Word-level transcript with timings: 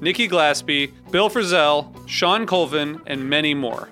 Nikki 0.00 0.28
Glaspie, 0.28 0.92
Bill 1.10 1.28
Frisell, 1.28 1.92
Shawn 2.08 2.46
Colvin, 2.46 3.00
and 3.06 3.28
many 3.28 3.54
more. 3.54 3.88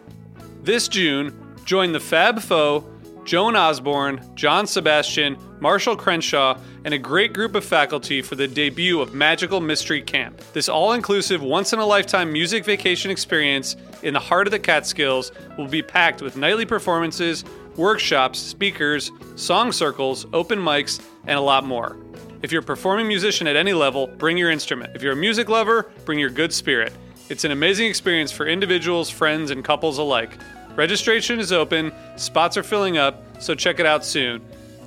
This 0.63 0.89
June, 0.89 1.55
join 1.65 1.93
the 1.93 2.01
Fab 2.01 2.41
Four, 2.41 2.85
Joan 3.25 3.57
Osborne, 3.57 4.23
John 4.35 4.67
Sebastian, 4.67 5.37
Marshall 5.61 5.97
Crenshaw, 5.97 6.59
and 6.85 6.95
a 6.95 6.99
great 6.99 7.35
group 7.35 7.55
of 7.55 7.63
faculty 7.63 8.23
for 8.23 8.37
the 8.37 8.49
debut 8.49 9.03
of 9.03 9.13
Magical 9.13 9.61
Mystery 9.61 10.01
Camp. 10.01 10.41
This 10.55 10.67
all 10.67 10.95
inclusive, 10.95 11.43
once 11.43 11.75
in 11.75 11.79
a 11.79 11.85
lifetime 11.85 12.33
music 12.33 12.65
vacation 12.65 13.11
experience 13.11 13.77
in 14.03 14.15
the 14.15 14.21
heart 14.21 14.47
of 14.47 14.51
the 14.51 14.59
Catskills 14.59 15.31
will 15.59 15.69
be 15.69 15.83
packed 15.83 16.23
with 16.23 16.39
nightly 16.39 16.65
performances, 16.65 17.45
workshops, 17.77 18.39
speakers, 18.39 19.11
song 19.37 19.73
circles, 19.73 20.27
open 20.33 20.59
mics, 20.59 20.99
and 21.27 21.39
a 21.39 21.43
lot 21.43 21.67
more. 21.67 21.99
If 22.41 22.53
you're 22.53 22.63
a 22.63 22.65
performing 22.65 23.09
musician 23.09 23.47
at 23.47 23.57
any 23.57 23.73
level, 23.73 24.07
bring 24.07 24.37
your 24.37 24.51
instrument. 24.51 24.95
If 24.95 25.03
you're 25.03 25.13
a 25.13 25.17
music 25.17 25.49
lover, 25.49 25.91
bring 26.05 26.19
your 26.19 26.31
good 26.31 26.53
spirit. 26.53 26.93
It's 27.29 27.45
an 27.45 27.51
amazing 27.51 27.89
experience 27.89 28.31
for 28.31 28.47
individuals, 28.47 29.11
friends, 29.11 29.51
and 29.51 29.65
couples 29.65 29.99
alike. 29.99 30.39
Registration 30.77 31.41
is 31.41 31.53
open, 31.53 31.93
spots 32.17 32.57
are 32.57 32.63
filling 32.63 32.97
up, 32.97 33.43
so 33.43 33.55
check 33.55 33.81
it 33.81 33.87
out 33.87 34.05
soon. 34.05 34.41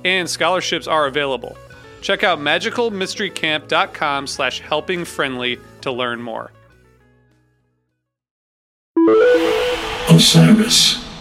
And 0.04 0.28
scholarships 0.28 0.86
are 0.86 1.06
available. 1.06 1.56
Check 2.00 2.24
out 2.24 2.38
magicalmysterycamp.com 2.38 4.26
slash 4.26 4.62
helpingfriendly 4.62 5.60
to 5.82 5.92
learn 5.92 6.22
more. 6.22 6.50
Osiris. 10.08 11.11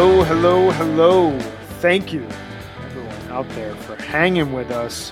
Hello, 0.00 0.22
hello, 0.22 0.70
hello. 0.70 1.36
Thank 1.80 2.12
you, 2.12 2.24
everyone 2.84 3.16
out 3.30 3.48
there, 3.56 3.74
for 3.74 4.00
hanging 4.00 4.52
with 4.52 4.70
us 4.70 5.10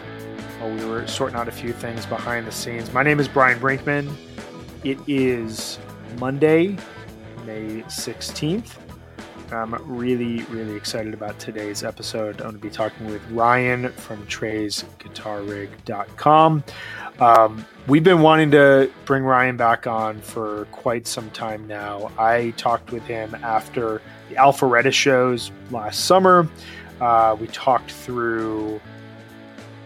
while 0.61 0.71
we 0.71 0.85
were 0.85 1.05
sorting 1.09 1.37
out 1.37 1.49
a 1.49 1.51
few 1.51 1.73
things 1.73 2.07
behind 2.07 2.47
the 2.47 2.53
scenes. 2.53 2.93
My 2.93 3.03
name 3.03 3.19
is 3.19 3.27
Brian 3.27 3.59
Brinkman. 3.59 4.15
It 4.85 5.01
is 5.09 5.81
Monday, 6.21 6.77
May 7.45 7.83
16th. 7.89 8.77
I'm 9.51 9.75
really, 9.93 10.45
really 10.45 10.77
excited 10.77 11.15
about 11.15 11.37
today's 11.41 11.83
episode. 11.83 12.37
I'm 12.37 12.51
going 12.51 12.55
to 12.55 12.61
be 12.61 12.71
talking 12.71 13.07
with 13.07 13.29
Ryan 13.33 13.91
from 13.91 14.25
TreysGuitarRig.com. 14.29 16.65
Um, 17.19 17.67
we've 17.89 18.05
been 18.05 18.21
wanting 18.21 18.53
to 18.53 18.93
bring 19.05 19.25
Ryan 19.25 19.57
back 19.57 19.89
on 19.89 20.21
for 20.21 20.67
quite 20.67 21.09
some 21.09 21.29
time 21.31 21.67
now. 21.67 22.13
I 22.17 22.55
talked 22.57 22.93
with 22.93 23.03
him 23.03 23.35
after 23.43 24.01
the 24.29 24.37
Alpharetta 24.37 24.93
shows 24.93 25.51
last 25.71 26.05
summer. 26.07 26.49
Uh, 27.01 27.37
we 27.39 27.47
talked 27.49 27.91
through 27.91 28.81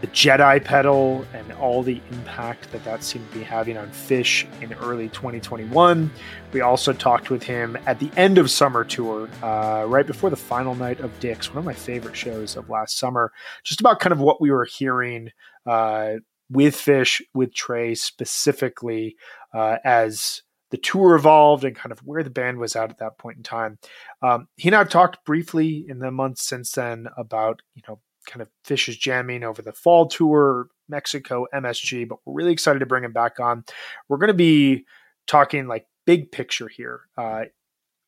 the 0.01 0.07
Jedi 0.09 0.65
pedal 0.65 1.27
and 1.35 1.53
all 1.55 1.83
the 1.83 2.01
impact 2.11 2.73
that 2.73 2.83
that 2.85 3.05
seemed 3.05 3.31
to 3.33 3.39
be 3.39 3.45
having 3.45 3.77
on 3.77 3.91
Phish 3.91 4.47
in 4.63 4.73
early 4.75 5.11
2021. 5.11 6.11
We 6.53 6.61
also 6.63 6.93
talked 6.93 7.29
with 7.29 7.43
him 7.43 7.77
at 7.87 7.99
the 7.99 8.11
end 8.17 8.39
of 8.39 8.51
summer 8.51 8.83
tour, 8.83 9.29
uh, 9.43 9.85
right 9.87 10.07
before 10.07 10.31
the 10.31 10.37
final 10.37 10.75
night 10.75 11.01
of 11.01 11.19
Dick's, 11.21 11.51
one 11.51 11.59
of 11.59 11.65
my 11.65 11.75
favorite 11.75 12.17
shows 12.17 12.57
of 12.57 12.71
last 12.71 12.99
summer, 12.99 13.33
just 13.63 13.81
about 13.81 14.01
kind 14.01 14.13
of 14.13 14.21
what 14.21 14.41
we 14.41 14.51
were 14.51 14.65
hearing 14.65 15.31
uh, 15.67 16.15
with 16.51 16.75
Phish, 16.77 17.21
with 17.35 17.53
Trey 17.53 17.95
specifically, 17.95 19.17
uh, 19.53 19.77
as 19.85 20.43
the 20.71 20.79
tour 20.79 21.15
evolved 21.15 21.65
and 21.65 21.77
kind 21.77 21.93
of 21.93 22.01
where 22.01 22.23
the 22.23 22.31
band 22.31 22.59
was 22.59 22.77
at 22.77 22.91
at 22.91 22.99
that 22.99 23.19
point 23.19 23.37
in 23.37 23.43
time. 23.43 23.79
Um, 24.23 24.49
he 24.57 24.69
and 24.69 24.77
I 24.77 24.79
have 24.79 24.89
talked 24.89 25.25
briefly 25.25 25.85
in 25.89 25.99
the 25.99 26.11
months 26.11 26.43
since 26.43 26.73
then 26.73 27.09
about, 27.17 27.63
you 27.75 27.83
know, 27.89 28.01
kind 28.27 28.43
of 28.43 28.49
Phish's 28.65 28.97
jamming 28.97 29.43
over 29.43 29.63
the 29.63 29.73
fall 29.73 30.07
tour, 30.07 30.69
Mexico, 30.89 31.47
MSG, 31.55 32.09
but 32.09 32.19
we're 32.25 32.35
really 32.35 32.53
excited 32.53 32.81
to 32.81 32.87
bring 32.87 33.05
him 33.05 33.13
back 33.13 33.41
on. 33.41 33.65
We're 34.09 34.19
going 34.19 34.29
to 34.29 34.35
be 34.35 34.85
talking 35.27 35.67
like 35.67 35.87
big 36.07 36.31
picture 36.33 36.69
here. 36.69 37.03
Uh, 37.17 37.45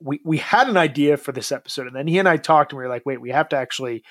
we 0.01 0.21
we 0.25 0.39
had 0.39 0.69
an 0.69 0.77
idea 0.77 1.17
for 1.17 1.33
this 1.33 1.53
episode, 1.53 1.87
and 1.87 1.95
then 1.95 2.09
he 2.09 2.19
and 2.19 2.29
I 2.29 2.37
talked, 2.37 2.73
and 2.73 2.79
we 2.79 2.85
were 2.85 2.91
like, 2.91 3.07
wait, 3.07 3.21
we 3.21 3.31
have 3.31 3.49
to 3.51 3.57
actually 3.57 4.03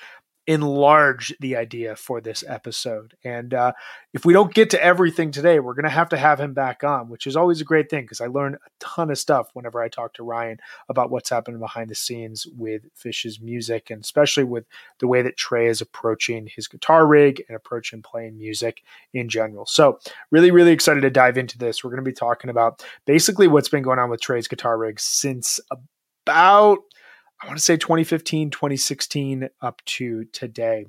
enlarge 0.46 1.34
the 1.38 1.56
idea 1.56 1.94
for 1.94 2.20
this 2.20 2.42
episode. 2.48 3.14
And 3.22 3.54
uh, 3.54 3.72
if 4.12 4.24
we 4.24 4.32
don't 4.32 4.52
get 4.52 4.70
to 4.70 4.82
everything 4.82 5.30
today, 5.30 5.60
we're 5.60 5.74
going 5.74 5.84
to 5.84 5.88
have 5.88 6.08
to 6.08 6.16
have 6.16 6.40
him 6.40 6.52
back 6.52 6.82
on, 6.82 7.08
which 7.08 7.28
is 7.28 7.36
always 7.36 7.60
a 7.60 7.64
great 7.64 7.88
thing 7.88 8.02
because 8.02 8.20
I 8.20 8.26
learn 8.26 8.54
a 8.54 8.70
ton 8.80 9.10
of 9.10 9.18
stuff 9.18 9.50
whenever 9.54 9.80
I 9.80 9.88
talk 9.88 10.14
to 10.14 10.24
Ryan 10.24 10.58
about 10.88 11.10
what's 11.10 11.30
happening 11.30 11.60
behind 11.60 11.90
the 11.90 11.94
scenes 11.94 12.46
with 12.56 12.82
Phish's 12.94 13.40
music 13.40 13.90
and 13.90 14.02
especially 14.02 14.42
with 14.42 14.64
the 14.98 15.06
way 15.06 15.22
that 15.22 15.36
Trey 15.36 15.68
is 15.68 15.80
approaching 15.80 16.48
his 16.48 16.66
guitar 16.66 17.06
rig 17.06 17.42
and 17.48 17.56
approaching 17.56 18.02
playing 18.02 18.36
music 18.36 18.82
in 19.14 19.28
general. 19.28 19.64
So, 19.66 20.00
really, 20.32 20.50
really 20.50 20.72
excited 20.72 21.02
to 21.02 21.10
dive 21.10 21.38
into 21.38 21.56
this. 21.56 21.84
We're 21.84 21.90
going 21.90 22.04
to 22.04 22.10
be 22.10 22.12
talking 22.12 22.50
about 22.50 22.84
basically 23.06 23.46
what's 23.46 23.68
been 23.68 23.82
going 23.82 24.00
on 24.00 24.10
with 24.10 24.20
Trey's 24.20 24.48
guitar 24.48 24.76
rig 24.76 24.98
since 24.98 25.60
about 25.70 26.78
I 27.42 27.46
want 27.46 27.58
to 27.58 27.64
say 27.64 27.76
2015, 27.76 28.50
2016 28.50 29.48
up 29.60 29.84
to 29.84 30.24
today. 30.26 30.86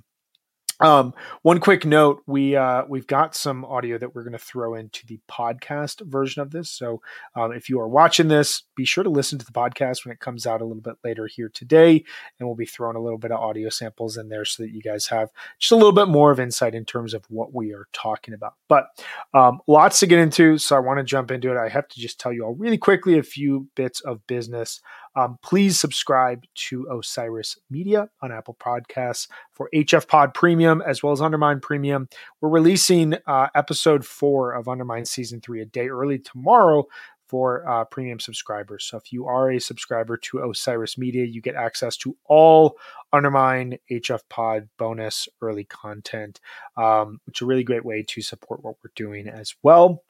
Um, 0.80 1.14
one 1.44 1.60
quick 1.60 1.86
note: 1.86 2.24
we 2.26 2.56
uh, 2.56 2.84
we've 2.88 3.08
got 3.08 3.36
some 3.36 3.64
audio 3.64 3.98
that 3.98 4.14
we're 4.14 4.24
going 4.24 4.34
to 4.34 4.40
throw 4.40 4.74
into 4.76 5.06
the 5.06 5.20
podcast 5.30 6.02
version 6.06 6.42
of 6.42 6.52
this. 6.52 6.70
So 6.70 7.02
um, 7.36 7.52
if 7.54 7.70
you 7.70 7.80
are 7.80 7.88
watching 7.88 8.28
this, 8.28 8.64
be 8.76 8.84
sure 8.84 9.04
to 9.04 9.10
listen 9.10 9.40
to 9.40 9.46
the 9.46 9.52
podcast 9.52 10.04
when 10.04 10.12
it 10.12 10.20
comes 10.20 10.46
out 10.46 10.62
a 10.62 10.66
little 10.66 10.82
bit 10.82 10.96
later 11.04 11.28
here 11.28 11.50
today, 11.54 12.04
and 12.38 12.48
we'll 12.48 12.56
be 12.56 12.66
throwing 12.66 12.96
a 12.96 13.02
little 13.02 13.20
bit 13.20 13.32
of 13.32 13.40
audio 13.40 13.70
samples 13.70 14.18
in 14.18 14.30
there 14.30 14.46
so 14.46 14.64
that 14.64 14.72
you 14.72 14.82
guys 14.82 15.08
have 15.08 15.30
just 15.60 15.72
a 15.72 15.76
little 15.76 15.94
bit 15.94 16.08
more 16.08 16.32
of 16.32 16.40
insight 16.40 16.76
in 16.76 16.86
terms 16.86 17.14
of 17.14 17.24
what 17.30 17.54
we 17.54 17.72
are 17.74 17.88
talking 17.94 18.34
about. 18.34 18.56
But 18.68 18.88
um, 19.34 19.60
lots 19.68 20.00
to 20.00 20.08
get 20.08 20.20
into, 20.20 20.58
so 20.58 20.76
I 20.76 20.80
want 20.80 20.98
to 20.98 21.04
jump 21.04 21.32
into 21.32 21.52
it. 21.52 21.58
I 21.58 21.70
have 21.70 21.88
to 21.88 22.00
just 22.00 22.20
tell 22.20 22.34
you 22.34 22.44
all 22.44 22.56
really 22.56 22.80
quickly 22.80 23.18
a 23.18 23.24
few 23.24 23.68
bits 23.76 24.02
of 24.02 24.26
business. 24.28 24.82
Um, 25.16 25.38
please 25.42 25.80
subscribe 25.80 26.44
to 26.56 26.88
Osiris 26.92 27.58
Media 27.70 28.10
on 28.22 28.32
Apple 28.32 28.58
Podcasts 28.60 29.28
for 29.54 29.70
HF 29.74 30.08
Pod 30.08 30.34
Premium 30.34 30.82
as 30.86 31.04
well 31.04 31.14
as 31.14 31.22
Undermine 31.22 31.60
Premium. 31.60 32.08
We're 32.42 32.50
releasing 32.50 33.16
uh, 33.28 33.48
episode 33.56 34.06
four 34.06 34.54
of 34.54 34.68
Undermine 34.68 35.06
Season 35.06 35.42
3 35.42 35.62
a 35.62 35.66
day 35.66 35.90
early 35.90 36.20
tomorrow 36.20 36.86
for 37.34 37.68
uh, 37.68 37.84
premium 37.86 38.20
subscribers. 38.20 38.84
So 38.84 38.98
if 38.98 39.12
you 39.12 39.26
are 39.26 39.50
a 39.50 39.60
subscriber 39.60 40.18
to 40.18 40.48
Osiris 40.50 40.98
Media, 41.00 41.26
you 41.26 41.42
get 41.42 41.56
access 41.56 41.98
to 41.98 42.16
all 42.26 42.78
Undermine 43.12 43.78
HF 43.90 44.22
Pod 44.30 44.70
bonus 44.78 45.28
early 45.42 45.64
content, 45.64 46.40
um, 46.78 47.20
which 47.26 47.40
is 47.40 47.42
a 47.42 47.48
really 47.48 47.64
great 47.64 47.86
way 47.86 48.04
to 48.04 48.22
support 48.22 48.64
what 48.64 48.76
we're 48.84 48.92
doing 48.96 49.28
as 49.28 49.56
well. 49.64 50.04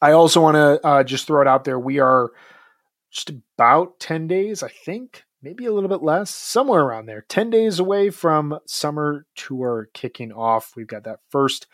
I 0.00 0.12
also 0.12 0.40
want 0.40 0.54
to 0.54 0.86
uh, 0.86 1.02
just 1.02 1.26
throw 1.26 1.40
it 1.40 1.48
out 1.48 1.64
there. 1.64 1.78
We 1.78 1.98
are 1.98 2.30
just 3.10 3.30
about 3.30 4.00
10 4.00 4.26
days, 4.26 4.62
I 4.62 4.68
think, 4.68 5.24
maybe 5.42 5.66
a 5.66 5.72
little 5.72 5.88
bit 5.88 6.02
less, 6.02 6.30
somewhere 6.30 6.82
around 6.82 7.06
there. 7.06 7.24
10 7.28 7.50
days 7.50 7.78
away 7.78 8.10
from 8.10 8.58
summer 8.66 9.26
tour 9.34 9.88
kicking 9.94 10.32
off. 10.32 10.72
We've 10.76 10.86
got 10.86 11.04
that 11.04 11.20
first, 11.30 11.66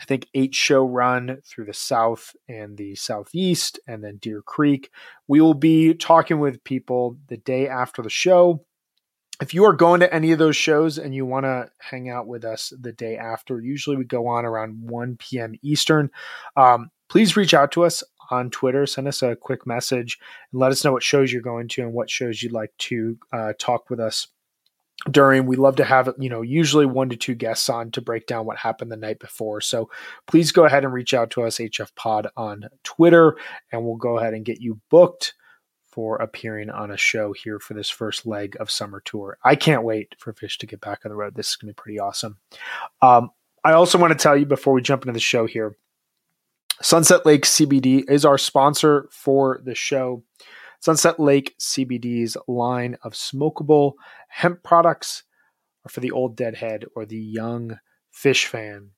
I 0.00 0.04
think, 0.04 0.26
eight 0.34 0.54
show 0.54 0.84
run 0.84 1.38
through 1.44 1.66
the 1.66 1.74
South 1.74 2.34
and 2.48 2.76
the 2.76 2.94
Southeast, 2.94 3.80
and 3.86 4.02
then 4.04 4.18
Deer 4.18 4.42
Creek. 4.42 4.90
We 5.28 5.40
will 5.40 5.54
be 5.54 5.94
talking 5.94 6.38
with 6.38 6.64
people 6.64 7.18
the 7.28 7.38
day 7.38 7.68
after 7.68 8.02
the 8.02 8.10
show. 8.10 8.64
If 9.40 9.54
you 9.54 9.64
are 9.64 9.72
going 9.72 10.00
to 10.00 10.14
any 10.14 10.32
of 10.32 10.38
those 10.38 10.56
shows 10.56 10.98
and 10.98 11.14
you 11.14 11.24
want 11.24 11.44
to 11.44 11.70
hang 11.78 12.10
out 12.10 12.26
with 12.26 12.44
us 12.44 12.74
the 12.78 12.92
day 12.92 13.16
after, 13.16 13.58
usually 13.58 13.96
we 13.96 14.04
go 14.04 14.26
on 14.26 14.44
around 14.44 14.82
1 14.82 15.16
p.m. 15.16 15.54
Eastern. 15.62 16.10
Um, 16.56 16.90
please 17.08 17.38
reach 17.38 17.54
out 17.54 17.72
to 17.72 17.84
us 17.84 18.04
on 18.30 18.50
Twitter. 18.50 18.86
Send 18.86 19.08
us 19.08 19.22
a 19.22 19.36
quick 19.36 19.66
message 19.66 20.18
and 20.52 20.60
let 20.60 20.72
us 20.72 20.84
know 20.84 20.92
what 20.92 21.02
shows 21.02 21.32
you're 21.32 21.42
going 21.42 21.68
to 21.68 21.82
and 21.82 21.92
what 21.92 22.10
shows 22.10 22.42
you'd 22.42 22.52
like 22.52 22.72
to 22.78 23.18
uh, 23.32 23.52
talk 23.58 23.90
with 23.90 24.00
us 24.00 24.28
during. 25.10 25.46
We 25.46 25.56
love 25.56 25.76
to 25.76 25.84
have, 25.84 26.12
you 26.18 26.28
know, 26.28 26.42
usually 26.42 26.86
one 26.86 27.08
to 27.10 27.16
two 27.16 27.34
guests 27.34 27.68
on 27.68 27.90
to 27.92 28.00
break 28.00 28.26
down 28.26 28.46
what 28.46 28.58
happened 28.58 28.92
the 28.92 28.96
night 28.96 29.18
before. 29.18 29.60
So 29.60 29.90
please 30.26 30.52
go 30.52 30.64
ahead 30.64 30.84
and 30.84 30.92
reach 30.92 31.14
out 31.14 31.30
to 31.32 31.42
us, 31.42 31.58
HF 31.58 31.94
Pod, 31.94 32.28
on 32.36 32.64
Twitter, 32.84 33.36
and 33.72 33.84
we'll 33.84 33.96
go 33.96 34.18
ahead 34.18 34.34
and 34.34 34.44
get 34.44 34.60
you 34.60 34.80
booked 34.90 35.34
for 35.90 36.16
appearing 36.16 36.70
on 36.70 36.92
a 36.92 36.96
show 36.96 37.32
here 37.32 37.58
for 37.58 37.74
this 37.74 37.90
first 37.90 38.24
leg 38.24 38.56
of 38.60 38.70
summer 38.70 39.02
tour. 39.04 39.38
I 39.42 39.56
can't 39.56 39.82
wait 39.82 40.14
for 40.18 40.32
Phish 40.32 40.56
to 40.58 40.66
get 40.66 40.80
back 40.80 41.00
on 41.04 41.10
the 41.10 41.16
road. 41.16 41.34
This 41.34 41.50
is 41.50 41.56
going 41.56 41.68
to 41.68 41.74
be 41.74 41.82
pretty 41.82 41.98
awesome. 41.98 42.38
Um, 43.02 43.30
I 43.64 43.72
also 43.72 43.98
want 43.98 44.12
to 44.12 44.22
tell 44.22 44.36
you 44.36 44.46
before 44.46 44.72
we 44.72 44.82
jump 44.82 45.02
into 45.02 45.12
the 45.12 45.20
show 45.20 45.46
here 45.46 45.76
Sunset 46.82 47.26
Lake 47.26 47.44
CBD 47.44 48.08
is 48.08 48.24
our 48.24 48.38
sponsor 48.38 49.06
for 49.10 49.60
the 49.62 49.74
show. 49.74 50.24
Sunset 50.80 51.20
Lake 51.20 51.54
CBD's 51.60 52.38
line 52.48 52.96
of 53.02 53.12
smokable 53.12 53.94
hemp 54.28 54.62
products 54.62 55.24
are 55.84 55.90
for 55.90 56.00
the 56.00 56.10
old 56.10 56.36
deadhead 56.36 56.86
or 56.96 57.04
the 57.04 57.18
young 57.18 57.78
Phish 58.14 58.46
fan. 58.46 58.92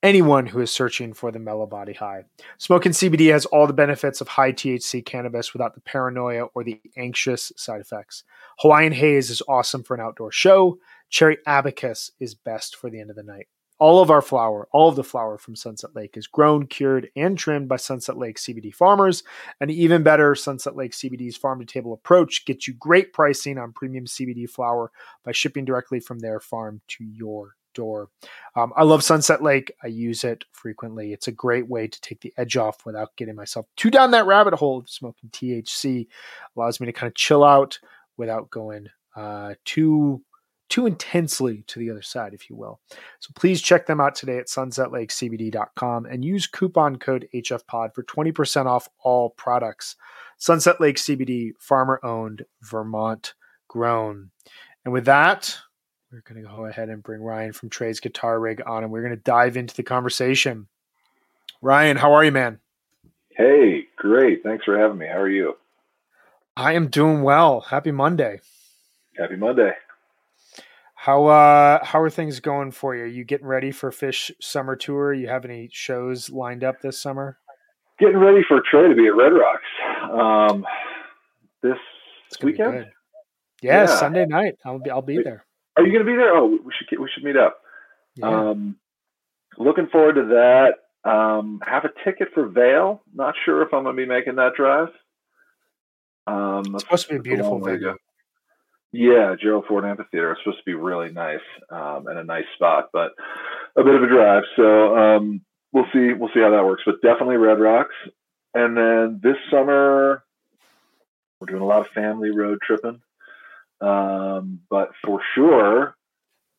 Anyone 0.00 0.46
who 0.46 0.60
is 0.60 0.70
searching 0.70 1.12
for 1.12 1.32
the 1.32 1.40
mellow 1.40 1.66
body 1.66 1.92
high. 1.92 2.22
Smoking 2.58 2.92
CBD 2.92 3.32
has 3.32 3.46
all 3.46 3.66
the 3.66 3.72
benefits 3.72 4.20
of 4.20 4.28
high 4.28 4.52
THC 4.52 5.04
cannabis 5.04 5.52
without 5.52 5.74
the 5.74 5.80
paranoia 5.80 6.44
or 6.54 6.62
the 6.62 6.80
anxious 6.96 7.50
side 7.56 7.80
effects. 7.80 8.22
Hawaiian 8.60 8.92
Haze 8.92 9.28
is 9.28 9.42
awesome 9.48 9.82
for 9.82 9.94
an 9.96 10.00
outdoor 10.00 10.30
show. 10.30 10.78
Cherry 11.10 11.38
Abacus 11.48 12.12
is 12.20 12.36
best 12.36 12.76
for 12.76 12.90
the 12.90 13.00
end 13.00 13.10
of 13.10 13.16
the 13.16 13.24
night. 13.24 13.48
All 13.78 14.00
of 14.02 14.10
our 14.10 14.22
flower, 14.22 14.68
all 14.72 14.88
of 14.88 14.96
the 14.96 15.04
flower 15.04 15.38
from 15.38 15.54
Sunset 15.54 15.94
Lake 15.94 16.16
is 16.16 16.26
grown, 16.26 16.66
cured, 16.66 17.10
and 17.14 17.38
trimmed 17.38 17.68
by 17.68 17.76
Sunset 17.76 18.18
Lake 18.18 18.36
CBD 18.36 18.74
farmers. 18.74 19.22
And 19.60 19.70
even 19.70 20.02
better, 20.02 20.34
Sunset 20.34 20.74
Lake 20.74 20.92
CBD's 20.92 21.36
farm 21.36 21.60
to 21.60 21.66
table 21.66 21.92
approach 21.92 22.44
gets 22.44 22.66
you 22.66 22.74
great 22.74 23.12
pricing 23.12 23.58
on 23.58 23.72
premium 23.72 24.06
CBD 24.06 24.50
flower 24.50 24.90
by 25.24 25.32
shipping 25.32 25.64
directly 25.64 26.00
from 26.00 26.18
their 26.18 26.40
farm 26.40 26.80
to 26.88 27.04
your 27.04 27.54
door. 27.78 28.08
Um, 28.56 28.72
I 28.76 28.82
love 28.82 29.04
Sunset 29.04 29.42
Lake. 29.42 29.72
I 29.84 29.86
use 29.86 30.24
it 30.24 30.44
frequently. 30.50 31.12
It's 31.12 31.28
a 31.28 31.32
great 31.32 31.68
way 31.68 31.86
to 31.86 32.00
take 32.00 32.20
the 32.20 32.34
edge 32.36 32.56
off 32.56 32.84
without 32.84 33.16
getting 33.16 33.36
myself 33.36 33.66
too 33.76 33.90
down 33.90 34.10
that 34.10 34.26
rabbit 34.26 34.54
hole 34.54 34.78
of 34.78 34.90
smoking 34.90 35.30
THC. 35.30 36.08
Allows 36.56 36.80
me 36.80 36.86
to 36.86 36.92
kind 36.92 37.08
of 37.08 37.14
chill 37.14 37.44
out 37.44 37.78
without 38.16 38.50
going 38.50 38.88
uh, 39.14 39.54
too 39.64 40.22
too 40.68 40.86
intensely 40.86 41.64
to 41.66 41.78
the 41.78 41.90
other 41.90 42.02
side, 42.02 42.34
if 42.34 42.48
you 42.50 42.56
will. 42.56 42.80
So 43.20 43.30
please 43.34 43.62
check 43.62 43.86
them 43.86 44.00
out 44.00 44.14
today 44.14 44.38
at 44.38 44.46
sunsetlakecbd.com 44.46 46.06
and 46.06 46.24
use 46.24 46.46
coupon 46.46 46.96
code 46.96 47.28
HFPod 47.34 47.94
for 47.94 48.02
20% 48.02 48.66
off 48.66 48.88
all 49.00 49.30
products. 49.30 49.96
Sunset 50.38 50.80
Lake 50.80 50.96
CBD, 50.96 51.52
farmer 51.58 52.00
owned, 52.04 52.44
Vermont 52.62 53.34
grown. 53.68 54.30
And 54.84 54.92
with 54.92 55.06
that, 55.06 55.56
we're 56.12 56.22
going 56.22 56.42
to 56.42 56.48
go 56.48 56.66
ahead 56.66 56.88
and 56.88 57.02
bring 57.02 57.20
Ryan 57.20 57.52
from 57.52 57.70
Trey's 57.70 58.00
Guitar 58.00 58.40
Rig 58.40 58.62
on 58.66 58.82
and 58.82 58.92
we're 58.92 59.02
going 59.02 59.16
to 59.16 59.22
dive 59.22 59.56
into 59.56 59.74
the 59.74 59.82
conversation. 59.82 60.68
Ryan, 61.60 61.96
how 61.96 62.12
are 62.12 62.24
you, 62.24 62.32
man? 62.32 62.60
Hey, 63.30 63.84
great. 63.96 64.42
Thanks 64.42 64.64
for 64.64 64.78
having 64.78 64.98
me. 64.98 65.06
How 65.06 65.18
are 65.18 65.28
you? 65.28 65.56
I 66.56 66.72
am 66.72 66.88
doing 66.88 67.22
well. 67.22 67.60
Happy 67.60 67.92
Monday. 67.92 68.40
Happy 69.16 69.36
Monday. 69.36 69.72
How 71.00 71.26
uh 71.26 71.84
how 71.84 72.00
are 72.00 72.10
things 72.10 72.40
going 72.40 72.72
for 72.72 72.96
you? 72.96 73.04
Are 73.04 73.06
you 73.06 73.22
getting 73.22 73.46
ready 73.46 73.70
for 73.70 73.92
Phish 73.92 74.32
summer 74.40 74.74
tour? 74.74 75.14
You 75.14 75.28
have 75.28 75.44
any 75.44 75.68
shows 75.72 76.28
lined 76.28 76.64
up 76.64 76.80
this 76.82 77.00
summer? 77.00 77.38
Getting 78.00 78.16
ready 78.16 78.40
for 78.48 78.60
Trey 78.68 78.88
to 78.88 78.96
be 78.96 79.06
at 79.06 79.14
Red 79.14 79.32
Rocks 79.32 80.52
um, 80.52 80.66
this 81.62 81.78
weekend. 82.42 82.88
Yeah, 83.62 83.82
yeah, 83.82 83.86
Sunday 83.86 84.26
night. 84.26 84.56
I'll 84.64 84.80
be 84.80 84.90
I'll 84.90 85.00
be 85.00 85.22
there. 85.22 85.46
Are 85.76 85.86
you 85.86 85.92
going 85.92 86.04
to 86.04 86.10
be 86.10 86.16
there? 86.16 86.36
Oh, 86.36 86.46
we 86.46 86.72
should 86.76 86.88
get, 86.88 87.00
we 87.00 87.08
should 87.14 87.22
meet 87.22 87.36
up. 87.36 87.60
Yeah. 88.16 88.50
Um, 88.50 88.76
looking 89.56 89.86
forward 89.86 90.14
to 90.14 90.24
that. 90.24 91.08
Um, 91.08 91.60
have 91.64 91.84
a 91.84 91.90
ticket 92.04 92.30
for 92.34 92.48
Vail. 92.48 93.02
Not 93.14 93.36
sure 93.44 93.62
if 93.62 93.72
I'm 93.72 93.84
going 93.84 93.94
to 93.94 94.02
be 94.02 94.08
making 94.08 94.34
that 94.34 94.54
drive. 94.56 94.88
Um, 96.26 96.74
it's 96.74 96.82
supposed 96.82 97.06
to 97.06 97.12
be 97.14 97.18
a 97.18 97.22
beautiful 97.22 97.60
venue. 97.60 97.94
Yeah, 98.92 99.34
Gerald 99.40 99.66
Ford 99.68 99.84
Amphitheater. 99.84 100.32
It's 100.32 100.40
supposed 100.42 100.58
to 100.58 100.64
be 100.64 100.74
really 100.74 101.12
nice 101.12 101.40
um, 101.70 102.06
and 102.06 102.18
a 102.18 102.24
nice 102.24 102.46
spot, 102.54 102.88
but 102.92 103.12
a 103.76 103.84
bit 103.84 103.94
of 103.94 104.02
a 104.02 104.08
drive. 104.08 104.44
So 104.56 104.96
um, 104.96 105.42
we'll 105.72 105.86
see. 105.92 106.12
We'll 106.14 106.30
see 106.32 106.40
how 106.40 106.50
that 106.50 106.64
works. 106.64 106.82
But 106.86 107.02
definitely 107.02 107.36
Red 107.36 107.60
Rocks. 107.60 107.94
And 108.54 108.76
then 108.76 109.20
this 109.22 109.36
summer, 109.50 110.24
we're 111.40 111.46
doing 111.46 111.62
a 111.62 111.66
lot 111.66 111.82
of 111.82 111.88
family 111.88 112.30
road 112.30 112.58
tripping. 112.66 113.00
Um, 113.80 114.60
but 114.70 114.90
for 115.04 115.20
sure, 115.34 115.94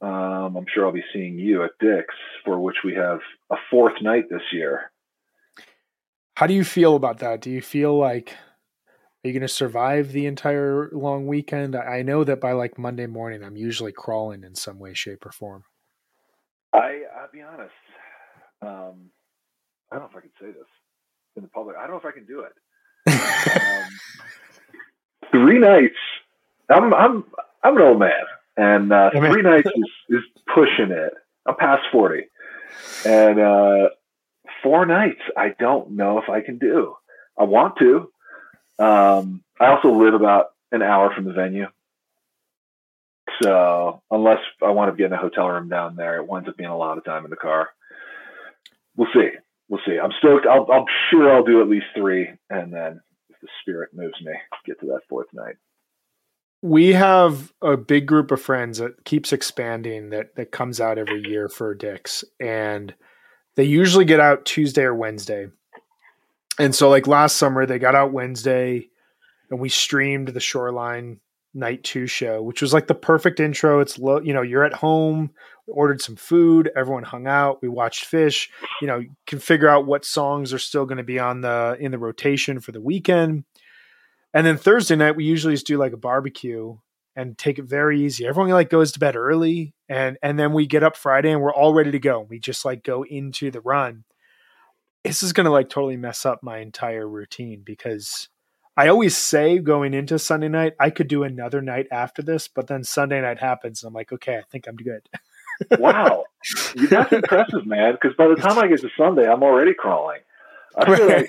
um, 0.02 0.56
I'm 0.56 0.66
sure 0.74 0.86
I'll 0.86 0.94
be 0.94 1.04
seeing 1.12 1.38
you 1.38 1.64
at 1.64 1.72
Dick's, 1.80 2.16
for 2.46 2.60
which 2.60 2.78
we 2.86 2.94
have 2.94 3.20
a 3.52 3.56
fourth 3.70 4.02
night 4.02 4.30
this 4.30 4.42
year. 4.54 4.92
How 6.36 6.48
do 6.48 6.54
you 6.54 6.64
feel 6.64 6.96
about 6.96 7.18
that? 7.20 7.42
Do 7.42 7.50
you 7.50 7.62
feel 7.62 7.98
like 7.98 8.36
are 9.24 9.28
you 9.28 9.34
going 9.34 9.42
to 9.42 9.54
survive 9.54 10.14
the 10.14 10.26
entire 10.28 10.90
long 10.94 11.28
weekend? 11.28 11.76
I 11.76 12.04
know 12.04 12.24
that 12.24 12.40
by 12.40 12.54
like 12.54 12.78
Monday 12.78 13.06
morning, 13.06 13.44
I'm 13.44 13.58
usually 13.58 13.92
crawling 13.92 14.44
in 14.44 14.56
some 14.56 14.80
way, 14.80 14.94
shape, 14.94 15.26
or 15.26 15.32
form. 15.32 15.66
I, 16.72 17.02
I'll 17.18 17.32
be 17.32 17.42
honest. 17.42 17.74
Um, 18.62 19.10
I 19.92 19.96
don't 19.96 20.04
know 20.04 20.10
if 20.12 20.16
I 20.18 20.22
can 20.22 20.32
say 20.40 20.48
this 20.48 20.68
in 21.36 21.44
the 21.44 21.50
public. 21.50 21.76
I 21.78 21.82
don't 21.82 21.92
know 21.92 21.98
if 21.98 22.06
I 22.06 22.12
can 22.12 22.26
do 22.26 22.42
it. 22.42 22.54
um, 23.62 23.90
three 25.32 25.60
nights. 25.60 25.98
I'm 26.70 26.94
I'm 26.94 27.26
I'm 27.64 27.76
an 27.76 27.82
old 27.82 28.00
man, 28.00 28.12
and 28.56 28.94
uh, 28.94 29.10
three 29.12 29.42
nights 29.42 29.68
is, 29.68 30.18
is 30.18 30.24
pushing 30.54 30.92
it. 30.92 31.14
I'm 31.46 31.56
past 31.56 31.84
forty, 31.92 32.26
and 33.06 33.40
uh, 33.40 33.90
four 34.62 34.86
nights. 34.86 35.22
I 35.36 35.56
don't 35.60 35.92
know 35.92 36.20
if 36.20 36.30
I 36.30 36.42
can 36.42 36.58
do. 36.58 36.96
I 37.38 37.44
want 37.44 37.78
to. 37.80 38.12
Um, 38.80 39.44
I 39.60 39.68
also 39.68 39.92
live 39.94 40.14
about 40.14 40.52
an 40.72 40.82
hour 40.82 41.14
from 41.14 41.26
the 41.26 41.34
venue, 41.34 41.68
so 43.42 44.02
unless 44.12 44.40
I 44.62 44.72
want 44.72 44.92
to 44.92 44.98
get 44.98 45.08
in 45.08 45.14
a 45.14 45.18
hotel 45.18 45.48
room 45.48 45.70
down 45.70 45.96
there, 45.96 46.18
it 46.18 46.28
winds 46.28 46.50
up 46.50 46.58
being 46.58 46.70
a 46.70 46.78
lot 46.78 46.98
of 46.98 47.06
time 47.06 47.26
in 47.26 47.30
the 47.30 47.38
car. 47.38 47.70
We'll 48.96 49.10
see. 49.14 49.30
We'll 49.70 49.82
see. 49.86 49.98
I'm 50.00 50.12
stoked. 50.18 50.46
I'll, 50.46 50.68
I'm 50.72 50.86
sure 51.10 51.34
I'll 51.34 51.44
do 51.44 51.62
at 51.62 51.70
least 51.70 51.86
three, 51.96 52.30
and 52.50 52.74
then 52.74 53.02
if 53.30 53.40
the 53.42 53.48
spirit 53.62 53.92
moves 53.94 54.20
me, 54.22 54.34
get 54.66 54.80
to 54.82 54.88
that 54.88 55.02
fourth 55.08 55.28
night. 55.34 55.56
We 56.62 56.94
have 56.94 57.54
a 57.62 57.78
big 57.78 58.06
group 58.06 58.32
of 58.32 58.42
friends 58.42 58.80
that 58.80 59.06
keeps 59.06 59.32
expanding 59.32 60.10
that 60.10 60.36
that 60.36 60.52
comes 60.52 60.82
out 60.82 60.98
every 60.98 61.22
year 61.26 61.48
for 61.48 61.74
Dicks, 61.74 62.24
and 62.40 62.94
they 63.56 63.64
usually 63.64 64.06
get 64.06 64.20
out 64.20 64.46
Tuesday 64.46 64.84
or 64.84 64.96
Wednesday. 64.96 65.48
And 66.60 66.76
so, 66.76 66.90
like 66.90 67.08
last 67.08 67.38
summer, 67.38 67.66
they 67.66 67.80
got 67.80 67.96
out 67.96 68.12
Wednesday, 68.12 68.90
and 69.50 69.60
we 69.60 69.70
streamed 69.70 70.28
the 70.30 70.40
Shoreline 70.40 71.20
night 71.54 71.84
two 71.84 72.06
show, 72.06 72.42
which 72.42 72.62
was 72.62 72.74
like 72.74 72.88
the 72.88 72.96
perfect 72.96 73.40
intro. 73.40 73.80
It's 73.80 73.98
low, 73.98 74.20
you 74.20 74.34
know, 74.34 74.42
you're 74.42 74.64
at 74.64 74.74
home, 74.74 75.32
ordered 75.68 76.02
some 76.02 76.16
food, 76.16 76.70
everyone 76.76 77.04
hung 77.04 77.28
out, 77.28 77.62
we 77.62 77.70
watched 77.70 78.12
Phish, 78.12 78.50
you 78.82 78.88
know, 78.88 78.98
you 78.98 79.12
can 79.26 79.40
figure 79.40 79.68
out 79.68 79.86
what 79.86 80.06
songs 80.06 80.54
are 80.54 80.60
still 80.60 80.86
going 80.86 80.98
to 80.98 81.04
be 81.04 81.20
on 81.20 81.42
the 81.42 81.78
in 81.80 81.92
the 81.92 81.98
rotation 81.98 82.60
for 82.60 82.72
the 82.72 82.82
weekend. 82.82 83.46
And 84.34 84.46
then 84.46 84.58
Thursday 84.58 84.96
night 84.96 85.16
we 85.16 85.26
usually 85.26 85.54
just 85.54 85.68
do 85.68 85.78
like 85.78 85.94
a 85.94 85.98
barbecue 85.98 86.78
and 87.16 87.38
take 87.38 87.58
it 87.58 87.66
very 87.66 88.02
easy. 88.02 88.28
Everyone 88.28 88.52
like 88.52 88.70
goes 88.70 88.92
to 88.92 89.00
bed 89.00 89.16
early 89.16 89.74
and 89.88 90.18
and 90.22 90.38
then 90.38 90.54
we 90.54 90.68
get 90.68 90.84
up 90.84 90.96
Friday 90.96 91.32
and 91.32 91.42
we're 91.42 91.54
all 91.54 91.74
ready 91.74 91.92
to 91.92 92.00
go. 92.00 92.22
We 92.22 92.40
just 92.40 92.64
like 92.64 92.84
go 92.84 93.04
into 93.04 93.50
the 93.50 93.62
run. 93.62 94.04
This 95.04 95.24
is 95.24 95.34
going 95.34 95.46
to 95.46 95.52
like 95.52 95.70
totally 95.70 95.98
mess 95.98 96.26
up 96.26 96.44
my 96.44 96.60
entire 96.60 97.08
routine 97.08 97.64
because 97.66 98.28
I 98.76 98.88
always 98.88 99.16
say 99.16 99.60
going 99.60 99.94
into 99.94 100.18
Sunday 100.20 100.48
night, 100.48 100.74
I 100.80 100.90
could 100.90 101.08
do 101.08 101.24
another 101.24 101.62
night 101.62 101.88
after 101.92 102.22
this, 102.22 102.48
but 102.48 102.68
then 102.68 102.84
Sunday 102.84 103.22
night 103.22 103.40
happens. 103.40 103.84
And 103.84 103.90
I'm 103.90 103.94
like, 103.94 104.12
okay, 104.12 104.38
I 104.38 104.44
think 104.50 104.68
I'm 104.68 104.76
good. 104.76 105.02
wow. 105.80 106.26
That's 106.90 107.12
impressive, 107.12 107.66
man. 107.66 107.94
Because 107.94 108.16
by 108.18 108.28
the 108.28 108.36
time 108.36 108.58
I 108.58 108.68
get 108.68 108.82
to 108.82 108.90
Sunday, 108.98 109.28
I'm 109.28 109.44
already 109.44 109.74
crawling. 109.74 110.20
I 110.78 110.96
feel 110.96 111.08
like 111.08 111.28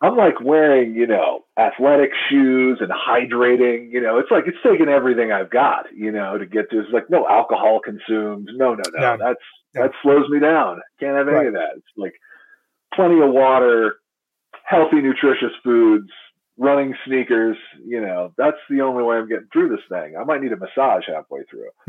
I'm 0.00 0.16
like 0.16 0.40
wearing, 0.40 0.94
you 0.94 1.06
know, 1.06 1.44
athletic 1.58 2.10
shoes 2.30 2.78
and 2.80 2.90
hydrating. 2.90 3.90
You 3.90 4.00
know, 4.00 4.18
it's 4.18 4.30
like 4.30 4.44
it's 4.46 4.56
taking 4.64 4.88
everything 4.88 5.32
I've 5.32 5.50
got, 5.50 5.86
you 5.94 6.12
know, 6.12 6.38
to 6.38 6.46
get 6.46 6.70
to. 6.70 6.80
It's 6.80 6.92
like 6.92 7.10
no 7.10 7.26
alcohol 7.28 7.80
consumed. 7.84 8.48
No, 8.54 8.74
no, 8.74 8.82
no. 8.94 9.00
no. 9.00 9.16
That's 9.18 9.40
no. 9.74 9.82
that 9.82 9.90
slows 10.02 10.28
me 10.30 10.40
down. 10.40 10.80
Can't 11.00 11.16
have 11.16 11.28
any 11.28 11.36
right. 11.36 11.46
of 11.48 11.54
that. 11.54 11.72
It's 11.76 11.86
like 11.96 12.14
plenty 12.94 13.20
of 13.20 13.32
water, 13.32 13.96
healthy, 14.64 14.96
nutritious 14.96 15.52
foods, 15.62 16.10
running 16.56 16.94
sneakers, 17.06 17.56
you 17.84 18.00
know, 18.00 18.32
that's 18.38 18.56
the 18.70 18.80
only 18.80 19.02
way 19.02 19.16
I'm 19.16 19.28
getting 19.28 19.48
through 19.52 19.70
this 19.70 19.80
thing. 19.88 20.14
I 20.18 20.24
might 20.24 20.40
need 20.40 20.52
a 20.52 20.56
massage 20.56 21.04
halfway 21.06 21.40
through. 21.50 21.68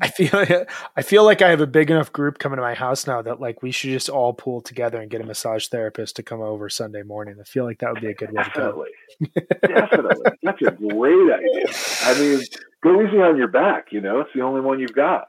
I 0.00 0.08
feel 0.08 0.64
I 0.96 1.02
feel 1.02 1.24
like 1.24 1.40
I 1.40 1.48
have 1.48 1.60
a 1.60 1.66
big 1.66 1.90
enough 1.90 2.12
group 2.12 2.38
coming 2.38 2.56
to 2.56 2.62
my 2.62 2.74
house 2.74 3.06
now 3.06 3.22
that 3.22 3.40
like 3.40 3.62
we 3.62 3.70
should 3.70 3.90
just 3.90 4.10
all 4.10 4.34
pool 4.34 4.60
together 4.60 5.00
and 5.00 5.10
get 5.10 5.22
a 5.22 5.24
massage 5.24 5.68
therapist 5.68 6.16
to 6.16 6.22
come 6.22 6.42
over 6.42 6.68
Sunday 6.68 7.02
morning. 7.02 7.36
I 7.40 7.44
feel 7.44 7.64
like 7.64 7.78
that 7.78 7.92
would 7.92 8.02
be 8.02 8.10
a 8.10 8.14
good 8.14 8.32
way 8.32 8.42
Definitely. 8.42 8.90
to 9.22 9.28
go. 9.28 9.68
Definitely. 9.74 10.32
That's 10.42 10.62
a 10.62 10.70
great 10.72 11.32
idea. 11.32 11.66
I 12.02 12.18
mean, 12.18 12.40
go 12.82 13.02
easy 13.02 13.18
on 13.18 13.38
your 13.38 13.48
back, 13.48 13.86
you 13.92 14.00
know, 14.00 14.20
it's 14.20 14.30
the 14.34 14.42
only 14.42 14.60
one 14.60 14.78
you've 14.78 14.94
got. 14.94 15.28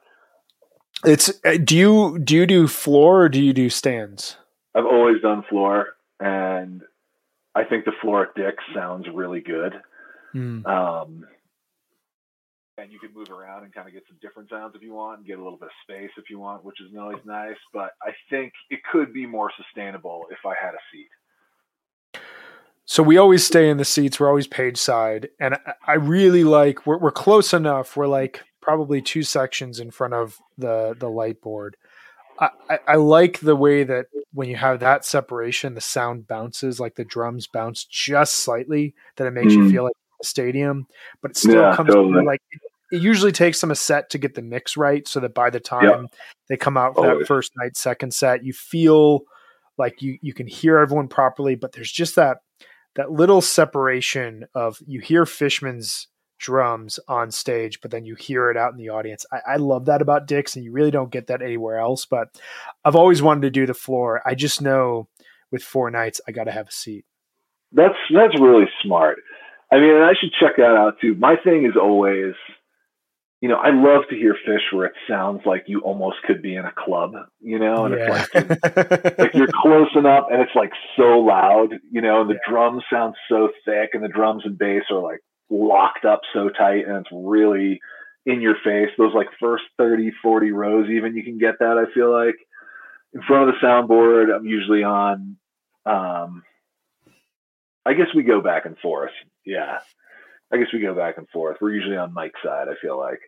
It's 1.08 1.30
uh, 1.46 1.58
do 1.64 1.78
you 1.78 2.20
do 2.20 2.36
you 2.36 2.46
do 2.46 2.68
floor 2.68 3.24
or 3.24 3.30
do 3.30 3.42
you 3.42 3.54
do 3.54 3.70
stands? 3.70 4.38
I've 4.76 4.86
always 4.86 5.22
done 5.22 5.44
floor 5.50 5.88
and 6.20 6.82
I 7.56 7.64
think 7.64 7.86
the 7.86 7.94
Floric 8.04 8.36
Dick 8.36 8.56
sounds 8.76 9.06
really 9.12 9.42
good. 9.42 9.74
Mm. 10.36 10.66
Um, 10.68 11.26
and 12.78 12.92
you 12.92 13.00
can 13.00 13.12
move 13.16 13.30
around 13.32 13.64
and 13.64 13.74
kind 13.74 13.88
of 13.88 13.94
get 13.94 14.04
some 14.08 14.18
different 14.22 14.50
sounds 14.50 14.76
if 14.76 14.84
you 14.84 14.94
want, 14.94 15.20
and 15.20 15.28
get 15.28 15.40
a 15.40 15.44
little 15.44 15.58
bit 15.58 15.70
of 15.70 15.72
space 15.82 16.12
if 16.18 16.30
you 16.30 16.38
want, 16.38 16.64
which 16.64 16.80
is 16.80 16.96
always 16.96 17.18
nice. 17.26 17.56
But 17.74 17.92
I 18.04 18.12
think 18.30 18.54
it 18.70 18.80
could 18.92 19.14
be 19.14 19.26
more 19.26 19.52
sustainable 19.58 20.26
if 20.30 20.38
I 20.46 20.54
had 20.62 20.76
a 20.76 20.84
seat. 20.92 22.22
So 22.86 23.02
we 23.02 23.18
always 23.18 23.46
stay 23.46 23.70
in 23.70 23.78
the 23.78 23.86
seats. 23.86 24.20
We're 24.20 24.30
always 24.30 24.48
page 24.48 24.78
side, 24.78 25.30
and 25.40 25.58
I 25.88 25.94
really 25.94 26.44
like. 26.44 26.86
We're 26.86 27.00
we're 27.00 27.12
close 27.12 27.54
enough. 27.54 27.98
We're 27.98 28.08
like 28.08 28.44
probably 28.68 29.02
two 29.02 29.24
sections 29.24 29.80
in 29.80 29.90
front 29.92 30.14
of 30.14 30.38
the 30.58 30.94
the 31.00 31.10
light 31.10 31.42
board. 31.42 31.78
I, 32.40 32.80
I 32.88 32.96
like 32.98 33.40
the 33.40 33.56
way 33.56 33.84
that 33.84 34.08
when 34.32 34.48
you 34.48 34.58
have 34.58 34.82
that 34.82 35.06
separation, 35.06 35.74
the 35.74 35.82
sound 35.82 36.28
bounces, 36.28 36.80
like 36.80 36.94
the 36.96 37.06
drums 37.06 37.48
bounce 37.48 37.84
just 37.86 38.36
slightly, 38.36 38.94
that 39.16 39.26
it 39.26 39.32
makes 39.32 39.54
mm. 39.54 39.56
you 39.56 39.72
feel 39.72 39.86
like 39.86 39.94
a 40.22 40.26
stadium, 40.26 40.86
but 41.22 41.32
it 41.32 41.38
still 41.38 41.62
yeah, 41.62 41.76
comes 41.76 41.92
totally. 41.92 42.26
like 42.26 42.42
it 42.92 43.02
usually 43.02 43.32
takes 43.32 43.60
them 43.60 43.72
a 43.72 43.76
set 43.76 44.10
to 44.12 44.18
get 44.18 44.36
the 44.36 44.42
mix 44.42 44.78
right, 44.78 45.08
so 45.08 45.20
that 45.22 45.34
by 45.34 45.50
the 45.50 45.60
time 45.60 45.84
yep. 45.84 46.12
they 46.50 46.58
come 46.58 46.78
out 46.78 46.94
for 46.94 47.06
Always. 47.08 47.20
that 47.20 47.28
first 47.28 47.54
night, 47.58 47.76
second 47.76 48.14
set, 48.14 48.44
you 48.44 48.54
feel 48.54 49.22
like 49.78 50.02
you 50.02 50.20
you 50.22 50.34
can 50.34 50.46
hear 50.46 50.78
everyone 50.78 51.08
properly, 51.08 51.56
but 51.56 51.72
there's 51.72 51.92
just 51.92 52.16
that 52.18 52.40
that 52.96 53.12
little 53.12 53.42
separation 53.42 54.46
of 54.54 54.78
you 54.86 55.00
hear 55.00 55.26
Fishman's 55.26 56.08
drums 56.38 57.00
on 57.08 57.32
stage, 57.32 57.82
but 57.82 57.92
then 57.92 58.06
you 58.06 58.16
hear 58.16 58.50
it 58.50 58.58
out 58.58 58.72
in 58.72 58.78
the 58.78 58.90
audience. 58.90 59.26
I, 59.32 59.54
I, 59.54 59.56
love 59.58 59.86
that 59.86 60.02
about 60.02 60.28
Dicks, 60.28 60.56
and 60.56 60.64
you 60.64 60.72
really 60.72 60.92
don't 60.92 61.12
get 61.12 61.28
that 61.28 61.42
anywhere 61.42 61.80
else. 61.80 62.06
But 62.06 62.30
I've 62.86 62.96
always 62.96 63.22
wanted 63.22 63.42
to 63.42 63.50
do 63.50 63.66
the 63.66 63.74
floor. 63.74 64.22
I 64.26 64.36
just 64.36 64.62
know 64.62 65.08
with 65.52 65.64
four 65.64 65.90
nights, 65.90 66.22
I 66.28 66.32
got 66.32 66.46
to 66.46 66.52
have 66.52 66.68
a 66.68 66.72
seat. 66.72 67.06
That's 67.72 67.96
that's 68.14 68.40
really 68.40 68.66
smart. 68.84 69.20
I 69.72 69.80
mean, 69.80 69.96
and 69.96 70.04
I 70.04 70.14
should 70.20 70.32
check 70.40 70.58
that 70.58 70.76
out 70.78 70.96
too. 71.02 71.16
My 71.16 71.36
thing 71.36 71.66
is 71.66 71.76
always, 71.76 72.34
you 73.42 73.50
know, 73.50 73.58
I 73.58 73.72
love 73.72 74.04
to 74.10 74.16
hear 74.16 74.34
Phish 74.48 74.74
where 74.74 74.86
it 74.86 74.94
sounds 75.10 75.42
like 75.46 75.66
you 75.68 75.82
almost 75.82 76.18
could 76.26 76.42
be 76.42 76.56
in 76.56 76.64
a 76.64 76.72
club, 76.72 77.12
you 77.42 77.60
know, 77.60 77.86
and 77.86 77.96
yeah. 77.96 78.26
it's 78.34 78.34
like, 78.34 79.18
like 79.20 79.34
you're 79.34 79.50
close 79.62 79.90
enough 79.96 80.28
and 80.32 80.42
it's 80.42 80.56
like 80.56 80.72
so 80.96 81.20
loud, 81.20 81.74
you 81.92 82.02
know, 82.02 82.22
and 82.22 82.30
the 82.30 82.36
yeah. 82.36 82.50
drums 82.52 82.84
sound 82.92 83.16
so 83.28 83.50
thick 83.66 83.90
and 83.94 84.04
the 84.04 84.08
drums 84.08 84.44
and 84.46 84.58
bass 84.58 84.84
are 84.90 85.02
like 85.02 85.20
locked 85.50 86.06
up 86.06 86.22
so 86.34 86.50
tight 86.50 86.88
and 86.88 86.98
it's 86.98 87.10
really 87.12 87.80
in 88.26 88.42
your 88.42 88.56
face. 88.64 88.90
Those 88.98 89.14
like 89.14 89.28
first 89.40 89.64
30, 89.78 90.12
40 90.22 90.52
rows, 90.52 90.90
even 90.90 91.16
you 91.16 91.24
can 91.24 91.38
get 91.38 91.60
that, 91.60 91.78
I 91.78 91.92
feel 91.94 92.12
like. 92.12 92.36
In 93.14 93.22
front 93.24 93.50
of 93.50 93.56
the 93.56 93.66
soundboard, 93.66 94.36
I'm 94.36 94.46
usually 94.46 94.84
on, 94.84 95.38
um, 95.86 96.44
I 97.86 97.94
guess 97.94 98.08
we 98.14 98.24
go 98.24 98.42
back 98.42 98.66
and 98.66 98.78
forth. 98.80 99.12
Yeah. 99.46 99.80
I 100.52 100.58
guess 100.58 100.68
we 100.74 100.80
go 100.80 100.94
back 100.94 101.18
and 101.18 101.28
forth. 101.30 101.58
We're 101.62 101.74
usually 101.74 101.98
on 101.98 102.14
Mike's 102.14 102.40
side, 102.44 102.68
I 102.68 102.74
feel 102.82 102.98
like. 102.98 103.20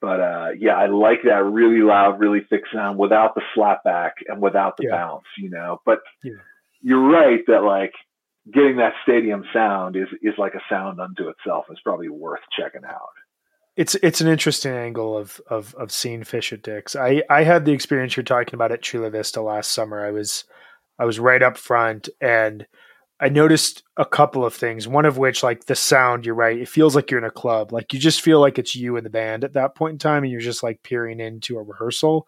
But 0.00 0.20
uh, 0.20 0.48
yeah, 0.58 0.76
I 0.76 0.86
like 0.86 1.22
that 1.24 1.44
really 1.44 1.82
loud, 1.82 2.20
really 2.20 2.40
thick 2.48 2.62
sound 2.72 2.98
without 2.98 3.34
the 3.34 3.42
slapback 3.54 4.12
and 4.26 4.40
without 4.40 4.76
the 4.76 4.84
yeah. 4.84 4.96
bounce, 4.96 5.26
you 5.36 5.50
know. 5.50 5.80
But 5.84 5.98
yeah. 6.24 6.32
you're 6.80 7.10
right 7.10 7.40
that 7.48 7.62
like 7.64 7.92
getting 8.52 8.76
that 8.76 8.94
stadium 9.02 9.44
sound 9.52 9.96
is 9.96 10.08
is 10.22 10.34
like 10.38 10.54
a 10.54 10.62
sound 10.68 11.00
unto 11.00 11.28
itself. 11.28 11.66
It's 11.70 11.80
probably 11.80 12.08
worth 12.08 12.40
checking 12.58 12.84
out. 12.84 13.10
It's 13.76 13.94
it's 13.96 14.20
an 14.20 14.28
interesting 14.28 14.72
angle 14.72 15.16
of 15.16 15.40
of 15.48 15.74
of 15.74 15.92
seeing 15.92 16.22
Phish 16.22 16.52
at 16.52 16.62
Dick's. 16.62 16.96
I 16.96 17.22
I 17.30 17.44
had 17.44 17.64
the 17.64 17.72
experience 17.72 18.16
you're 18.16 18.24
talking 18.24 18.54
about 18.54 18.72
at 18.72 18.82
Chula 18.82 19.10
Vista 19.10 19.40
last 19.40 19.72
summer. 19.72 20.04
I 20.04 20.10
was 20.10 20.44
I 20.98 21.04
was 21.04 21.18
right 21.18 21.42
up 21.42 21.56
front 21.56 22.08
and 22.20 22.66
I 23.20 23.28
noticed 23.28 23.82
a 23.98 24.06
couple 24.06 24.46
of 24.46 24.54
things. 24.54 24.88
One 24.88 25.04
of 25.04 25.18
which, 25.18 25.42
like 25.42 25.66
the 25.66 25.76
sound, 25.76 26.24
you're 26.24 26.34
right. 26.34 26.58
It 26.58 26.68
feels 26.68 26.96
like 26.96 27.10
you're 27.10 27.18
in 27.18 27.24
a 27.24 27.30
club. 27.30 27.70
Like 27.70 27.92
you 27.92 27.98
just 27.98 28.22
feel 28.22 28.40
like 28.40 28.58
it's 28.58 28.74
you 28.74 28.96
and 28.96 29.04
the 29.04 29.10
band 29.10 29.44
at 29.44 29.52
that 29.52 29.74
point 29.74 29.92
in 29.92 29.98
time, 29.98 30.22
and 30.22 30.32
you're 30.32 30.40
just 30.40 30.62
like 30.62 30.82
peering 30.82 31.20
into 31.20 31.58
a 31.58 31.62
rehearsal. 31.62 32.26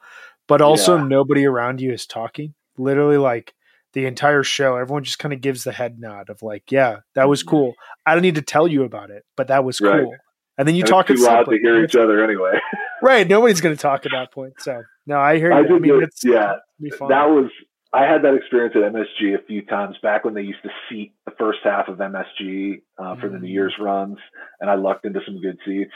But 0.48 0.60
also, 0.60 0.96
yeah. 0.96 1.04
nobody 1.04 1.46
around 1.46 1.80
you 1.80 1.92
is 1.92 2.06
talking. 2.06 2.52
Literally, 2.76 3.16
like 3.16 3.54
the 3.92 4.06
entire 4.06 4.42
show, 4.42 4.76
everyone 4.76 5.04
just 5.04 5.18
kind 5.18 5.32
of 5.32 5.40
gives 5.40 5.64
the 5.64 5.72
head 5.72 5.98
nod 5.98 6.30
of 6.30 6.42
like, 6.42 6.70
"Yeah, 6.70 7.00
that 7.14 7.28
was 7.28 7.40
mm-hmm. 7.40 7.50
cool." 7.50 7.74
I 8.06 8.14
don't 8.14 8.22
need 8.22 8.36
to 8.36 8.42
tell 8.42 8.66
you 8.66 8.84
about 8.84 9.10
it, 9.10 9.24
but 9.36 9.48
that 9.48 9.64
was 9.64 9.80
right. 9.80 10.02
cool. 10.02 10.14
And 10.58 10.68
then 10.68 10.74
you 10.74 10.82
and 10.82 10.88
talk 10.88 11.06
too 11.06 11.14
loud 11.14 11.44
to 11.44 11.58
hear 11.58 11.82
each 11.82 11.96
other 11.96 12.22
anyway. 12.22 12.52
right, 13.02 13.26
nobody's 13.26 13.60
going 13.60 13.74
to 13.74 13.80
talk 13.80 14.04
at 14.06 14.12
that 14.12 14.32
point. 14.32 14.54
So 14.58 14.82
no, 15.06 15.18
I 15.18 15.38
hear. 15.38 15.50
You. 15.50 15.56
I, 15.56 15.76
I 15.76 15.78
mean, 15.78 16.02
it's, 16.02 16.24
yeah, 16.24 16.56
that 16.80 17.24
was. 17.28 17.50
I 17.94 18.04
had 18.04 18.22
that 18.22 18.34
experience 18.34 18.74
at 18.74 18.90
MSG 18.90 19.34
a 19.34 19.44
few 19.46 19.62
times 19.66 19.96
back 20.02 20.24
when 20.24 20.32
they 20.32 20.42
used 20.42 20.62
to 20.62 20.70
seat 20.88 21.12
the 21.26 21.32
first 21.38 21.58
half 21.62 21.88
of 21.88 21.98
MSG 21.98 22.80
uh, 22.98 23.16
for 23.16 23.26
mm-hmm. 23.26 23.32
the 23.34 23.38
New 23.40 23.48
mm. 23.48 23.52
Year's 23.52 23.74
runs, 23.78 24.16
and 24.60 24.70
I 24.70 24.76
lucked 24.76 25.04
into 25.04 25.20
some 25.26 25.40
good 25.42 25.58
seats. 25.66 25.92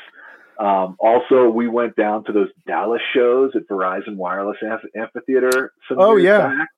Um, 0.58 0.96
also, 0.98 1.48
we 1.48 1.68
went 1.68 1.96
down 1.96 2.24
to 2.24 2.32
those 2.32 2.48
Dallas 2.66 3.00
shows 3.14 3.52
at 3.54 3.68
Verizon 3.68 4.16
Wireless 4.16 4.58
Amphitheater. 4.94 5.72
Some 5.88 5.98
oh 5.98 6.16
yeah, 6.16 6.48
back 6.48 6.68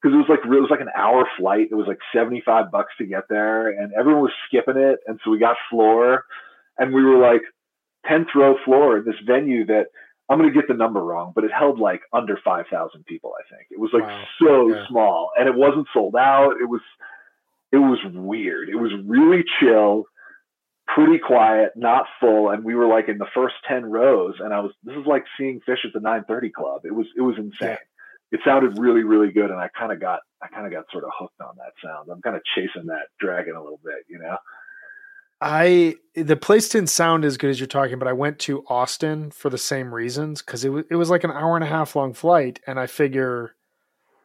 because 0.00 0.14
it 0.14 0.18
was 0.18 0.26
like 0.28 0.40
it 0.44 0.60
was 0.60 0.70
like 0.70 0.80
an 0.80 0.92
hour 0.96 1.28
flight. 1.38 1.68
It 1.70 1.74
was 1.74 1.86
like 1.86 1.98
seventy 2.14 2.42
five 2.44 2.70
bucks 2.70 2.92
to 2.98 3.06
get 3.06 3.24
there, 3.28 3.68
and 3.68 3.92
everyone 3.98 4.22
was 4.22 4.32
skipping 4.46 4.76
it. 4.76 5.00
And 5.06 5.18
so 5.24 5.30
we 5.30 5.38
got 5.38 5.56
floor, 5.70 6.24
and 6.78 6.94
we 6.94 7.02
were 7.02 7.18
like 7.18 7.42
tenth 8.06 8.28
row 8.34 8.56
floor 8.64 8.98
in 8.98 9.04
this 9.04 9.16
venue 9.26 9.66
that 9.66 9.86
I'm 10.28 10.38
going 10.38 10.52
to 10.52 10.54
get 10.54 10.68
the 10.68 10.74
number 10.74 11.00
wrong, 11.00 11.32
but 11.34 11.44
it 11.44 11.50
held 11.52 11.78
like 11.78 12.02
under 12.12 12.38
five 12.44 12.66
thousand 12.70 13.06
people. 13.06 13.32
I 13.38 13.42
think 13.54 13.68
it 13.70 13.80
was 13.80 13.90
like 13.92 14.02
wow. 14.02 14.24
so 14.40 14.68
yeah. 14.68 14.86
small, 14.88 15.30
and 15.38 15.48
it 15.48 15.54
wasn't 15.54 15.88
sold 15.92 16.16
out. 16.16 16.54
It 16.60 16.68
was 16.68 16.82
it 17.72 17.78
was 17.78 17.98
weird. 18.12 18.68
It 18.68 18.76
was 18.76 18.92
really 19.04 19.44
chill 19.60 20.04
pretty 20.86 21.18
quiet, 21.18 21.72
not 21.76 22.06
full, 22.20 22.50
and 22.50 22.64
we 22.64 22.74
were 22.74 22.86
like 22.86 23.08
in 23.08 23.18
the 23.18 23.26
first 23.34 23.54
ten 23.66 23.84
rows, 23.84 24.34
and 24.40 24.52
I 24.52 24.60
was 24.60 24.72
this 24.84 24.96
is 24.96 25.06
like 25.06 25.24
seeing 25.38 25.60
Phish 25.68 25.84
at 25.84 25.92
the 25.92 26.00
9:30 26.00 26.52
Club. 26.52 26.82
It 26.84 26.94
was 26.94 27.06
it 27.16 27.22
was 27.22 27.36
insane. 27.36 27.52
Yeah. 27.60 27.76
It 28.30 28.40
sounded 28.44 28.78
really 28.78 29.04
really 29.04 29.32
good, 29.32 29.50
and 29.50 29.58
I 29.58 29.68
kind 29.78 29.92
of 29.92 30.00
got 30.00 30.20
I 30.42 30.48
kind 30.48 30.66
of 30.66 30.72
got 30.72 30.84
sort 30.92 31.04
of 31.04 31.10
hooked 31.18 31.40
on 31.40 31.54
that 31.56 31.72
sound. 31.82 32.08
I'm 32.10 32.22
kind 32.22 32.36
of 32.36 32.42
chasing 32.54 32.86
that 32.86 33.08
dragon 33.18 33.56
a 33.56 33.62
little 33.62 33.80
bit, 33.84 34.04
you 34.08 34.18
know. 34.18 34.36
I 35.40 35.94
the 36.14 36.36
place 36.36 36.68
didn't 36.68 36.90
sound 36.90 37.24
as 37.24 37.36
good 37.36 37.50
as 37.50 37.60
you're 37.60 37.68
talking, 37.68 37.98
but 37.98 38.08
I 38.08 38.12
went 38.12 38.38
to 38.40 38.64
Austin 38.68 39.30
for 39.30 39.50
the 39.50 39.58
same 39.58 39.94
reasons 39.94 40.42
because 40.42 40.64
it 40.64 40.70
was 40.70 40.84
it 40.90 40.96
was 40.96 41.10
like 41.10 41.24
an 41.24 41.30
hour 41.30 41.54
and 41.54 41.64
a 41.64 41.68
half 41.68 41.94
long 41.94 42.12
flight, 42.12 42.60
and 42.66 42.78
I 42.78 42.86
figure 42.86 43.54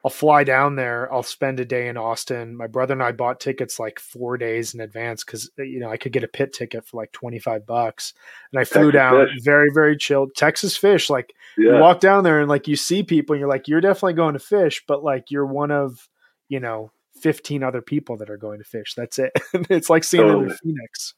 I'll 0.03 0.12
fly 0.12 0.43
down 0.43 0.75
there. 0.75 1.12
I'll 1.13 1.24
spend 1.24 1.62
a 1.62 1.65
day 1.65 1.88
in 1.88 1.95
Austin. 1.95 2.57
My 2.57 2.67
brother 2.67 2.91
and 2.91 3.01
I 3.01 3.13
bought 3.13 3.39
tickets 3.39 3.79
like 3.79 4.00
four 4.00 4.38
days 4.38 4.74
in 4.74 4.81
advance 4.81 5.24
because 5.24 5.50
uh, 5.57 5.63
you 5.63 5.79
know 5.79 5.89
I 5.89 5.95
could 5.95 6.12
get 6.12 6.25
a 6.25 6.27
pit 6.27 6.51
ticket 6.51 6.86
for 6.86 6.98
like 6.98 7.13
twenty 7.13 7.39
five 7.39 7.65
bucks, 7.65 8.13
and 8.51 8.60
I 8.60 8.65
flew 8.65 8.91
Texas 8.91 9.00
down 9.00 9.13
Phish. 9.13 9.43
very 9.43 9.69
very 9.74 9.95
chilled. 9.95 10.36
Texas 10.36 10.77
Phish, 10.77 11.10
like 11.10 11.33
yeah. 11.57 11.75
you 11.75 11.79
walk 11.79 12.01
down 12.01 12.25
there 12.25 12.41
and 12.41 12.50
like 12.50 12.67
you 12.67 12.75
see 12.75 13.03
people, 13.03 13.33
and 13.33 13.39
you're 13.39 13.50
like 13.50 13.69
you're 13.69 13.79
definitely 13.79 14.13
going 14.13 14.33
to 14.33 14.39
Phish, 14.39 14.81
but 14.88 15.03
like 15.03 15.31
you're 15.31 15.45
one 15.45 15.72
of 15.72 16.10
you 16.50 16.60
know 16.60 16.91
fifteen 17.22 17.63
other 17.63 17.81
people 17.81 18.17
that 18.17 18.29
are 18.29 18.38
going 18.38 18.60
to 18.60 18.65
Phish. 18.65 18.95
That's 18.95 19.19
it. 19.19 19.31
it's 19.69 19.89
like 19.89 20.03
seeing 20.03 20.24
totally. 20.24 20.43
them 20.45 20.51
in 20.51 20.57
Phoenix. 20.57 21.13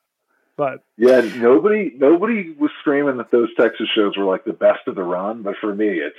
But 0.58 0.84
yeah, 0.96 1.22
nobody 1.22 1.92
nobody 1.98 2.52
was 2.52 2.72
screaming 2.82 3.18
that 3.18 3.32
those 3.32 3.50
Texas 3.60 3.88
shows 3.96 4.16
were 4.16 4.26
like 4.26 4.46
the 4.46 4.54
best 4.54 4.88
of 4.88 4.96
the 4.96 5.04
run, 5.04 5.42
but 5.42 5.56
for 5.60 5.74
me, 5.74 5.88
it's 5.88 6.16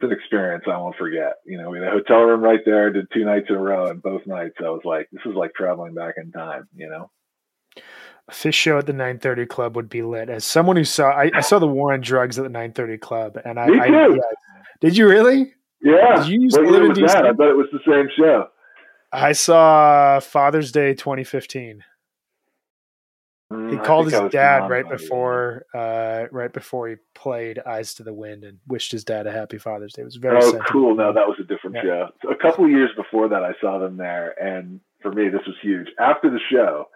it's 0.00 0.10
an 0.10 0.16
experience 0.16 0.64
I 0.66 0.78
won't 0.78 0.96
forget. 0.96 1.34
You 1.44 1.58
know, 1.58 1.70
we 1.70 1.78
had 1.78 1.88
a 1.88 1.90
hotel 1.90 2.20
room 2.20 2.40
right 2.40 2.60
there, 2.64 2.92
did 2.92 3.06
two 3.12 3.24
nights 3.24 3.46
in 3.48 3.56
a 3.56 3.60
row, 3.60 3.86
and 3.86 4.00
both 4.00 4.26
nights 4.26 4.54
I 4.60 4.70
was 4.70 4.82
like, 4.84 5.08
this 5.10 5.22
is 5.26 5.34
like 5.34 5.54
traveling 5.54 5.94
back 5.94 6.14
in 6.16 6.30
time, 6.30 6.68
you 6.74 6.88
know? 6.88 7.10
A 8.28 8.32
Phish 8.32 8.54
show 8.54 8.78
at 8.78 8.86
the 8.86 8.92
930 8.92 9.46
Club 9.46 9.74
would 9.74 9.88
be 9.88 10.02
lit. 10.02 10.28
As 10.28 10.44
someone 10.44 10.76
who 10.76 10.84
saw, 10.84 11.10
I, 11.10 11.30
I 11.34 11.40
saw 11.40 11.58
the 11.58 11.66
War 11.66 11.92
on 11.94 12.00
Drugs 12.00 12.38
at 12.38 12.42
the 12.42 12.48
930 12.48 12.98
Club, 12.98 13.38
and 13.44 13.58
I, 13.58 13.66
Me 13.66 13.78
too. 13.88 14.20
I 14.22 14.34
did 14.80 14.96
you 14.96 15.08
really? 15.08 15.52
Yeah. 15.82 16.22
Did 16.22 16.28
you 16.28 16.42
used 16.42 16.56
what 16.56 16.64
to 16.64 16.70
live 16.70 16.82
in 16.84 16.92
DC? 16.92 17.06
That? 17.06 17.26
I 17.26 17.32
bet 17.32 17.48
it 17.48 17.56
was 17.56 17.68
the 17.72 17.80
same 17.86 18.08
show. 18.16 18.48
I 19.12 19.32
saw 19.32 20.20
Father's 20.20 20.70
Day 20.70 20.94
2015. 20.94 21.82
Mm, 23.52 23.70
he 23.70 23.78
called 23.78 24.10
his 24.10 24.30
dad 24.30 24.68
right 24.68 24.86
before, 24.88 25.64
uh, 25.74 26.24
right 26.30 26.52
before 26.52 26.88
he 26.88 26.96
played 27.14 27.58
"Eyes 27.60 27.94
to 27.94 28.02
the 28.02 28.12
Wind" 28.12 28.44
and 28.44 28.58
wished 28.66 28.92
his 28.92 29.04
dad 29.04 29.26
a 29.26 29.32
happy 29.32 29.56
Father's 29.56 29.94
Day. 29.94 30.02
It 30.02 30.04
was 30.04 30.16
very. 30.16 30.38
Oh, 30.42 30.60
cool! 30.68 30.94
No, 30.94 31.14
that 31.14 31.26
was 31.26 31.38
a 31.40 31.44
different 31.44 31.76
yeah. 31.76 31.82
show. 31.82 32.08
So 32.22 32.30
a 32.30 32.36
couple 32.36 32.66
of 32.66 32.70
years 32.70 32.90
before 32.94 33.28
that, 33.28 33.42
I 33.42 33.52
saw 33.58 33.78
them 33.78 33.96
there, 33.96 34.34
and 34.42 34.80
for 35.00 35.10
me, 35.12 35.30
this 35.30 35.40
was 35.46 35.56
huge. 35.62 35.88
After 35.98 36.28
the 36.28 36.40
show, 36.50 36.88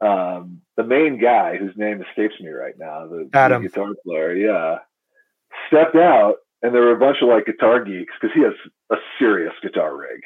um, 0.00 0.60
the 0.76 0.82
main 0.82 1.20
guy, 1.20 1.56
whose 1.56 1.76
name 1.76 2.02
escapes 2.02 2.34
me 2.40 2.48
right 2.48 2.74
now, 2.76 3.06
the, 3.06 3.30
Adam. 3.32 3.62
the 3.62 3.68
guitar 3.68 3.94
player, 4.04 4.34
yeah, 4.34 4.78
stepped 5.68 5.94
out, 5.94 6.36
and 6.62 6.74
there 6.74 6.82
were 6.82 6.96
a 6.96 6.98
bunch 6.98 7.18
of 7.22 7.28
like 7.28 7.46
guitar 7.46 7.84
geeks 7.84 8.12
because 8.20 8.34
he 8.34 8.42
has 8.42 8.54
a 8.90 8.96
serious 9.20 9.52
guitar 9.62 9.96
rig, 9.96 10.20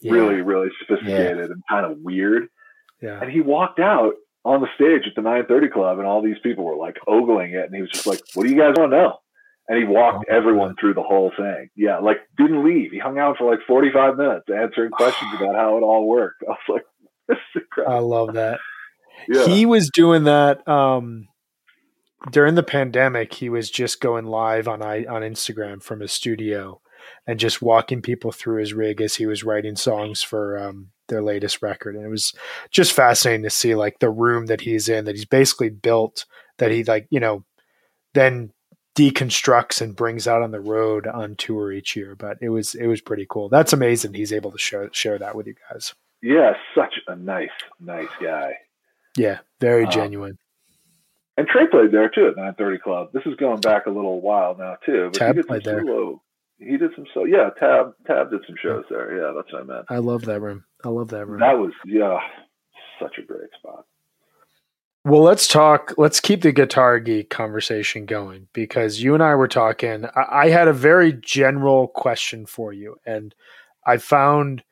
yeah. 0.00 0.12
really, 0.12 0.40
really 0.40 0.68
sophisticated 0.80 1.36
yeah. 1.36 1.52
and 1.52 1.62
kind 1.68 1.84
of 1.84 1.98
weird. 1.98 2.48
Yeah. 3.02 3.20
And 3.20 3.30
he 3.30 3.42
walked 3.42 3.78
out 3.78 4.14
on 4.46 4.60
the 4.60 4.68
stage 4.76 5.08
at 5.08 5.14
the 5.16 5.22
930 5.22 5.68
Club, 5.70 5.98
and 5.98 6.06
all 6.06 6.22
these 6.22 6.38
people 6.40 6.64
were 6.64 6.76
like 6.76 6.96
ogling 7.08 7.52
it, 7.54 7.64
and 7.64 7.74
he 7.74 7.80
was 7.80 7.90
just 7.90 8.06
like, 8.06 8.20
"What 8.34 8.44
do 8.44 8.50
you 8.50 8.58
guys 8.58 8.74
want 8.78 8.92
to 8.92 8.96
know?" 8.96 9.18
And 9.68 9.76
he 9.76 9.84
walked 9.84 10.26
oh, 10.30 10.34
everyone 10.34 10.76
through 10.80 10.94
the 10.94 11.02
whole 11.02 11.32
thing. 11.36 11.68
Yeah, 11.74 11.98
like 11.98 12.18
didn't 12.38 12.64
leave. 12.64 12.92
He 12.92 12.98
hung 12.98 13.18
out 13.18 13.38
for 13.38 13.50
like 13.50 13.58
45 13.66 14.16
minutes 14.16 14.46
answering 14.48 14.90
questions 14.92 15.32
about 15.34 15.56
how 15.56 15.76
it 15.76 15.80
all 15.80 16.06
worked. 16.06 16.44
I 16.44 16.52
was 16.52 16.58
like, 16.68 16.84
"This 17.28 17.38
is 17.38 17.62
incredible." 17.62 17.96
I 17.96 17.98
love 17.98 18.34
that. 18.34 18.60
Yeah. 19.28 19.46
He 19.46 19.66
was 19.66 19.90
doing 19.92 20.24
that 20.24 20.66
um, 20.68 21.26
during 22.30 22.54
the 22.54 22.62
pandemic. 22.62 23.34
He 23.34 23.48
was 23.48 23.68
just 23.68 24.00
going 24.00 24.26
live 24.26 24.68
on 24.68 24.80
I, 24.80 25.04
on 25.06 25.22
Instagram 25.22 25.82
from 25.82 26.00
his 26.00 26.12
studio 26.12 26.80
and 27.26 27.40
just 27.40 27.60
walking 27.60 28.00
people 28.00 28.30
through 28.30 28.60
his 28.60 28.74
rig 28.74 29.00
as 29.00 29.16
he 29.16 29.26
was 29.26 29.42
writing 29.42 29.74
songs 29.74 30.22
for 30.22 30.56
um, 30.58 30.90
their 31.08 31.22
latest 31.22 31.62
record. 31.62 31.96
And 31.96 32.04
it 32.04 32.10
was 32.10 32.34
just 32.70 32.92
fascinating 32.92 33.44
to 33.44 33.50
see 33.50 33.74
like 33.74 33.98
the 33.98 34.10
room 34.10 34.46
that 34.46 34.62
he's 34.62 34.88
in 34.88 35.04
that 35.04 35.14
he's 35.14 35.24
basically 35.24 35.70
built 35.70 36.26
that 36.58 36.70
he 36.70 36.84
like 36.84 37.06
you 37.10 37.20
know 37.20 37.44
then 38.14 38.52
deconstructs 38.96 39.82
and 39.82 39.94
brings 39.94 40.26
out 40.26 40.42
on 40.42 40.50
the 40.50 40.60
road 40.60 41.06
on 41.06 41.36
tour 41.36 41.70
each 41.70 41.94
year. 41.94 42.16
But 42.16 42.38
it 42.40 42.48
was 42.48 42.74
it 42.74 42.86
was 42.86 43.00
pretty 43.00 43.26
cool. 43.28 43.48
That's 43.48 43.72
amazing 43.72 44.14
he's 44.14 44.32
able 44.32 44.50
to 44.50 44.58
share 44.58 44.88
share 44.92 45.18
that 45.18 45.36
with 45.36 45.46
you 45.46 45.54
guys. 45.70 45.94
Yeah 46.22 46.54
such 46.74 46.94
a 47.06 47.14
nice 47.14 47.50
nice 47.78 48.08
guy. 48.20 48.54
Yeah 49.16 49.38
very 49.60 49.84
um, 49.84 49.90
genuine. 49.90 50.38
and 51.36 51.46
Trey 51.46 51.66
played 51.66 51.92
there 51.92 52.08
too 52.08 52.28
at 52.28 52.36
930 52.36 52.78
Club. 52.78 53.08
This 53.12 53.22
is 53.26 53.36
going 53.36 53.60
back 53.60 53.86
a 53.86 53.90
little 53.90 54.20
while 54.20 54.56
now 54.58 54.76
too. 54.84 55.10
But 55.12 55.18
Tab 55.18 55.46
played 55.46 55.64
there. 55.64 55.82
Solo, 55.82 56.22
he 56.58 56.78
did 56.78 56.90
some 56.96 57.06
so 57.12 57.24
yeah 57.24 57.50
tab 57.60 57.92
tab 58.06 58.30
did 58.30 58.40
some 58.46 58.56
shows 58.62 58.84
there. 58.88 59.18
Yeah 59.18 59.32
that's 59.36 59.52
what 59.52 59.62
i 59.62 59.64
meant. 59.64 59.86
I 59.90 59.98
love 59.98 60.22
that 60.22 60.40
room 60.40 60.64
i 60.86 60.88
love 60.88 61.08
that 61.08 61.26
room. 61.26 61.40
That 61.40 61.58
was 61.58 61.72
yeah 61.84 62.18
such 63.00 63.18
a 63.18 63.22
great 63.22 63.50
spot. 63.58 63.84
Well 65.04 65.22
let's 65.22 65.48
talk 65.48 65.94
let's 65.98 66.20
keep 66.20 66.42
the 66.42 66.52
guitar 66.52 67.00
geek 67.00 67.28
conversation 67.28 68.06
going 68.06 68.48
because 68.52 69.02
you 69.02 69.12
and 69.14 69.22
i 69.22 69.34
were 69.34 69.48
talking. 69.48 70.06
I, 70.14 70.46
I 70.46 70.48
had 70.50 70.68
a 70.68 70.72
very 70.72 71.12
general 71.12 71.88
question 71.88 72.46
for 72.46 72.72
you 72.72 72.96
and 73.04 73.34
i 73.84 73.96
found 73.96 74.62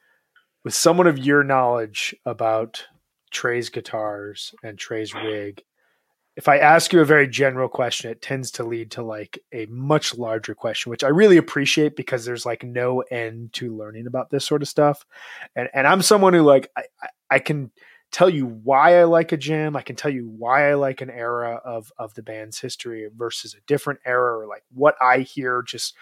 with 0.62 0.74
someone 0.74 1.06
of 1.06 1.18
your 1.18 1.42
knowledge 1.42 2.14
about 2.24 2.86
trey's 3.30 3.68
guitars 3.68 4.54
and 4.62 4.78
trey's 4.78 5.12
rig 5.14 5.62
if 6.36 6.48
I 6.48 6.58
ask 6.58 6.92
you 6.92 7.00
a 7.00 7.04
very 7.04 7.28
general 7.28 7.68
question, 7.68 8.10
it 8.10 8.20
tends 8.20 8.50
to 8.52 8.64
lead 8.64 8.90
to 8.92 9.02
like 9.02 9.38
a 9.52 9.66
much 9.66 10.16
larger 10.18 10.54
question, 10.54 10.90
which 10.90 11.04
I 11.04 11.08
really 11.08 11.36
appreciate 11.36 11.94
because 11.94 12.24
there's 12.24 12.44
like 12.44 12.64
no 12.64 13.00
end 13.02 13.52
to 13.54 13.76
learning 13.76 14.06
about 14.06 14.30
this 14.30 14.44
sort 14.44 14.62
of 14.62 14.68
stuff. 14.68 15.06
And 15.54 15.68
and 15.72 15.86
I'm 15.86 16.02
someone 16.02 16.34
who 16.34 16.42
like 16.42 16.70
I, 16.76 16.82
I 17.30 17.38
can 17.38 17.70
tell 18.10 18.28
you 18.28 18.46
why 18.46 18.98
I 18.98 19.04
like 19.04 19.32
a 19.32 19.36
jam. 19.36 19.76
I 19.76 19.82
can 19.82 19.96
tell 19.96 20.10
you 20.10 20.28
why 20.28 20.70
I 20.70 20.74
like 20.74 21.00
an 21.00 21.10
era 21.10 21.60
of 21.64 21.92
of 21.98 22.14
the 22.14 22.22
band's 22.22 22.58
history 22.58 23.08
versus 23.14 23.54
a 23.54 23.62
different 23.68 24.00
era, 24.04 24.38
or 24.38 24.46
like 24.46 24.64
what 24.72 24.96
I 25.00 25.20
hear 25.20 25.62
just 25.62 25.94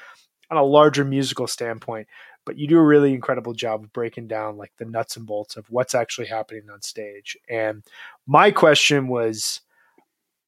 on 0.51 0.57
a 0.57 0.65
larger 0.65 1.05
musical 1.05 1.47
standpoint. 1.47 2.09
But 2.45 2.59
you 2.59 2.67
do 2.67 2.79
a 2.79 2.83
really 2.83 3.13
incredible 3.13 3.53
job 3.53 3.85
of 3.85 3.93
breaking 3.93 4.29
down 4.29 4.57
like 4.57 4.73
the 4.79 4.85
nuts 4.87 5.17
and 5.17 5.27
bolts 5.27 5.57
of 5.57 5.71
what's 5.71 5.95
actually 5.95 6.27
happening 6.27 6.71
on 6.73 6.81
stage. 6.83 7.37
And 7.49 7.85
my 8.27 8.51
question 8.51 9.09
was 9.09 9.61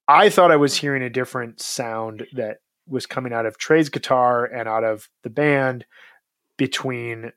I 0.07 0.29
thought 0.29 0.51
I 0.51 0.57
was 0.57 0.77
hearing 0.77 1.03
a 1.03 1.11
different 1.11 1.61
sound 1.61 2.27
that 2.35 2.59
was 2.87 3.07
coming 3.07 3.33
out 3.33 3.47
of 3.47 3.57
Trey's 3.57 3.89
guitar 3.89 4.45
and 4.45 4.69
out 4.69 4.85
of 4.85 5.09
the 5.23 5.31
band 5.31 5.87
between 6.57 7.33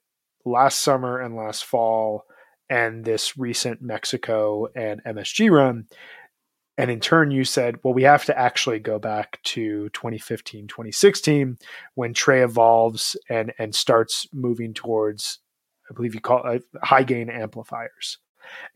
last 0.45 0.79
summer 0.79 1.19
and 1.19 1.35
last 1.35 1.65
fall 1.65 2.25
and 2.69 3.05
this 3.05 3.37
recent 3.37 3.81
Mexico 3.81 4.67
and 4.75 5.01
MSG 5.05 5.49
run. 5.49 5.87
And 6.77 6.91
in 6.91 6.99
turn, 6.99 7.31
you 7.31 7.43
said, 7.43 7.77
well, 7.83 7.93
we 7.93 8.03
have 8.03 8.25
to 8.25 8.37
actually 8.37 8.79
go 8.79 8.99
back 8.99 9.41
to 9.45 9.89
2015, 9.89 10.67
2016 10.67 11.57
when 11.95 12.13
Trey 12.13 12.43
evolves 12.43 13.15
and, 13.29 13.53
and 13.57 13.73
starts 13.73 14.27
moving 14.31 14.73
towards, 14.73 15.39
I 15.89 15.93
believe 15.93 16.13
you 16.13 16.21
call 16.21 16.45
it 16.45 16.63
uh, 16.75 16.85
high 16.85 17.03
gain 17.03 17.29
amplifiers 17.29 18.19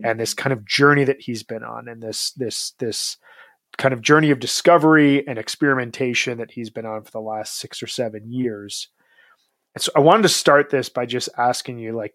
and 0.03 0.19
this 0.19 0.33
kind 0.33 0.51
of 0.51 0.65
journey 0.65 1.03
that 1.03 1.21
he's 1.21 1.43
been 1.43 1.63
on 1.63 1.87
and 1.87 2.01
this, 2.01 2.31
this, 2.31 2.71
this, 2.79 3.17
kind 3.77 3.93
of 3.93 4.01
journey 4.01 4.31
of 4.31 4.39
discovery 4.39 5.25
and 5.27 5.37
experimentation 5.39 6.37
that 6.37 6.51
he's 6.51 6.69
been 6.69 6.85
on 6.85 7.03
for 7.03 7.11
the 7.11 7.21
last 7.21 7.57
six 7.57 7.81
or 7.81 7.87
seven 7.87 8.31
years. 8.31 8.89
And 9.75 9.81
so 9.81 9.91
I 9.95 9.99
wanted 9.99 10.23
to 10.23 10.29
start 10.29 10.69
this 10.69 10.89
by 10.89 11.05
just 11.05 11.29
asking 11.37 11.79
you, 11.79 11.95
like, 11.95 12.13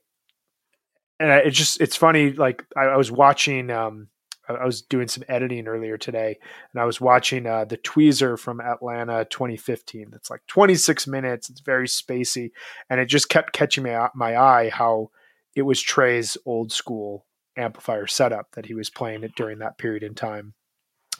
and 1.19 1.31
it's 1.31 1.57
just 1.57 1.81
it's 1.81 1.97
funny. 1.97 2.33
Like 2.33 2.63
I, 2.77 2.83
I 2.83 2.97
was 2.97 3.11
watching, 3.11 3.71
um, 3.71 4.09
I 4.49 4.65
was 4.65 4.83
doing 4.83 5.09
some 5.09 5.25
editing 5.29 5.67
earlier 5.67 5.97
today, 5.97 6.39
and 6.73 6.81
I 6.81 6.85
was 6.85 7.01
watching 7.01 7.47
uh, 7.47 7.65
the 7.65 7.79
Tweezer 7.79 8.39
from 8.39 8.61
Atlanta 8.61 9.25
2015. 9.25 10.11
That's 10.11 10.31
like 10.31 10.43
26 10.47 11.07
minutes. 11.07 11.49
It's 11.49 11.61
very 11.61 11.87
spacey, 11.89 12.51
and 12.91 13.01
it 13.01 13.07
just 13.07 13.31
kept 13.31 13.55
catching 13.55 13.85
my 13.85 14.11
my 14.15 14.37
eye 14.37 14.69
how 14.69 15.11
it 15.55 15.63
was 15.63 15.81
Trey's 15.81 16.37
old 16.45 16.71
school 16.71 17.25
amplifier 17.57 18.07
setup 18.07 18.53
that 18.53 18.67
he 18.67 18.75
was 18.75 18.91
playing 18.91 19.25
it 19.25 19.35
during 19.35 19.61
that 19.61 19.79
period 19.79 20.03
in 20.03 20.15
time 20.15 20.53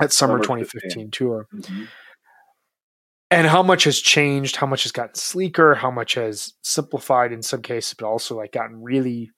at 0.01 0.13
summer, 0.13 0.35
summer 0.35 0.43
2015 0.43 0.91
15. 0.91 1.11
tour. 1.11 1.47
Mm-hmm. 1.55 1.85
and 3.31 3.47
how 3.47 3.63
much 3.63 3.85
has 3.85 3.99
changed, 3.99 4.57
how 4.57 4.67
much 4.67 4.85
has 4.85 4.93
gotten 4.93 5.15
sleeker, 5.15 5.75
how 5.75 5.91
much 5.91 6.15
has 6.15 6.55
simplified 6.63 7.33
in 7.33 7.43
some 7.43 7.63
cases, 7.63 7.95
but 7.95 8.07
also 8.07 8.37
like 8.37 8.53
gotten 8.53 8.83
really 8.83 9.31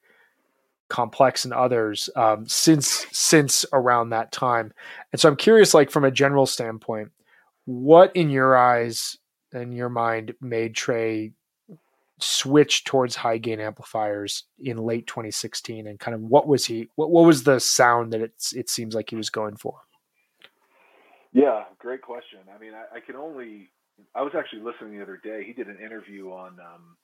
complex 0.88 1.44
in 1.44 1.53
others 1.53 2.09
um, 2.16 2.47
since 2.49 3.07
since 3.12 3.64
around 3.73 4.11
that 4.11 4.33
time. 4.33 4.73
And 5.12 5.21
so 5.21 5.29
I'm 5.29 5.37
curious, 5.37 5.75
like 5.75 5.90
from 5.90 6.05
a 6.05 6.11
general 6.11 6.47
standpoint, 6.47 7.12
what 7.64 8.14
in 8.16 8.31
your 8.31 8.57
eyes 8.57 9.18
and 9.53 9.75
your 9.75 9.88
mind 9.88 10.35
made 10.40 10.75
Trey 10.75 11.33
switch 12.21 12.85
towards 12.85 13.14
high 13.14 13.38
gain 13.38 13.61
amplifiers 13.61 14.44
in 14.59 14.77
late 14.77 15.07
2016 15.07 15.87
and 15.87 16.01
kind 16.01 16.14
of 16.16 16.21
what 16.21 16.49
was 16.49 16.66
he 16.66 16.88
what, 16.97 17.11
what 17.11 17.25
was 17.25 17.44
the 17.44 17.61
sound 17.61 18.12
that 18.12 18.21
it's 18.21 18.53
it 18.55 18.68
seems 18.68 18.92
like 18.94 19.09
he 19.09 19.16
was 19.16 19.31
going 19.31 19.57
for 19.57 19.79
yeah 21.33 21.64
great 21.79 22.03
question. 22.03 22.41
I 22.55 22.59
mean 22.61 22.73
i, 22.75 22.97
I 22.97 23.01
can 23.01 23.17
only 23.17 23.71
i 24.14 24.23
was 24.23 24.33
actually 24.37 24.62
listening 24.62 24.97
the 24.97 25.03
other 25.03 25.21
day 25.23 25.45
he 25.47 25.53
did 25.53 25.69
an 25.69 25.79
interview 25.85 26.31
on 26.31 26.59
um 26.61 26.97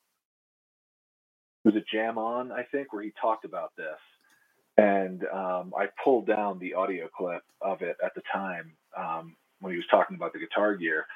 was 1.65 1.75
it 1.77 1.85
jam 1.93 2.19
on 2.19 2.53
i 2.53 2.63
think 2.63 2.93
where 2.93 3.03
he 3.03 3.13
talked 3.21 3.45
about 3.45 3.73
this. 3.77 3.99
And 4.77 5.25
um, 5.33 5.73
i 5.79 5.87
pulled 6.03 6.27
down 6.27 6.59
the 6.59 6.75
audio 6.75 7.09
clip 7.17 7.43
of 7.61 7.83
it 7.83 7.97
at 8.05 8.15
the 8.15 8.23
time 8.33 8.73
um, 8.97 9.37
when 9.61 9.73
he 9.73 9.77
was 9.77 9.87
talking 9.91 10.17
about 10.17 10.33
the 10.33 10.41
guitar 10.41 10.75
gear. 10.77 11.07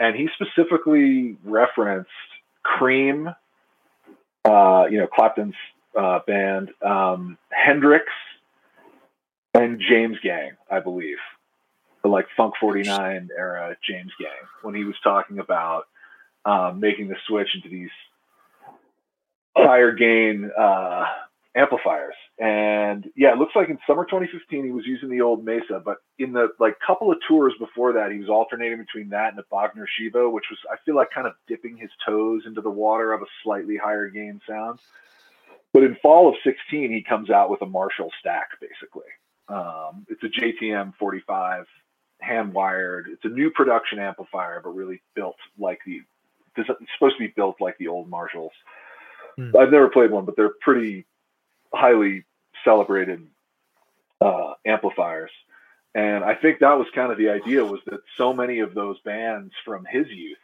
And 0.00 0.16
he 0.16 0.28
specifically 0.36 1.36
referenced 1.44 2.10
cream 2.64 3.28
uh, 4.44 4.84
you 4.90 4.98
know, 4.98 5.06
Clapton's 5.06 5.54
uh, 5.98 6.20
band, 6.26 6.70
um, 6.84 7.38
Hendrix, 7.50 8.06
and 9.54 9.80
James 9.80 10.16
Gang, 10.22 10.52
I 10.70 10.80
believe, 10.80 11.18
the 12.02 12.08
like 12.08 12.26
Funk 12.36 12.54
49 12.60 13.28
era 13.36 13.76
James 13.88 14.12
Gang, 14.18 14.28
when 14.62 14.74
he 14.74 14.84
was 14.84 14.96
talking 15.02 15.38
about 15.38 15.84
um, 16.44 16.80
making 16.80 17.08
the 17.08 17.16
switch 17.26 17.48
into 17.54 17.68
these 17.68 17.90
higher 19.56 19.92
gain 19.92 20.50
uh, 20.58 21.04
amplifiers. 21.54 22.14
And 22.38 23.08
yeah, 23.14 23.32
it 23.32 23.38
looks 23.38 23.54
like 23.54 23.68
in 23.68 23.78
summer 23.86 24.04
2015 24.04 24.64
he 24.64 24.70
was 24.70 24.86
using 24.86 25.10
the 25.10 25.20
old 25.20 25.44
Mesa, 25.44 25.80
but 25.84 25.98
in 26.18 26.32
the 26.32 26.48
like 26.58 26.76
couple 26.84 27.12
of 27.12 27.18
tours 27.28 27.52
before 27.58 27.92
that, 27.94 28.10
he 28.10 28.18
was 28.18 28.28
alternating 28.28 28.78
between 28.78 29.10
that 29.10 29.28
and 29.28 29.38
the 29.38 29.44
Bogner 29.52 29.84
Shiva, 29.96 30.28
which 30.28 30.46
was 30.50 30.58
I 30.70 30.76
feel 30.84 30.96
like 30.96 31.10
kind 31.10 31.26
of 31.26 31.34
dipping 31.46 31.76
his 31.76 31.90
toes 32.06 32.42
into 32.46 32.60
the 32.60 32.70
water 32.70 33.12
of 33.12 33.22
a 33.22 33.26
slightly 33.44 33.76
higher 33.76 34.08
gain 34.08 34.40
sound. 34.48 34.80
But 35.72 35.84
in 35.84 35.96
fall 36.02 36.28
of 36.28 36.34
16, 36.44 36.90
he 36.90 37.02
comes 37.02 37.30
out 37.30 37.50
with 37.50 37.62
a 37.62 37.66
Marshall 37.66 38.10
stack 38.18 38.48
basically. 38.60 39.08
Um, 39.48 40.06
it's 40.08 40.22
a 40.22 40.28
JTM 40.28 40.94
45 40.96 41.66
hand 42.22 42.54
wired. 42.54 43.08
It's 43.10 43.24
a 43.24 43.28
new 43.28 43.50
production 43.50 43.98
amplifier, 43.98 44.60
but 44.62 44.70
really 44.70 45.02
built 45.14 45.36
like 45.58 45.80
the 45.86 46.02
it's 46.56 46.68
supposed 46.98 47.16
to 47.16 47.26
be 47.26 47.32
built 47.34 47.56
like 47.60 47.78
the 47.78 47.88
old 47.88 48.08
Marshalls. 48.08 48.52
Mm. 49.38 49.56
I've 49.56 49.72
never 49.72 49.88
played 49.88 50.10
one, 50.10 50.26
but 50.26 50.36
they're 50.36 50.52
pretty 50.60 51.06
highly 51.72 52.24
celebrated 52.64 53.26
uh, 54.20 54.52
amplifiers. 54.66 55.30
And 55.94 56.24
I 56.24 56.34
think 56.34 56.60
that 56.60 56.78
was 56.78 56.86
kind 56.94 57.12
of 57.12 57.18
the 57.18 57.30
idea 57.30 57.64
was 57.64 57.80
that 57.86 58.00
so 58.16 58.32
many 58.32 58.60
of 58.60 58.74
those 58.74 58.98
bands 59.00 59.52
from 59.64 59.84
his 59.84 60.06
youth 60.08 60.38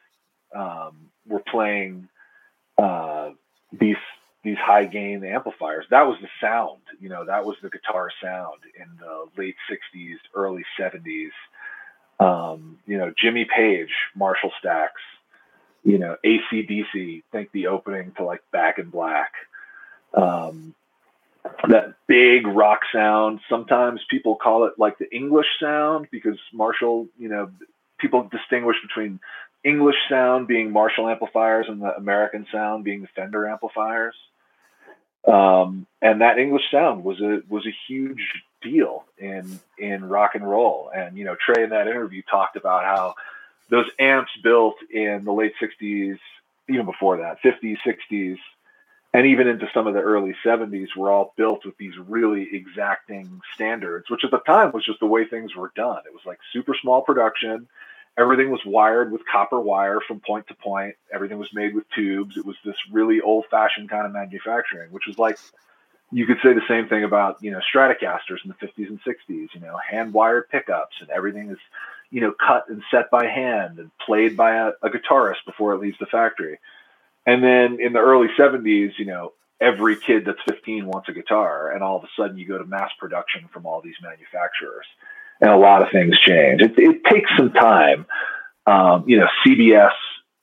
um, 0.54 1.10
were 1.26 1.42
playing 1.50 2.08
uh, 2.76 3.30
these 3.72 3.96
these 4.44 4.58
high 4.58 4.84
gain 4.84 5.24
amplifiers. 5.24 5.84
That 5.90 6.06
was 6.06 6.16
the 6.22 6.28
sound, 6.40 6.80
you 7.00 7.08
know, 7.08 7.24
that 7.26 7.44
was 7.44 7.56
the 7.62 7.70
guitar 7.70 8.08
sound 8.22 8.60
in 8.78 8.86
the 8.98 9.26
late 9.36 9.56
'60s, 9.70 10.16
early 10.34 10.64
'70s. 10.78 11.30
Um, 12.20 12.78
you 12.86 12.98
know, 12.98 13.12
Jimmy 13.16 13.44
Page, 13.44 13.90
Marshall 14.16 14.52
stacks, 14.58 15.00
you 15.84 15.98
know, 15.98 16.16
ACDC, 16.24 17.22
think 17.30 17.50
the 17.52 17.68
opening 17.68 18.12
to 18.16 18.24
like 18.24 18.42
Back 18.50 18.78
in 18.78 18.90
Black. 18.90 19.32
Um, 20.14 20.74
that 21.68 21.94
big 22.06 22.46
rock 22.46 22.80
sound. 22.92 23.40
Sometimes 23.48 24.00
people 24.10 24.36
call 24.36 24.64
it 24.64 24.74
like 24.78 24.98
the 24.98 25.14
English 25.14 25.46
sound 25.60 26.08
because 26.10 26.38
Marshall, 26.52 27.06
you 27.18 27.28
know, 27.28 27.50
people 27.98 28.28
distinguish 28.30 28.76
between 28.82 29.20
English 29.64 29.96
sound 30.08 30.46
being 30.46 30.70
Marshall 30.72 31.08
amplifiers 31.08 31.66
and 31.68 31.82
the 31.82 31.94
American 31.96 32.46
sound 32.52 32.84
being 32.84 33.02
the 33.02 33.08
Fender 33.14 33.48
amplifiers. 33.48 34.14
Um, 35.26 35.86
and 36.00 36.20
that 36.20 36.38
English 36.38 36.62
sound 36.70 37.04
was 37.04 37.20
a 37.20 37.42
was 37.48 37.66
a 37.66 37.76
huge 37.86 38.22
deal 38.62 39.04
in 39.18 39.60
in 39.78 40.08
rock 40.08 40.34
and 40.34 40.48
roll. 40.48 40.90
And 40.94 41.16
you 41.16 41.24
know, 41.24 41.36
Trey 41.36 41.64
in 41.64 41.70
that 41.70 41.88
interview 41.88 42.22
talked 42.30 42.56
about 42.56 42.84
how 42.84 43.14
those 43.70 43.86
amps 43.98 44.32
built 44.42 44.76
in 44.90 45.24
the 45.24 45.32
late 45.32 45.54
'60s, 45.60 46.18
even 46.68 46.86
before 46.86 47.18
that, 47.18 47.42
'50s, 47.42 47.78
'60s, 47.86 48.38
and 49.14 49.26
even 49.26 49.48
into 49.48 49.68
some 49.72 49.86
of 49.86 49.94
the 49.94 50.00
early 50.00 50.34
70s 50.44 50.94
were 50.96 51.10
all 51.10 51.32
built 51.36 51.64
with 51.64 51.76
these 51.78 51.96
really 51.98 52.48
exacting 52.52 53.40
standards 53.54 54.10
which 54.10 54.24
at 54.24 54.30
the 54.30 54.38
time 54.40 54.72
was 54.72 54.84
just 54.84 55.00
the 55.00 55.06
way 55.06 55.24
things 55.24 55.54
were 55.54 55.72
done. 55.74 56.00
It 56.06 56.12
was 56.12 56.26
like 56.26 56.38
super 56.52 56.74
small 56.74 57.02
production. 57.02 57.68
Everything 58.18 58.50
was 58.50 58.60
wired 58.66 59.12
with 59.12 59.22
copper 59.30 59.60
wire 59.60 60.00
from 60.00 60.20
point 60.20 60.48
to 60.48 60.54
point. 60.54 60.96
Everything 61.12 61.38
was 61.38 61.54
made 61.54 61.74
with 61.74 61.88
tubes. 61.90 62.36
It 62.36 62.44
was 62.44 62.56
this 62.64 62.76
really 62.90 63.20
old 63.20 63.46
fashioned 63.50 63.88
kind 63.88 64.06
of 64.06 64.12
manufacturing 64.12 64.90
which 64.92 65.06
was 65.06 65.18
like 65.18 65.38
you 66.10 66.26
could 66.26 66.38
say 66.42 66.52
the 66.52 66.62
same 66.68 66.88
thing 66.88 67.04
about 67.04 67.42
you 67.42 67.50
know 67.50 67.60
stratocasters 67.74 68.44
in 68.44 68.48
the 68.48 68.66
50s 68.66 68.88
and 68.88 69.00
60s 69.02 69.48
you 69.52 69.60
know 69.60 69.76
hand 69.76 70.12
wired 70.12 70.48
pickups 70.48 70.96
and 71.00 71.10
everything 71.10 71.50
is 71.50 71.58
you 72.10 72.20
know 72.20 72.32
cut 72.46 72.68
and 72.68 72.82
set 72.90 73.10
by 73.10 73.26
hand 73.26 73.78
and 73.78 73.90
played 74.04 74.36
by 74.36 74.54
a, 74.54 74.68
a 74.82 74.88
guitarist 74.88 75.44
before 75.46 75.74
it 75.74 75.80
leaves 75.80 75.98
the 75.98 76.06
factory 76.06 76.58
and 77.28 77.44
then 77.44 77.78
in 77.78 77.92
the 77.92 77.98
early 77.98 78.28
70s, 78.38 78.92
you 78.96 79.04
know, 79.04 79.34
every 79.60 79.96
kid 79.96 80.24
that's 80.24 80.38
15 80.48 80.86
wants 80.86 81.10
a 81.10 81.12
guitar, 81.12 81.72
and 81.72 81.82
all 81.82 81.98
of 81.98 82.04
a 82.04 82.08
sudden 82.16 82.38
you 82.38 82.48
go 82.48 82.56
to 82.56 82.64
mass 82.64 82.90
production 82.98 83.50
from 83.52 83.66
all 83.66 83.82
these 83.82 83.96
manufacturers, 84.02 84.86
and 85.42 85.50
a 85.50 85.56
lot 85.58 85.82
of 85.82 85.88
things 85.92 86.18
change. 86.20 86.62
It, 86.62 86.78
it 86.78 87.04
takes 87.04 87.30
some 87.36 87.52
time. 87.52 88.06
Um, 88.66 89.04
you 89.06 89.18
know, 89.18 89.26
CBS 89.46 89.92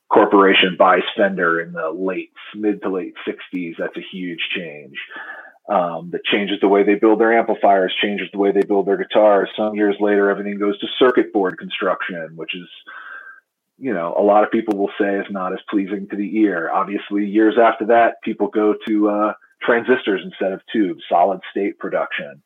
Corporation 0.10 0.76
buys 0.78 1.02
Fender 1.18 1.60
in 1.60 1.74
the 1.74 1.90
late, 1.90 2.34
mid 2.54 2.84
to 2.84 2.90
late 2.90 3.16
60s. 3.28 3.78
That's 3.80 3.98
a 3.98 4.06
huge 4.12 4.48
change. 4.56 4.96
Um, 5.68 6.12
that 6.12 6.24
changes 6.24 6.60
the 6.62 6.68
way 6.68 6.84
they 6.84 6.94
build 6.94 7.20
their 7.20 7.36
amplifiers, 7.36 7.92
changes 8.00 8.28
the 8.32 8.38
way 8.38 8.52
they 8.52 8.62
build 8.62 8.86
their 8.86 8.98
guitars. 8.98 9.50
Some 9.58 9.74
years 9.74 9.96
later, 10.00 10.30
everything 10.30 10.60
goes 10.60 10.78
to 10.80 10.88
circuit 11.00 11.34
board 11.34 11.58
construction, 11.58 12.34
which 12.36 12.54
is 12.54 12.70
you 13.78 13.94
know, 13.94 14.16
a 14.18 14.22
lot 14.24 14.44
of 14.44 14.52
people 14.52 14.78
will 14.78 14.92
say 15.00 15.16
is 15.16 15.26
not 15.30 15.54
as 15.54 15.60
pleasing 15.70 16.08
to 16.10 16.16
the 16.16 16.38
ear. 16.38 16.70
Obviously, 16.72 17.26
years 17.26 17.56
after 17.62 17.88
that, 17.88 18.22
people 18.24 18.48
go 18.48 18.76
to 18.88 19.10
uh, 19.10 19.34
transistors 19.62 20.22
instead 20.24 20.54
of 20.54 20.62
tubes, 20.72 21.04
solid 21.10 21.42
state 21.52 21.78
production, 21.78 22.42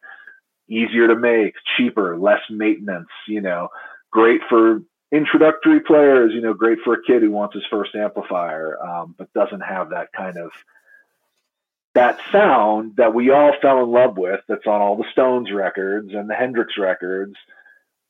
easier 0.67 1.07
to 1.07 1.15
make, 1.15 1.53
cheaper, 1.77 2.17
less 2.17 2.41
maintenance, 2.49 3.09
you 3.27 3.41
know, 3.41 3.69
great 4.11 4.41
for 4.49 4.81
introductory 5.11 5.81
players, 5.81 6.31
you 6.33 6.41
know, 6.41 6.53
great 6.53 6.79
for 6.83 6.93
a 6.95 7.03
kid 7.03 7.21
who 7.21 7.31
wants 7.31 7.53
his 7.53 7.63
first 7.69 7.95
amplifier, 7.95 8.77
um, 8.83 9.13
but 9.17 9.31
doesn't 9.33 9.61
have 9.61 9.89
that 9.89 10.07
kind 10.15 10.37
of 10.37 10.51
that 11.99 12.19
sound 12.31 12.95
that 12.97 13.13
we 13.13 13.29
all 13.29 13.53
fell 13.61 13.83
in 13.83 13.91
love 13.91 14.17
with 14.17 14.41
that's 14.47 14.65
on 14.65 14.81
all 14.81 14.95
the 14.95 15.05
Stones 15.11 15.51
records 15.51 16.13
and 16.13 16.29
the 16.29 16.35
Hendrix 16.35 16.73
records 16.77 17.35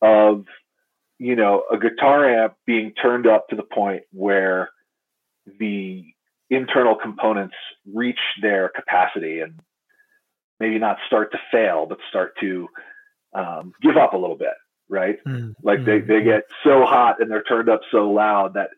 of 0.02 0.46
you 1.20 1.36
know, 1.36 1.64
a 1.72 1.78
guitar 1.78 2.44
amp 2.44 2.56
being 2.66 2.94
turned 2.94 3.28
up 3.28 3.50
to 3.50 3.56
the 3.56 3.64
point 3.64 4.04
where 4.12 4.70
the 5.60 6.06
internal 6.50 6.96
components 6.96 7.56
reach 7.94 8.20
their 8.42 8.70
capacity 8.70 9.42
and 9.42 9.60
maybe 10.60 10.80
not 10.80 10.98
start 11.06 11.34
to 11.34 11.38
fail, 11.52 11.86
but 11.88 12.00
start 12.10 12.34
to 12.40 12.70
um, 13.34 13.74
give 13.82 13.98
up 13.98 14.14
a 14.14 14.18
little 14.18 14.38
bit, 14.38 14.54
right? 14.88 15.18
Mm, 15.28 15.56
like 15.62 15.84
they, 15.84 16.00
they 16.00 16.24
get 16.24 16.44
so 16.64 16.86
hot 16.86 17.22
and 17.22 17.30
they're 17.30 17.44
turned 17.44 17.70
up 17.70 17.82
so 17.92 18.10
loud 18.10 18.54
that 18.54 18.70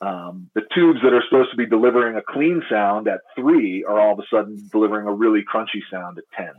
um, 0.00 0.50
the 0.54 0.62
tubes 0.74 1.00
that 1.02 1.12
are 1.12 1.22
supposed 1.28 1.50
to 1.50 1.56
be 1.56 1.66
delivering 1.66 2.16
a 2.16 2.22
clean 2.22 2.62
sound 2.70 3.06
at 3.06 3.20
three 3.36 3.84
are 3.84 4.00
all 4.00 4.14
of 4.14 4.18
a 4.18 4.22
sudden 4.34 4.56
delivering 4.72 5.06
a 5.06 5.12
really 5.12 5.42
crunchy 5.42 5.82
sound 5.90 6.18
at 6.18 6.24
10, 6.36 6.52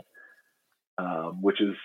um, 0.97 1.41
which 1.41 1.59
is 1.59 1.75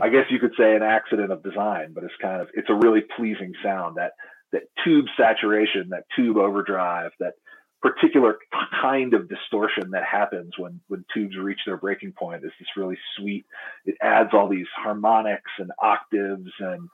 I 0.00 0.10
guess 0.10 0.26
you 0.30 0.38
could 0.38 0.54
say 0.56 0.76
an 0.76 0.82
accident 0.82 1.32
of 1.32 1.42
design, 1.42 1.92
but 1.92 2.04
it's 2.04 2.14
kind 2.22 2.40
of 2.40 2.48
it's 2.54 2.70
a 2.70 2.74
really 2.74 3.02
pleasing 3.16 3.52
sound 3.62 3.96
that 3.96 4.12
that 4.52 4.62
tube 4.84 5.06
saturation, 5.16 5.88
that 5.90 6.04
tube 6.16 6.36
overdrive, 6.36 7.10
that 7.20 7.34
particular 7.82 8.38
kind 8.80 9.14
of 9.14 9.28
distortion 9.28 9.90
that 9.90 10.04
happens 10.04 10.52
when 10.56 10.80
when 10.88 11.04
tubes 11.12 11.36
reach 11.36 11.60
their 11.66 11.76
breaking 11.76 12.12
point 12.12 12.44
is 12.44 12.52
this 12.58 12.68
really 12.76 12.96
sweet. 13.16 13.44
It 13.84 13.96
adds 14.00 14.30
all 14.32 14.48
these 14.48 14.66
harmonics 14.74 15.50
and 15.58 15.70
octaves 15.82 16.50
and 16.60 16.88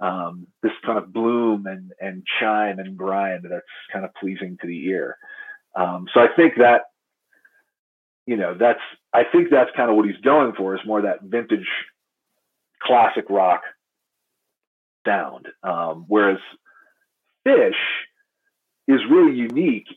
um, 0.00 0.46
this 0.62 0.72
kind 0.84 0.98
of 0.98 1.12
bloom 1.12 1.66
and 1.66 1.92
and 2.00 2.24
chime 2.40 2.78
and 2.78 2.96
grind 2.96 3.44
that's 3.48 3.64
kind 3.92 4.04
of 4.04 4.14
pleasing 4.14 4.58
to 4.60 4.66
the 4.66 4.86
ear. 4.86 5.16
Um, 5.74 6.06
so 6.12 6.20
I 6.20 6.28
think 6.34 6.54
that 6.58 6.82
you 8.26 8.36
know 8.36 8.54
that's 8.58 8.80
I 9.12 9.24
think 9.24 9.50
that's 9.50 9.70
kind 9.76 9.90
of 9.90 9.96
what 9.96 10.06
he's 10.06 10.20
going 10.22 10.52
for 10.54 10.74
is 10.74 10.80
more 10.86 11.02
that 11.02 11.22
vintage 11.22 11.68
classic 12.82 13.26
rock 13.28 13.62
sound. 15.06 15.48
Um, 15.62 16.04
whereas 16.08 16.38
Phish 17.46 17.72
is 18.88 19.00
really 19.10 19.36
unique 19.36 19.88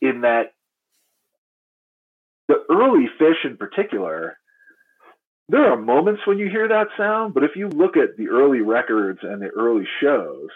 in 0.00 0.22
that 0.22 0.52
the 2.48 2.64
early 2.70 3.06
Phish 3.20 3.44
in 3.44 3.56
particular, 3.56 4.38
there 5.52 5.70
are 5.70 5.76
moments 5.76 6.26
when 6.26 6.38
you 6.38 6.48
hear 6.48 6.66
that 6.66 6.88
sound, 6.96 7.34
but 7.34 7.44
if 7.44 7.56
you 7.56 7.68
look 7.68 7.98
at 7.98 8.16
the 8.16 8.30
early 8.30 8.62
records 8.62 9.20
and 9.22 9.42
the 9.42 9.48
early 9.48 9.86
shows, 10.00 10.48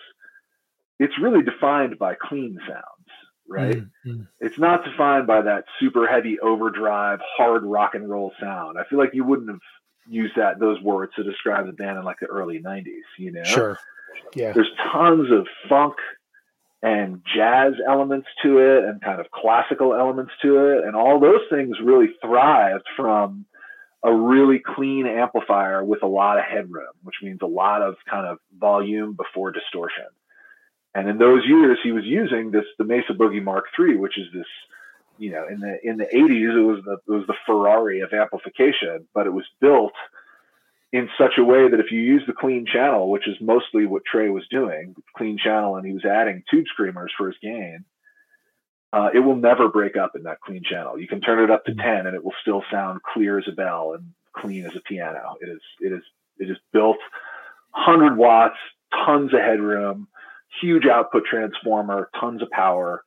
it's 0.98 1.12
really 1.20 1.44
defined 1.44 1.98
by 1.98 2.14
clean 2.14 2.59
sounds, 2.66 3.09
right? 3.46 3.76
Mm-hmm. 3.76 4.22
It's 4.40 4.59
not 4.59 4.87
defined 4.87 5.26
by 5.26 5.42
that 5.42 5.66
super 5.78 6.06
heavy 6.06 6.40
overdrive, 6.40 7.20
hard 7.37 7.62
rock 7.64 7.94
and 7.94 8.09
roll 8.09 8.32
sound. 8.40 8.78
I 8.78 8.85
feel 8.88 8.98
like 8.98 9.11
you 9.12 9.22
wouldn't 9.22 9.50
have 9.50 9.61
used 10.09 10.37
that 10.37 10.59
those 10.59 10.80
words 10.80 11.12
to 11.16 11.22
describe 11.22 11.66
the 11.66 11.72
band 11.72 11.98
in 11.98 12.04
like 12.04 12.20
the 12.20 12.26
early 12.26 12.61
'90s. 12.61 12.87
You 13.18 13.32
know, 13.32 13.44
sure, 13.44 13.78
yeah. 14.35 14.52
There's 14.52 14.70
tons 14.90 15.30
of 15.30 15.46
funk 15.68 15.96
and 16.82 17.20
jazz 17.37 17.74
elements 17.87 18.28
to 18.44 18.61
it, 18.61 18.85
and 18.85 19.02
kind 19.02 19.20
of 19.20 19.30
classical 19.30 19.94
elements 19.94 20.32
to 20.40 20.70
it, 20.70 20.85
and 20.85 20.96
all 20.96 21.20
those 21.20 21.42
things 21.50 21.76
really 21.85 22.09
thrived 22.22 22.87
from 22.96 23.44
a 24.06 24.14
really 24.14 24.60
clean 24.60 25.06
amplifier 25.06 25.82
with 25.84 26.04
a 26.04 26.06
lot 26.06 26.38
of 26.38 26.44
headroom, 26.44 26.94
which 27.02 27.16
means 27.22 27.40
a 27.42 27.46
lot 27.46 27.82
of 27.82 27.96
kind 28.08 28.24
of 28.24 28.38
volume 28.56 29.14
before 29.16 29.50
distortion. 29.50 30.06
And 30.94 31.08
in 31.08 31.18
those 31.18 31.42
years, 31.44 31.78
he 31.82 31.90
was 31.90 32.04
using 32.04 32.52
this 32.52 32.64
the 32.78 32.84
Mesa 32.84 33.12
Boogie 33.12 33.42
Mark 33.42 33.64
III, 33.78 33.96
which 33.96 34.16
is 34.16 34.28
this, 34.32 34.46
you 35.18 35.32
know, 35.32 35.44
in 35.50 35.60
the 35.60 35.76
in 35.82 35.96
the 35.96 36.04
80s, 36.04 36.56
it 36.56 36.62
was 36.62 36.84
the 36.84 36.98
it 37.06 37.16
was 37.18 37.26
the 37.26 37.34
Ferrari 37.46 38.00
of 38.00 38.12
amplification, 38.12 39.08
but 39.12 39.26
it 39.26 39.32
was 39.32 39.44
built 39.60 39.92
in 40.92 41.10
such 41.18 41.36
a 41.36 41.44
way 41.44 41.68
that 41.68 41.80
if 41.80 41.90
you 41.90 42.00
use 42.00 42.22
the 42.26 42.32
clean 42.32 42.64
channel, 42.64 43.10
which 43.10 43.26
is 43.26 43.36
mostly 43.40 43.86
what 43.86 44.04
Trey 44.04 44.30
was 44.30 44.46
doing, 44.48 44.94
clean 45.16 45.36
channel, 45.36 45.76
and 45.76 45.84
he 45.84 45.92
was 45.92 46.04
adding 46.04 46.44
tube 46.48 46.66
screamers 46.68 47.12
for 47.18 47.26
his 47.26 47.36
gain, 47.42 47.84
uh, 48.96 49.11
it 49.12 49.18
will 49.18 49.37
never 49.37 49.68
break 49.68 49.94
up 49.94 50.12
in 50.16 50.22
that 50.22 50.40
clean 50.40 50.62
channel. 50.64 50.98
You 50.98 51.06
can 51.06 51.20
turn 51.20 51.44
it 51.44 51.50
up 51.50 51.66
to 51.66 51.74
10 51.74 52.06
and 52.06 52.16
it 52.16 52.24
will 52.24 52.32
still 52.40 52.62
sound 52.70 53.02
clear 53.02 53.38
as 53.38 53.44
a 53.46 53.52
bell 53.52 53.92
and 53.92 54.12
clean 54.35 54.64
as 54.64 54.74
a 54.74 54.80
piano. 54.80 55.37
It 55.42 55.50
is, 55.50 55.61
it 55.80 55.92
is, 55.92 56.02
it 56.38 56.50
is 56.50 56.56
built 56.72 56.96
100 57.72 58.16
watts, 58.16 58.56
tons 59.04 59.35
of 59.35 59.40
headroom, 59.40 60.09
huge 60.62 60.87
output 60.87 61.24
transformer, 61.30 62.09
tons 62.18 62.40
of 62.40 62.48
power. 62.48 63.02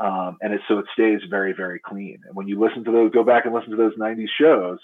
Um, 0.00 0.38
and 0.40 0.54
it, 0.54 0.60
so 0.66 0.78
it 0.80 0.86
stays 0.92 1.20
very, 1.30 1.52
very 1.52 1.78
clean. 1.78 2.18
And 2.26 2.34
when 2.34 2.48
you 2.48 2.58
listen 2.58 2.84
to 2.84 2.90
those, 2.90 3.12
go 3.12 3.22
back 3.22 3.44
and 3.44 3.54
listen 3.54 3.70
to 3.70 3.76
those 3.76 3.96
90s 3.96 4.26
shows, 4.40 4.80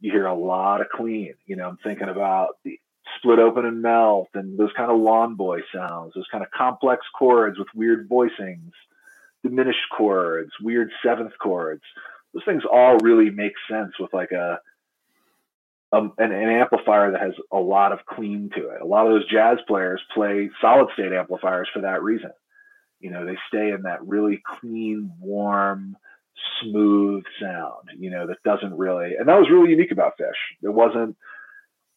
you 0.00 0.12
hear 0.12 0.26
a 0.26 0.34
lot 0.34 0.82
of 0.82 0.88
clean. 0.94 1.34
You 1.46 1.56
know, 1.56 1.66
I'm 1.66 1.78
thinking 1.82 2.10
about 2.10 2.56
the 2.64 2.78
split 3.16 3.38
open 3.38 3.64
and 3.64 3.80
melt 3.80 4.28
and 4.34 4.58
those 4.58 4.72
kind 4.76 4.90
of 4.90 5.00
lawn 5.00 5.36
boy 5.36 5.60
sounds, 5.74 6.12
those 6.14 6.28
kind 6.30 6.44
of 6.44 6.50
complex 6.50 7.06
chords 7.18 7.58
with 7.58 7.68
weird 7.74 8.10
voicings, 8.10 8.72
diminished 9.42 9.88
chords, 9.96 10.50
weird 10.60 10.90
seventh 11.04 11.32
chords. 11.40 11.82
Those 12.32 12.44
things 12.44 12.62
all 12.70 12.96
really 12.98 13.30
make 13.30 13.54
sense 13.68 13.92
with 13.98 14.12
like 14.12 14.32
a 14.32 14.60
um, 15.92 16.12
an, 16.18 16.30
an, 16.30 16.48
amplifier 16.48 17.10
that 17.10 17.20
has 17.20 17.32
a 17.50 17.58
lot 17.58 17.90
of 17.90 18.06
clean 18.06 18.50
to 18.54 18.68
it. 18.68 18.80
A 18.80 18.86
lot 18.86 19.06
of 19.06 19.12
those 19.12 19.28
jazz 19.28 19.58
players 19.66 20.00
play 20.14 20.48
solid 20.60 20.88
state 20.94 21.12
amplifiers 21.12 21.68
for 21.72 21.82
that 21.82 22.04
reason. 22.04 22.30
You 23.00 23.10
know, 23.10 23.26
they 23.26 23.36
stay 23.48 23.70
in 23.70 23.82
that 23.82 24.06
really 24.06 24.40
clean, 24.60 25.10
warm, 25.18 25.96
smooth 26.62 27.24
sound, 27.40 27.90
you 27.98 28.10
know, 28.10 28.26
that 28.26 28.42
doesn't 28.44 28.76
really, 28.76 29.16
and 29.16 29.28
that 29.28 29.38
was 29.38 29.50
really 29.50 29.70
unique 29.70 29.90
about 29.90 30.18
Phish. 30.20 30.30
It 30.62 30.72
wasn't, 30.72 31.16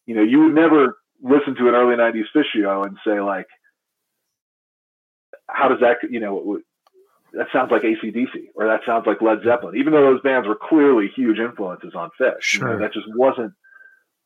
you 0.06 0.16
know, 0.16 0.24
you 0.24 0.46
would 0.46 0.56
never 0.56 0.98
listen 1.22 1.56
to 1.56 1.68
an 1.68 1.76
early 1.76 1.96
90s 1.96 2.24
Phish 2.36 2.46
show 2.56 2.84
and 2.84 2.98
say, 3.06 3.20
like, 3.20 3.48
how 5.48 5.68
does 5.68 5.80
that, 5.82 5.98
you 6.10 6.20
know, 6.20 6.62
that 7.34 7.48
sounds 7.52 7.72
like 7.72 7.82
ACDC 7.82 8.50
or 8.56 8.68
that 8.68 8.82
sounds 8.86 9.06
like 9.08 9.22
Led 9.22 9.40
Zeppelin, 9.44 9.78
even 9.78 9.94
though 9.94 10.02
those 10.02 10.22
bands 10.22 10.48
were 10.48 10.58
clearly 10.60 11.10
huge 11.16 11.40
influences 11.40 11.94
on 11.96 12.10
Phish. 12.20 12.42
Sure. 12.42 12.68
You 12.68 12.74
know, 12.74 12.80
that 12.82 12.94
just 12.94 13.08
wasn't 13.16 13.54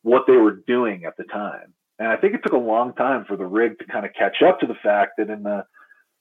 what 0.02 0.26
they 0.26 0.36
were 0.36 0.62
doing 0.66 1.04
at 1.04 1.16
the 1.16 1.24
time. 1.24 1.74
And 1.98 2.08
I 2.08 2.16
think 2.16 2.34
it 2.34 2.42
took 2.42 2.52
a 2.52 2.58
long 2.58 2.92
time 2.94 3.24
for 3.24 3.36
the 3.36 3.46
rig 3.46 3.78
to 3.78 3.84
kind 3.86 4.06
of 4.06 4.12
catch 4.12 4.42
up 4.42 4.60
to 4.60 4.66
the 4.66 4.74
fact 4.74 5.12
that 5.18 5.30
in 5.30 5.42
the 5.42 5.64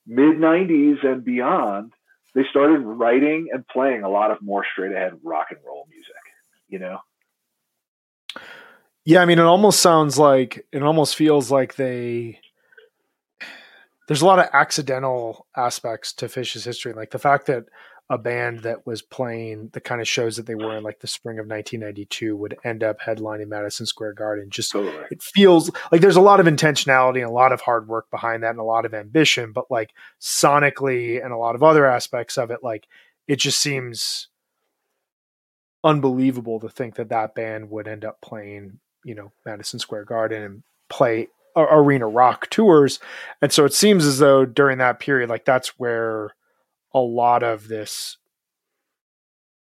mid 0.07 0.37
90s 0.37 1.05
and 1.05 1.23
beyond, 1.23 1.93
they 2.33 2.43
started 2.49 2.79
writing 2.79 3.49
and 3.51 3.67
playing 3.67 4.03
a 4.03 4.09
lot 4.09 4.31
of 4.31 4.41
more 4.41 4.65
straight 4.71 4.91
ahead 4.91 5.13
rock 5.23 5.47
and 5.49 5.59
roll 5.65 5.87
music, 5.89 6.15
you 6.67 6.79
know? 6.79 6.99
Yeah, 9.05 9.21
I 9.21 9.25
mean, 9.25 9.39
it 9.39 9.43
almost 9.45 9.79
sounds 9.79 10.17
like, 10.17 10.65
it 10.71 10.83
almost 10.83 11.15
feels 11.15 11.49
like 11.51 11.75
they, 11.75 12.39
there's 14.07 14.21
a 14.21 14.25
lot 14.25 14.39
of 14.39 14.49
accidental 14.53 15.47
aspects 15.55 16.13
to 16.13 16.27
Phish's 16.27 16.63
history. 16.63 16.93
Like 16.93 17.11
the 17.11 17.19
fact 17.19 17.45
that 17.47 17.65
a 18.09 18.17
band 18.17 18.61
that 18.61 18.87
was 18.87 19.01
playing 19.01 19.69
the 19.73 19.81
kind 19.81 19.99
of 19.99 20.07
shows 20.07 20.37
that 20.37 20.45
they 20.45 20.55
were 20.55 20.77
in 20.77 20.83
like 20.83 20.99
the 20.99 21.07
spring 21.07 21.39
of 21.39 21.47
1992 21.47 22.37
would 22.37 22.57
end 22.63 22.81
up 22.81 23.01
headlining 23.01 23.49
Madison 23.49 23.85
Square 23.85 24.13
Garden. 24.13 24.49
Just 24.49 24.71
totally. 24.71 25.05
it 25.11 25.21
feels 25.21 25.69
like 25.91 25.99
there's 25.99 26.15
a 26.15 26.21
lot 26.21 26.39
of 26.39 26.45
intentionality 26.45 27.17
and 27.17 27.29
a 27.29 27.33
lot 27.33 27.51
of 27.51 27.59
hard 27.59 27.87
work 27.87 28.09
behind 28.09 28.43
that 28.43 28.51
and 28.51 28.59
a 28.59 28.63
lot 28.63 28.85
of 28.85 28.93
ambition, 28.93 29.51
but 29.51 29.69
like 29.69 29.93
sonically 30.21 31.21
and 31.21 31.33
a 31.33 31.37
lot 31.37 31.55
of 31.55 31.63
other 31.63 31.85
aspects 31.85 32.37
of 32.37 32.49
it, 32.49 32.63
like 32.63 32.87
it 33.27 33.37
just 33.37 33.59
seems 33.59 34.29
unbelievable 35.83 36.61
to 36.61 36.69
think 36.69 36.95
that 36.95 37.09
that 37.09 37.35
band 37.35 37.69
would 37.69 37.89
end 37.89 38.05
up 38.05 38.21
playing, 38.21 38.79
you 39.03 39.15
know, 39.15 39.33
Madison 39.45 39.79
Square 39.79 40.05
Garden 40.05 40.43
and 40.43 40.63
play 40.89 41.27
arena 41.61 42.07
rock 42.07 42.49
tours. 42.49 42.99
And 43.41 43.51
so 43.51 43.65
it 43.65 43.73
seems 43.73 44.05
as 44.05 44.19
though 44.19 44.45
during 44.45 44.77
that 44.79 44.99
period, 44.99 45.29
like 45.29 45.45
that's 45.45 45.79
where 45.79 46.35
a 46.93 46.99
lot 46.99 47.43
of 47.43 47.67
this 47.67 48.17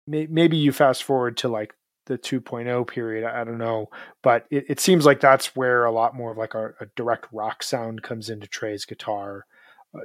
maybe 0.09 0.57
you 0.57 0.73
fast 0.73 1.05
forward 1.05 1.37
to 1.37 1.49
like 1.49 1.75
the 2.07 2.17
2.0 2.17 2.87
period 2.87 3.25
i 3.25 3.45
don't 3.45 3.59
know 3.59 3.89
but 4.23 4.47
it, 4.51 4.65
it 4.69 4.81
seems 4.81 5.05
like 5.05 5.21
that's 5.21 5.55
where 5.55 5.85
a 5.85 5.93
lot 5.93 6.15
more 6.15 6.33
of 6.33 6.39
like 6.39 6.55
a, 6.55 6.69
a 6.81 6.87
direct 6.97 7.27
rock 7.33 7.63
sound 7.63 8.03
comes 8.03 8.31
into 8.31 8.47
trey's 8.47 8.87
guitar 8.87 9.45
uh, 9.95 10.01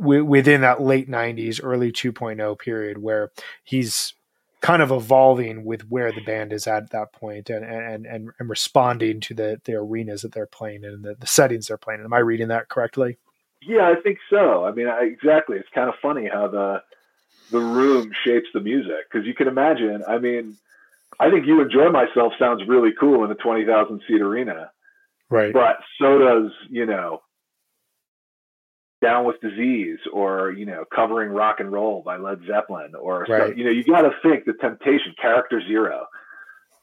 w- 0.00 0.24
within 0.24 0.62
that 0.62 0.80
late 0.80 1.10
90s 1.10 1.60
early 1.62 1.92
2.0 1.92 2.58
period 2.58 2.98
where 2.98 3.30
he's 3.62 4.14
kind 4.64 4.82
of 4.82 4.90
evolving 4.90 5.64
with 5.64 5.82
where 5.90 6.10
the 6.10 6.24
band 6.24 6.52
is 6.52 6.66
at 6.66 6.90
that 6.90 7.12
point 7.12 7.50
and 7.50 7.64
and 7.64 8.06
and, 8.06 8.30
and 8.38 8.48
responding 8.48 9.20
to 9.20 9.34
the 9.34 9.60
the 9.64 9.74
arenas 9.74 10.22
that 10.22 10.32
they're 10.32 10.46
playing 10.46 10.84
in 10.84 10.90
and 10.90 11.04
the, 11.04 11.14
the 11.14 11.26
settings 11.26 11.66
they're 11.66 11.76
playing 11.76 12.00
in. 12.00 12.06
am 12.06 12.14
i 12.14 12.18
reading 12.18 12.48
that 12.48 12.68
correctly 12.68 13.18
yeah, 13.66 13.88
I 13.88 14.00
think 14.00 14.18
so. 14.30 14.64
I 14.64 14.72
mean, 14.72 14.88
I, 14.88 15.04
exactly. 15.04 15.56
It's 15.56 15.68
kind 15.74 15.88
of 15.88 15.94
funny 16.00 16.28
how 16.28 16.48
the 16.48 16.82
the 17.50 17.60
room 17.60 18.10
shapes 18.24 18.48
the 18.52 18.60
music 18.60 19.10
because 19.10 19.26
you 19.26 19.34
can 19.34 19.48
imagine. 19.48 20.02
I 20.06 20.18
mean, 20.18 20.56
I 21.18 21.30
think 21.30 21.46
"You 21.46 21.60
Enjoy 21.62 21.88
Myself" 21.90 22.34
sounds 22.38 22.62
really 22.66 22.90
cool 22.98 23.24
in 23.24 23.30
a 23.30 23.34
twenty 23.34 23.64
thousand 23.64 24.02
seat 24.06 24.20
arena, 24.20 24.70
right? 25.30 25.52
But 25.52 25.78
so 26.00 26.18
does 26.18 26.52
you 26.70 26.86
know, 26.86 27.22
"Down 29.04 29.26
with 29.26 29.40
Disease" 29.40 29.98
or 30.12 30.52
you 30.52 30.64
know, 30.64 30.84
"Covering 30.94 31.30
Rock 31.30 31.60
and 31.60 31.70
Roll" 31.70 32.02
by 32.02 32.16
Led 32.16 32.40
Zeppelin, 32.46 32.92
or 32.94 33.26
right. 33.28 33.42
stuff, 33.42 33.58
you 33.58 33.64
know, 33.64 33.70
you 33.70 33.84
got 33.84 34.02
to 34.02 34.12
think 34.22 34.44
the 34.44 34.54
temptation, 34.54 35.14
Character 35.20 35.60
Zero, 35.66 36.06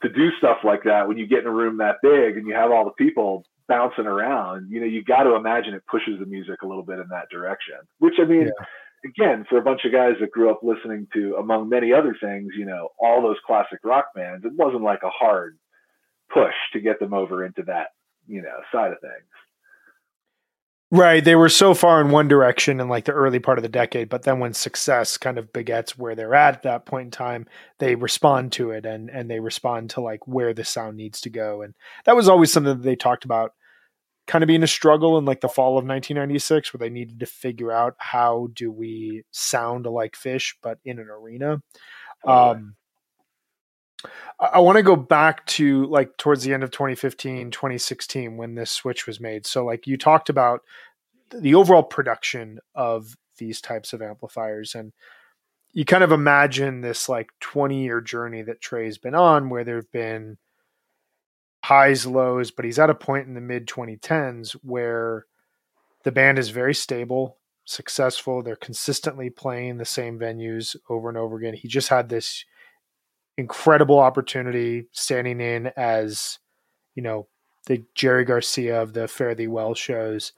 to 0.02 0.08
do 0.08 0.30
stuff 0.38 0.58
like 0.64 0.84
that 0.84 1.08
when 1.08 1.18
you 1.18 1.26
get 1.26 1.40
in 1.40 1.46
a 1.46 1.50
room 1.50 1.78
that 1.78 1.96
big 2.02 2.36
and 2.36 2.46
you 2.46 2.54
have 2.54 2.70
all 2.70 2.84
the 2.84 3.04
people 3.04 3.44
bouncing 3.68 4.06
around, 4.06 4.70
you 4.70 4.80
know, 4.80 4.86
you 4.86 5.02
got 5.02 5.22
to 5.24 5.34
imagine 5.34 5.74
it 5.74 5.86
pushes 5.90 6.18
the 6.18 6.26
music 6.26 6.62
a 6.62 6.66
little 6.66 6.82
bit 6.82 6.98
in 6.98 7.08
that 7.10 7.28
direction. 7.30 7.76
Which 7.98 8.14
I 8.20 8.24
mean, 8.24 8.50
yeah. 8.50 9.10
again, 9.10 9.46
for 9.48 9.58
a 9.58 9.62
bunch 9.62 9.84
of 9.84 9.92
guys 9.92 10.14
that 10.20 10.30
grew 10.30 10.50
up 10.50 10.60
listening 10.62 11.08
to, 11.14 11.36
among 11.36 11.68
many 11.68 11.92
other 11.92 12.16
things, 12.20 12.52
you 12.56 12.66
know, 12.66 12.88
all 13.00 13.22
those 13.22 13.36
classic 13.46 13.78
rock 13.84 14.06
bands, 14.14 14.44
it 14.44 14.52
wasn't 14.54 14.82
like 14.82 15.02
a 15.02 15.10
hard 15.10 15.58
push 16.32 16.54
to 16.72 16.80
get 16.80 16.98
them 16.98 17.14
over 17.14 17.44
into 17.44 17.62
that, 17.64 17.88
you 18.26 18.42
know, 18.42 18.58
side 18.72 18.92
of 18.92 19.00
things. 19.00 19.28
Right. 20.94 21.24
They 21.24 21.36
were 21.36 21.48
so 21.48 21.72
far 21.72 22.02
in 22.02 22.10
one 22.10 22.28
direction 22.28 22.78
in 22.78 22.86
like 22.86 23.06
the 23.06 23.12
early 23.12 23.38
part 23.38 23.56
of 23.56 23.62
the 23.62 23.68
decade, 23.70 24.10
but 24.10 24.24
then 24.24 24.40
when 24.40 24.52
success 24.52 25.16
kind 25.16 25.38
of 25.38 25.50
begets 25.50 25.96
where 25.96 26.14
they're 26.14 26.34
at 26.34 26.56
at 26.56 26.62
that 26.64 26.84
point 26.84 27.06
in 27.06 27.10
time, 27.10 27.46
they 27.78 27.94
respond 27.94 28.52
to 28.52 28.72
it 28.72 28.84
and 28.84 29.08
and 29.08 29.30
they 29.30 29.40
respond 29.40 29.88
to 29.90 30.02
like 30.02 30.28
where 30.28 30.52
the 30.52 30.64
sound 30.64 30.98
needs 30.98 31.22
to 31.22 31.30
go. 31.30 31.62
And 31.62 31.74
that 32.04 32.14
was 32.14 32.28
always 32.28 32.52
something 32.52 32.76
that 32.76 32.82
they 32.82 32.94
talked 32.94 33.24
about 33.24 33.54
kind 34.26 34.44
of 34.44 34.48
being 34.48 34.62
a 34.62 34.66
struggle 34.66 35.16
in 35.16 35.24
like 35.24 35.40
the 35.40 35.48
fall 35.48 35.78
of 35.78 35.86
1996 35.86 36.74
where 36.74 36.78
they 36.78 36.92
needed 36.92 37.20
to 37.20 37.26
figure 37.26 37.72
out 37.72 37.94
how 37.96 38.48
do 38.52 38.70
we 38.70 39.24
sound 39.30 39.86
like 39.86 40.12
Phish 40.12 40.56
but 40.62 40.78
in 40.84 40.98
an 40.98 41.08
arena. 41.08 41.62
Um 42.26 42.76
I, 44.40 44.60
want 44.60 44.76
to 44.76 44.82
go 44.82 44.96
back 44.96 45.46
to 45.46 45.86
like 45.86 46.16
towards 46.16 46.42
the 46.42 46.52
end 46.52 46.62
of 46.62 46.70
2015, 46.70 47.50
2016 47.50 48.36
when 48.36 48.54
this 48.54 48.70
switch 48.70 49.06
was 49.06 49.20
made. 49.20 49.46
So 49.46 49.64
like 49.64 49.86
you 49.86 49.96
talked 49.96 50.28
about 50.28 50.62
the 51.30 51.54
overall 51.54 51.82
production 51.82 52.58
of 52.74 53.16
these 53.38 53.60
types 53.60 53.92
of 53.92 54.02
amplifiers 54.02 54.74
and 54.74 54.92
you 55.72 55.84
kind 55.84 56.04
of 56.04 56.12
imagine 56.12 56.80
this 56.80 57.08
like 57.08 57.30
20 57.40 57.82
year 57.82 58.00
journey 58.00 58.42
that 58.42 58.60
Trey's 58.60 58.98
been 58.98 59.14
on 59.14 59.48
where 59.48 59.64
there've 59.64 59.90
been 59.90 60.36
highs, 61.64 62.06
lows, 62.06 62.50
but 62.50 62.64
he's 62.64 62.78
at 62.78 62.90
a 62.90 62.94
point 62.94 63.26
in 63.26 63.34
the 63.34 63.40
mid 63.40 63.66
2010s 63.66 64.52
where 64.62 65.26
the 66.04 66.12
band 66.12 66.38
is 66.38 66.50
very 66.50 66.74
stable. 66.74 67.38
successful. 67.64 68.42
They're 68.42 68.56
consistently 68.56 69.30
playing 69.30 69.78
the 69.78 69.84
same 69.84 70.18
venues 70.18 70.74
over 70.90 71.08
and 71.08 71.16
over 71.16 71.36
again. 71.36 71.54
He 71.54 71.68
just 71.68 71.88
had 71.88 72.08
this 72.08 72.44
incredible 73.42 73.98
opportunity 73.98 74.86
standing 74.92 75.40
in 75.40 75.72
as, 75.76 76.38
you 76.94 77.02
know, 77.02 77.26
the 77.66 77.84
Jerry 77.96 78.24
Garcia 78.24 78.80
of 78.80 78.92
the 78.92 79.08
Fare 79.08 79.34
Thee 79.34 79.48
Well 79.48 79.74
shows. 79.74 80.32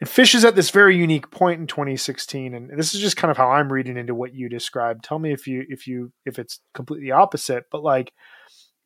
And 0.00 0.08
Phish 0.08 0.36
is 0.36 0.44
at 0.44 0.54
this 0.54 0.70
very 0.70 0.96
unique 0.96 1.32
point 1.32 1.60
in 1.60 1.66
2016, 1.66 2.54
and 2.54 2.78
this 2.78 2.94
is 2.94 3.00
just 3.00 3.16
kind 3.16 3.32
of 3.32 3.36
how 3.36 3.50
I'm 3.50 3.72
reading 3.72 3.96
into 3.96 4.14
what 4.14 4.34
you 4.34 4.48
described. 4.48 5.02
Tell 5.02 5.18
me 5.18 5.32
if 5.32 5.48
you 5.48 5.64
if 5.68 5.88
you 5.88 6.12
if 6.24 6.38
it's 6.38 6.60
completely 6.72 7.10
opposite, 7.10 7.64
but 7.72 7.82
like 7.82 8.12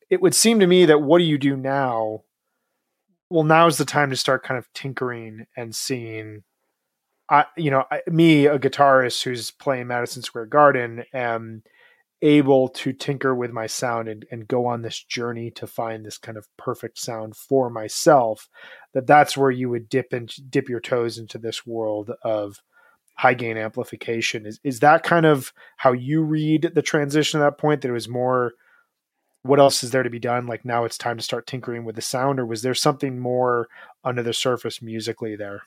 it 0.09 0.23
would 0.23 0.35
seem 0.35 0.59
to 0.61 0.67
me 0.67 0.87
that 0.87 1.03
what 1.03 1.19
do 1.19 1.25
you 1.25 1.37
do 1.37 1.55
now? 1.55 2.23
Well, 3.29 3.45
now 3.45 3.67
is 3.67 3.77
the 3.77 3.85
time 3.85 4.09
to 4.09 4.17
start 4.17 4.43
kind 4.43 4.57
of 4.57 4.73
tinkering 4.73 5.47
and 5.55 5.75
seeing 5.75 6.45
I, 7.29 7.45
you 7.57 7.71
know, 7.71 7.85
I, 7.91 8.01
me, 8.07 8.47
a 8.47 8.59
guitarist 8.59 9.23
who's 9.23 9.51
playing 9.51 9.87
Madison 9.88 10.23
Square 10.23 10.47
Garden, 10.47 11.05
am 11.12 11.62
able 12.23 12.69
to 12.69 12.93
tinker 12.93 13.35
with 13.35 13.51
my 13.51 13.67
sound 13.67 14.09
and, 14.09 14.25
and 14.31 14.49
go 14.49 14.67
on 14.67 14.83
this 14.83 15.03
journey 15.03 15.51
to 15.51 15.67
find 15.67 16.07
this 16.07 16.19
kind 16.19 16.39
of 16.39 16.47
perfect 16.57 16.99
sound 16.99 17.37
for 17.37 17.69
myself. 17.69 18.49
That 18.95 19.07
that's 19.07 19.37
where 19.37 19.51
you 19.51 19.69
would 19.69 19.89
dip 19.89 20.13
and 20.13 20.33
dip 20.49 20.69
your 20.69 20.81
toes 20.81 21.19
into 21.19 21.39
this 21.39 21.67
world 21.67 22.13
of 22.23 22.61
high 23.15 23.35
gain 23.35 23.59
amplification. 23.59 24.47
Is 24.47 24.61
is 24.63 24.81
that 24.81 25.03
kind 25.03 25.27
of 25.27 25.53
how 25.77 25.93
you 25.93 26.23
read 26.23 26.73
the 26.75 26.83
transition 26.83 27.41
at 27.41 27.45
that 27.45 27.59
point? 27.59 27.83
That 27.83 27.89
it 27.89 27.93
was 27.93 28.09
more 28.09 28.53
what 29.43 29.59
else 29.59 29.83
is 29.83 29.91
there 29.91 30.05
to 30.05 30.11
be 30.11 30.21
done? 30.21 30.47
Like 30.47 30.65
now 30.65 30.85
it's 30.85 30.97
time 30.97 31.17
to 31.17 31.23
start 31.23 31.47
tinkering 31.47 31.85
with 31.85 31.97
the 31.97 32.03
sound, 32.03 32.39
or 32.39 32.47
was 32.47 32.63
there 32.63 32.75
something 32.75 33.19
more 33.19 33.69
under 34.05 34.23
the 34.23 34.33
surface 34.33 34.81
musically 34.81 35.35
there? 35.37 35.63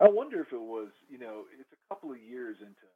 I 0.00 0.08
wonder 0.08 0.40
if 0.40 0.52
it 0.52 0.60
was, 0.60 0.88
you 1.10 1.18
know, 1.18 1.44
it's 1.58 1.72
a 1.72 1.94
couple 1.94 2.10
of 2.10 2.18
years 2.18 2.58
into. 2.60 2.89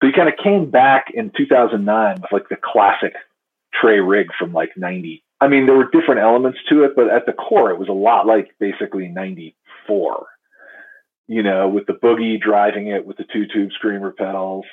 So 0.00 0.08
he 0.08 0.12
kind 0.12 0.28
of 0.28 0.34
came 0.42 0.70
back 0.70 1.06
in 1.14 1.32
2009 1.36 2.20
with 2.20 2.32
like 2.32 2.48
the 2.48 2.56
classic 2.56 3.14
Trey 3.72 4.00
rig 4.00 4.28
from 4.38 4.52
like 4.52 4.76
90. 4.76 5.22
I 5.40 5.48
mean, 5.48 5.66
there 5.66 5.76
were 5.76 5.90
different 5.90 6.20
elements 6.20 6.58
to 6.70 6.84
it, 6.84 6.92
but 6.96 7.10
at 7.10 7.26
the 7.26 7.32
core, 7.32 7.70
it 7.70 7.78
was 7.78 7.88
a 7.88 7.92
lot 7.92 8.26
like 8.26 8.54
basically 8.58 9.08
94. 9.08 10.26
You 11.28 11.42
know, 11.42 11.68
with 11.68 11.86
the 11.86 11.92
boogie 11.92 12.40
driving 12.40 12.86
it 12.86 13.04
with 13.04 13.16
the 13.16 13.24
two 13.32 13.46
tube 13.52 13.70
screamer 13.72 14.12
pedals. 14.12 14.64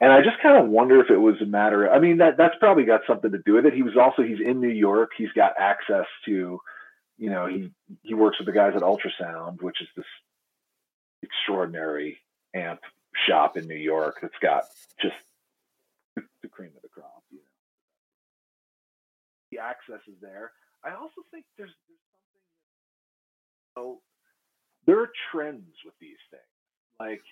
And 0.00 0.12
I 0.12 0.20
just 0.20 0.40
kind 0.42 0.62
of 0.62 0.70
wonder 0.70 1.00
if 1.00 1.10
it 1.10 1.16
was 1.16 1.40
a 1.40 1.46
matter. 1.46 1.86
Of, 1.86 1.92
I 1.94 1.98
mean, 1.98 2.18
that 2.18 2.36
that's 2.36 2.54
probably 2.60 2.84
got 2.84 3.00
something 3.06 3.32
to 3.32 3.38
do 3.38 3.54
with 3.54 3.66
it. 3.66 3.72
He 3.72 3.82
was 3.82 3.96
also 3.96 4.22
he's 4.22 4.38
in 4.44 4.60
New 4.60 4.68
York. 4.68 5.12
He's 5.16 5.32
got 5.34 5.54
access 5.58 6.04
to 6.26 6.60
you 7.18 7.30
know, 7.30 7.46
he 7.46 7.70
he 8.02 8.14
works 8.14 8.38
with 8.38 8.46
the 8.46 8.52
guys 8.52 8.74
at 8.76 8.82
Ultrasound, 8.82 9.60
which 9.60 9.82
is 9.82 9.88
this 9.96 10.06
extraordinary 11.22 12.18
amp 12.54 12.80
shop 13.26 13.56
in 13.56 13.66
New 13.66 13.76
York 13.76 14.18
that's 14.20 14.38
got 14.40 14.64
just 15.00 15.14
the 16.16 16.48
cream 16.48 16.70
of 16.76 16.82
the 16.82 16.88
crop. 16.88 17.22
You 17.30 17.38
know, 17.38 17.42
the 19.50 19.58
access 19.58 20.06
is 20.06 20.20
there. 20.20 20.52
I 20.84 20.90
also 20.90 21.22
think 21.30 21.44
there's, 21.56 21.70
there's 21.88 22.00
something. 23.74 23.96
So 23.96 24.00
there 24.86 25.00
are 25.00 25.10
trends 25.30 25.74
with 25.84 25.94
these 26.00 26.16
things, 26.30 26.42
like 27.00 27.22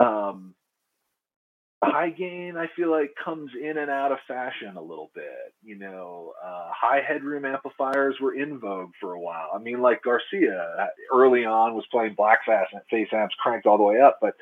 um, 0.00 0.54
high 1.82 2.10
gain 2.10 2.56
i 2.56 2.66
feel 2.74 2.90
like 2.90 3.14
comes 3.24 3.50
in 3.60 3.78
and 3.78 3.90
out 3.90 4.10
of 4.10 4.18
fashion 4.26 4.76
a 4.76 4.82
little 4.82 5.10
bit 5.14 5.54
you 5.62 5.76
know 5.76 6.32
uh, 6.44 6.70
high 6.72 7.00
headroom 7.06 7.44
amplifiers 7.44 8.16
were 8.20 8.34
in 8.34 8.58
vogue 8.58 8.90
for 9.00 9.12
a 9.12 9.20
while 9.20 9.50
i 9.54 9.58
mean 9.58 9.80
like 9.80 10.02
garcia 10.02 10.60
uh, 10.80 10.86
early 11.14 11.44
on 11.44 11.74
was 11.74 11.84
playing 11.92 12.14
black 12.14 12.40
fast 12.44 12.74
face 12.90 13.08
amps 13.12 13.34
cranked 13.38 13.64
all 13.66 13.78
the 13.78 13.84
way 13.84 14.00
up 14.00 14.18
but 14.20 14.34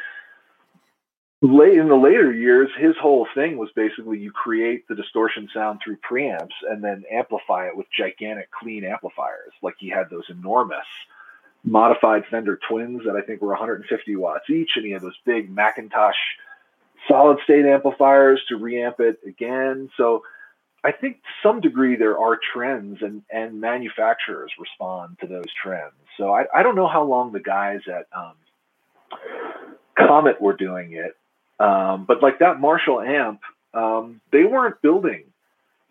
late 1.53 1.79
in 1.79 1.89
the 1.89 1.97
later 1.97 2.33
years 2.33 2.69
his 2.79 2.97
whole 3.01 3.27
thing 3.35 3.57
was 3.57 3.71
basically 3.75 4.19
you 4.19 4.31
create 4.31 4.87
the 4.89 4.95
distortion 4.95 5.49
sound 5.53 5.81
through 5.83 5.97
preamps 5.99 6.55
and 6.69 6.83
then 6.83 7.05
amplify 7.11 7.67
it 7.67 7.77
with 7.77 7.87
gigantic 7.97 8.51
clean 8.51 8.85
amplifiers 8.85 9.53
like 9.63 9.75
he 9.79 9.89
had 9.89 10.09
those 10.11 10.25
enormous 10.29 10.87
modified 11.65 12.25
fender 12.31 12.59
twins 12.69 13.03
that 13.05 13.17
i 13.17 13.21
think 13.21 13.41
were 13.41 13.49
150 13.49 14.17
watts 14.17 14.49
each 14.51 14.71
and 14.77 14.85
he 14.85 14.93
had 14.93 15.03
those 15.03 15.19
big 15.25 15.55
McIntosh 15.55 16.15
solid 17.09 17.39
state 17.45 17.65
amplifiers 17.65 18.43
to 18.49 18.59
reamp 18.59 19.01
it 19.01 19.21
again. 19.27 19.91
So 19.97 20.23
I 20.85 20.93
think 20.93 21.17
to 21.17 21.29
some 21.43 21.61
degree 21.61 21.97
there 21.97 22.19
are 22.19 22.39
trends 22.53 23.03
and, 23.03 23.23
and 23.31 23.61
manufacturers 23.61 24.53
respond 24.59 25.19
to 25.21 25.27
those 25.27 25.53
trends. 25.63 25.95
So 26.17 26.33
I, 26.33 26.45
I 26.55 26.63
don't 26.63 26.77
know 26.77 26.89
how 26.89 27.05
long 27.05 27.33
the 27.33 27.41
guys 27.41 27.81
at 27.89 28.07
um, 28.17 28.35
Comet 29.97 30.41
were 30.41 30.57
doing 30.57 30.93
it. 30.93 31.17
Um, 31.59 32.05
but 32.07 32.23
like 32.23 32.40
that 32.40 32.61
Marshall 32.61 33.01
amp, 33.01 33.40
um, 33.75 34.21
they 34.33 34.45
weren't 34.45 34.81
building 34.83 35.25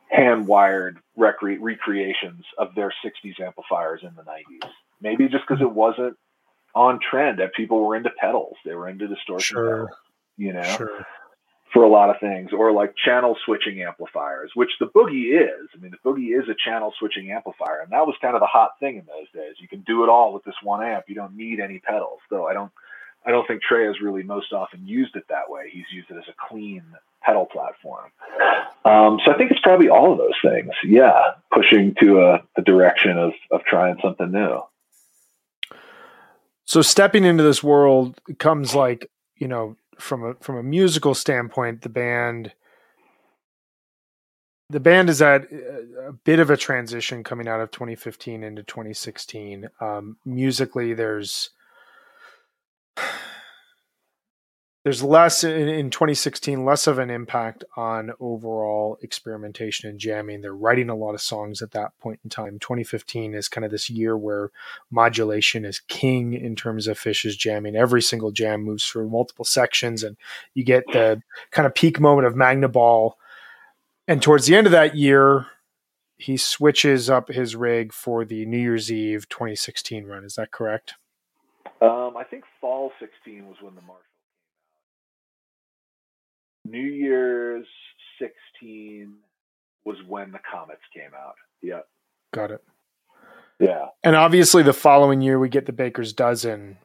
hand 0.09 0.47
wired 0.47 0.99
recre- 1.17 1.57
recreations 1.59 2.45
of 2.57 2.75
their 2.75 2.93
60s 3.03 3.39
amplifiers 3.39 4.01
in 4.03 4.13
the 4.15 4.23
90s. 4.23 4.69
Maybe 5.01 5.27
just 5.27 5.43
because 5.47 5.61
it 5.61 5.71
wasn't 5.71 6.17
on 6.73 6.99
trend 6.99 7.39
that 7.39 7.53
people 7.53 7.83
were 7.83 7.95
into 7.95 8.11
pedals, 8.19 8.55
they 8.65 8.75
were 8.75 8.87
into 8.87 9.07
distortion 9.07 9.55
sure. 9.55 9.69
pedals 9.69 9.97
you 10.37 10.53
know, 10.53 10.63
sure. 10.63 11.05
for 11.71 11.83
a 11.83 11.89
lot 11.89 12.09
of 12.09 12.19
things, 12.19 12.51
or 12.53 12.71
like 12.71 12.95
channel 13.03 13.37
switching 13.45 13.81
amplifiers, 13.81 14.51
which 14.53 14.71
the 14.79 14.87
Boogie 14.87 15.41
is. 15.41 15.69
I 15.73 15.77
mean, 15.79 15.91
the 15.91 16.09
Boogie 16.09 16.37
is 16.39 16.47
a 16.49 16.55
channel 16.55 16.93
switching 16.99 17.31
amplifier, 17.31 17.79
and 17.81 17.91
that 17.91 18.05
was 18.05 18.15
kind 18.21 18.35
of 18.35 18.41
the 18.41 18.47
hot 18.47 18.71
thing 18.79 18.97
in 18.97 19.05
those 19.05 19.29
days. 19.33 19.55
You 19.59 19.67
can 19.67 19.81
do 19.81 20.03
it 20.03 20.09
all 20.09 20.33
with 20.33 20.43
this 20.43 20.55
one 20.63 20.83
amp. 20.83 21.05
You 21.07 21.15
don't 21.15 21.35
need 21.35 21.59
any 21.59 21.79
pedals, 21.79 22.19
though. 22.29 22.47
I 22.47 22.53
don't. 22.53 22.71
I 23.25 23.31
don't 23.31 23.47
think 23.47 23.61
Trey 23.61 23.85
has 23.87 23.99
really 24.01 24.23
most 24.23 24.53
often 24.53 24.87
used 24.87 25.15
it 25.15 25.23
that 25.29 25.49
way. 25.49 25.69
He's 25.71 25.85
used 25.91 26.11
it 26.11 26.17
as 26.17 26.25
a 26.29 26.49
clean 26.49 26.83
pedal 27.23 27.45
platform. 27.45 28.11
Um, 28.85 29.19
so 29.25 29.31
I 29.31 29.37
think 29.37 29.51
it's 29.51 29.61
probably 29.61 29.89
all 29.89 30.11
of 30.11 30.17
those 30.17 30.35
things. 30.43 30.71
Yeah, 30.83 31.19
pushing 31.51 31.95
to 32.01 32.21
a, 32.21 32.43
a 32.57 32.61
direction 32.61 33.17
of 33.17 33.33
of 33.51 33.61
trying 33.63 33.97
something 34.01 34.31
new. 34.31 34.61
So 36.65 36.81
stepping 36.81 37.23
into 37.23 37.43
this 37.43 37.63
world 37.63 38.19
comes 38.37 38.75
like 38.75 39.09
you 39.37 39.47
know 39.47 39.75
from 39.97 40.23
a 40.23 40.33
from 40.35 40.57
a 40.57 40.63
musical 40.63 41.15
standpoint, 41.15 41.81
the 41.81 41.89
band 41.89 42.53
the 44.69 44.79
band 44.79 45.09
is 45.09 45.21
at 45.21 45.51
a 45.51 46.13
bit 46.23 46.39
of 46.39 46.49
a 46.49 46.57
transition 46.57 47.23
coming 47.23 47.47
out 47.47 47.61
of 47.61 47.69
2015 47.71 48.43
into 48.43 48.63
2016. 48.63 49.69
Um, 49.79 50.17
musically, 50.25 50.93
there's 50.93 51.51
there's 54.85 55.03
less 55.03 55.43
in, 55.43 55.67
in 55.67 55.89
2016 55.89 56.63
less 56.63 56.85
of 56.85 56.99
an 56.99 57.09
impact 57.09 57.63
on 57.75 58.11
overall 58.19 58.99
experimentation 59.01 59.89
and 59.89 59.99
jamming. 59.99 60.41
They're 60.41 60.53
writing 60.53 60.91
a 60.91 60.95
lot 60.95 61.15
of 61.15 61.21
songs 61.21 61.63
at 61.63 61.71
that 61.71 61.97
point 61.97 62.19
in 62.23 62.29
time. 62.29 62.59
2015 62.59 63.33
is 63.33 63.49
kind 63.49 63.65
of 63.65 63.71
this 63.71 63.89
year 63.89 64.15
where 64.15 64.51
modulation 64.91 65.65
is 65.65 65.79
king 65.79 66.33
in 66.33 66.55
terms 66.55 66.85
of 66.85 66.99
Phish's 66.99 67.35
jamming. 67.35 67.75
Every 67.75 68.01
single 68.01 68.29
jam 68.29 68.61
moves 68.61 68.85
through 68.85 69.09
multiple 69.09 69.43
sections 69.43 70.03
and 70.03 70.17
you 70.53 70.63
get 70.63 70.83
the 70.93 71.19
kind 71.49 71.65
of 71.65 71.73
peak 71.73 71.99
moment 71.99 72.27
of 72.27 72.35
Magnaball. 72.35 73.13
And 74.07 74.21
towards 74.21 74.45
the 74.45 74.55
end 74.55 74.67
of 74.67 74.71
that 74.71 74.95
year 74.95 75.47
he 76.17 76.37
switches 76.37 77.09
up 77.09 77.29
his 77.29 77.55
rig 77.55 77.91
for 77.91 78.23
the 78.23 78.45
new 78.45 78.59
year's 78.59 78.91
eve 78.91 79.27
2016 79.29 80.05
run. 80.05 80.23
Is 80.23 80.35
that 80.35 80.51
correct? 80.51 80.93
Um, 81.81 82.15
i 82.15 82.23
think 82.23 82.43
fall 82.61 82.91
16 82.99 83.47
was 83.47 83.57
when 83.61 83.73
the 83.73 83.81
march 83.81 84.05
New 86.65 86.79
Year's 86.79 87.67
16 88.19 89.13
was 89.85 89.97
when 90.07 90.31
the 90.31 90.39
Comets 90.51 90.81
came 90.93 91.11
out. 91.17 91.35
Yeah. 91.61 91.81
Got 92.33 92.51
it. 92.51 92.63
Yeah. 93.59 93.87
And 94.03 94.15
obviously 94.15 94.63
the 94.63 94.73
following 94.73 95.21
year 95.21 95.39
we 95.39 95.47
get 95.47 95.65
the 95.65 95.71
Baker's 95.71 96.11
Dozen. 96.11 96.77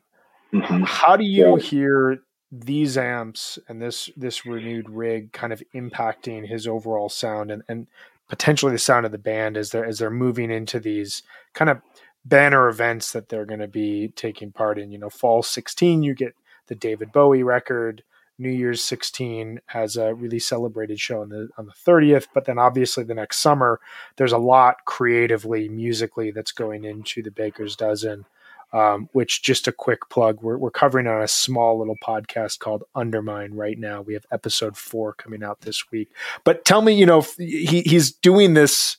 Mm-hmm. 0.52 0.82
How 0.84 1.16
do 1.16 1.24
you 1.24 1.56
yeah. 1.56 1.62
hear 1.62 2.22
these 2.52 2.98
amps 2.98 3.58
and 3.68 3.80
this 3.80 4.10
this 4.16 4.44
renewed 4.44 4.90
rig 4.90 5.32
kind 5.32 5.52
of 5.52 5.62
impacting 5.72 6.48
his 6.48 6.66
overall 6.66 7.08
sound 7.08 7.50
and, 7.50 7.62
and 7.68 7.86
potentially 8.28 8.72
the 8.72 8.78
sound 8.78 9.06
of 9.06 9.12
the 9.12 9.18
band 9.18 9.56
as 9.56 9.70
they're 9.70 9.84
as 9.84 9.98
they're 9.98 10.10
moving 10.10 10.50
into 10.50 10.80
these 10.80 11.22
kind 11.54 11.70
of 11.70 11.80
banner 12.24 12.68
events 12.68 13.12
that 13.12 13.28
they're 13.28 13.46
going 13.46 13.60
to 13.60 13.68
be 13.68 14.08
taking 14.16 14.52
part 14.52 14.78
in. 14.78 14.90
You 14.90 14.98
know, 14.98 15.10
fall 15.10 15.42
16, 15.42 16.02
you 16.02 16.14
get 16.14 16.34
the 16.66 16.74
David 16.74 17.12
Bowie 17.12 17.42
record. 17.42 18.02
New 18.40 18.50
Year's 18.50 18.82
16 18.82 19.60
has 19.66 19.96
a 19.96 20.14
really 20.14 20.38
celebrated 20.38 20.98
show 20.98 21.20
on 21.22 21.28
the 21.28 21.48
on 21.58 21.66
the 21.66 21.72
30th, 21.72 22.26
but 22.34 22.46
then 22.46 22.58
obviously 22.58 23.04
the 23.04 23.14
next 23.14 23.38
summer 23.38 23.80
there's 24.16 24.32
a 24.32 24.38
lot 24.38 24.84
creatively, 24.86 25.68
musically 25.68 26.30
that's 26.30 26.52
going 26.52 26.84
into 26.84 27.22
the 27.22 27.30
Baker's 27.30 27.76
Dozen. 27.76 28.24
Um, 28.72 29.08
which 29.10 29.42
just 29.42 29.66
a 29.66 29.72
quick 29.72 30.08
plug, 30.10 30.42
we're, 30.42 30.56
we're 30.56 30.70
covering 30.70 31.08
on 31.08 31.20
a 31.20 31.26
small 31.26 31.80
little 31.80 31.96
podcast 32.06 32.60
called 32.60 32.84
Undermine 32.94 33.54
right 33.54 33.76
now. 33.76 34.00
We 34.00 34.14
have 34.14 34.26
episode 34.30 34.76
four 34.76 35.12
coming 35.12 35.42
out 35.42 35.62
this 35.62 35.90
week. 35.90 36.08
But 36.44 36.64
tell 36.64 36.80
me, 36.80 36.92
you 36.92 37.04
know, 37.04 37.22
he, 37.36 37.82
he's 37.82 38.12
doing 38.12 38.54
this 38.54 38.96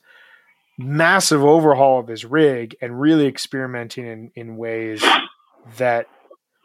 massive 0.78 1.42
overhaul 1.46 2.02
of 2.02 2.10
his 2.10 2.26
rig 2.26 2.76
and 2.82 3.00
really 3.00 3.28
experimenting 3.28 4.06
in, 4.06 4.32
in 4.36 4.58
ways 4.58 5.02
that 5.78 6.08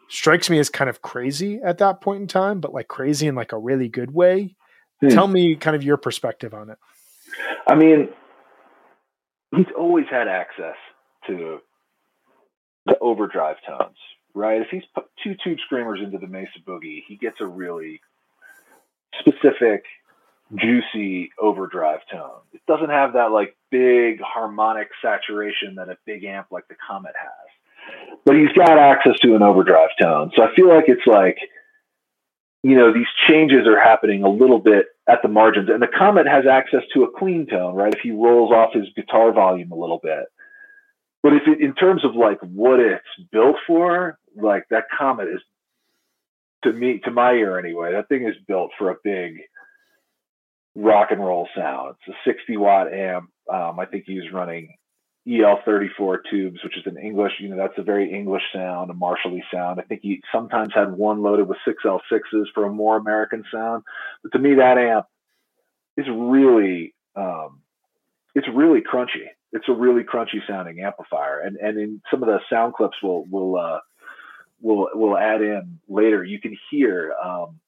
strikes 0.09 0.49
me 0.51 0.59
as 0.59 0.71
kind 0.71 0.89
of 0.89 1.03
crazy 1.03 1.61
at 1.63 1.79
that 1.79 2.01
point 2.01 2.23
in 2.23 2.29
time, 2.29 2.61
but 2.61 2.73
like 2.73 2.89
crazy 2.89 3.27
in 3.27 3.35
like 3.35 3.53
a 3.53 3.59
really 3.59 3.89
good 3.89 4.13
way. 4.13 4.55
Hmm. 5.01 5.09
Tell 5.09 5.29
me 5.29 5.57
kind 5.57 5.77
of 5.77 5.83
your 5.83 5.97
perspective 5.97 6.55
on 6.55 6.71
it. 6.71 6.79
I 7.69 7.75
mean, 7.75 8.09
he's 9.55 9.67
always 9.77 10.07
had 10.11 10.29
access 10.29 10.77
to 11.27 11.59
the 12.87 12.99
overdrive 13.01 13.57
tones, 13.67 13.97
right? 14.35 14.61
If 14.61 14.69
he's 14.71 14.85
put 14.95 15.07
two 15.23 15.35
tube 15.43 15.59
screamers 15.65 16.01
into 16.03 16.19
the 16.19 16.29
Mesa 16.29 16.61
Boogie, 16.67 17.03
he 17.07 17.17
gets 17.17 17.41
a 17.41 17.47
really 17.47 18.01
specific, 19.21 19.85
juicy 20.55 21.31
overdrive 21.41 22.01
tone. 22.11 22.41
It 22.53 22.61
doesn't 22.69 22.91
have 22.91 23.15
that 23.15 23.33
like 23.33 23.57
big 23.71 24.21
harmonic 24.21 24.89
saturation 25.03 25.75
that 25.77 25.89
a 25.89 25.97
big 26.07 26.25
amp 26.25 26.49
like 26.51 26.69
the 26.69 26.77
Comet 26.87 27.15
has. 27.21 27.46
But 28.25 28.37
he's 28.37 28.53
got 28.57 28.79
access 28.79 29.19
to 29.21 29.37
an 29.37 29.43
overdrive 29.43 29.91
tone. 30.01 30.33
So 30.35 30.43
I 30.43 30.55
feel 30.55 30.69
like 30.69 30.87
it's 30.89 31.07
like, 31.07 31.39
you 32.63 32.77
know, 32.77 32.93
these 32.93 33.07
changes 33.29 33.67
are 33.67 33.81
happening 33.81 34.25
a 34.25 34.29
little 34.29 34.59
bit 34.59 34.87
at 35.09 35.23
the 35.23 35.29
margins. 35.29 35.69
And 35.71 35.81
the 35.81 35.87
Comet 35.87 36.27
has 36.27 36.45
access 36.47 36.83
to 36.95 37.05
a 37.05 37.19
clean 37.19 37.47
tone, 37.47 37.77
right? 37.77 37.95
If 37.95 38.01
he 38.01 38.11
rolls 38.11 38.51
off 38.51 38.73
his 38.73 38.87
guitar 38.97 39.33
volume 39.33 39.71
a 39.71 39.77
little 39.77 40.01
bit. 40.03 40.25
But 41.23 41.35
if 41.35 41.43
it, 41.47 41.61
in 41.61 41.75
terms 41.75 42.05
of 42.05 42.15
like 42.15 42.39
what 42.41 42.81
it's 42.81 43.05
built 43.31 43.57
for, 43.67 44.19
like 44.37 44.65
that 44.71 44.85
Comet 44.97 45.29
is 45.29 45.41
to 46.65 46.73
me, 46.73 47.01
to 47.05 47.11
my 47.11 47.33
ear 47.33 47.59
anyway, 47.59 47.93
that 47.93 48.09
thing 48.09 48.27
is 48.27 48.35
built 48.47 48.73
for 48.79 48.91
a 48.91 48.97
big 49.05 49.39
rock 50.75 51.09
and 51.11 51.21
roll 51.25 51.49
sound. 51.57 51.97
It's 52.07 52.17
a 52.17 52.31
60 52.31 52.57
watt 52.57 52.93
amp. 52.93 53.31
Um, 53.53 53.79
I 53.79 53.87
think 53.87 54.05
he's 54.07 54.33
running 54.33 54.75
EL34 55.27 56.19
tubes, 56.31 56.63
which 56.63 56.77
is 56.77 56.87
an 56.87 56.97
English, 56.97 57.33
you 57.41 57.49
know, 57.49 57.57
that's 57.57 57.77
a 57.79 57.83
very 57.83 58.13
English 58.13 58.43
sound, 58.55 58.91
a 58.91 58.95
Marshally 58.95 59.41
sound. 59.53 59.81
I 59.81 59.83
think 59.83 60.03
he 60.03 60.23
sometimes 60.33 60.73
had 60.73 60.93
one 60.93 61.23
loaded 61.23 61.49
with 61.49 61.59
6L6s 61.67 62.47
for 62.55 62.65
a 62.65 62.73
more 62.73 62.97
American 62.97 63.43
sound. 63.53 63.83
But 64.23 64.33
to 64.33 64.39
me, 64.39 64.55
that 64.55 64.79
amp 64.79 65.07
is 65.97 66.07
really, 66.09 66.95
um, 67.17 67.61
it's 68.37 68.47
really 68.55 68.83
crunchy. 68.83 69.27
It's 69.53 69.69
a 69.69 69.73
really 69.73 70.05
crunchy 70.05 70.47
sounding 70.47 70.81
amplifier. 70.81 71.41
And, 71.41 71.57
and 71.57 71.77
in 71.79 72.03
some 72.09 72.23
of 72.23 72.29
the 72.29 72.39
sound 72.49 72.75
clips 72.75 72.97
we'll, 73.03 73.25
we'll, 73.29 73.57
uh, 73.57 73.81
we'll, 74.61 74.89
we'll 74.95 75.19
add 75.19 75.43
in 75.43 75.81
later, 75.89 76.23
you 76.23 76.41
can 76.41 76.57
hear, 76.71 77.15
um, 77.21 77.59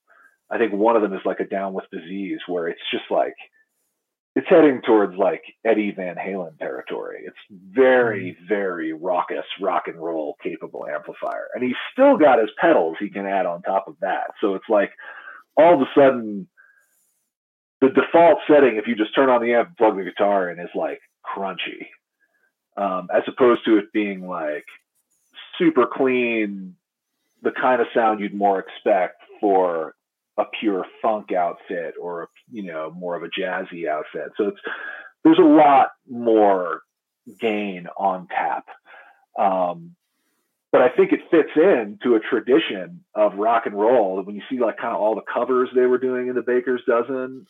I 0.48 0.59
think 0.59 0.72
one 0.72 0.94
of 0.94 1.02
them 1.02 1.12
is 1.12 1.20
like 1.24 1.40
a 1.40 1.44
down 1.44 1.72
with 1.72 1.86
disease 1.90 2.38
where 2.46 2.68
it's 2.68 2.80
just 2.92 3.11
like, 3.11 3.34
it's 4.39 4.47
heading 4.49 4.80
towards 4.86 5.16
like 5.16 5.43
Eddie 5.64 5.91
Van 5.91 6.14
Halen 6.14 6.57
territory. 6.61 7.24
It's 7.26 7.36
very, 7.51 8.36
mm. 8.41 8.49
very 8.49 8.93
raucous, 8.93 9.45
rock 9.61 9.89
and 9.89 10.01
roll 10.01 10.36
capable 10.41 10.86
amplifier. 10.86 11.49
And 11.53 11.64
he's 11.64 11.74
still 11.93 12.16
got 12.16 12.39
his 12.39 12.51
pedals 12.61 12.97
he 13.01 13.11
can 13.11 13.26
add 13.26 13.47
on 13.47 13.62
top 13.62 13.89
of 13.89 13.97
that. 14.01 14.28
So 14.41 14.55
it's 14.55 14.68
like 14.68 14.93
all 15.57 15.74
of 15.74 15.80
a 15.80 15.91
sudden 15.93 16.47
the 17.80 17.89
default 17.89 18.39
setting, 18.47 18.76
if 18.76 18.86
you 18.86 18.95
just 18.95 19.12
turn 19.12 19.28
on 19.28 19.43
the 19.43 19.55
amp 19.55 19.70
and 19.70 19.76
plug 19.76 19.97
the 19.97 20.05
guitar 20.05 20.51
in, 20.51 20.61
is 20.61 20.70
like 20.72 21.01
crunchy. 21.26 21.89
Um, 22.76 23.09
as 23.12 23.24
opposed 23.26 23.64
to 23.64 23.78
it 23.78 23.93
being 23.93 24.24
like 24.24 24.66
super 25.59 25.89
clean, 25.93 26.76
the 27.43 27.51
kind 27.51 27.80
of 27.80 27.89
sound 27.93 28.20
you'd 28.20 28.34
more 28.34 28.61
expect 28.61 29.20
for 29.41 29.97
a 30.39 30.45
pure 30.61 30.86
funk 31.03 31.32
outfit 31.32 31.95
or 32.01 32.22
a, 32.22 32.26
you 32.51 32.62
know 32.62 32.91
more 32.91 33.16
of 33.16 33.22
a 33.22 33.28
jazzy 33.28 33.89
outfit. 33.89 34.32
So 34.36 34.49
it's 34.49 34.61
there's 35.24 35.39
a 35.39 35.43
lot 35.43 35.89
more 36.09 36.82
gain 37.39 37.89
on 37.97 38.28
tap. 38.28 38.66
Um, 39.39 39.95
but 40.70 40.82
I 40.82 40.91
think 40.91 41.12
it 41.12 41.20
fits 41.30 41.51
in 41.57 41.99
to 42.03 42.14
a 42.14 42.20
tradition 42.20 43.05
of 43.14 43.34
rock 43.36 43.66
and 43.66 43.74
roll. 43.74 44.22
When 44.22 44.36
you 44.36 44.43
see 44.51 44.59
like 44.59 44.76
kind 44.76 44.95
of 44.95 45.01
all 45.01 45.14
the 45.14 45.22
covers 45.22 45.70
they 45.74 45.86
were 45.86 45.99
doing 45.99 46.28
in 46.28 46.34
the 46.34 46.43
Baker's 46.43 46.82
Dozen, 46.86 47.47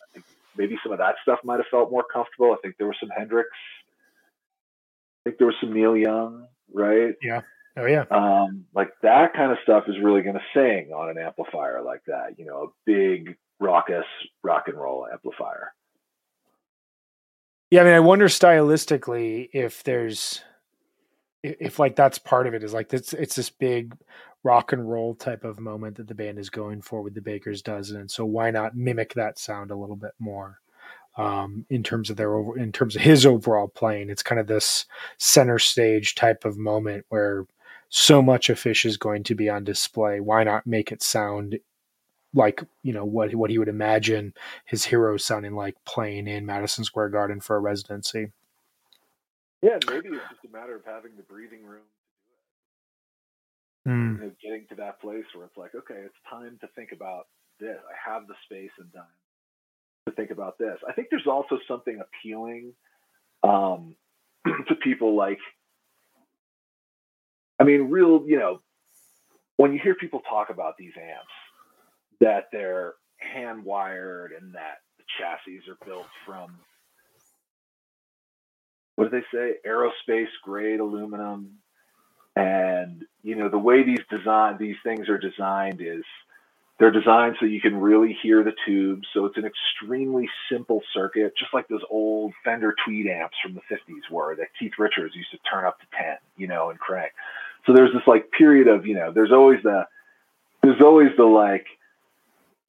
maybe 0.57 0.79
some 0.83 0.93
of 0.93 0.99
that 0.99 1.17
stuff 1.23 1.41
might 1.45 1.57
have 1.57 1.67
felt 1.71 1.91
more 1.91 2.05
comfortable. 2.05 2.53
I 2.53 2.57
think 2.63 2.77
there 2.79 2.87
was 2.87 2.97
some 3.01 3.11
Hendrix. 3.11 3.49
I 5.21 5.31
think 5.31 5.39
there 5.39 5.49
was 5.49 5.57
some 5.61 5.73
Neil 5.73 5.97
Young, 5.97 6.47
right? 6.73 7.15
Yeah. 7.21 7.43
Oh 7.79 7.87
yeah. 7.87 8.05
Um, 8.11 8.65
like 8.75 8.91
that 9.03 9.35
kind 9.35 9.53
of 9.53 9.59
stuff 9.63 9.85
is 9.87 9.95
really 10.03 10.23
going 10.23 10.35
to 10.35 10.43
sing 10.53 10.91
on 10.93 11.11
an 11.11 11.19
amplifier 11.19 11.81
like 11.83 12.03
that. 12.07 12.37
You 12.37 12.45
know, 12.45 12.63
a 12.65 12.67
big 12.85 13.37
raucous 13.61 14.05
rock 14.43 14.65
and 14.67 14.77
roll 14.77 15.07
amplifier. 15.11 15.73
Yeah, 17.71 17.83
I 17.83 17.85
mean, 17.85 17.95
I 17.95 18.01
wonder 18.01 18.27
stylistically 18.27 19.51
if 19.53 19.85
there's 19.85 20.43
if, 21.43 21.79
like 21.79 21.95
that's 21.95 22.19
part 22.19 22.47
of 22.47 22.55
it 22.55 22.65
is 22.65 22.75
like 22.75 22.93
it's 22.93 23.13
it's 23.13 23.37
this 23.37 23.51
big 23.51 23.95
rock 24.43 24.73
and 24.73 24.89
roll 24.89 25.15
type 25.15 25.45
of 25.45 25.61
moment 25.61 25.97
that 25.97 26.09
the 26.09 26.15
band 26.15 26.39
is 26.39 26.51
going 26.51 26.83
for 26.83 27.03
with 27.03 27.15
the 27.15 27.21
Baker's 27.21 27.63
Dozen, 27.63 28.01
and 28.01 28.11
so 28.11 28.25
why 28.25 28.51
not 28.51 28.77
mimic 28.77 29.15
that 29.15 29.39
sound 29.39 29.71
a 29.71 29.77
little 29.77 29.97
bit 29.97 30.13
more? 30.19 30.59
Um, 31.17 31.67
in 31.69 31.83
terms 31.83 32.11
of 32.11 32.17
their 32.17 32.35
over, 32.35 32.57
in 32.57 32.71
terms 32.71 32.95
of 32.95 33.03
his 33.03 33.27
overall 33.27 33.69
playing, 33.69 34.09
it's 34.09 34.23
kind 34.23 34.41
of 34.41 34.47
this 34.47 34.87
center 35.19 35.59
stage 35.59 36.15
type 36.15 36.45
of 36.45 36.57
moment 36.57 37.05
where 37.09 37.45
so 37.89 38.21
much 38.23 38.51
of 38.51 38.59
Phish 38.59 38.85
is 38.85 38.97
going 38.97 39.25
to 39.25 39.35
be 39.35 39.49
on 39.49 39.65
display. 39.65 40.21
Why 40.21 40.45
not 40.45 40.67
make 40.67 40.93
it 40.93 41.03
sound 41.03 41.59
like 42.35 42.63
you 42.83 42.93
know 42.93 43.05
what 43.05 43.35
what 43.35 43.51
he 43.51 43.59
would 43.59 43.69
imagine 43.69 44.35
his 44.67 44.85
heroes 44.85 45.25
sounding 45.25 45.55
like 45.55 45.77
playing 45.87 46.29
in 46.29 46.45
Madison 46.45 46.85
Square 46.85 47.11
Garden 47.11 47.41
for 47.41 47.57
a 47.57 47.61
residency? 47.61 48.33
Yeah, 49.63 49.79
maybe 49.89 50.09
it's 50.09 50.29
just 50.31 50.45
a 50.45 50.57
matter 50.57 50.77
of 50.77 50.85
having 50.85 51.13
the 51.17 51.23
breathing 51.23 51.65
room 51.65 51.83
to 53.87 53.91
do 53.91 53.91
it. 53.91 53.97
Mm. 53.97 54.19
You 54.19 54.25
know, 54.25 54.33
getting 54.43 54.67
to 54.69 54.75
that 54.77 55.01
place 55.01 55.25
where 55.35 55.47
it's 55.47 55.57
like, 55.57 55.75
okay, 55.75 56.01
it's 56.05 56.15
time 56.31 56.59
to 56.61 56.69
think 56.77 56.93
about 56.93 57.27
this. 57.59 57.77
I 57.77 58.11
have 58.13 58.29
the 58.29 58.35
space 58.45 58.71
and 58.79 58.93
time 58.93 59.05
to 60.07 60.15
think 60.15 60.31
about 60.31 60.59
this. 60.59 60.77
I 60.89 60.93
think 60.93 61.09
there's 61.11 61.27
also 61.27 61.59
something 61.67 62.01
appealing 62.01 62.73
um, 63.43 63.97
to 64.69 64.75
people 64.77 65.17
like 65.17 65.39
I 67.59 67.65
mean, 67.65 67.91
real, 67.91 68.25
you 68.27 68.39
know, 68.39 68.61
when 69.57 69.73
you 69.73 69.81
hear 69.83 69.95
people 69.95 70.21
talk 70.21 70.51
about 70.51 70.77
these 70.79 70.93
amps, 70.97 71.33
that 72.21 72.49
they're 72.53 72.95
hand 73.19 73.65
wired 73.65 74.33
and 74.33 74.55
that 74.55 74.79
the 74.99 75.05
chassis 75.19 75.61
are 75.71 75.87
built 75.87 76.07
from 76.27 76.59
what 78.99 79.11
do 79.13 79.21
they 79.21 79.27
say? 79.33 79.55
Aerospace 79.65 80.27
grade 80.43 80.81
aluminum. 80.81 81.59
And, 82.35 83.05
you 83.23 83.37
know, 83.37 83.49
the 83.49 83.59
way 83.59 83.85
these 83.85 84.01
design 84.11 84.57
these 84.59 84.75
things 84.83 85.09
are 85.09 85.19
designed 85.19 85.81
is 85.81 86.03
they're 86.81 86.91
designed 86.91 87.37
so 87.39 87.47
you 87.47 87.61
can 87.61 87.77
really 87.77 88.17
hear 88.23 88.43
the 88.43 88.55
tubes. 88.67 89.07
So 89.15 89.25
it's 89.27 89.37
an 89.37 89.45
extremely 89.45 90.29
simple 90.51 90.83
circuit, 90.93 91.35
just 91.39 91.55
like 91.55 91.69
those 91.69 91.83
old 91.91 92.33
Fender 92.45 92.75
Tweed 92.85 93.07
amps 93.07 93.37
from 93.41 93.55
the 93.55 93.61
50s 93.73 94.11
were 94.11 94.35
that 94.35 94.49
Keith 94.59 94.73
Richards 94.79 95.15
used 95.15 95.31
to 95.31 95.39
turn 95.49 95.65
up 95.65 95.79
to 95.79 95.87
10, 95.97 96.17
you 96.37 96.49
know, 96.49 96.71
and 96.71 96.79
crank. 96.81 97.13
So 97.69 97.75
there's 97.75 97.93
this 97.93 98.07
like 98.07 98.31
period 98.31 98.67
of, 98.67 98.87
you 98.87 98.95
know, 98.95 99.13
there's 99.13 99.31
always 99.31 99.63
the, 99.63 99.87
there's 100.63 100.81
always 100.81 101.11
the 101.19 101.25
like, 101.25 101.67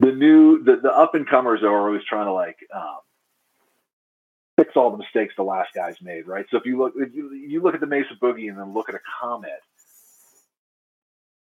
the 0.01 0.11
new, 0.11 0.61
the, 0.61 0.75
the 0.75 0.91
up 0.91 1.15
and 1.15 1.25
comers 1.25 1.63
are 1.63 1.87
always 1.87 2.03
trying 2.03 2.25
to 2.25 2.33
like, 2.33 2.57
um, 2.75 2.97
fix 4.57 4.71
all 4.75 4.91
the 4.91 4.97
mistakes 4.97 5.33
the 5.37 5.43
last 5.43 5.69
guys 5.73 5.95
made, 6.01 6.27
right? 6.27 6.45
So 6.51 6.57
if 6.57 6.65
you 6.65 6.77
look, 6.77 6.95
if 6.97 7.15
you, 7.15 7.33
you 7.33 7.61
look 7.61 7.75
at 7.75 7.79
the 7.79 7.87
Mesa 7.87 8.13
Boogie 8.21 8.49
and 8.49 8.59
then 8.59 8.73
look 8.73 8.89
at 8.89 8.95
a 8.95 8.99
Comet, 9.21 9.61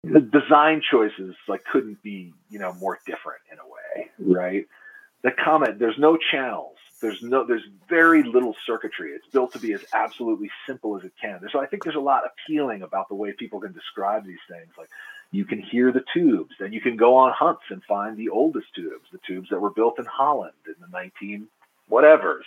the 0.05 0.21
design 0.21 0.81
choices 0.89 1.35
like 1.49 1.65
couldn't 1.65 2.01
be, 2.01 2.33
you 2.49 2.59
know, 2.59 2.73
more 2.73 2.97
different 3.05 3.41
in 3.51 3.57
a 3.59 3.67
way, 3.67 4.09
right? 4.37 4.67
The 5.21 5.31
Comet, 5.31 5.79
there's 5.79 5.97
no 5.97 6.17
channels. 6.31 6.77
There's 7.03 7.21
no, 7.21 7.43
there's 7.43 7.67
very 7.89 8.23
little 8.23 8.55
circuitry. 8.65 9.11
It's 9.11 9.27
built 9.27 9.51
to 9.51 9.59
be 9.59 9.73
as 9.73 9.83
absolutely 9.93 10.49
simple 10.65 10.95
as 10.95 11.03
it 11.03 11.11
can. 11.19 11.41
So 11.51 11.59
I 11.59 11.65
think 11.65 11.83
there's 11.83 11.97
a 11.97 11.99
lot 11.99 12.23
appealing 12.25 12.81
about 12.81 13.09
the 13.09 13.15
way 13.15 13.33
people 13.33 13.59
can 13.59 13.73
describe 13.73 14.25
these 14.25 14.39
things. 14.49 14.69
Like 14.77 14.87
you 15.29 15.43
can 15.43 15.59
hear 15.59 15.91
the 15.91 16.05
tubes, 16.13 16.55
then 16.61 16.71
you 16.71 16.79
can 16.79 16.95
go 16.95 17.17
on 17.17 17.33
hunts 17.33 17.63
and 17.69 17.83
find 17.83 18.15
the 18.15 18.29
oldest 18.29 18.67
tubes, 18.73 19.03
the 19.11 19.19
tubes 19.27 19.49
that 19.49 19.59
were 19.59 19.69
built 19.69 19.99
in 19.99 20.05
Holland 20.05 20.53
in 20.65 20.75
the 20.79 20.87
19 20.93 21.49
whatevers, 21.91 22.43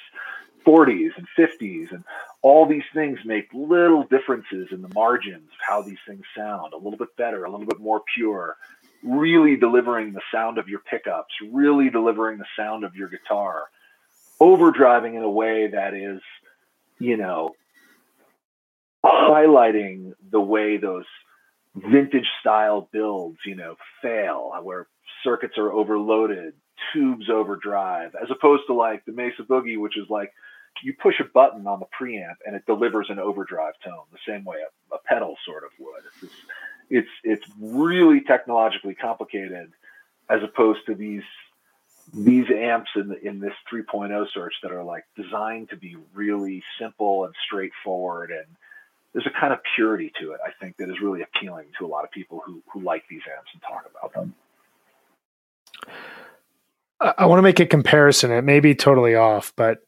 40s 0.67 1.11
and 1.19 1.27
50s, 1.39 1.93
and 1.93 2.03
all 2.41 2.65
these 2.65 2.89
things 2.95 3.19
make 3.27 3.53
little 3.53 4.05
differences 4.05 4.69
in 4.71 4.81
the 4.81 4.89
margins 4.95 5.51
of 5.51 5.59
how 5.61 5.83
these 5.83 5.99
things 6.09 6.25
sound. 6.35 6.73
A 6.73 6.79
little 6.79 6.97
bit 6.97 7.15
better, 7.19 7.45
a 7.45 7.51
little 7.51 7.67
bit 7.67 7.79
more 7.79 8.01
pure. 8.17 8.57
Really 9.03 9.57
delivering 9.57 10.15
the 10.15 10.23
sound 10.33 10.57
of 10.57 10.67
your 10.67 10.81
pickups, 10.81 11.35
really 11.53 11.91
delivering 11.91 12.39
the 12.39 12.47
sound 12.57 12.85
of 12.85 12.97
your 12.97 13.09
guitar 13.09 13.67
overdriving 14.41 15.17
in 15.17 15.23
a 15.23 15.31
way 15.31 15.69
that 15.69 15.95
is, 15.95 16.21
you 16.99 17.17
know, 17.17 17.55
highlighting 19.05 20.13
the 20.31 20.41
way 20.41 20.77
those 20.77 21.05
vintage 21.75 22.29
style 22.41 22.89
builds, 22.93 23.39
you 23.45 23.55
know, 23.55 23.77
fail, 24.03 24.53
where 24.63 24.87
circuits 25.23 25.59
are 25.59 25.73
overloaded, 25.73 26.55
tubes 26.93 27.29
overdrive, 27.31 28.15
as 28.21 28.31
opposed 28.31 28.65
to 28.67 28.75
like 28.75 29.05
the 29.05 29.13
Mesa 29.13 29.43
Boogie, 29.43 29.79
which 29.79 29.97
is 29.97 30.09
like 30.09 30.33
you 30.83 30.95
push 30.95 31.21
a 31.21 31.25
button 31.25 31.67
on 31.67 31.81
the 31.81 31.87
preamp 31.99 32.37
and 32.45 32.55
it 32.55 32.67
delivers 32.67 33.07
an 33.09 33.19
overdrive 33.19 33.75
tone 33.85 34.05
the 34.13 34.19
same 34.27 34.45
way 34.45 34.59
a, 34.59 34.95
a 34.95 34.99
pedal 35.07 35.37
sort 35.45 35.65
of 35.65 35.71
would. 35.79 36.03
It's 36.23 36.35
it's 36.89 37.09
it's 37.25 37.47
really 37.61 38.21
technologically 38.21 38.95
complicated 38.95 39.73
as 40.29 40.43
opposed 40.43 40.81
to 40.87 40.95
these 40.95 41.23
these 42.13 42.47
amps 42.51 42.91
in 42.95 43.09
the, 43.09 43.27
in 43.27 43.41
this 43.41 43.53
3.0 43.73 44.27
search 44.33 44.55
that 44.63 44.73
are 44.73 44.85
like 44.85 45.05
designed 45.17 45.71
to 45.71 45.77
be 45.77 45.97
really 46.15 46.63
simple 46.79 47.25
and 47.25 47.35
straightforward 47.47 48.31
and 48.31 48.47
there's 49.13 49.27
a 49.27 49.41
kind 49.41 49.53
of 49.53 49.59
purity 49.75 50.13
to 50.21 50.33
it 50.33 50.41
I 50.47 50.51
think 50.61 50.77
that 50.77 50.89
is 50.89 51.01
really 51.01 51.23
appealing 51.23 51.67
to 51.79 51.87
a 51.87 51.89
lot 51.89 52.05
of 52.05 52.11
people 52.11 52.43
who 52.45 52.63
who 52.73 52.81
like 52.81 53.05
these 53.09 53.23
amps 53.37 53.51
and 53.53 53.63
talk 53.63 53.91
about 53.91 54.13
them. 54.15 54.35
I 57.01 57.27
want 57.27 57.39
to 57.39 57.43
make 57.43 57.61
a 57.61 57.67
comparison. 57.67 58.31
It 58.31 58.43
may 58.43 58.61
be 58.61 58.75
totally 58.75 59.15
off, 59.15 59.53
but 59.55 59.81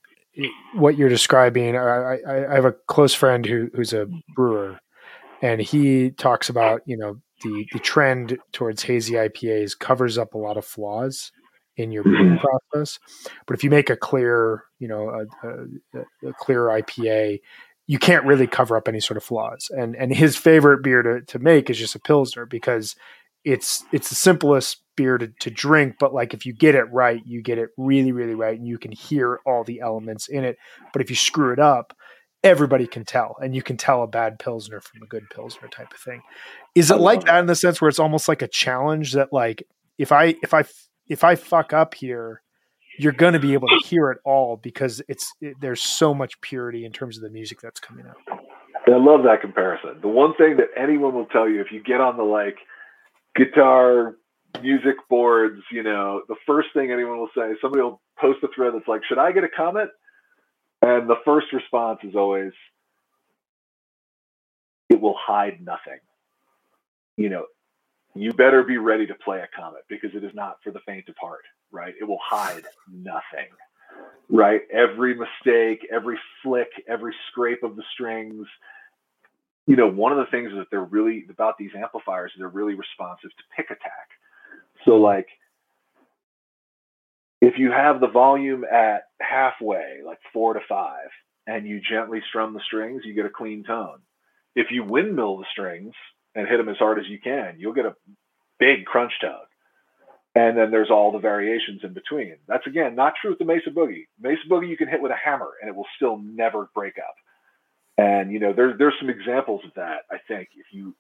what 0.74 0.98
you're 0.98 1.08
describing, 1.08 1.74
I, 1.74 2.16
I, 2.16 2.50
I 2.50 2.54
have 2.54 2.64
a 2.64 2.74
close 2.86 3.14
friend 3.14 3.44
who, 3.46 3.70
who's 3.74 3.92
a 3.92 4.08
brewer, 4.34 4.78
and 5.40 5.60
he 5.60 6.10
talks 6.10 6.48
about 6.48 6.82
you 6.84 6.96
know 6.96 7.16
the 7.42 7.66
the 7.72 7.78
trend 7.78 8.38
towards 8.52 8.82
hazy 8.82 9.14
IPAs 9.14 9.78
covers 9.78 10.18
up 10.18 10.34
a 10.34 10.38
lot 10.38 10.56
of 10.56 10.64
flaws 10.64 11.32
in 11.78 11.92
your 11.92 12.02
brewing 12.02 12.38
process. 12.38 12.98
But 13.46 13.56
if 13.56 13.64
you 13.64 13.70
make 13.70 13.88
a 13.88 13.96
clear, 13.96 14.64
you 14.78 14.88
know, 14.88 15.08
a, 15.08 15.48
a, 15.48 16.28
a, 16.28 16.32
clear 16.34 16.64
IPA, 16.64 17.40
you 17.86 17.98
can't 17.98 18.26
really 18.26 18.46
cover 18.46 18.76
up 18.76 18.88
any 18.88 19.00
sort 19.00 19.16
of 19.16 19.24
flaws. 19.24 19.70
And 19.70 19.96
and 19.96 20.14
his 20.14 20.36
favorite 20.36 20.82
beer 20.82 21.02
to, 21.02 21.22
to 21.22 21.38
make 21.38 21.70
is 21.70 21.78
just 21.78 21.94
a 21.94 22.00
pilsner 22.00 22.44
because 22.44 22.94
it's 23.44 23.84
it's 23.92 24.10
the 24.10 24.14
simplest 24.14 24.82
beer 24.96 25.16
to, 25.16 25.28
to 25.40 25.50
drink, 25.50 25.94
but 26.00 26.12
like 26.12 26.34
if 26.34 26.44
you 26.44 26.52
get 26.52 26.74
it 26.74 26.92
right, 26.92 27.22
you 27.24 27.40
get 27.40 27.56
it 27.56 27.70
really, 27.76 28.12
really 28.12 28.34
right, 28.34 28.58
and 28.58 28.66
you 28.66 28.78
can 28.78 28.92
hear 28.92 29.38
all 29.46 29.62
the 29.62 29.80
elements 29.80 30.28
in 30.28 30.44
it. 30.44 30.58
But 30.92 31.00
if 31.00 31.08
you 31.08 31.16
screw 31.16 31.52
it 31.52 31.60
up, 31.60 31.96
everybody 32.42 32.88
can 32.88 33.04
tell, 33.04 33.36
and 33.40 33.54
you 33.54 33.62
can 33.62 33.76
tell 33.76 34.02
a 34.02 34.08
bad 34.08 34.40
pilsner 34.40 34.80
from 34.80 35.02
a 35.02 35.06
good 35.06 35.30
pilsner 35.30 35.68
type 35.68 35.92
of 35.92 36.00
thing. 36.00 36.20
Is 36.74 36.90
it 36.90 36.98
like 36.98 37.24
that 37.24 37.38
in 37.38 37.46
the 37.46 37.54
sense 37.54 37.80
where 37.80 37.88
it's 37.88 38.00
almost 38.00 38.26
like 38.26 38.42
a 38.42 38.48
challenge 38.48 39.12
that 39.12 39.32
like 39.32 39.62
if 39.98 40.12
I 40.12 40.34
if 40.42 40.52
I 40.52 40.64
if 41.08 41.24
I 41.24 41.34
fuck 41.34 41.72
up 41.72 41.94
here, 41.94 42.42
you're 42.98 43.12
going 43.12 43.32
to 43.32 43.38
be 43.38 43.54
able 43.54 43.68
to 43.68 43.78
hear 43.86 44.10
it 44.10 44.18
all 44.24 44.56
because 44.56 45.00
it's 45.08 45.32
it, 45.40 45.56
there's 45.60 45.80
so 45.80 46.12
much 46.12 46.40
purity 46.40 46.84
in 46.84 46.92
terms 46.92 47.16
of 47.16 47.22
the 47.22 47.30
music 47.30 47.60
that's 47.60 47.80
coming 47.80 48.06
out. 48.06 48.16
I 48.86 48.96
love 48.96 49.22
that 49.24 49.40
comparison. 49.40 49.98
The 50.00 50.08
one 50.08 50.34
thing 50.34 50.56
that 50.56 50.68
anyone 50.76 51.14
will 51.14 51.26
tell 51.26 51.48
you 51.48 51.60
if 51.60 51.70
you 51.70 51.82
get 51.82 52.00
on 52.00 52.16
the 52.16 52.22
like 52.22 52.56
guitar 53.36 54.16
music 54.62 54.96
boards, 55.08 55.60
you 55.70 55.82
know, 55.82 56.22
the 56.28 56.36
first 56.46 56.68
thing 56.74 56.90
anyone 56.90 57.18
will 57.18 57.30
say, 57.36 57.54
somebody 57.60 57.82
will 57.82 58.00
post 58.20 58.38
a 58.42 58.48
thread 58.54 58.72
that's 58.74 58.88
like, 58.88 59.02
"Should 59.08 59.18
I 59.18 59.32
get 59.32 59.44
a 59.44 59.48
Comet?" 59.48 59.90
And 60.82 61.08
the 61.08 61.16
first 61.24 61.52
response 61.52 62.00
is 62.02 62.14
always, 62.16 62.52
"It 64.88 65.00
will 65.00 65.16
hide 65.18 65.60
nothing." 65.60 66.00
You 67.16 67.28
know, 67.28 67.46
you 68.22 68.32
better 68.32 68.62
be 68.62 68.78
ready 68.78 69.06
to 69.06 69.14
play 69.14 69.40
a 69.40 69.48
comet 69.54 69.82
because 69.88 70.10
it 70.14 70.24
is 70.24 70.32
not 70.34 70.58
for 70.62 70.70
the 70.70 70.80
faint 70.86 71.08
of 71.08 71.16
heart, 71.20 71.44
right? 71.70 71.94
It 72.00 72.04
will 72.04 72.20
hide 72.22 72.64
nothing, 72.90 73.48
right? 74.28 74.62
Every 74.72 75.14
mistake, 75.14 75.86
every 75.92 76.18
flick, 76.42 76.68
every 76.88 77.14
scrape 77.30 77.62
of 77.62 77.76
the 77.76 77.82
strings. 77.92 78.46
You 79.66 79.76
know, 79.76 79.88
one 79.88 80.12
of 80.12 80.18
the 80.18 80.30
things 80.30 80.52
that 80.56 80.66
they're 80.70 80.84
really 80.84 81.26
about 81.28 81.58
these 81.58 81.70
amplifiers, 81.76 82.32
they're 82.38 82.48
really 82.48 82.74
responsive 82.74 83.30
to 83.30 83.44
pick 83.56 83.66
attack. 83.66 84.08
So, 84.84 84.96
like, 84.96 85.26
if 87.40 87.54
you 87.58 87.70
have 87.70 88.00
the 88.00 88.08
volume 88.08 88.64
at 88.64 89.04
halfway, 89.20 90.00
like 90.04 90.18
four 90.32 90.54
to 90.54 90.60
five, 90.68 91.08
and 91.46 91.66
you 91.66 91.80
gently 91.80 92.20
strum 92.28 92.52
the 92.54 92.60
strings, 92.66 93.02
you 93.04 93.14
get 93.14 93.26
a 93.26 93.30
clean 93.30 93.64
tone. 93.64 94.00
If 94.54 94.68
you 94.70 94.84
windmill 94.84 95.38
the 95.38 95.46
strings 95.52 95.94
and 96.38 96.46
hit 96.46 96.58
them 96.58 96.68
as 96.68 96.76
hard 96.76 97.00
as 97.00 97.08
you 97.08 97.18
can, 97.18 97.56
you'll 97.58 97.74
get 97.74 97.84
a 97.84 97.96
big 98.60 98.84
crunch 98.84 99.12
tug. 99.20 99.46
And 100.36 100.56
then 100.56 100.70
there's 100.70 100.90
all 100.90 101.10
the 101.10 101.18
variations 101.18 101.80
in 101.82 101.92
between. 101.94 102.36
That's 102.46 102.66
again 102.66 102.94
not 102.94 103.14
true 103.20 103.30
with 103.30 103.40
the 103.40 103.44
Mesa 103.44 103.70
Boogie. 103.70 104.06
Mesa 104.20 104.42
Boogie 104.48 104.68
you 104.68 104.76
can 104.76 104.86
hit 104.86 105.02
with 105.02 105.10
a 105.10 105.16
hammer 105.16 105.50
and 105.60 105.68
it 105.68 105.74
will 105.74 105.88
still 105.96 106.16
never 106.16 106.70
break 106.74 106.94
up. 106.98 107.16
And 107.98 108.30
you 108.30 108.38
know, 108.38 108.52
there's 108.52 108.78
there's 108.78 108.94
some 109.00 109.10
examples 109.10 109.62
of 109.64 109.72
that. 109.74 110.02
I 110.12 110.18
think 110.28 110.50
if 110.56 110.66
you, 110.70 110.94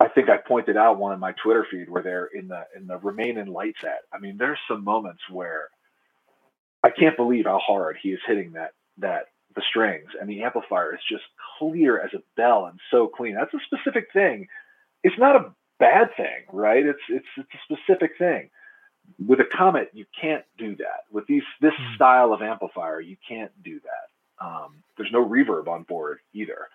I 0.00 0.08
think 0.08 0.30
I 0.30 0.38
pointed 0.38 0.78
out 0.78 0.98
one 0.98 1.12
in 1.12 1.20
my 1.20 1.32
Twitter 1.32 1.66
feed 1.70 1.90
where 1.90 2.02
they're 2.02 2.30
in 2.32 2.48
the 2.48 2.62
in 2.74 2.86
the 2.86 2.96
Remain 2.96 3.36
in 3.36 3.48
Light 3.48 3.74
set. 3.82 4.00
I 4.10 4.18
mean, 4.18 4.38
there's 4.38 4.58
some 4.66 4.82
moments 4.82 5.20
where 5.30 5.68
I 6.82 6.88
can't 6.88 7.18
believe 7.18 7.44
how 7.44 7.58
hard 7.58 7.98
he 8.02 8.12
is 8.12 8.20
hitting 8.26 8.52
that 8.52 8.72
that 8.98 9.26
the 9.56 9.62
strings 9.68 10.10
and 10.20 10.28
the 10.28 10.42
amplifier 10.42 10.94
is 10.94 11.00
just 11.10 11.24
clear 11.58 11.98
as 11.98 12.10
a 12.14 12.22
bell 12.36 12.66
and 12.66 12.78
so 12.90 13.08
clean. 13.08 13.34
That's 13.34 13.54
a 13.54 13.58
specific 13.66 14.08
thing. 14.12 14.46
It's 15.02 15.18
not 15.18 15.34
a 15.34 15.52
bad 15.80 16.10
thing, 16.16 16.44
right? 16.52 16.84
It's 16.84 17.00
it's 17.08 17.26
it's 17.36 17.48
a 17.54 17.74
specific 17.74 18.12
thing. 18.18 18.50
With 19.24 19.40
a 19.40 19.44
Comet, 19.56 19.90
you 19.94 20.04
can't 20.20 20.44
do 20.58 20.76
that. 20.76 21.04
With 21.10 21.26
these 21.26 21.42
this 21.60 21.72
mm. 21.72 21.94
style 21.96 22.32
of 22.32 22.42
amplifier, 22.42 23.00
you 23.00 23.16
can't 23.26 23.50
do 23.64 23.80
that. 23.80 24.44
Um, 24.44 24.82
there's 24.96 25.12
no 25.12 25.26
reverb 25.26 25.68
on 25.68 25.84
board 25.84 26.18
either. 26.34 26.68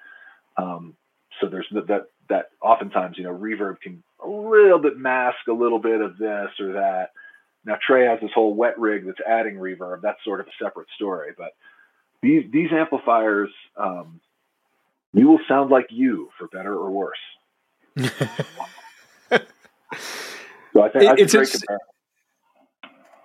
Um, 0.58 0.96
so 1.40 1.48
there's 1.48 1.68
that 1.72 2.08
that 2.30 2.50
oftentimes 2.62 3.18
you 3.18 3.24
know 3.24 3.38
reverb 3.38 3.80
can 3.82 4.02
a 4.24 4.28
little 4.28 4.80
bit 4.80 4.98
mask 4.98 5.38
a 5.48 5.54
little 5.54 5.80
bit 5.80 6.02
of 6.02 6.18
this 6.18 6.50
or 6.60 6.74
that. 6.74 7.12
Now 7.64 7.78
Trey 7.86 8.08
has 8.08 8.20
this 8.22 8.32
whole 8.34 8.56
wet 8.56 8.80
rig 8.80 9.06
that's 9.06 9.20
adding 9.28 9.56
reverb. 9.56 10.02
That's 10.02 10.24
sort 10.24 10.40
of 10.40 10.48
a 10.48 10.64
separate 10.64 10.88
story. 10.96 11.32
But 11.38 11.52
these 12.22 12.46
these 12.52 12.72
amplifiers, 12.72 13.50
um, 13.78 14.20
you 15.14 15.28
will 15.28 15.40
sound 15.48 15.70
like 15.72 15.88
you 15.90 16.30
for 16.38 16.48
better 16.48 16.74
or 16.74 16.92
worse. 16.92 17.18
So 20.74 20.84
I 20.84 20.90
think 20.90 21.20
it's, 21.20 21.34
it's, 21.34 21.64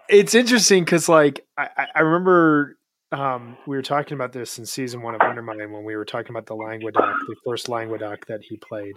it's 0.09 0.35
interesting 0.35 0.85
because 0.85 1.09
like 1.09 1.47
I, 1.57 1.87
I 1.95 2.01
remember 2.01 2.77
um, 3.17 3.57
we 3.67 3.77
were 3.77 3.83
talking 3.83 4.14
about 4.14 4.33
this 4.33 4.59
in 4.59 4.67
season 4.67 5.01
one 5.01 5.14
of 5.14 5.23
Undermine 5.23 5.73
when 5.73 5.85
we 5.85 5.97
were 5.97 6.05
talking 6.05 6.31
about 6.31 6.45
the 6.45 6.55
Languedoc, 6.55 7.17
the 7.27 7.37
first 7.45 7.69
Languedoc 7.69 8.27
that 8.27 8.43
he 8.43 8.59
played, 8.59 8.95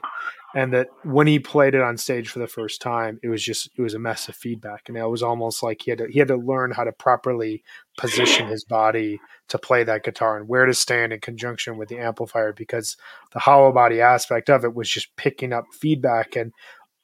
and 0.54 0.74
that 0.74 0.90
when 1.04 1.26
he 1.26 1.40
played 1.40 1.74
it 1.74 1.82
on 1.82 1.98
stage 1.98 2.28
for 2.28 2.40
the 2.40 2.48
first 2.48 2.82
time, 2.82 3.20
it 3.24 3.30
was 3.30 3.42
just 3.42 3.70
it 3.78 3.82
was 3.82 3.94
a 3.94 4.00
mess 4.00 4.28
of 4.28 4.36
feedback, 4.36 4.90
and 4.90 4.98
it 4.98 5.06
was 5.06 5.24
almost 5.24 5.64
like 5.64 5.82
he 5.82 5.92
had 5.92 6.00
to, 6.00 6.08
he 6.08 6.20
had 6.20 6.28
to 6.28 6.36
learn 6.36 6.72
how 6.72 6.84
to 6.84 6.92
properly 6.92 7.64
position 7.98 8.48
his 8.48 8.66
body 8.66 9.20
to 9.48 9.58
play 9.58 9.84
that 9.84 10.04
guitar 10.04 10.38
and 10.38 10.50
where 10.50 10.66
to 10.66 10.74
stand 10.74 11.14
in 11.14 11.20
conjunction 11.22 11.78
with 11.78 11.88
the 11.88 11.98
amplifier 11.98 12.52
because 12.52 12.98
the 13.32 13.40
hollow 13.40 13.72
body 13.72 14.02
aspect 14.02 14.50
of 14.50 14.66
it 14.66 14.76
was 14.76 14.90
just 14.90 15.16
picking 15.16 15.54
up 15.54 15.66
feedback. 15.72 16.36
And 16.36 16.52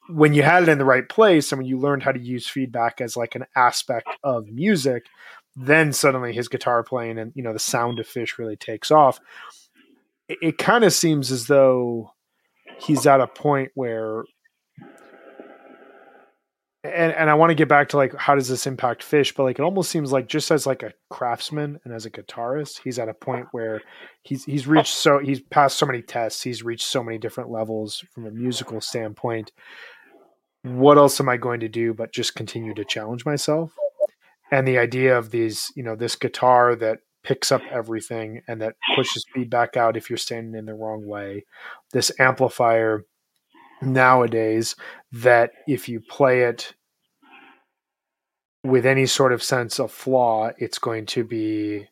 when 0.08 0.34
you 0.34 0.42
had 0.42 0.62
it 0.62 0.68
in 0.68 0.78
the 0.78 0.84
right 0.84 1.08
place 1.08 1.50
and 1.50 1.58
when 1.58 1.66
you 1.66 1.78
learned 1.78 2.02
how 2.02 2.12
to 2.12 2.20
use 2.20 2.48
feedback 2.48 3.00
as 3.00 3.16
like 3.16 3.34
an 3.34 3.46
aspect 3.56 4.08
of 4.22 4.48
music 4.48 5.06
then 5.56 5.92
suddenly 5.92 6.32
his 6.32 6.48
guitar 6.48 6.82
playing 6.82 7.18
and 7.18 7.32
you 7.34 7.42
know 7.42 7.52
the 7.52 7.58
sound 7.58 7.98
of 7.98 8.06
Phish 8.06 8.38
really 8.38 8.56
takes 8.56 8.90
off 8.90 9.18
it, 10.28 10.38
it 10.42 10.58
kind 10.58 10.84
of 10.84 10.92
seems 10.92 11.32
as 11.32 11.46
though 11.46 12.12
he's 12.78 13.06
at 13.06 13.20
a 13.20 13.26
point 13.26 13.70
where 13.74 14.24
and 16.84 17.12
and 17.12 17.30
I 17.30 17.34
want 17.34 17.50
to 17.50 17.54
get 17.54 17.68
back 17.68 17.88
to 17.90 17.96
like 17.96 18.14
how 18.14 18.34
does 18.34 18.48
this 18.48 18.66
impact 18.66 19.02
Phish 19.02 19.34
but 19.34 19.44
like 19.44 19.58
it 19.58 19.62
almost 19.62 19.90
seems 19.90 20.12
like 20.12 20.28
just 20.28 20.50
as 20.50 20.66
like 20.66 20.82
a 20.82 20.92
craftsman 21.10 21.80
and 21.84 21.92
as 21.92 22.06
a 22.06 22.10
guitarist, 22.10 22.80
he's 22.84 22.98
at 22.98 23.08
a 23.08 23.14
point 23.14 23.46
where 23.52 23.82
he's 24.22 24.44
he's 24.44 24.66
reached 24.66 24.94
so 24.94 25.18
he's 25.18 25.40
passed 25.40 25.78
so 25.78 25.86
many 25.86 26.02
tests, 26.02 26.42
he's 26.42 26.62
reached 26.62 26.86
so 26.86 27.02
many 27.02 27.18
different 27.18 27.50
levels 27.50 28.04
from 28.12 28.26
a 28.26 28.30
musical 28.30 28.80
standpoint 28.80 29.52
what 30.66 30.98
else 30.98 31.20
am 31.20 31.28
I 31.28 31.36
going 31.36 31.60
to 31.60 31.68
do 31.68 31.94
but 31.94 32.12
just 32.12 32.34
continue 32.34 32.74
to 32.74 32.84
challenge 32.84 33.24
myself? 33.24 33.76
And 34.50 34.66
the 34.66 34.78
idea 34.78 35.16
of 35.16 35.30
these, 35.30 35.72
you 35.74 35.82
know, 35.82 35.96
this 35.96 36.16
guitar 36.16 36.76
that 36.76 36.98
picks 37.24 37.50
up 37.50 37.62
everything 37.70 38.42
and 38.46 38.62
that 38.62 38.76
pushes 38.94 39.24
feedback 39.34 39.76
out 39.76 39.96
if 39.96 40.08
you're 40.08 40.16
standing 40.16 40.54
in 40.54 40.66
the 40.66 40.74
wrong 40.74 41.06
way, 41.06 41.44
this 41.92 42.12
amplifier 42.20 43.04
nowadays 43.82 44.76
that 45.12 45.50
if 45.66 45.88
you 45.88 46.00
play 46.00 46.42
it 46.42 46.74
with 48.62 48.86
any 48.86 49.06
sort 49.06 49.32
of 49.32 49.42
sense 49.42 49.78
of 49.78 49.90
flaw, 49.90 50.50
it's 50.58 50.78
going 50.78 51.06
to 51.06 51.24
be 51.24 51.86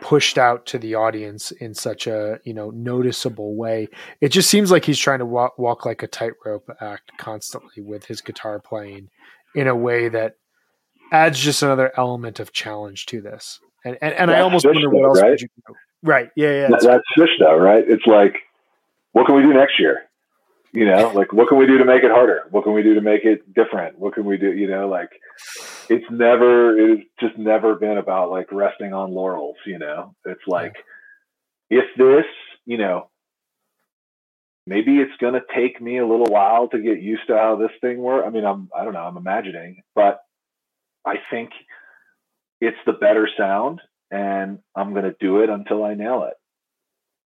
pushed 0.00 0.36
out 0.36 0.66
to 0.66 0.78
the 0.78 0.94
audience 0.94 1.50
in 1.50 1.72
such 1.72 2.06
a 2.06 2.38
you 2.44 2.52
know 2.52 2.70
noticeable 2.70 3.56
way. 3.56 3.88
It 4.20 4.28
just 4.28 4.50
seems 4.50 4.70
like 4.70 4.84
he's 4.84 4.98
trying 4.98 5.20
to 5.20 5.26
walk, 5.26 5.58
walk 5.58 5.86
like 5.86 6.02
a 6.02 6.06
tightrope 6.06 6.68
act 6.80 7.12
constantly 7.18 7.82
with 7.82 8.04
his 8.04 8.20
guitar 8.20 8.60
playing 8.60 9.08
in 9.54 9.66
a 9.66 9.74
way 9.74 10.08
that 10.08 10.34
adds 11.12 11.38
just 11.38 11.62
another 11.62 11.92
element 11.96 12.40
of 12.40 12.52
challenge 12.52 13.06
to 13.06 13.20
this. 13.20 13.60
And 13.84 13.98
and, 14.00 14.14
and 14.14 14.30
I 14.30 14.40
almost 14.40 14.64
wonder 14.64 14.90
what 14.90 15.04
else 15.04 15.20
right? 15.20 15.40
you 15.40 15.48
do. 15.68 15.74
Right. 16.02 16.30
Yeah, 16.36 16.52
yeah. 16.52 16.68
That, 16.68 16.82
that's 16.82 17.04
Phish 17.18 17.38
though, 17.38 17.58
right? 17.58 17.84
It's 17.86 18.06
like, 18.06 18.36
what 19.12 19.26
can 19.26 19.36
we 19.36 19.42
do 19.42 19.52
next 19.52 19.78
year? 19.78 20.02
You 20.72 20.86
know, 20.86 21.12
like 21.14 21.32
what 21.32 21.48
can 21.48 21.58
we 21.58 21.66
do 21.66 21.78
to 21.78 21.84
make 21.84 22.02
it 22.02 22.10
harder? 22.10 22.42
What 22.50 22.64
can 22.64 22.72
we 22.72 22.82
do 22.82 22.94
to 22.94 23.00
make 23.00 23.24
it 23.24 23.54
different? 23.54 23.98
What 23.98 24.14
can 24.14 24.24
we 24.24 24.36
do? 24.36 24.52
You 24.52 24.68
know, 24.68 24.88
like 24.88 25.10
it's 25.88 26.04
never, 26.10 26.76
it's 26.76 27.08
just 27.20 27.38
never 27.38 27.76
been 27.76 27.96
about 27.96 28.30
like 28.30 28.50
resting 28.50 28.92
on 28.92 29.12
laurels. 29.12 29.56
You 29.66 29.78
know, 29.78 30.14
it's 30.24 30.42
like 30.48 30.74
if 31.70 31.84
this, 31.96 32.24
you 32.66 32.78
know, 32.78 33.08
maybe 34.66 34.98
it's 34.98 35.16
going 35.20 35.34
to 35.34 35.42
take 35.54 35.80
me 35.80 35.98
a 35.98 36.06
little 36.06 36.26
while 36.26 36.68
to 36.68 36.78
get 36.78 37.00
used 37.00 37.26
to 37.28 37.36
how 37.36 37.56
this 37.56 37.70
thing 37.80 37.98
works. 37.98 38.24
I 38.26 38.30
mean, 38.30 38.44
I'm, 38.44 38.68
I 38.76 38.84
don't 38.84 38.94
know, 38.94 39.00
I'm 39.00 39.16
imagining, 39.16 39.82
but 39.94 40.20
I 41.06 41.16
think 41.30 41.50
it's 42.60 42.78
the 42.86 42.92
better 42.92 43.28
sound 43.36 43.80
and 44.10 44.58
I'm 44.76 44.92
going 44.92 45.04
to 45.04 45.16
do 45.20 45.40
it 45.40 45.50
until 45.50 45.84
I 45.84 45.94
nail 45.94 46.24
it. 46.24 46.34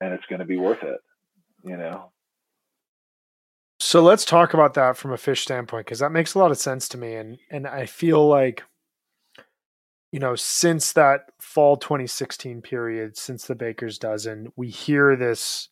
And 0.01 0.15
it's 0.15 0.27
going 0.27 0.39
to 0.39 0.47
be 0.47 0.57
worth 0.57 0.83
it, 0.83 1.01
you 1.65 1.77
know? 1.77 2.13
So 3.81 4.03
let's 4.03 4.25
talk 4.25 4.55
about 4.55 4.75
that 4.75 4.97
from 4.97 5.13
a 5.13 5.17
Phish 5.17 5.39
standpoint 5.39 5.87
because 5.87 6.01
that 6.01 6.13
makes 6.13 6.35
a 6.35 6.39
lot 6.39 6.51
of 6.51 6.59
sense 6.59 6.89
to 6.91 6.99
me, 6.99 7.15
and 7.15 7.39
and 7.51 7.67
I 7.67 7.87
feel 7.87 8.27
like, 8.27 8.65
you 10.13 10.19
know, 10.19 10.35
since 10.35 10.93
that 10.95 11.31
fall 11.41 11.77
2016 11.77 12.61
period, 12.61 13.17
since 13.17 13.47
the 13.47 13.55
Baker's 13.55 13.99
dozen, 13.99 14.53
we 14.57 14.69
hear 14.69 15.15
this 15.15 15.69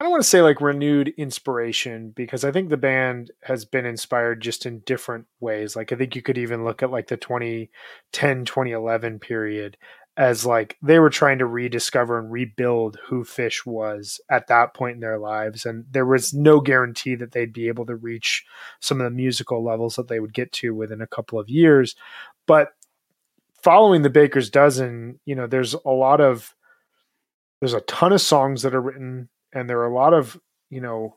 I 0.00 0.04
don't 0.04 0.12
want 0.12 0.22
to 0.22 0.28
say 0.28 0.40
like 0.40 0.62
renewed 0.62 1.12
inspiration 1.18 2.12
because 2.16 2.42
I 2.42 2.50
think 2.52 2.70
the 2.70 2.78
band 2.78 3.32
has 3.42 3.66
been 3.66 3.84
inspired 3.84 4.40
just 4.40 4.64
in 4.64 4.78
different 4.80 5.26
ways. 5.40 5.76
Like 5.76 5.92
I 5.92 5.96
think 5.96 6.16
you 6.16 6.22
could 6.22 6.38
even 6.38 6.64
look 6.64 6.82
at 6.82 6.90
like 6.90 7.08
the 7.08 7.18
2010 7.18 8.46
2011 8.46 9.18
period 9.18 9.76
as 10.16 10.46
like 10.46 10.78
they 10.80 10.98
were 10.98 11.10
trying 11.10 11.38
to 11.38 11.46
rediscover 11.46 12.18
and 12.18 12.32
rebuild 12.32 12.98
who 13.08 13.24
Phish 13.24 13.66
was 13.66 14.22
at 14.30 14.46
that 14.46 14.72
point 14.72 14.94
in 14.94 15.00
their 15.00 15.18
lives 15.18 15.66
and 15.66 15.84
there 15.90 16.06
was 16.06 16.32
no 16.32 16.60
guarantee 16.60 17.14
that 17.14 17.32
they'd 17.32 17.52
be 17.52 17.68
able 17.68 17.84
to 17.84 17.94
reach 17.94 18.46
some 18.80 19.02
of 19.02 19.04
the 19.04 19.10
musical 19.10 19.62
levels 19.62 19.96
that 19.96 20.08
they 20.08 20.18
would 20.18 20.32
get 20.32 20.50
to 20.52 20.74
within 20.74 21.02
a 21.02 21.06
couple 21.06 21.38
of 21.38 21.50
years. 21.50 21.94
But 22.46 22.70
following 23.62 24.00
the 24.00 24.08
Baker's 24.08 24.48
dozen, 24.48 25.20
you 25.26 25.34
know, 25.34 25.46
there's 25.46 25.74
a 25.74 25.90
lot 25.90 26.22
of 26.22 26.54
there's 27.60 27.74
a 27.74 27.82
ton 27.82 28.14
of 28.14 28.22
songs 28.22 28.62
that 28.62 28.74
are 28.74 28.80
written 28.80 29.28
and 29.52 29.68
there 29.68 29.78
are 29.80 29.90
a 29.90 29.94
lot 29.94 30.14
of 30.14 30.40
you 30.68 30.80
know 30.80 31.16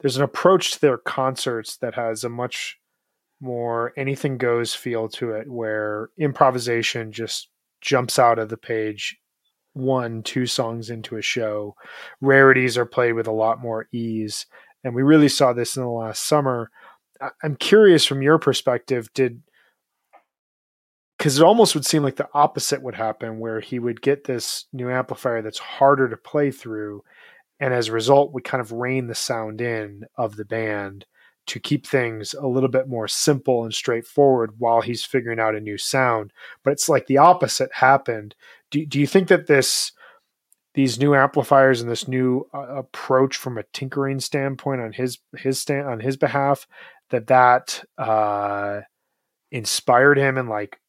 there's 0.00 0.16
an 0.16 0.22
approach 0.22 0.72
to 0.72 0.80
their 0.80 0.98
concerts 0.98 1.76
that 1.78 1.94
has 1.94 2.24
a 2.24 2.28
much 2.28 2.78
more 3.40 3.92
anything 3.96 4.38
goes 4.38 4.74
feel 4.74 5.08
to 5.08 5.32
it 5.32 5.48
where 5.50 6.10
improvisation 6.18 7.12
just 7.12 7.48
jumps 7.80 8.18
out 8.18 8.38
of 8.38 8.48
the 8.48 8.56
page 8.56 9.18
one 9.74 10.22
two 10.22 10.46
songs 10.46 10.88
into 10.88 11.16
a 11.16 11.22
show. 11.22 11.74
Rarities 12.20 12.78
are 12.78 12.86
played 12.86 13.12
with 13.14 13.26
a 13.26 13.32
lot 13.32 13.60
more 13.60 13.88
ease 13.92 14.46
and 14.84 14.94
we 14.94 15.02
really 15.02 15.28
saw 15.28 15.52
this 15.52 15.76
in 15.76 15.82
the 15.82 15.88
last 15.88 16.24
summer. 16.24 16.70
I'm 17.42 17.56
curious 17.56 18.04
from 18.04 18.22
your 18.22 18.38
perspective 18.38 19.08
did 19.14 19.42
because 21.18 21.38
it 21.38 21.44
almost 21.44 21.74
would 21.74 21.86
seem 21.86 22.02
like 22.02 22.16
the 22.16 22.28
opposite 22.34 22.82
would 22.82 22.94
happen 22.94 23.38
where 23.38 23.60
he 23.60 23.78
would 23.78 24.02
get 24.02 24.24
this 24.24 24.66
new 24.72 24.90
amplifier 24.90 25.42
that's 25.42 25.58
harder 25.58 26.08
to 26.08 26.16
play 26.16 26.50
through 26.50 27.02
and 27.60 27.72
as 27.72 27.88
a 27.88 27.92
result 27.92 28.32
we 28.32 28.42
kind 28.42 28.60
of 28.60 28.72
rein 28.72 29.06
the 29.06 29.14
sound 29.14 29.60
in 29.60 30.04
of 30.16 30.36
the 30.36 30.44
band 30.44 31.06
to 31.46 31.60
keep 31.60 31.86
things 31.86 32.34
a 32.34 32.46
little 32.46 32.68
bit 32.68 32.88
more 32.88 33.06
simple 33.08 33.64
and 33.64 33.74
straightforward 33.74 34.54
while 34.58 34.80
he's 34.80 35.04
figuring 35.04 35.38
out 35.38 35.54
a 35.54 35.60
new 35.60 35.76
sound. 35.76 36.32
But 36.62 36.72
it's 36.72 36.88
like 36.88 37.06
the 37.06 37.18
opposite 37.18 37.70
happened. 37.72 38.34
Do, 38.70 38.84
do 38.86 38.98
you 38.98 39.06
think 39.06 39.28
that 39.28 39.46
this 39.46 39.92
these 40.74 40.98
new 40.98 41.14
amplifiers 41.14 41.80
and 41.80 41.90
this 41.90 42.08
new 42.08 42.48
uh, 42.52 42.78
approach 42.78 43.36
from 43.36 43.58
a 43.58 43.62
tinkering 43.72 44.20
standpoint 44.20 44.80
on 44.80 44.92
his 44.92 45.18
his 45.36 45.60
stand 45.60 45.86
on 45.86 46.00
his 46.00 46.16
behalf 46.16 46.66
that 47.10 47.28
that 47.28 47.84
uh 47.98 48.80
inspired 49.52 50.18
him 50.18 50.36
and 50.36 50.48
like 50.48 50.80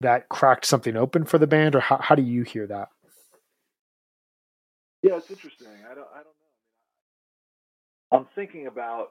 that 0.00 0.28
cracked 0.28 0.64
something 0.64 0.96
open 0.96 1.24
for 1.24 1.38
the 1.38 1.46
band? 1.46 1.74
Or 1.74 1.80
how, 1.80 1.98
how 1.98 2.14
do 2.14 2.22
you 2.22 2.42
hear 2.42 2.66
that 2.68 2.88
yeah, 5.02 5.16
it's 5.16 5.30
interesting. 5.30 5.68
I 5.90 5.94
don't. 5.94 6.08
I 6.12 6.16
don't 6.16 6.24
know. 6.24 8.18
I'm 8.18 8.26
thinking 8.34 8.66
about 8.66 9.08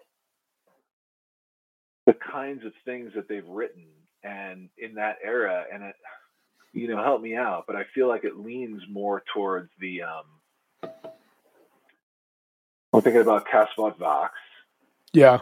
the 2.05 2.13
kinds 2.13 2.65
of 2.65 2.73
things 2.85 3.11
that 3.15 3.27
they've 3.29 3.47
written 3.47 3.85
and 4.23 4.69
in 4.77 4.95
that 4.95 5.17
era, 5.23 5.65
and 5.71 5.83
it, 5.83 5.95
you 6.73 6.88
know, 6.88 7.01
help 7.03 7.21
me 7.21 7.35
out. 7.35 7.65
But 7.67 7.75
I 7.75 7.83
feel 7.93 8.07
like 8.07 8.23
it 8.23 8.38
leans 8.38 8.81
more 8.89 9.23
towards 9.33 9.69
the. 9.79 10.01
Um, 10.03 10.91
I'm 12.93 13.01
thinking 13.01 13.21
about 13.21 13.45
Cassavant 13.47 13.97
Vox. 13.97 14.33
Yeah. 15.13 15.39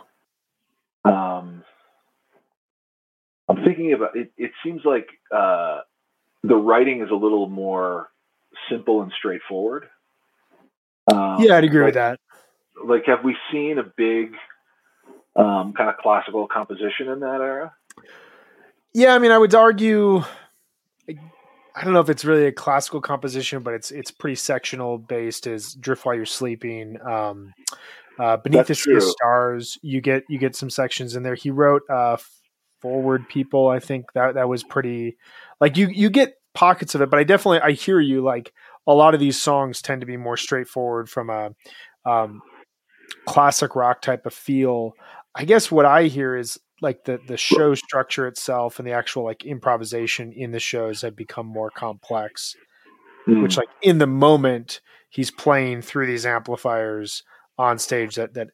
Um, 1.06 1.64
I'm 3.48 3.64
thinking 3.64 3.94
about 3.94 4.18
it. 4.18 4.32
It 4.38 4.52
seems 4.64 4.82
like 4.84 5.08
uh, 5.32 5.82
the 6.44 6.56
writing 6.56 7.02
is 7.02 7.12
a 7.12 7.16
little 7.16 7.48
more 7.48 8.10
simple 8.70 9.02
and 9.02 9.12
straightforward. 9.18 9.88
Um, 11.12 11.38
yeah, 11.40 11.58
I'd 11.58 11.64
agree 11.64 11.82
like, 11.82 11.88
with 11.88 11.96
that. 11.96 12.20
Like, 12.84 13.06
have 13.06 13.24
we 13.24 13.36
seen 13.52 13.78
a 13.78 13.84
big 13.84 14.34
um, 15.36 15.74
kind 15.74 15.90
of 15.90 15.98
classical 15.98 16.48
composition 16.48 17.10
in 17.10 17.20
that 17.20 17.42
era? 17.42 17.74
Yeah, 18.94 19.14
I 19.14 19.20
mean, 19.20 19.32
I 19.32 19.38
would 19.38 19.54
argue. 19.54 20.24
I 21.78 21.84
don't 21.84 21.92
know 21.92 22.00
if 22.00 22.10
it's 22.10 22.24
really 22.24 22.46
a 22.46 22.54
classical 22.54 23.02
composition, 23.02 23.62
but 23.62 23.74
it's 23.74 23.92
it's 23.92 24.10
pretty 24.10 24.36
sectional 24.36 24.98
based. 24.98 25.46
Is 25.46 25.74
drift 25.74 26.06
while 26.06 26.16
you're 26.16 26.26
sleeping. 26.26 26.98
Um, 27.02 27.54
uh, 28.18 28.38
Beneath 28.38 28.68
That's 28.68 28.86
the 28.86 28.92
Sea 28.92 28.96
of 28.96 29.04
Stars, 29.04 29.78
you 29.82 30.00
get 30.00 30.24
you 30.30 30.38
get 30.38 30.56
some 30.56 30.70
sections 30.70 31.16
in 31.18 31.24
there. 31.24 31.36
He 31.36 31.52
wrote 31.52 31.82
uh, 31.90 32.16
Forward 32.82 33.28
People. 33.28 33.68
I 33.68 33.80
think 33.80 34.06
that 34.14 34.36
that 34.36 34.48
was 34.48 34.64
pretty. 34.64 35.18
Like 35.60 35.76
you 35.76 35.90
you 35.90 36.10
get 36.10 36.36
pockets 36.54 36.96
of 36.96 37.02
it, 37.02 37.10
but 37.10 37.20
I 37.20 37.26
definitely 37.26 37.60
I 37.60 37.72
hear 37.72 38.00
you. 38.00 38.22
Like 38.22 38.54
a 38.88 38.94
lot 38.94 39.14
of 39.14 39.20
these 39.20 39.42
songs 39.42 39.82
tend 39.82 40.02
to 40.02 40.08
be 40.08 40.18
more 40.18 40.38
straightforward 40.38 41.10
from 41.10 41.30
a 41.30 41.52
um, 42.06 42.42
classic 43.26 43.76
rock 43.76 44.02
type 44.02 44.26
of 44.26 44.34
feel. 44.34 44.94
I 45.36 45.46
guess 45.46 45.72
what 45.72 45.86
I 45.86 46.04
hear 46.04 46.36
is 46.36 46.60
like 46.82 47.06
the 47.06 47.20
the 47.28 47.38
show 47.38 47.74
structure 47.76 48.28
itself 48.28 48.80
and 48.80 48.88
the 48.88 48.92
actual 48.92 49.24
like 49.24 49.46
improvisation 49.46 50.32
in 50.34 50.52
the 50.52 50.60
shows 50.60 51.02
have 51.02 51.16
become 51.16 51.46
more 51.46 51.72
complex. 51.72 52.56
Mm. 53.28 53.42
Which 53.42 53.58
like 53.58 53.70
in 53.82 53.98
the 53.98 54.08
moment 54.08 54.82
he's 55.10 55.32
playing 55.32 55.82
through 55.82 56.08
these 56.08 56.26
amplifiers 56.26 57.24
on 57.58 57.80
stage 57.80 58.16
that 58.16 58.34
that 58.34 58.50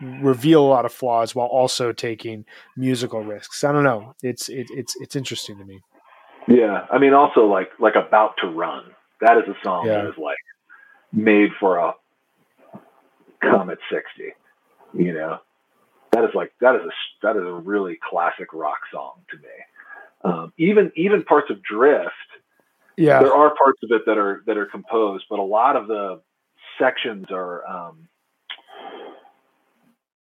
reveal 0.00 0.64
a 0.64 0.68
lot 0.68 0.84
of 0.84 0.92
flaws 0.92 1.34
while 1.34 1.46
also 1.46 1.92
taking 1.92 2.44
musical 2.76 3.22
risks. 3.22 3.64
I 3.64 3.72
don't 3.72 3.84
know. 3.84 4.14
It's 4.22 4.48
it, 4.48 4.66
it's 4.70 4.94
it's 5.00 5.16
interesting 5.16 5.58
to 5.58 5.64
me. 5.64 5.80
Yeah, 6.46 6.86
I 6.90 6.98
mean, 6.98 7.12
also 7.12 7.46
like 7.46 7.68
like 7.78 7.94
about 7.94 8.34
to 8.42 8.48
run. 8.48 8.84
That 9.20 9.38
is 9.38 9.44
a 9.48 9.56
song 9.64 9.86
yeah. 9.86 10.02
that 10.02 10.06
is 10.06 10.18
like 10.18 10.36
made 11.12 11.50
for 11.58 11.78
a 11.78 11.94
Comet 13.42 13.78
60. 13.90 14.34
You 14.94 15.12
know, 15.12 15.38
that 16.12 16.24
is 16.24 16.30
like 16.34 16.52
that 16.60 16.74
is 16.76 16.82
a 16.82 17.26
that 17.26 17.36
is 17.36 17.42
a 17.42 17.52
really 17.52 17.98
classic 18.08 18.52
rock 18.52 18.78
song 18.92 19.20
to 19.30 19.36
me. 19.36 19.44
Um, 20.24 20.52
even 20.58 20.90
even 20.96 21.22
parts 21.24 21.50
of 21.50 21.62
Drift, 21.62 22.10
yeah, 22.96 23.20
there 23.20 23.32
are 23.32 23.54
parts 23.54 23.80
of 23.82 23.90
it 23.92 24.02
that 24.06 24.18
are 24.18 24.42
that 24.46 24.56
are 24.56 24.66
composed, 24.66 25.26
but 25.28 25.38
a 25.38 25.42
lot 25.42 25.76
of 25.76 25.86
the 25.86 26.20
sections 26.78 27.26
are 27.30 27.66
um, 27.66 28.08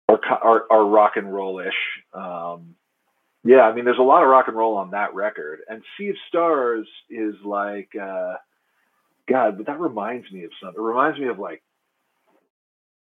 are, 0.09 0.21
are, 0.43 0.65
are 0.71 0.85
rock 0.85 1.13
and 1.17 1.33
rollish. 1.33 1.75
Um, 2.13 2.75
yeah, 3.45 3.63
I 3.63 3.75
mean, 3.75 3.85
there's 3.85 3.99
a 3.99 4.03
lot 4.03 4.23
of 4.23 4.29
rock 4.29 4.49
and 4.49 4.57
roll 4.57 4.77
on 4.77 4.91
that 4.91 5.15
record, 5.15 5.61
and 5.69 5.83
Sea 5.97 6.11
of 6.11 6.17
Stars 6.29 6.89
is 7.09 7.35
like. 7.45 7.91
Uh, 8.01 8.35
God, 9.29 9.57
but 9.57 9.67
that 9.67 9.81
reminds 9.81 10.31
me 10.33 10.45
of 10.45 10.51
something. 10.63 10.81
It 10.83 10.85
reminds 10.87 11.19
me 11.19 11.29
of 11.29 11.39
like 11.39 11.63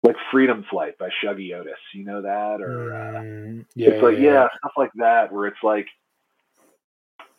like 0.03 0.15
Freedom 0.31 0.65
Flight 0.69 0.97
by 0.97 1.09
Shuggie 1.23 1.53
Otis. 1.53 1.73
You 1.93 2.05
know 2.05 2.21
that? 2.21 2.61
Or 2.61 2.93
uh, 2.93 3.21
mm, 3.21 3.65
yeah, 3.75 3.89
it's 3.89 4.01
like 4.03 4.17
yeah, 4.17 4.31
yeah, 4.31 4.47
stuff 4.59 4.71
like 4.77 4.91
that 4.95 5.31
where 5.31 5.47
it's 5.47 5.63
like 5.63 5.87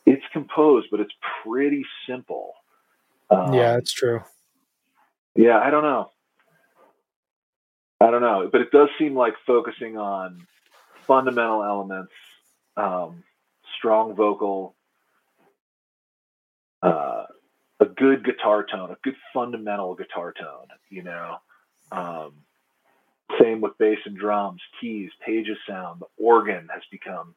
it's 0.07 0.25
composed, 0.33 0.89
but 0.91 1.01
it's 1.01 1.13
pretty 1.45 1.85
simple. 2.09 2.55
Um, 3.31 3.53
yeah, 3.55 3.75
that's 3.75 3.93
true. 3.93 4.23
Yeah, 5.37 5.59
I 5.59 5.71
don't 5.71 5.83
know. 5.85 6.11
I 8.01 8.11
don't 8.11 8.23
know, 8.23 8.49
but 8.51 8.63
it 8.63 8.71
does 8.71 8.89
seem 8.99 9.15
like 9.15 9.35
focusing 9.47 9.99
on 9.99 10.47
fundamental 11.07 11.63
elements, 11.63 12.13
um, 12.77 13.23
strong 13.79 14.15
vocal, 14.15 14.75
uh, 16.83 17.25
a 17.81 17.87
good 17.87 18.25
guitar 18.25 18.65
tone, 18.71 18.91
a 18.91 18.97
good 19.03 19.17
fundamental 19.33 19.95
guitar 19.95 20.33
tone, 20.39 20.69
you 20.91 21.03
know. 21.03 21.37
Um, 21.91 22.33
same 23.41 23.61
with 23.61 23.79
bass 23.79 23.99
and 24.05 24.17
drums, 24.17 24.61
keys, 24.81 25.11
Page's 25.25 25.59
sound. 25.67 26.01
The 26.01 26.25
organ 26.25 26.69
has 26.73 26.83
become 26.91 27.35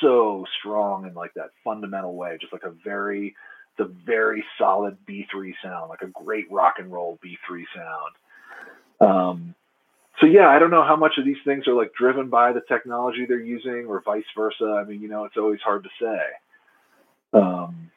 so 0.00 0.44
strong 0.58 1.06
in 1.06 1.14
like 1.14 1.34
that 1.34 1.50
fundamental 1.64 2.14
way, 2.14 2.36
just 2.40 2.52
like 2.52 2.64
a 2.64 2.74
very, 2.84 3.34
the 3.78 3.84
very 4.04 4.44
solid 4.58 4.98
B3 5.08 5.54
sound, 5.62 5.88
like 5.88 6.02
a 6.02 6.24
great 6.24 6.50
rock 6.50 6.74
and 6.78 6.92
roll 6.92 7.18
B3 7.24 7.64
sound. 7.74 8.14
Um, 9.00 9.54
so 10.20 10.26
yeah, 10.26 10.48
I 10.48 10.58
don't 10.58 10.70
know 10.70 10.84
how 10.84 10.96
much 10.96 11.18
of 11.18 11.24
these 11.24 11.36
things 11.44 11.68
are 11.68 11.74
like 11.74 11.92
driven 11.94 12.28
by 12.28 12.52
the 12.52 12.62
technology 12.68 13.26
they're 13.26 13.38
using 13.38 13.86
or 13.86 14.02
vice 14.02 14.24
versa. 14.36 14.80
I 14.82 14.84
mean, 14.84 15.00
you 15.00 15.08
know, 15.08 15.24
it's 15.24 15.36
always 15.36 15.60
hard 15.60 15.84
to 15.84 15.90
say. 16.00 17.38
Um, 17.38 17.90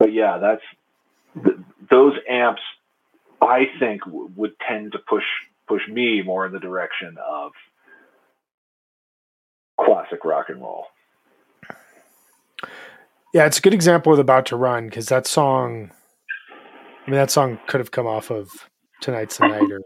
but 0.00 0.12
yeah, 0.12 0.38
that's 0.38 0.62
th- 1.44 1.58
those 1.88 2.14
amps 2.28 2.62
I 3.40 3.66
think 3.78 4.04
w- 4.04 4.30
would 4.34 4.52
tend 4.66 4.92
to 4.92 4.98
push 4.98 5.24
push 5.68 5.82
me 5.86 6.22
more 6.22 6.46
in 6.46 6.52
the 6.52 6.58
direction 6.58 7.16
of 7.24 7.52
classic 9.78 10.24
rock 10.24 10.46
and 10.48 10.60
roll. 10.60 10.86
Yeah, 13.32 13.46
it's 13.46 13.58
a 13.58 13.62
good 13.62 13.74
example 13.74 14.12
of 14.12 14.18
About 14.18 14.46
to 14.46 14.56
Run 14.56 14.86
because 14.86 15.06
that 15.06 15.26
song, 15.26 15.92
I 17.06 17.10
mean, 17.10 17.16
that 17.16 17.30
song 17.30 17.60
could 17.68 17.78
have 17.78 17.92
come 17.92 18.06
off 18.06 18.32
of 18.32 18.50
Tonight's 19.00 19.38
the 19.38 19.46
Night 19.46 19.70
or 19.70 19.80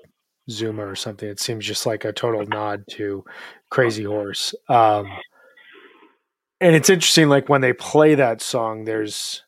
Zuma 0.48 0.86
or 0.86 0.96
something. 0.96 1.28
It 1.28 1.40
seems 1.40 1.66
just 1.66 1.84
like 1.84 2.06
a 2.06 2.12
total 2.12 2.46
nod 2.46 2.84
to 2.92 3.22
Crazy 3.70 4.04
Horse. 4.04 4.54
Um, 4.70 5.08
and 6.60 6.74
it's 6.74 6.88
interesting, 6.88 7.28
like 7.28 7.50
when 7.50 7.60
they 7.60 7.74
play 7.74 8.14
that 8.14 8.40
song, 8.40 8.84
there's 8.84 9.42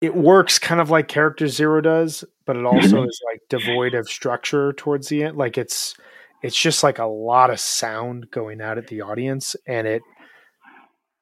it 0.00 0.14
works 0.14 0.58
kind 0.58 0.80
of 0.80 0.90
like 0.90 1.08
Character 1.08 1.48
Zero 1.48 1.80
does, 1.80 2.24
but 2.46 2.56
it 2.56 2.64
also 2.64 2.98
mm-hmm. 2.98 3.08
is 3.08 3.20
like 3.26 3.40
devoid 3.48 3.94
of 3.94 4.08
structure 4.08 4.72
towards 4.72 5.08
the 5.08 5.24
end. 5.24 5.36
Like 5.36 5.58
it's 5.58 5.94
it's 6.42 6.56
just 6.56 6.82
like 6.82 6.98
a 6.98 7.06
lot 7.06 7.50
of 7.50 7.58
sound 7.58 8.30
going 8.30 8.60
out 8.60 8.78
at 8.78 8.86
the 8.86 9.02
audience, 9.02 9.56
and 9.66 9.86
it 9.86 10.02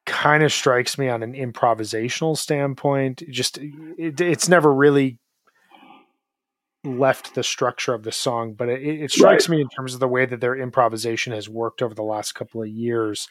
kind 0.05 0.43
of 0.43 0.53
strikes 0.53 0.99
me 0.99 1.09
on 1.09 1.23
an 1.23 1.33
improvisational 1.33 2.37
standpoint. 2.37 3.23
Just 3.31 3.59
it, 3.59 4.21
it's 4.21 4.49
never 4.49 4.73
really 4.73 5.19
left 6.85 7.35
the 7.35 7.43
structure 7.43 7.95
of 7.95 8.03
the 8.03 8.13
song, 8.13 8.53
but 8.53 8.69
it, 8.69 8.83
it 8.83 9.11
strikes 9.11 9.49
right. 9.49 9.57
me 9.57 9.63
in 9.63 9.69
terms 9.71 9.95
of 9.95 10.01
the 10.01 10.09
way 10.09 10.27
that 10.27 10.41
their 10.41 10.55
improvisation 10.55 11.33
has 11.33 11.49
worked 11.49 11.83
over 11.83 11.95
the 11.95 12.03
last 12.03 12.35
couple 12.35 12.63
of 12.63 12.69
years, 12.69 13.27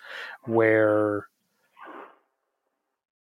where 0.46 1.28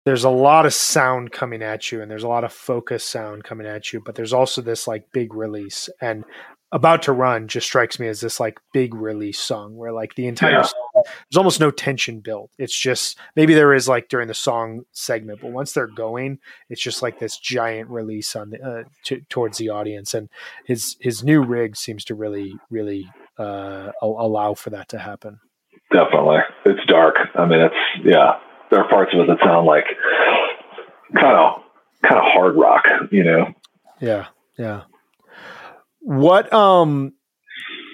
there's 0.06 0.24
a 0.24 0.30
lot 0.30 0.66
of 0.66 0.72
sound 0.72 1.32
coming 1.32 1.62
at 1.62 1.90
you 1.90 2.00
and 2.00 2.08
there's 2.08 2.22
a 2.22 2.28
lot 2.28 2.44
of 2.44 2.52
focus 2.52 3.02
sound 3.02 3.42
coming 3.42 3.66
at 3.66 3.92
you, 3.92 4.00
but 4.00 4.14
there's 4.14 4.32
also 4.32 4.62
this 4.62 4.86
like 4.86 5.10
big 5.12 5.34
release. 5.34 5.88
And 6.00 6.24
about 6.70 7.02
to 7.02 7.12
run 7.12 7.48
just 7.48 7.66
strikes 7.66 7.98
me 7.98 8.06
as 8.06 8.20
this 8.20 8.38
like 8.38 8.60
big 8.72 8.94
release 8.94 9.38
song 9.38 9.74
where 9.74 9.90
like 9.90 10.14
the 10.14 10.28
entire 10.28 10.52
yeah. 10.52 10.62
song, 10.62 10.90
there's 10.94 11.36
almost 11.36 11.58
no 11.58 11.72
tension 11.72 12.20
built. 12.20 12.52
It's 12.56 12.78
just 12.78 13.18
maybe 13.34 13.52
there 13.52 13.74
is 13.74 13.88
like 13.88 14.08
during 14.08 14.28
the 14.28 14.34
song 14.34 14.82
segment, 14.92 15.40
but 15.42 15.50
once 15.50 15.72
they're 15.72 15.88
going, 15.88 16.38
it's 16.70 16.80
just 16.80 17.02
like 17.02 17.18
this 17.18 17.36
giant 17.36 17.90
release 17.90 18.36
on 18.36 18.50
the 18.50 18.62
uh, 18.62 18.84
t- 19.04 19.24
towards 19.28 19.58
the 19.58 19.70
audience. 19.70 20.14
And 20.14 20.28
his 20.66 20.96
his 21.00 21.24
new 21.24 21.42
rig 21.42 21.74
seems 21.74 22.04
to 22.04 22.14
really 22.14 22.54
really 22.70 23.10
uh, 23.38 23.90
allow 24.00 24.54
for 24.54 24.70
that 24.70 24.88
to 24.90 24.98
happen. 24.98 25.40
Definitely, 25.92 26.38
it's 26.64 26.86
dark. 26.86 27.16
I 27.34 27.44
mean, 27.44 27.60
it's 27.60 27.74
yeah. 28.04 28.38
There 28.70 28.80
are 28.80 28.88
parts 28.88 29.12
of 29.14 29.20
it 29.20 29.26
that 29.28 29.38
sound 29.44 29.66
like 29.66 29.84
kind 31.14 31.36
of 31.36 31.62
kind 32.02 32.18
of 32.18 32.24
hard 32.32 32.56
rock, 32.56 32.84
you 33.10 33.24
know. 33.24 33.52
Yeah, 34.00 34.26
yeah. 34.58 34.82
What 36.00 36.52
um 36.52 37.12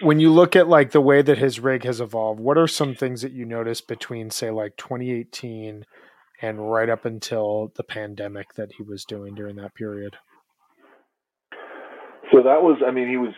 when 0.03 0.19
you 0.19 0.33
look 0.33 0.57
at 0.57 0.69
like 0.69 0.91
the 0.91 1.01
way 1.01 1.23
that 1.23 1.39
his 1.39 1.61
rig 1.61 1.85
has 1.85 2.01
evolved, 2.01 2.41
what 2.41 2.59
are 2.59 2.67
some 2.67 2.95
things 2.95 3.23
that 3.23 3.33
you 3.33 3.45
notice 3.45 3.81
between 3.81 4.31
say 4.31 4.51
like 4.51 4.77
2018 4.77 5.85
and 6.41 6.73
right 6.73 6.89
up 6.89 7.05
until 7.05 7.73
the 7.77 7.85
pandemic 7.85 8.55
that 8.55 8.71
he 8.77 8.83
was 8.83 9.05
doing 9.05 9.35
during 9.35 9.57
that 9.57 9.75
period? 9.75 10.17
So 12.33 12.39
that 12.43 12.63
was 12.63 12.79
I 12.87 12.91
mean 12.91 13.09
he 13.09 13.17
was 13.17 13.35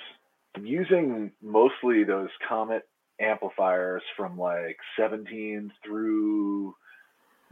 using 0.61 1.32
mostly 1.43 2.05
those 2.05 2.30
Comet 2.49 2.82
amplifiers 3.20 4.03
from 4.16 4.39
like 4.39 4.76
17 4.99 5.70
through 5.85 6.74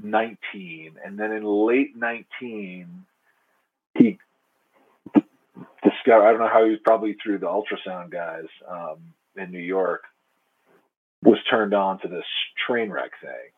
19 0.03 0.93
and 1.05 1.19
then 1.19 1.33
in 1.33 1.45
late 1.45 1.97
19 1.97 3.05
he 3.99 4.19
discovered, 5.83 6.27
I 6.27 6.31
don't 6.31 6.41
know 6.41 6.49
how 6.49 6.65
he 6.65 6.71
was 6.71 6.81
probably 6.85 7.17
through 7.23 7.39
the 7.39 7.47
ultrasound 7.47 8.11
guys 8.11 8.47
um, 8.69 8.99
in 9.37 9.51
New 9.51 9.59
York, 9.59 10.05
was 11.23 11.39
turned 11.51 11.75
on 11.75 12.01
to 12.01 12.09
this 12.09 12.25
Trainwreck 12.69 13.11
thing. 13.21 13.51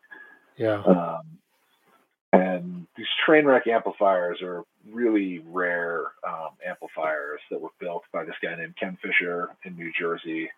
Yeah. 0.57 0.82
Um, 0.82 1.38
and 2.32 2.86
these 2.97 3.07
Trainwreck 3.26 3.66
amplifiers 3.66 4.42
are 4.42 4.64
really 4.90 5.42
rare 5.47 6.03
um, 6.26 6.51
amplifiers 6.66 7.40
that 7.51 7.61
were 7.61 7.70
built 7.78 8.03
by 8.12 8.24
this 8.24 8.34
guy 8.42 8.55
named 8.57 8.74
Ken 8.78 8.99
Fisher 9.01 9.51
in 9.64 9.76
New 9.76 9.92
Jersey, 9.99 10.51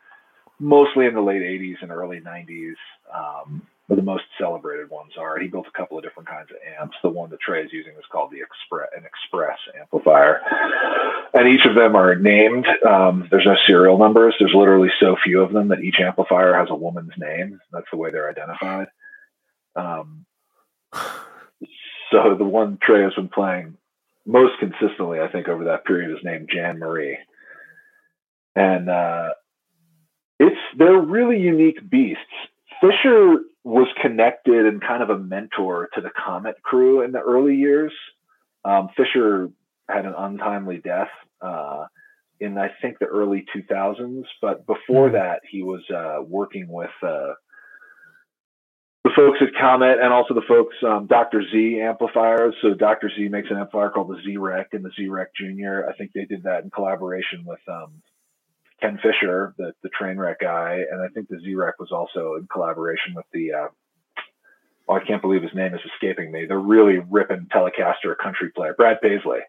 mostly 0.58 1.06
in 1.06 1.14
the 1.14 1.20
late 1.20 1.42
80s 1.42 1.76
and 1.82 1.92
early 1.92 2.20
90s. 2.20 2.74
Um, 3.14 3.66
the 3.88 4.02
most 4.02 4.24
celebrated 4.38 4.90
ones 4.90 5.12
are. 5.16 5.38
He 5.38 5.46
built 5.46 5.66
a 5.68 5.78
couple 5.78 5.96
of 5.96 6.02
different 6.02 6.28
kinds 6.28 6.48
of 6.50 6.56
amps. 6.80 6.96
The 7.02 7.08
one 7.08 7.30
that 7.30 7.40
Trey 7.40 7.62
is 7.62 7.72
using 7.72 7.92
is 7.92 8.04
called 8.10 8.32
the 8.32 8.40
Express, 8.40 8.88
an 8.96 9.04
Express 9.04 9.58
amplifier, 9.78 10.40
and 11.32 11.48
each 11.48 11.64
of 11.64 11.76
them 11.76 11.94
are 11.94 12.16
named. 12.16 12.66
Um, 12.84 13.28
there's 13.30 13.46
no 13.46 13.56
serial 13.66 13.96
numbers. 13.96 14.34
There's 14.38 14.54
literally 14.54 14.90
so 14.98 15.16
few 15.22 15.40
of 15.40 15.52
them 15.52 15.68
that 15.68 15.82
each 15.82 16.00
amplifier 16.00 16.54
has 16.54 16.68
a 16.70 16.74
woman's 16.74 17.12
name. 17.16 17.60
That's 17.72 17.86
the 17.92 17.98
way 17.98 18.10
they're 18.10 18.28
identified. 18.30 18.88
Um, 19.76 20.26
so 20.92 22.34
the 22.36 22.44
one 22.44 22.78
Trey 22.82 23.02
has 23.02 23.14
been 23.14 23.28
playing 23.28 23.76
most 24.26 24.58
consistently, 24.58 25.20
I 25.20 25.28
think, 25.28 25.46
over 25.46 25.64
that 25.64 25.84
period 25.84 26.10
is 26.10 26.24
named 26.24 26.50
Jan 26.52 26.80
Marie, 26.80 27.18
and 28.56 28.90
uh, 28.90 29.28
it's 30.40 30.56
they're 30.76 30.98
really 31.00 31.38
unique 31.38 31.88
beasts. 31.88 32.20
Fisher 32.80 33.36
was 33.66 33.88
connected 34.00 34.64
and 34.64 34.80
kind 34.80 35.02
of 35.02 35.10
a 35.10 35.18
mentor 35.18 35.88
to 35.92 36.00
the 36.00 36.10
Comet 36.24 36.62
crew 36.62 37.02
in 37.02 37.10
the 37.10 37.18
early 37.18 37.56
years. 37.56 37.92
Um, 38.64 38.90
Fisher 38.96 39.50
had 39.90 40.06
an 40.06 40.14
untimely 40.16 40.78
death 40.78 41.10
uh, 41.40 41.86
in, 42.38 42.58
I 42.58 42.68
think, 42.80 43.00
the 43.00 43.06
early 43.06 43.44
2000s. 43.54 44.22
But 44.40 44.66
before 44.66 45.08
mm-hmm. 45.08 45.16
that, 45.16 45.40
he 45.50 45.64
was 45.64 45.82
uh, 45.90 46.22
working 46.22 46.68
with 46.68 46.92
uh, 47.02 47.34
the 49.02 49.10
folks 49.16 49.38
at 49.40 49.60
Comet 49.60 49.98
and 50.00 50.12
also 50.12 50.34
the 50.34 50.46
folks, 50.46 50.76
um, 50.86 51.08
Dr. 51.08 51.42
Z 51.50 51.80
amplifiers. 51.80 52.54
So 52.62 52.72
Dr. 52.74 53.10
Z 53.16 53.26
makes 53.28 53.50
an 53.50 53.56
amplifier 53.56 53.90
called 53.90 54.10
the 54.10 54.22
Z-Wreck 54.24 54.68
and 54.74 54.84
the 54.84 54.92
Z-Wreck 54.96 55.34
Junior. 55.34 55.88
I 55.90 55.96
think 55.96 56.12
they 56.14 56.24
did 56.24 56.44
that 56.44 56.62
in 56.62 56.70
collaboration 56.70 57.42
with 57.44 57.60
um, 57.66 58.00
Ken 58.80 58.98
Fisher, 59.02 59.54
the 59.58 59.72
the 59.82 59.90
Trainwreck 60.00 60.38
guy, 60.40 60.84
and 60.90 61.00
I 61.00 61.08
think 61.08 61.28
the 61.28 61.40
Z-Wreck 61.40 61.78
was 61.78 61.92
also 61.92 62.34
in 62.34 62.46
collaboration 62.50 63.14
with 63.14 63.26
the. 63.32 63.52
Uh, 63.52 63.68
oh, 64.88 64.94
I 64.94 65.04
can't 65.04 65.22
believe 65.22 65.42
his 65.42 65.54
name 65.54 65.74
is 65.74 65.80
escaping 65.94 66.30
me. 66.30 66.46
The 66.46 66.58
really 66.58 66.98
ripping 66.98 67.46
Telecaster 67.52 68.16
country 68.22 68.50
player, 68.54 68.74
Brad 68.74 69.00
Paisley, 69.00 69.40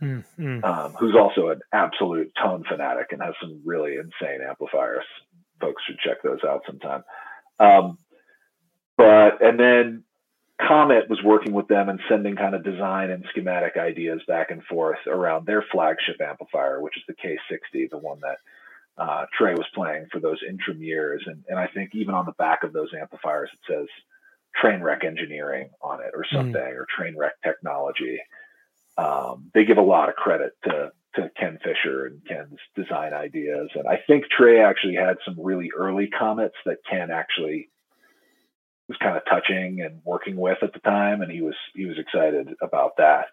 mm-hmm. 0.00 0.64
um, 0.64 0.92
who's 0.92 1.16
also 1.16 1.48
an 1.48 1.60
absolute 1.72 2.32
tone 2.40 2.64
fanatic 2.68 3.08
and 3.10 3.22
has 3.22 3.34
some 3.40 3.60
really 3.64 3.96
insane 3.96 4.40
amplifiers. 4.48 5.04
Folks 5.60 5.82
should 5.86 5.98
check 5.98 6.22
those 6.22 6.44
out 6.44 6.62
sometime. 6.66 7.02
Um, 7.58 7.98
but 8.96 9.42
and 9.42 9.58
then 9.58 10.03
Comet 10.60 11.10
was 11.10 11.22
working 11.24 11.52
with 11.52 11.66
them 11.66 11.88
and 11.88 12.00
sending 12.08 12.36
kind 12.36 12.54
of 12.54 12.62
design 12.62 13.10
and 13.10 13.24
schematic 13.30 13.76
ideas 13.76 14.20
back 14.28 14.50
and 14.50 14.62
forth 14.64 14.98
around 15.06 15.46
their 15.46 15.64
flagship 15.72 16.20
amplifier, 16.20 16.80
which 16.80 16.96
is 16.96 17.02
the 17.08 17.14
K60, 17.14 17.90
the 17.90 17.98
one 17.98 18.20
that 18.20 18.36
uh, 18.96 19.26
Trey 19.36 19.54
was 19.54 19.66
playing 19.74 20.06
for 20.12 20.20
those 20.20 20.38
interim 20.48 20.80
years. 20.80 21.24
And, 21.26 21.42
and 21.48 21.58
I 21.58 21.66
think 21.66 21.90
even 21.94 22.14
on 22.14 22.26
the 22.26 22.32
back 22.32 22.62
of 22.62 22.72
those 22.72 22.90
amplifiers, 22.98 23.50
it 23.52 23.58
says 23.68 23.88
Trainwreck 24.62 25.04
engineering 25.04 25.70
on 25.82 26.00
it 26.00 26.12
or 26.14 26.24
hmm. 26.28 26.36
something, 26.36 26.54
mm. 26.54 26.76
or 26.76 26.86
Trainwreck 26.96 27.32
technology. 27.42 28.20
Um, 28.96 29.50
they 29.54 29.64
give 29.64 29.78
a 29.78 29.82
lot 29.82 30.08
of 30.08 30.14
credit 30.14 30.52
to, 30.64 30.92
to 31.16 31.30
Ken 31.36 31.58
Fisher 31.64 32.06
and 32.06 32.24
Ken's 32.24 32.60
design 32.76 33.12
ideas. 33.12 33.70
And 33.74 33.88
I 33.88 33.98
think 34.06 34.26
Trey 34.30 34.60
actually 34.60 34.94
had 34.94 35.16
some 35.24 35.34
really 35.36 35.72
early 35.76 36.08
comets 36.16 36.54
that 36.64 36.78
Ken 36.88 37.10
actually 37.10 37.70
was 38.94 38.98
kind 39.02 39.16
of 39.16 39.24
touching 39.24 39.80
and 39.82 40.00
working 40.04 40.36
with 40.36 40.58
at 40.62 40.72
the 40.72 40.78
time, 40.80 41.22
and 41.22 41.30
he 41.30 41.40
was 41.40 41.54
he 41.74 41.86
was 41.86 41.98
excited 41.98 42.54
about 42.62 42.96
that. 42.98 43.26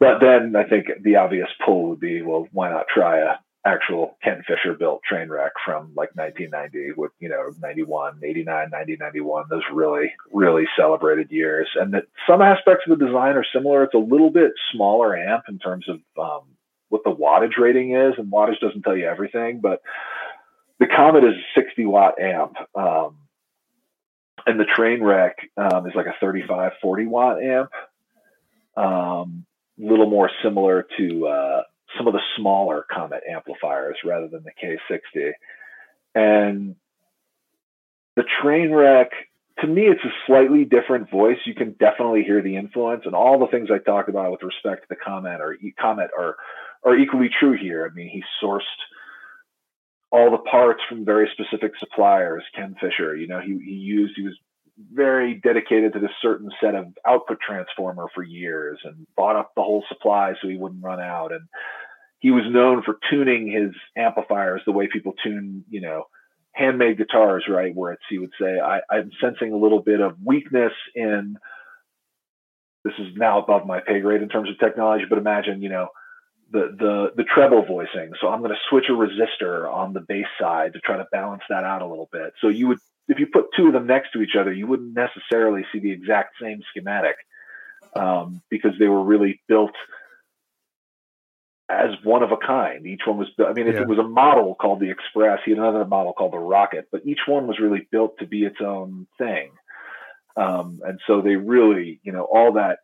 But 0.00 0.20
then 0.20 0.54
I 0.56 0.64
think 0.64 0.86
the 1.02 1.16
obvious 1.16 1.48
pull 1.64 1.90
would 1.90 2.00
be, 2.00 2.22
well, 2.22 2.48
why 2.52 2.70
not 2.70 2.86
try 2.92 3.18
a 3.18 3.34
actual 3.66 4.18
Ken 4.22 4.42
Fisher 4.46 4.74
built 4.74 5.00
Trainwreck 5.10 5.50
from 5.64 5.92
like 5.96 6.14
1990 6.14 6.92
with, 6.98 7.12
you 7.18 7.30
know, 7.30 7.50
91, 7.62 8.20
89, 8.22 8.68
90, 8.70 8.96
91, 9.00 9.44
those 9.48 9.62
really, 9.72 10.12
really 10.32 10.64
celebrated 10.76 11.30
years. 11.30 11.68
And 11.74 11.94
that 11.94 12.04
some 12.28 12.42
aspects 12.42 12.84
of 12.86 12.98
the 12.98 13.06
design 13.06 13.36
are 13.36 13.46
similar. 13.54 13.84
It's 13.84 13.94
a 13.94 13.98
little 13.98 14.30
bit 14.30 14.52
smaller 14.72 15.16
amp 15.16 15.44
in 15.48 15.58
terms 15.58 15.88
of 15.88 16.00
um, 16.22 16.42
what 16.90 17.04
the 17.04 17.14
wattage 17.14 17.56
rating 17.56 17.94
is. 17.94 18.14
And 18.18 18.30
wattage 18.30 18.60
doesn't 18.60 18.82
tell 18.82 18.96
you 18.96 19.06
everything, 19.06 19.60
but 19.60 19.80
the 20.78 20.86
Comet 20.86 21.24
is 21.24 21.34
a 21.34 21.60
60 21.60 21.86
watt 21.86 22.20
amp. 22.20 22.56
Um, 22.74 23.16
and 24.46 24.58
the 24.60 24.64
Trainwreck 24.64 25.32
um, 25.56 25.86
is 25.86 25.94
like 25.94 26.06
a 26.06 26.14
35 26.20 26.72
40 26.80 27.06
watt 27.06 27.42
amp. 27.42 27.70
Um, 28.76 29.46
a 29.80 29.84
little 29.84 30.08
more 30.08 30.30
similar 30.42 30.86
to 30.98 31.26
uh, 31.26 31.62
some 31.96 32.06
of 32.06 32.12
the 32.12 32.20
smaller 32.36 32.84
comet 32.90 33.22
amplifiers 33.28 33.96
rather 34.04 34.28
than 34.28 34.44
the 34.44 34.50
k60 34.50 35.32
and 36.14 36.76
the 38.16 38.24
Trainwreck 38.42 39.08
to 39.60 39.66
me 39.66 39.82
it's 39.82 40.04
a 40.04 40.12
slightly 40.26 40.64
different 40.64 41.10
voice. 41.10 41.38
You 41.44 41.54
can 41.54 41.72
definitely 41.78 42.22
hear 42.22 42.42
the 42.42 42.56
influence. 42.56 43.02
And 43.04 43.14
all 43.14 43.38
the 43.38 43.46
things 43.46 43.68
i 43.72 43.78
talked 43.78 44.08
about 44.08 44.32
with 44.32 44.42
respect 44.42 44.82
to 44.82 44.88
the 44.88 44.96
comet 44.96 45.40
or 45.40 45.56
comet 45.80 46.10
are 46.16 46.36
are 46.82 46.96
equally 46.96 47.30
true 47.40 47.56
here. 47.56 47.88
I 47.90 47.94
mean, 47.94 48.08
he 48.08 48.22
sourced 48.42 48.60
all 50.14 50.30
the 50.30 50.38
parts 50.38 50.80
from 50.88 51.04
very 51.04 51.28
specific 51.32 51.72
suppliers. 51.80 52.44
Ken 52.54 52.76
Fisher, 52.80 53.16
you 53.16 53.26
know, 53.26 53.40
he 53.40 53.58
he 53.64 53.74
used 53.74 54.12
he 54.14 54.22
was 54.22 54.38
very 54.92 55.40
dedicated 55.42 55.92
to 55.92 55.98
this 55.98 56.10
certain 56.22 56.50
set 56.60 56.76
of 56.76 56.86
output 57.06 57.38
transformer 57.44 58.06
for 58.14 58.22
years 58.22 58.78
and 58.84 59.06
bought 59.16 59.36
up 59.36 59.52
the 59.56 59.62
whole 59.62 59.84
supply 59.88 60.34
so 60.40 60.48
he 60.48 60.56
wouldn't 60.56 60.82
run 60.82 61.00
out 61.00 61.32
and 61.32 61.42
he 62.18 62.30
was 62.30 62.44
known 62.48 62.82
for 62.82 62.98
tuning 63.10 63.46
his 63.50 63.70
amplifiers 63.96 64.62
the 64.66 64.72
way 64.72 64.88
people 64.92 65.14
tune 65.22 65.64
you 65.70 65.80
know 65.80 66.04
handmade 66.52 66.98
guitars 66.98 67.44
right 67.48 67.72
where 67.76 67.92
it's 67.92 68.02
he 68.10 68.18
would 68.18 68.32
say 68.40 68.58
I, 68.58 68.80
i'm 68.90 69.12
sensing 69.20 69.52
a 69.52 69.56
little 69.56 69.80
bit 69.80 70.00
of 70.00 70.16
weakness 70.24 70.72
in 70.96 71.36
this 72.84 72.94
is 72.98 73.14
now 73.14 73.40
above 73.40 73.66
my 73.66 73.78
pay 73.78 74.00
grade 74.00 74.22
in 74.22 74.28
terms 74.28 74.50
of 74.50 74.58
technology 74.58 75.04
but 75.08 75.18
imagine 75.18 75.62
you 75.62 75.68
know 75.68 75.86
the 76.50 76.74
the 76.78 77.12
the 77.16 77.24
treble 77.24 77.64
voicing 77.64 78.12
so 78.20 78.28
i'm 78.28 78.40
going 78.40 78.50
to 78.50 78.58
switch 78.68 78.84
a 78.88 78.92
resistor 78.92 79.72
on 79.72 79.92
the 79.92 80.00
bass 80.00 80.26
side 80.40 80.72
to 80.72 80.80
try 80.80 80.96
to 80.96 81.06
balance 81.12 81.42
that 81.48 81.64
out 81.64 81.82
a 81.82 81.86
little 81.86 82.08
bit 82.12 82.32
so 82.40 82.48
you 82.48 82.68
would 82.68 82.78
if 83.08 83.18
you 83.18 83.26
put 83.26 83.46
two 83.56 83.66
of 83.66 83.72
them 83.72 83.86
next 83.86 84.12
to 84.12 84.22
each 84.22 84.36
other, 84.38 84.52
you 84.52 84.66
wouldn't 84.66 84.94
necessarily 84.94 85.64
see 85.72 85.78
the 85.78 85.90
exact 85.90 86.34
same 86.40 86.62
schematic 86.70 87.16
um, 87.94 88.42
because 88.50 88.72
they 88.78 88.88
were 88.88 89.02
really 89.02 89.42
built 89.46 89.74
as 91.68 91.90
one 92.02 92.22
of 92.22 92.32
a 92.32 92.36
kind. 92.36 92.86
Each 92.86 93.02
one 93.06 93.18
was, 93.18 93.28
I 93.38 93.52
mean, 93.52 93.66
if 93.66 93.74
yeah. 93.74 93.82
it 93.82 93.88
was 93.88 93.98
a 93.98 94.08
model 94.08 94.54
called 94.54 94.80
the 94.80 94.90
Express, 94.90 95.40
he 95.44 95.50
had 95.50 95.58
another 95.58 95.84
model 95.84 96.12
called 96.12 96.32
the 96.32 96.38
Rocket, 96.38 96.88
but 96.90 97.06
each 97.06 97.20
one 97.26 97.46
was 97.46 97.58
really 97.58 97.86
built 97.90 98.18
to 98.18 98.26
be 98.26 98.44
its 98.44 98.60
own 98.60 99.06
thing. 99.18 99.50
Um, 100.36 100.80
and 100.84 100.98
so 101.06 101.20
they 101.20 101.36
really, 101.36 102.00
you 102.02 102.12
know, 102.12 102.24
all 102.24 102.52
that. 102.54 102.78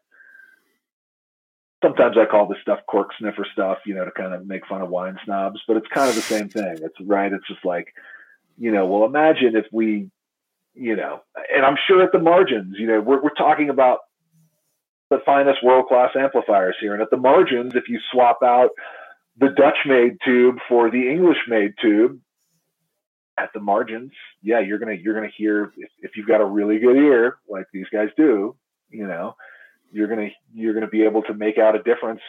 Sometimes 1.82 2.16
I 2.18 2.26
call 2.26 2.46
this 2.46 2.58
stuff 2.62 2.80
cork 2.86 3.10
sniffer 3.18 3.46
stuff, 3.52 3.78
you 3.86 3.94
know, 3.94 4.04
to 4.04 4.10
kind 4.10 4.34
of 4.34 4.46
make 4.46 4.66
fun 4.66 4.82
of 4.82 4.90
wine 4.90 5.18
snobs, 5.24 5.60
but 5.66 5.76
it's 5.76 5.86
kind 5.88 6.08
of 6.08 6.14
the 6.14 6.20
same 6.20 6.48
thing. 6.48 6.76
It's 6.82 7.00
right. 7.00 7.32
It's 7.32 7.46
just 7.48 7.64
like, 7.64 7.94
you 8.58 8.70
know, 8.70 8.86
well, 8.86 9.04
imagine 9.04 9.56
if 9.56 9.66
we, 9.72 10.10
you 10.74 10.96
know, 10.96 11.22
and 11.54 11.64
I'm 11.64 11.76
sure 11.86 12.02
at 12.02 12.12
the 12.12 12.18
margins, 12.18 12.76
you 12.78 12.86
know, 12.86 13.00
we're, 13.00 13.22
we're 13.22 13.30
talking 13.30 13.70
about 13.70 14.00
the 15.08 15.20
finest 15.24 15.64
world 15.64 15.86
class 15.86 16.10
amplifiers 16.14 16.76
here. 16.80 16.92
And 16.92 17.02
at 17.02 17.10
the 17.10 17.16
margins, 17.16 17.74
if 17.74 17.88
you 17.88 17.98
swap 18.12 18.38
out 18.44 18.70
the 19.38 19.48
Dutch 19.48 19.78
made 19.86 20.18
tube 20.24 20.56
for 20.68 20.90
the 20.90 21.10
English 21.10 21.38
made 21.48 21.72
tube, 21.80 22.20
at 23.40 23.50
the 23.54 23.60
margins, 23.60 24.12
yeah, 24.42 24.60
you're 24.60 24.78
gonna 24.78 24.94
you're 24.94 25.14
gonna 25.14 25.32
hear 25.34 25.72
if, 25.76 25.90
if 26.00 26.10
you've 26.16 26.28
got 26.28 26.40
a 26.40 26.44
really 26.44 26.78
good 26.78 26.96
ear 26.96 27.38
like 27.48 27.66
these 27.72 27.86
guys 27.90 28.08
do, 28.16 28.54
you 28.90 29.06
know, 29.06 29.34
you're 29.92 30.08
gonna 30.08 30.28
you're 30.52 30.74
gonna 30.74 30.88
be 30.88 31.02
able 31.04 31.22
to 31.22 31.34
make 31.34 31.58
out 31.58 31.74
a 31.76 31.82
difference 31.82 32.20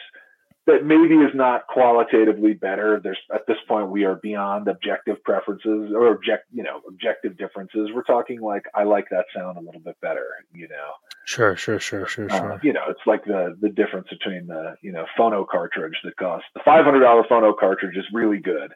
that 0.66 0.84
maybe 0.84 1.16
is 1.16 1.34
not 1.34 1.66
qualitatively 1.66 2.52
better. 2.52 3.00
There's 3.02 3.18
at 3.34 3.46
this 3.48 3.56
point 3.66 3.90
we 3.90 4.04
are 4.04 4.14
beyond 4.14 4.68
objective 4.68 5.22
preferences 5.24 5.90
or 5.92 6.12
object, 6.12 6.44
you 6.52 6.62
know, 6.62 6.80
objective 6.88 7.36
differences. 7.36 7.90
We're 7.92 8.04
talking 8.04 8.40
like 8.40 8.64
I 8.74 8.84
like 8.84 9.06
that 9.10 9.24
sound 9.34 9.58
a 9.58 9.60
little 9.60 9.80
bit 9.80 9.96
better, 10.00 10.26
you 10.52 10.68
know. 10.68 10.92
Sure, 11.24 11.56
sure, 11.56 11.80
sure, 11.80 12.06
sure, 12.06 12.30
uh, 12.30 12.38
sure. 12.38 12.60
you 12.62 12.72
know, 12.72 12.84
it's 12.88 13.00
like 13.06 13.24
the 13.24 13.56
the 13.60 13.70
difference 13.70 14.08
between 14.08 14.46
the 14.46 14.76
you 14.82 14.92
know 14.92 15.04
phono 15.18 15.46
cartridge 15.46 15.98
that 16.04 16.16
costs 16.16 16.46
the 16.54 16.60
five 16.64 16.84
hundred 16.84 17.00
dollar 17.00 17.24
phono 17.24 17.56
cartridge 17.58 17.96
is 17.96 18.04
really 18.12 18.38
good. 18.38 18.72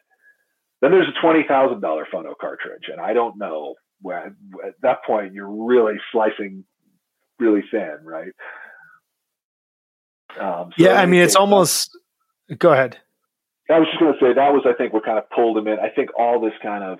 Then 0.81 0.91
there's 0.91 1.07
a 1.07 1.21
twenty 1.21 1.45
thousand 1.47 1.79
dollar 1.79 2.05
phono 2.13 2.33
cartridge, 2.39 2.89
and 2.91 2.99
I 2.99 3.13
don't 3.13 3.37
know 3.37 3.75
where 4.01 4.35
at 4.65 4.73
that 4.81 5.05
point 5.05 5.33
you're 5.33 5.49
really 5.49 5.95
slicing 6.11 6.65
really 7.39 7.63
thin, 7.71 7.99
right? 8.03 8.33
Um, 10.39 10.71
so 10.77 10.83
yeah, 10.83 10.99
I 10.99 11.05
mean, 11.05 11.21
it's 11.21 11.35
almost. 11.35 11.97
Go 12.57 12.71
ahead. 12.71 12.97
I 13.69 13.79
was 13.79 13.87
just 13.89 13.99
going 13.99 14.13
to 14.13 14.19
say 14.19 14.33
that 14.33 14.53
was, 14.53 14.63
I 14.65 14.73
think, 14.73 14.93
what 14.93 15.03
kind 15.03 15.17
of 15.17 15.29
pulled 15.29 15.57
him 15.57 15.67
in. 15.67 15.77
I 15.79 15.89
think 15.89 16.11
all 16.17 16.39
this 16.39 16.53
kind 16.63 16.83
of 16.83 16.99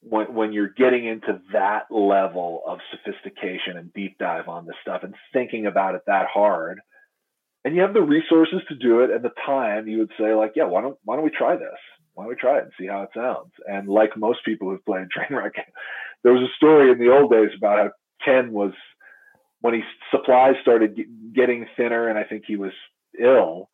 when 0.00 0.34
when 0.34 0.52
you're 0.52 0.68
getting 0.68 1.06
into 1.06 1.40
that 1.52 1.84
level 1.90 2.62
of 2.66 2.78
sophistication 2.90 3.76
and 3.76 3.92
deep 3.94 4.18
dive 4.18 4.48
on 4.48 4.66
this 4.66 4.76
stuff 4.82 5.02
and 5.02 5.14
thinking 5.32 5.66
about 5.66 5.94
it 5.94 6.02
that 6.06 6.26
hard, 6.32 6.80
and 7.64 7.74
you 7.74 7.82
have 7.82 7.94
the 7.94 8.02
resources 8.02 8.60
to 8.68 8.74
do 8.74 9.00
it 9.00 9.10
and 9.10 9.24
the 9.24 9.30
time, 9.46 9.88
you 9.88 9.98
would 9.98 10.12
say 10.18 10.34
like, 10.34 10.52
yeah, 10.56 10.64
why 10.64 10.82
don't 10.82 10.98
why 11.04 11.16
don't 11.16 11.24
we 11.24 11.30
try 11.30 11.56
this? 11.56 11.78
Why 12.14 12.24
don't 12.24 12.30
we 12.30 12.36
try 12.36 12.58
it 12.58 12.64
and 12.64 12.72
see 12.78 12.86
how 12.86 13.02
it 13.02 13.10
sounds? 13.14 13.52
And 13.66 13.88
like 13.88 14.16
most 14.16 14.44
people 14.44 14.70
who've 14.70 14.84
played 14.84 15.06
Trainwreck, 15.16 15.52
there 16.22 16.32
was 16.32 16.42
a 16.42 16.56
story 16.56 16.90
in 16.90 16.98
the 16.98 17.12
old 17.12 17.30
days 17.30 17.50
about 17.56 17.78
how 17.78 17.90
Ken 18.24 18.52
was 18.52 18.72
when 19.64 19.72
his 19.72 19.84
supplies 20.10 20.56
started 20.60 21.00
getting 21.34 21.66
thinner 21.74 22.08
and 22.08 22.18
I 22.18 22.24
think 22.24 22.44
he 22.46 22.56
was 22.56 22.72
ill, 23.18 23.70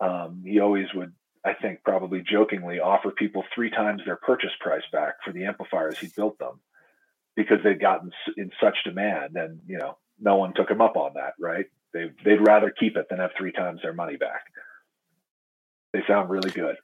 um, 0.00 0.42
he 0.44 0.58
always 0.58 0.86
would, 0.96 1.12
I 1.44 1.54
think, 1.54 1.84
probably 1.84 2.24
jokingly 2.28 2.80
offer 2.80 3.12
people 3.12 3.44
three 3.54 3.70
times 3.70 4.02
their 4.04 4.16
purchase 4.16 4.50
price 4.58 4.82
back 4.90 5.22
for 5.24 5.32
the 5.32 5.44
amplifiers 5.44 5.96
he 5.96 6.08
built 6.08 6.40
them 6.40 6.58
because 7.36 7.58
they'd 7.62 7.80
gotten 7.80 8.10
in 8.36 8.50
such 8.60 8.78
demand. 8.84 9.36
And, 9.36 9.60
you 9.68 9.78
know, 9.78 9.96
no 10.18 10.34
one 10.34 10.54
took 10.54 10.68
him 10.68 10.80
up 10.80 10.96
on 10.96 11.12
that, 11.14 11.34
right? 11.38 11.66
They, 11.94 12.10
they'd 12.24 12.44
rather 12.44 12.72
keep 12.76 12.96
it 12.96 13.06
than 13.08 13.20
have 13.20 13.30
three 13.38 13.52
times 13.52 13.78
their 13.80 13.92
money 13.92 14.16
back. 14.16 14.42
They 15.92 16.00
sound 16.08 16.30
really 16.30 16.50
good. 16.50 16.74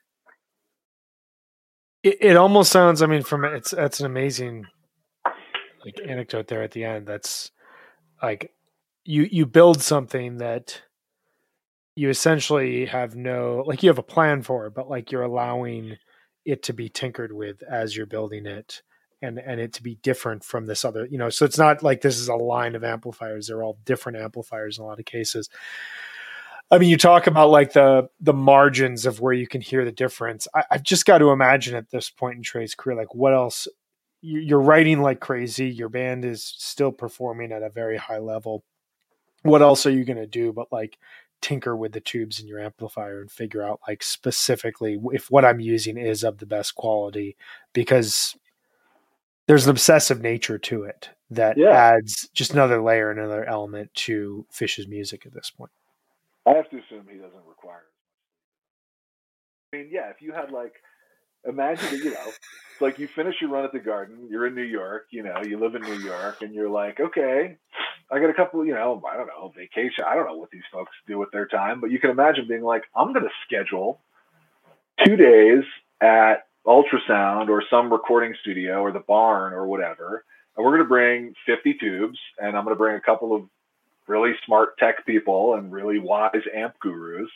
It, 2.03 2.19
it 2.21 2.37
almost 2.37 2.71
sounds, 2.71 3.01
I 3.01 3.07
mean, 3.07 3.23
from 3.23 3.43
it's, 3.43 3.71
that's 3.71 3.99
an 3.99 4.05
amazing 4.05 4.63
like 5.83 5.99
anecdote 6.07 6.47
there 6.47 6.63
at 6.63 6.71
the 6.71 6.85
end. 6.85 7.05
That's, 7.05 7.51
like 8.25 8.51
you 9.03 9.27
you 9.31 9.45
build 9.45 9.81
something 9.81 10.37
that 10.39 10.81
you 11.95 12.09
essentially 12.09 12.85
have 12.87 13.15
no 13.15 13.63
like 13.67 13.83
you 13.83 13.89
have 13.89 13.99
a 13.99 14.03
plan 14.03 14.41
for 14.41 14.69
but 14.71 14.89
like 14.89 15.11
you're 15.11 15.21
allowing 15.21 15.97
it 16.43 16.63
to 16.63 16.73
be 16.73 16.89
tinkered 16.89 17.31
with 17.31 17.61
as 17.63 17.95
you're 17.95 18.07
building 18.07 18.47
it 18.47 18.81
and 19.21 19.37
and 19.37 19.59
it 19.61 19.73
to 19.73 19.83
be 19.83 19.95
different 20.01 20.43
from 20.43 20.65
this 20.65 20.83
other 20.83 21.05
you 21.05 21.19
know 21.19 21.29
so 21.29 21.45
it's 21.45 21.57
not 21.57 21.83
like 21.83 22.01
this 22.01 22.17
is 22.17 22.27
a 22.27 22.35
line 22.35 22.75
of 22.75 22.83
amplifiers. 22.83 23.47
They're 23.47 23.63
all 23.63 23.77
different 23.85 24.17
amplifiers 24.17 24.77
in 24.77 24.83
a 24.83 24.87
lot 24.87 24.99
of 24.99 25.05
cases. 25.05 25.49
I 26.71 26.79
mean 26.79 26.89
you 26.89 26.97
talk 26.97 27.27
about 27.27 27.51
like 27.51 27.73
the 27.73 28.09
the 28.19 28.33
margins 28.33 29.05
of 29.05 29.19
where 29.19 29.33
you 29.33 29.47
can 29.47 29.61
hear 29.61 29.85
the 29.85 29.91
difference. 29.91 30.47
I, 30.55 30.63
i've 30.71 30.83
just 30.83 31.05
got 31.05 31.19
to 31.19 31.29
imagine 31.29 31.75
at 31.75 31.91
this 31.91 32.09
point 32.09 32.37
in 32.37 32.43
trey's 32.43 32.73
career 32.73 32.97
like 32.97 33.13
what 33.13 33.33
else 33.33 33.67
you're 34.25 34.61
writing 34.61 35.01
like 35.01 35.19
crazy. 35.19 35.69
Your 35.69 35.89
band 35.89 36.25
is 36.25 36.43
still 36.43 36.91
performing 36.91 37.51
at 37.51 37.63
a 37.63 37.69
very 37.69 37.97
high 37.97 38.19
level. 38.19 38.63
What 39.43 39.61
else 39.61 39.85
are 39.85 39.91
you 39.91 40.03
going 40.03 40.17
to 40.17 40.25
do 40.25 40.51
but 40.51 40.71
like 40.71 40.97
tinker 41.41 41.75
with 41.75 41.91
the 41.91 41.99
tubes 41.99 42.39
in 42.39 42.47
your 42.47 42.59
amplifier 42.59 43.21
and 43.21 43.29
figure 43.29 43.61
out 43.61 43.79
like 43.87 44.01
specifically 44.01 44.99
if 45.11 45.29
what 45.29 45.45
I'm 45.45 45.59
using 45.59 45.95
is 45.95 46.23
of 46.23 46.39
the 46.39 46.45
best 46.47 46.73
quality 46.73 47.35
because 47.71 48.35
there's 49.45 49.65
an 49.65 49.69
obsessive 49.69 50.21
nature 50.21 50.57
to 50.57 50.83
it 50.83 51.09
that 51.29 51.57
yeah. 51.57 51.69
adds 51.69 52.29
just 52.33 52.53
another 52.53 52.81
layer, 52.81 53.11
another 53.11 53.45
element 53.45 53.93
to 53.93 54.45
Phish's 54.49 54.87
music 54.87 55.25
at 55.25 55.33
this 55.33 55.51
point. 55.51 55.71
I 56.47 56.53
have 56.53 56.69
to 56.71 56.77
assume 56.77 57.05
he 57.11 57.17
doesn't 57.17 57.45
require. 57.47 57.83
I 59.71 59.77
mean, 59.77 59.89
yeah, 59.91 60.09
if 60.09 60.21
you 60.21 60.31
had 60.31 60.51
like 60.51 60.73
imagine 61.47 61.99
you 61.99 62.11
know, 62.11 62.27
it's 62.27 62.81
like 62.81 62.99
you 62.99 63.07
finish 63.07 63.35
your 63.41 63.49
run 63.49 63.65
at 63.65 63.71
the 63.71 63.79
garden, 63.79 64.27
you're 64.29 64.47
in 64.47 64.55
New 64.55 64.63
York, 64.63 65.07
you 65.11 65.23
know, 65.23 65.41
you 65.43 65.59
live 65.59 65.75
in 65.75 65.81
New 65.81 65.99
York, 65.99 66.41
and 66.41 66.53
you're 66.53 66.69
like, 66.69 66.99
okay, 66.99 67.57
I 68.11 68.19
got 68.19 68.29
a 68.29 68.33
couple, 68.33 68.65
you 68.65 68.73
know, 68.73 69.01
I 69.11 69.17
don't 69.17 69.27
know, 69.27 69.51
vacation. 69.55 70.03
I 70.07 70.15
don't 70.15 70.27
know 70.27 70.37
what 70.37 70.51
these 70.51 70.63
folks 70.71 70.91
do 71.07 71.17
with 71.17 71.31
their 71.31 71.47
time, 71.47 71.81
but 71.81 71.91
you 71.91 71.99
can 71.99 72.09
imagine 72.09 72.47
being 72.47 72.63
like, 72.63 72.83
I'm 72.95 73.13
going 73.13 73.25
to 73.25 73.31
schedule 73.45 74.01
two 75.05 75.15
days 75.15 75.63
at 76.01 76.47
ultrasound 76.65 77.49
or 77.49 77.63
some 77.69 77.91
recording 77.91 78.35
studio 78.41 78.81
or 78.81 78.91
the 78.91 78.99
barn 78.99 79.53
or 79.53 79.67
whatever. 79.67 80.23
And 80.55 80.65
we're 80.65 80.71
going 80.71 80.83
to 80.83 80.89
bring 80.89 81.33
50 81.45 81.75
tubes 81.79 82.19
and 82.39 82.55
I'm 82.55 82.63
going 82.63 82.75
to 82.75 82.79
bring 82.79 82.95
a 82.95 83.01
couple 83.01 83.35
of 83.35 83.43
really 84.07 84.33
smart 84.45 84.77
tech 84.77 85.05
people 85.05 85.55
and 85.55 85.71
really 85.71 85.99
wise 85.99 86.31
amp 86.55 86.75
gurus. 86.79 87.29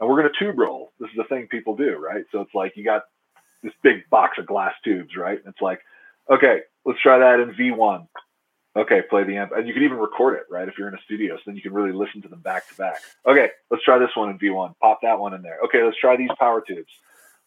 And 0.00 0.08
we're 0.08 0.20
going 0.20 0.32
to 0.32 0.44
tube 0.44 0.58
roll. 0.58 0.92
This 1.00 1.10
is 1.10 1.16
the 1.16 1.24
thing 1.24 1.48
people 1.48 1.76
do, 1.76 1.96
right? 1.96 2.24
So 2.32 2.40
it's 2.40 2.54
like 2.54 2.72
you 2.76 2.84
got 2.84 3.02
this 3.62 3.72
big 3.82 4.08
box 4.10 4.38
of 4.38 4.46
glass 4.46 4.74
tubes, 4.84 5.16
right? 5.16 5.38
And 5.38 5.52
it's 5.52 5.60
like, 5.60 5.80
okay, 6.30 6.62
let's 6.84 7.00
try 7.00 7.18
that 7.18 7.40
in 7.40 7.54
V1. 7.54 8.06
Okay, 8.76 9.02
play 9.02 9.24
the 9.24 9.36
amp, 9.36 9.50
and 9.56 9.66
you 9.66 9.74
can 9.74 9.82
even 9.82 9.98
record 9.98 10.36
it, 10.36 10.44
right? 10.48 10.68
If 10.68 10.78
you're 10.78 10.86
in 10.86 10.94
a 10.94 11.02
studio, 11.04 11.36
so 11.36 11.42
then 11.46 11.56
you 11.56 11.62
can 11.62 11.72
really 11.72 11.90
listen 11.90 12.22
to 12.22 12.28
them 12.28 12.40
back 12.40 12.68
to 12.68 12.74
back. 12.76 12.98
Okay, 13.26 13.50
let's 13.70 13.82
try 13.82 13.98
this 13.98 14.14
one 14.14 14.30
in 14.30 14.38
V1. 14.38 14.74
Pop 14.80 15.00
that 15.02 15.18
one 15.18 15.34
in 15.34 15.42
there. 15.42 15.58
Okay, 15.64 15.82
let's 15.82 15.98
try 15.98 16.16
these 16.16 16.30
power 16.38 16.60
tubes. 16.60 16.92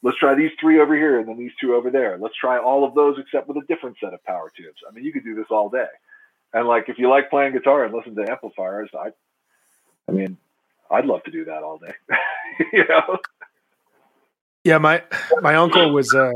Let's 0.03 0.17
try 0.17 0.33
these 0.35 0.51
three 0.59 0.81
over 0.81 0.95
here, 0.95 1.19
and 1.19 1.29
then 1.29 1.37
these 1.37 1.53
two 1.61 1.75
over 1.75 1.89
there. 1.89 2.17
Let's 2.17 2.35
try 2.35 2.57
all 2.57 2.83
of 2.83 2.95
those 2.95 3.17
except 3.19 3.47
with 3.47 3.57
a 3.57 3.65
different 3.67 3.97
set 4.03 4.13
of 4.13 4.23
power 4.25 4.51
tubes. 4.57 4.81
I 4.87 4.93
mean, 4.93 5.05
you 5.05 5.13
could 5.13 5.23
do 5.23 5.35
this 5.35 5.45
all 5.51 5.69
day. 5.69 5.87
And 6.53 6.67
like, 6.67 6.89
if 6.89 6.97
you 6.97 7.07
like 7.07 7.29
playing 7.29 7.53
guitar 7.53 7.85
and 7.85 7.93
listen 7.93 8.15
to 8.15 8.29
amplifiers, 8.29 8.89
I, 8.93 9.11
I 10.09 10.11
mean, 10.11 10.37
I'd 10.89 11.05
love 11.05 11.23
to 11.23 11.31
do 11.31 11.45
that 11.45 11.63
all 11.63 11.77
day. 11.77 11.93
you 12.73 12.85
know. 12.87 13.19
Yeah, 14.63 14.77
my 14.77 15.03
my 15.41 15.55
uncle 15.55 15.91
was 15.93 16.13
a 16.13 16.31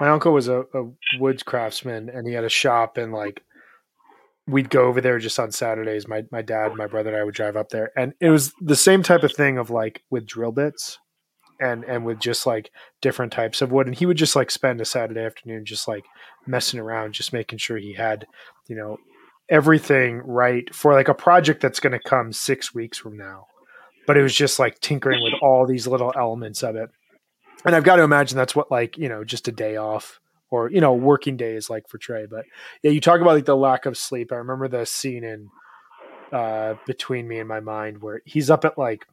my 0.00 0.08
uncle 0.08 0.32
was 0.32 0.48
a, 0.48 0.60
a 0.74 0.90
woods 1.18 1.42
craftsman, 1.42 2.08
and 2.08 2.26
he 2.26 2.32
had 2.32 2.44
a 2.44 2.48
shop, 2.48 2.96
and 2.96 3.12
like 3.12 3.42
we'd 4.46 4.70
go 4.70 4.86
over 4.86 5.00
there 5.00 5.18
just 5.18 5.38
on 5.38 5.52
Saturdays. 5.52 6.08
My 6.08 6.24
my 6.32 6.42
dad, 6.42 6.74
my 6.76 6.86
brother, 6.86 7.10
and 7.10 7.18
I 7.18 7.24
would 7.24 7.34
drive 7.34 7.56
up 7.56 7.68
there, 7.70 7.90
and 7.96 8.14
it 8.20 8.30
was 8.30 8.52
the 8.60 8.76
same 8.76 9.02
type 9.02 9.22
of 9.22 9.32
thing 9.34 9.58
of 9.58 9.70
like 9.70 10.02
with 10.10 10.26
drill 10.26 10.52
bits. 10.52 10.98
and 11.60 11.84
and 11.84 12.06
with 12.06 12.18
just 12.18 12.46
like 12.46 12.70
different 13.02 13.32
types 13.32 13.60
of 13.62 13.70
wood 13.70 13.86
and 13.86 13.94
he 13.94 14.06
would 14.06 14.16
just 14.16 14.34
like 14.34 14.50
spend 14.50 14.80
a 14.80 14.84
saturday 14.84 15.20
afternoon 15.20 15.62
just 15.64 15.86
like 15.86 16.04
messing 16.46 16.80
around 16.80 17.12
just 17.12 17.32
making 17.34 17.58
sure 17.58 17.76
he 17.76 17.92
had 17.92 18.26
you 18.68 18.74
know 18.74 18.96
everything 19.50 20.18
right 20.24 20.74
for 20.74 20.94
like 20.94 21.08
a 21.08 21.14
project 21.14 21.60
that's 21.60 21.80
going 21.80 21.92
to 21.92 22.08
come 22.08 22.32
six 22.32 22.74
weeks 22.74 22.96
from 22.96 23.16
now 23.16 23.44
but 24.06 24.16
it 24.16 24.22
was 24.22 24.34
just 24.34 24.58
like 24.58 24.80
tinkering 24.80 25.22
with 25.22 25.34
all 25.42 25.66
these 25.66 25.86
little 25.86 26.12
elements 26.16 26.62
of 26.62 26.76
it 26.76 26.88
and 27.64 27.74
i've 27.74 27.84
got 27.84 27.96
to 27.96 28.02
imagine 28.02 28.36
that's 28.36 28.56
what 28.56 28.70
like 28.70 28.96
you 28.98 29.08
know 29.08 29.24
just 29.24 29.48
a 29.48 29.52
day 29.52 29.76
off 29.76 30.20
or 30.50 30.70
you 30.70 30.80
know 30.80 30.94
working 30.94 31.36
day 31.36 31.54
is 31.54 31.70
like 31.70 31.88
for 31.88 31.98
trey 31.98 32.26
but 32.26 32.44
yeah 32.82 32.90
you 32.90 33.00
talk 33.00 33.20
about 33.20 33.34
like 33.34 33.44
the 33.44 33.56
lack 33.56 33.86
of 33.86 33.96
sleep 33.96 34.32
i 34.32 34.36
remember 34.36 34.68
the 34.68 34.84
scene 34.84 35.24
in 35.24 35.48
uh 36.32 36.74
between 36.86 37.26
me 37.26 37.38
and 37.38 37.48
my 37.48 37.60
mind 37.60 38.00
where 38.02 38.22
he's 38.24 38.50
up 38.50 38.64
at 38.64 38.78
like 38.78 39.06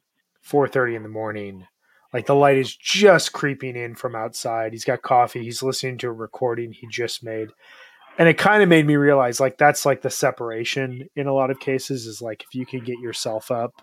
4:30 0.44 0.96
in 0.98 1.04
the 1.04 1.10
morning 1.10 1.68
like 2.14 2.26
the 2.26 2.36
light 2.36 2.58
is 2.58 2.76
just 2.76 3.34
creeping 3.34 3.76
in 3.76 3.96
from 3.96 4.16
outside. 4.16 4.74
He's 4.74 4.86
got 4.86 5.02
coffee. 5.02 5.44
He's 5.44 5.64
listening 5.64 5.98
to 6.00 6.08
a 6.08 6.12
recording 6.12 6.72
he 6.72 6.88
just 6.88 7.24
made. 7.24 7.50
And 8.18 8.28
it 8.28 8.38
kind 8.38 8.64
of 8.64 8.70
made 8.70 8.88
me 8.88 8.96
realize 8.96 9.40
like 9.40 9.58
that's 9.58 9.86
like 9.86 10.02
the 10.02 10.10
separation 10.10 11.10
in 11.16 11.28
a 11.28 11.34
lot 11.34 11.52
of 11.52 11.60
cases 11.60 12.08
is 12.08 12.22
like 12.22 12.44
if 12.44 12.56
you 12.56 12.66
can 12.66 12.80
get 12.80 12.98
yourself 13.00 13.52
up 13.52 13.82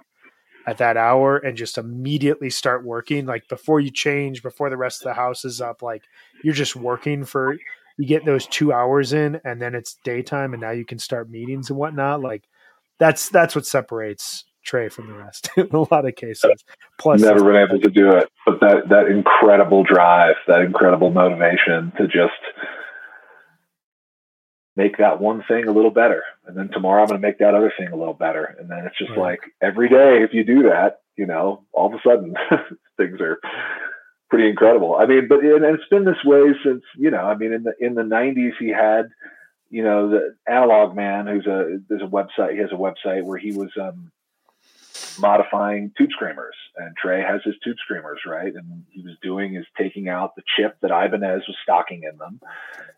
at 0.66 0.78
that 0.78 0.96
hour 0.96 1.36
and 1.38 1.56
just 1.56 1.78
immediately 1.78 2.50
start 2.50 2.84
working 2.84 3.26
like 3.26 3.46
before 3.48 3.80
you 3.80 3.90
change 3.90 4.42
before 4.42 4.70
the 4.70 4.76
rest 4.76 5.02
of 5.02 5.04
the 5.04 5.14
house 5.14 5.44
is 5.44 5.60
up 5.60 5.82
like 5.82 6.02
you're 6.42 6.54
just 6.54 6.74
working 6.76 7.24
for 7.24 7.56
you 7.96 8.06
get 8.06 8.24
those 8.24 8.46
two 8.46 8.72
hours 8.72 9.12
in 9.12 9.40
and 9.44 9.60
then 9.60 9.74
it's 9.74 9.98
daytime 10.04 10.52
and 10.52 10.60
now 10.60 10.70
you 10.70 10.84
can 10.84 10.98
start 10.98 11.30
meetings 11.30 11.70
and 11.70 11.78
whatnot 11.78 12.20
like 12.20 12.48
that's 12.98 13.28
that's 13.28 13.54
what 13.54 13.66
separates 13.66 14.44
Trey 14.64 14.88
from 14.88 15.08
the 15.08 15.12
rest 15.12 15.50
in 15.56 15.68
a 15.72 15.80
lot 15.80 16.06
of 16.06 16.16
cases. 16.16 16.64
Plus, 16.98 17.20
never 17.20 17.44
been 17.44 17.56
able 17.56 17.78
to 17.80 17.90
do 17.90 18.10
it, 18.12 18.30
but 18.46 18.60
that 18.60 18.88
that 18.88 19.06
incredible 19.08 19.84
drive, 19.84 20.36
that 20.48 20.62
incredible 20.62 21.10
motivation 21.10 21.92
to 21.98 22.06
just 22.06 22.32
make 24.76 24.98
that 24.98 25.20
one 25.20 25.42
thing 25.46 25.66
a 25.66 25.72
little 25.72 25.90
better, 25.90 26.22
and 26.46 26.56
then 26.56 26.68
tomorrow 26.68 27.02
I'm 27.02 27.08
going 27.08 27.20
to 27.20 27.26
make 27.26 27.38
that 27.38 27.54
other 27.54 27.72
thing 27.78 27.88
a 27.88 27.96
little 27.96 28.14
better, 28.14 28.56
and 28.58 28.68
then 28.68 28.86
it's 28.86 28.98
just 28.98 29.10
right. 29.10 29.18
like 29.18 29.40
every 29.62 29.88
day 29.88 30.22
if 30.22 30.32
you 30.32 30.44
do 30.44 30.64
that, 30.64 31.00
you 31.16 31.26
know, 31.26 31.64
all 31.72 31.86
of 31.86 31.94
a 31.94 32.00
sudden 32.06 32.34
things 32.96 33.20
are 33.20 33.38
pretty 34.30 34.48
incredible. 34.48 34.96
I 34.96 35.06
mean, 35.06 35.28
but 35.28 35.40
and 35.40 35.64
it's 35.64 35.88
been 35.90 36.04
this 36.04 36.24
way 36.24 36.42
since 36.64 36.82
you 36.96 37.10
know, 37.10 37.24
I 37.24 37.36
mean, 37.36 37.52
in 37.52 37.62
the 37.62 37.74
in 37.78 37.94
the 37.94 38.02
'90s 38.02 38.52
he 38.58 38.68
had 38.68 39.10
you 39.70 39.82
know 39.82 40.10
the 40.10 40.36
analog 40.48 40.94
man 40.94 41.26
who's 41.26 41.46
a 41.46 41.78
there's 41.88 42.02
a 42.02 42.06
website 42.06 42.52
he 42.52 42.58
has 42.58 42.70
a 42.72 42.76
website 42.76 43.24
where 43.24 43.38
he 43.38 43.52
was 43.52 43.70
um 43.80 44.10
modifying 45.18 45.92
tube 45.96 46.10
screamers 46.12 46.54
and 46.76 46.96
Trey 46.96 47.20
has 47.20 47.40
his 47.44 47.54
tube 47.62 47.76
screamers, 47.84 48.20
right? 48.26 48.52
And 48.54 48.84
he 48.90 49.02
was 49.02 49.16
doing 49.22 49.54
is 49.54 49.66
taking 49.78 50.08
out 50.08 50.34
the 50.34 50.42
chip 50.56 50.76
that 50.82 50.90
Ibanez 50.90 51.42
was 51.46 51.56
stocking 51.62 52.02
in 52.10 52.18
them. 52.18 52.40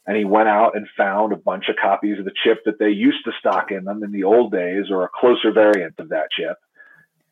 And 0.07 0.17
he 0.17 0.25
went 0.25 0.49
out 0.49 0.77
and 0.77 0.87
found 0.97 1.33
a 1.33 1.37
bunch 1.37 1.69
of 1.69 1.77
copies 1.77 2.19
of 2.19 2.25
the 2.25 2.33
chip 2.45 2.65
that 2.65 2.79
they 2.79 2.91
used 2.91 3.25
to 3.25 3.33
stock 3.39 3.71
in 3.71 3.85
them 3.85 4.03
in 4.03 4.13
the 4.13 4.25
old 4.25 4.53
days 4.53 4.87
or 4.91 5.05
a 5.05 5.09
closer 5.09 5.53
variant 5.53 5.95
of 5.99 6.11
that 6.11 6.31
chip 6.31 6.59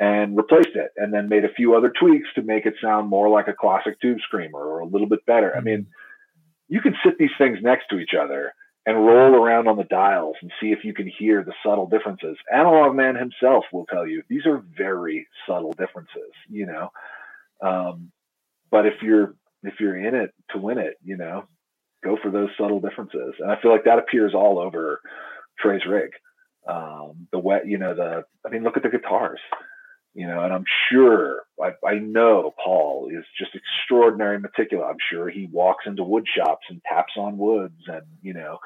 and 0.01 0.37
replaced 0.37 0.75
it 0.75 0.91
and 0.97 1.13
then 1.13 1.29
made 1.29 1.45
a 1.45 1.53
few 1.55 1.77
other 1.77 1.93
tweaks 1.99 2.29
to 2.35 2.43
make 2.43 2.67
it 2.67 2.75
sound 2.83 3.09
more 3.09 3.29
like 3.29 3.49
a 3.49 3.55
classic 3.55 4.01
tube 4.01 4.19
screamer 4.27 4.59
or 4.59 4.81
a 4.81 4.87
little 4.87 5.09
bit 5.09 5.25
better. 5.25 5.57
I 5.57 5.61
mean, 5.61 5.87
you 6.69 6.81
can 6.81 6.97
sit 7.05 7.19
these 7.19 7.31
things 7.39 7.59
next 7.63 7.87
to 7.91 7.99
each 7.99 8.15
other 8.19 8.53
and 8.87 9.07
roll 9.07 9.35
around 9.35 9.67
on 9.67 9.77
the 9.77 9.85
dials 9.85 10.37
and 10.43 10.51
see 10.61 10.69
if 10.69 10.85
you 10.85 10.93
can 10.93 11.11
hear 11.19 11.43
the 11.43 11.55
subtle 11.65 11.89
differences. 11.89 12.37
Analog 12.53 12.95
Man 12.95 13.17
himself 13.17 13.65
will 13.73 13.87
tell 13.87 14.07
you 14.07 14.23
these 14.29 14.47
are 14.47 14.63
very 14.77 15.27
subtle 15.49 15.73
differences, 15.73 16.33
you 16.49 16.67
know. 16.67 16.91
Um, 17.63 18.13
but 18.71 18.87
if 18.87 18.95
you're 19.03 19.35
if 19.63 19.75
you're 19.81 19.97
in 19.97 20.15
it 20.15 20.35
to 20.51 20.59
win 20.59 20.79
it, 20.79 20.95
you 21.03 21.17
know, 21.17 21.45
go 22.05 22.19
for 22.23 22.31
those 22.31 22.51
subtle 22.59 22.81
differences. 22.81 23.35
And 23.39 23.51
I 23.51 23.61
feel 23.61 23.71
like 23.71 23.85
that 23.85 23.99
appears 23.99 24.35
all 24.35 24.59
over 24.59 25.01
Trey's 25.59 25.87
rig. 25.87 26.11
Um, 26.69 27.29
the 27.33 27.39
wet, 27.39 27.67
you 27.67 27.79
know, 27.79 27.95
the 27.95 28.25
I 28.47 28.51
mean, 28.51 28.65
look 28.65 28.77
at 28.77 28.83
the 28.83 28.91
guitars 28.91 29.41
you 30.15 30.29
know, 30.29 30.45
and 30.45 30.53
I'm 30.53 30.65
sure, 30.91 31.43
I, 31.61 31.73
I 31.87 31.95
know 31.99 32.55
Paul 32.65 33.09
is 33.11 33.25
just 33.37 33.51
extraordinary 33.55 34.39
meticulous. 34.39 34.87
I'm 34.89 34.97
sure 35.11 35.29
he 35.29 35.49
walks 35.51 35.87
into 35.87 36.05
wood 36.05 36.25
shops 36.37 36.67
and 36.71 36.81
taps 36.85 37.15
on 37.19 37.37
woods 37.37 37.83
and, 37.89 38.03
you 38.23 38.33
know, 38.33 38.59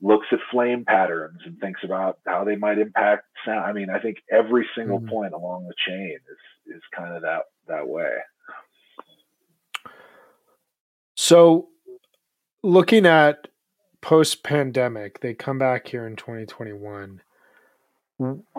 looks 0.00 0.26
at 0.30 0.38
flame 0.52 0.84
patterns 0.86 1.40
and 1.44 1.58
thinks 1.58 1.80
about 1.82 2.18
how 2.26 2.44
they 2.44 2.54
might 2.54 2.78
impact 2.78 3.24
sound. 3.44 3.64
I 3.64 3.72
mean, 3.72 3.90
I 3.90 3.98
think 3.98 4.18
every 4.30 4.66
single 4.76 5.00
mm-hmm. 5.00 5.08
point 5.08 5.34
along 5.34 5.66
the 5.66 5.74
chain 5.86 6.16
is, 6.16 6.76
is 6.76 6.82
kind 6.96 7.14
of 7.14 7.22
that, 7.22 7.42
that 7.66 7.88
way. 7.88 8.12
So 11.16 11.68
looking 12.62 13.04
at 13.04 13.48
post 14.00 14.44
pandemic, 14.44 15.20
they 15.20 15.34
come 15.34 15.58
back 15.58 15.88
here 15.88 16.06
in 16.06 16.14
2021 16.14 17.20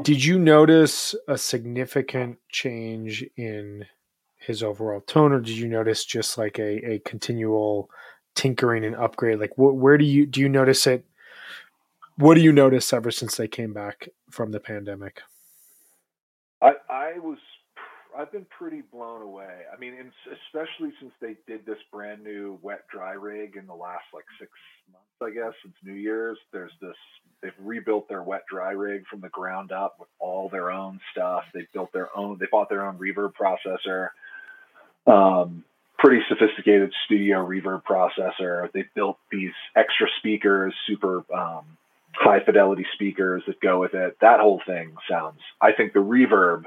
did 0.02 0.24
you 0.24 0.38
notice 0.38 1.16
a 1.28 1.38
significant 1.38 2.38
change 2.50 3.26
in 3.38 3.86
his 4.38 4.62
overall 4.62 5.02
tone, 5.02 5.32
or 5.32 5.40
did 5.40 5.58
you 5.58 5.68
notice 5.68 6.06
just 6.06 6.38
like 6.38 6.60
a, 6.60 6.94
a 6.94 7.00
continual 7.00 7.90
tinkering 8.36 8.84
and 8.84 8.96
upgrade? 8.96 9.40
Like, 9.40 9.54
wh- 9.56 9.76
where 9.76 9.98
do 9.98 10.06
you 10.06 10.26
do 10.26 10.42
you 10.42 10.50
notice 10.50 10.86
it? 10.88 11.06
What 12.18 12.36
do 12.36 12.42
you 12.42 12.52
notice 12.52 12.94
ever 12.94 13.12
since 13.12 13.38
they 13.38 13.48
came 13.48 13.74
back 13.74 14.10
from 14.30 14.52
the 14.52 14.60
pandemic? 14.60 15.22
I 16.62 16.74
I 16.90 17.20
was 17.20 17.40
I've 18.18 18.32
been 18.32 18.46
pretty 18.58 18.82
blown 18.82 19.22
away. 19.22 19.64
I 19.74 19.80
mean, 19.80 19.94
especially 20.48 20.92
since 21.00 21.12
they 21.22 21.36
did 21.48 21.66
this 21.66 21.78
brand 21.92 22.24
new 22.24 22.58
wet 22.62 22.86
dry 22.92 23.14
rig 23.14 23.56
in 23.58 23.68
the 23.68 23.74
last 23.74 24.06
like 24.14 24.26
six 24.40 24.52
months, 24.92 25.06
I 25.22 25.36
guess, 25.36 25.54
since 25.64 25.76
New 25.84 25.94
Year's. 25.94 26.38
There's 26.52 26.72
this. 26.82 26.96
They've 27.42 27.52
rebuilt 27.60 28.08
their 28.08 28.24
wet 28.24 28.44
dry 28.50 28.72
rig 28.72 29.06
from 29.08 29.22
the 29.22 29.30
ground 29.30 29.72
up 29.72 29.98
with 30.00 30.10
all 30.20 30.50
their 30.50 30.72
own 30.72 31.00
stuff. 31.12 31.44
They 31.54 31.68
built 31.74 31.92
their 31.94 32.16
own. 32.18 32.38
They 32.40 32.48
bought 32.52 32.70
their 32.70 32.86
own 32.86 32.98
reverb 32.98 33.34
processor. 33.34 34.10
Um, 35.06 35.64
pretty 36.00 36.24
sophisticated 36.30 36.94
studio 37.06 37.46
reverb 37.46 37.84
processor. 37.84 38.72
They 38.72 38.86
built 38.96 39.18
these 39.32 39.54
extra 39.76 40.08
speakers, 40.20 40.74
super 40.88 41.24
um, 41.34 41.66
high 42.14 42.44
fidelity 42.44 42.86
speakers 42.94 43.44
that 43.48 43.60
go 43.60 43.80
with 43.80 43.94
it. 43.94 44.18
That 44.22 44.40
whole 44.40 44.62
thing 44.66 44.96
sounds. 45.10 45.40
I 45.62 45.74
think 45.74 45.94
the 45.94 46.00
reverb 46.00 46.64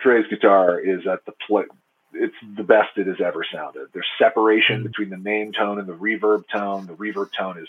Trey's 0.00 0.26
guitar 0.28 0.78
is 0.78 1.06
at 1.06 1.24
the 1.26 1.32
play. 1.46 1.64
It's 2.12 2.34
the 2.56 2.62
best 2.62 2.96
it 2.96 3.06
has 3.06 3.20
ever 3.24 3.44
sounded. 3.52 3.88
There's 3.92 4.06
separation 4.18 4.76
mm-hmm. 4.76 4.86
between 4.86 5.10
the 5.10 5.18
main 5.18 5.52
tone 5.52 5.78
and 5.78 5.88
the 5.88 5.94
reverb 5.94 6.44
tone. 6.52 6.86
The 6.86 6.94
reverb 6.94 7.30
tone 7.38 7.58
is 7.58 7.68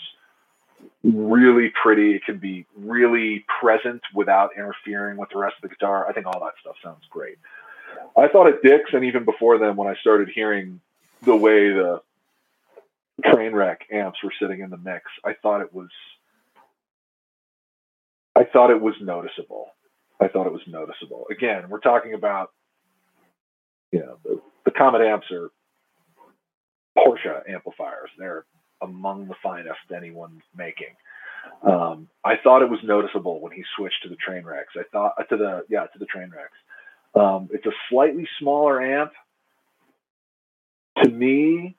really 1.02 1.70
pretty. 1.82 2.14
It 2.14 2.24
can 2.24 2.38
be 2.38 2.66
really 2.76 3.44
present 3.60 4.02
without 4.14 4.50
interfering 4.56 5.16
with 5.16 5.30
the 5.30 5.38
rest 5.38 5.56
of 5.62 5.68
the 5.68 5.74
guitar. 5.74 6.06
I 6.08 6.12
think 6.12 6.26
all 6.26 6.40
that 6.40 6.54
stuff 6.60 6.76
sounds 6.82 7.04
great. 7.10 7.38
I 8.16 8.28
thought 8.28 8.48
at 8.48 8.62
Dick's 8.62 8.92
and 8.92 9.04
even 9.04 9.24
before 9.24 9.58
then, 9.58 9.76
when 9.76 9.88
I 9.88 9.94
started 10.00 10.28
hearing 10.34 10.80
the 11.22 11.36
way 11.36 11.72
the 11.72 12.00
Trainwreck 13.24 13.78
amps 13.90 14.22
were 14.22 14.32
sitting 14.40 14.60
in 14.60 14.70
the 14.70 14.76
mix, 14.76 15.04
I 15.24 15.34
thought 15.34 15.60
it 15.60 15.74
was 15.74 15.88
I 18.36 18.44
thought 18.44 18.70
it 18.70 18.80
was 18.80 18.94
noticeable. 19.00 19.72
I 20.20 20.28
thought 20.28 20.46
it 20.46 20.52
was 20.52 20.62
noticeable. 20.66 21.26
Again, 21.30 21.68
we're 21.68 21.80
talking 21.80 22.14
about, 22.14 22.50
you 23.92 24.00
know, 24.00 24.18
the, 24.24 24.40
the 24.64 24.70
Comet 24.70 25.02
amps 25.02 25.26
are 25.30 25.50
Porsche 26.96 27.48
amplifiers. 27.48 28.10
They're 28.18 28.44
among 28.82 29.28
the 29.28 29.34
finest 29.42 29.78
anyone's 29.94 30.42
making. 30.56 30.94
Um, 31.62 32.08
I 32.24 32.34
thought 32.42 32.62
it 32.62 32.70
was 32.70 32.80
noticeable 32.84 33.40
when 33.40 33.52
he 33.52 33.62
switched 33.76 34.02
to 34.02 34.08
the 34.08 34.16
Trainwrecks. 34.16 34.76
I 34.76 34.82
thought 34.92 35.14
uh, 35.18 35.22
to 35.24 35.36
the 35.36 35.64
yeah 35.68 35.86
to 35.86 35.98
the 35.98 36.06
Trainwrecks. 36.06 37.20
Um, 37.20 37.48
it's 37.52 37.66
a 37.66 37.72
slightly 37.90 38.28
smaller 38.38 38.82
amp. 38.82 39.12
To 41.02 41.10
me, 41.10 41.76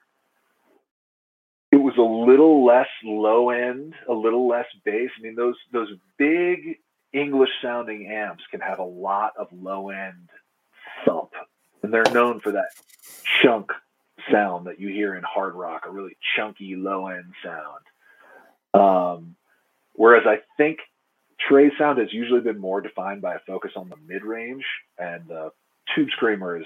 it 1.72 1.78
was 1.78 1.94
a 1.98 2.02
little 2.02 2.66
less 2.66 2.88
low 3.04 3.50
end, 3.50 3.94
a 4.08 4.14
little 4.14 4.48
less 4.48 4.66
bass. 4.86 5.12
I 5.18 5.22
mean, 5.22 5.36
those 5.36 5.56
those 5.72 5.90
big 6.18 6.78
English 7.14 7.50
sounding 7.62 8.08
amps 8.08 8.44
can 8.52 8.60
have 8.60 8.80
a 8.80 8.84
lot 8.84 9.34
of 9.38 9.48
low 9.52 9.90
end 9.90 10.30
thump. 11.06 11.32
And 11.82 11.94
they're 11.94 12.04
known 12.14 12.40
for 12.40 12.52
that 12.52 12.70
chunk 13.42 13.72
sound 14.32 14.68
that 14.68 14.80
you 14.80 14.90
hear 14.90 15.16
in 15.16 15.24
hard 15.24 15.56
rock, 15.56 15.86
a 15.88 15.92
really 15.92 16.18
chunky 16.36 16.76
low 16.76 17.08
end 17.08 17.34
sound. 17.44 17.84
Um, 18.74 19.36
whereas 19.94 20.24
I 20.26 20.40
think 20.58 20.80
Trey 21.40 21.72
sound 21.78 22.00
has 22.00 22.14
usually 22.14 22.42
been 22.42 22.60
more 22.60 22.82
defined 22.82 23.22
by 23.22 23.36
a 23.36 23.40
focus 23.48 23.72
on 23.76 23.90
the 23.90 23.96
mid 24.08 24.24
range, 24.24 24.66
and 24.98 25.28
the 25.28 25.52
Tube 25.96 26.10
Screamer 26.12 26.58
is 26.58 26.66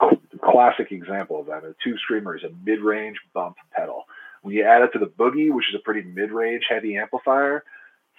a 0.00 0.16
classic 0.42 0.90
example 0.90 1.40
of 1.40 1.46
that. 1.46 1.64
A 1.64 1.74
Tube 1.84 1.98
Screamer 2.02 2.36
is 2.36 2.42
a 2.42 2.50
mid 2.64 2.80
range 2.80 3.18
bump 3.34 3.56
pedal. 3.76 4.04
When 4.42 4.54
you 4.54 4.64
add 4.64 4.82
it 4.82 4.92
to 4.92 4.98
the 4.98 5.06
Boogie, 5.06 5.52
which 5.52 5.66
is 5.68 5.74
a 5.74 5.84
pretty 5.84 6.02
mid 6.02 6.30
range 6.30 6.64
heavy 6.68 6.96
amplifier, 6.96 7.64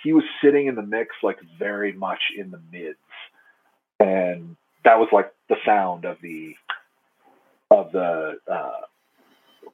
he 0.03 0.13
was 0.13 0.23
sitting 0.41 0.67
in 0.67 0.75
the 0.75 0.83
mix 0.83 1.15
like 1.23 1.39
very 1.57 1.91
much 1.91 2.31
in 2.35 2.51
the 2.51 2.59
mids. 2.71 2.97
And 3.99 4.55
that 4.83 4.99
was 4.99 5.09
like 5.11 5.33
the 5.49 5.57
sound 5.65 6.05
of 6.05 6.21
the 6.21 6.55
of 7.69 7.91
the 7.91 8.39
uh, 8.49 8.81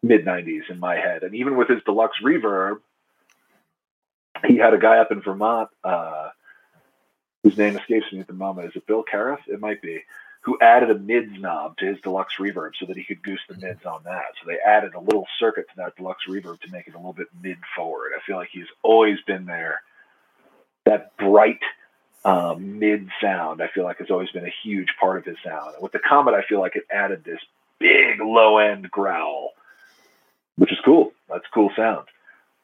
mid 0.02 0.26
'90s 0.26 0.70
in 0.70 0.80
my 0.80 0.96
head. 0.96 1.24
And 1.24 1.36
even 1.36 1.58
with 1.58 1.68
his 1.68 1.84
deluxe 1.84 2.18
reverb, 2.24 2.80
he 4.48 4.58
had 4.58 4.74
a 4.74 4.80
guy 4.80 4.98
up 4.98 5.12
in 5.12 5.22
Vermont 5.22 5.70
uh, 5.84 6.30
whose 7.44 7.58
name 7.58 7.78
escapes 7.78 8.12
me 8.12 8.20
at 8.20 8.28
the 8.28 8.34
moment. 8.34 8.70
Is 8.70 8.76
it 8.76 8.88
Bill 8.88 9.04
Cariff? 9.04 9.42
It 9.48 9.60
might 9.60 9.82
be. 9.82 10.04
Who 10.42 10.58
added 10.60 10.90
a 10.90 10.98
mids 10.98 11.40
knob 11.40 11.78
to 11.78 11.86
his 11.86 12.02
deluxe 12.02 12.36
reverb 12.38 12.72
so 12.78 12.86
that 12.88 12.98
he 12.98 13.04
could 13.04 13.24
goose 13.24 13.40
the 13.48 13.56
mids 13.56 13.86
on 13.86 14.04
that. 14.04 14.34
So 14.42 14.48
they 14.48 14.58
added 14.60 14.94
a 14.94 15.00
little 15.00 15.26
circuit 15.40 15.68
to 15.70 15.76
that 15.78 15.96
deluxe 15.96 16.26
reverb 16.28 16.60
to 16.62 16.72
make 16.72 16.88
it 16.88 16.96
a 16.96 16.98
little 16.98 17.14
bit 17.14 17.28
mid 17.42 17.58
forward. 17.76 18.12
I 18.18 18.22
feel 18.26 18.36
like 18.36 18.50
he's 18.52 18.68
always 18.82 19.20
been 19.26 19.46
there. 19.46 19.82
That 20.86 21.16
bright 21.18 21.62
um, 22.26 22.80
mid 22.80 23.10
sound, 23.22 23.62
I 23.62 23.68
feel 23.68 23.84
like 23.84 23.98
has 24.00 24.12
always 24.12 24.32
been 24.32 24.46
a 24.46 24.54
huge 24.64 24.90
part 25.00 25.18
of 25.18 25.26
his 25.26 25.38
sound. 25.44 25.74
And 25.76 25.84
with 25.84 25.92
the 25.92 26.00
Comet, 26.00 26.34
I 26.34 26.44
feel 26.44 26.60
like 26.60 26.76
it 26.76 26.86
added 26.92 27.24
this 27.24 27.40
big 27.80 28.20
low 28.20 28.58
end 28.58 28.90
growl, 28.90 29.52
which 30.58 30.72
is 30.72 30.78
cool. 30.86 31.14
That's 31.30 31.46
cool 31.54 31.72
sound. 31.76 32.08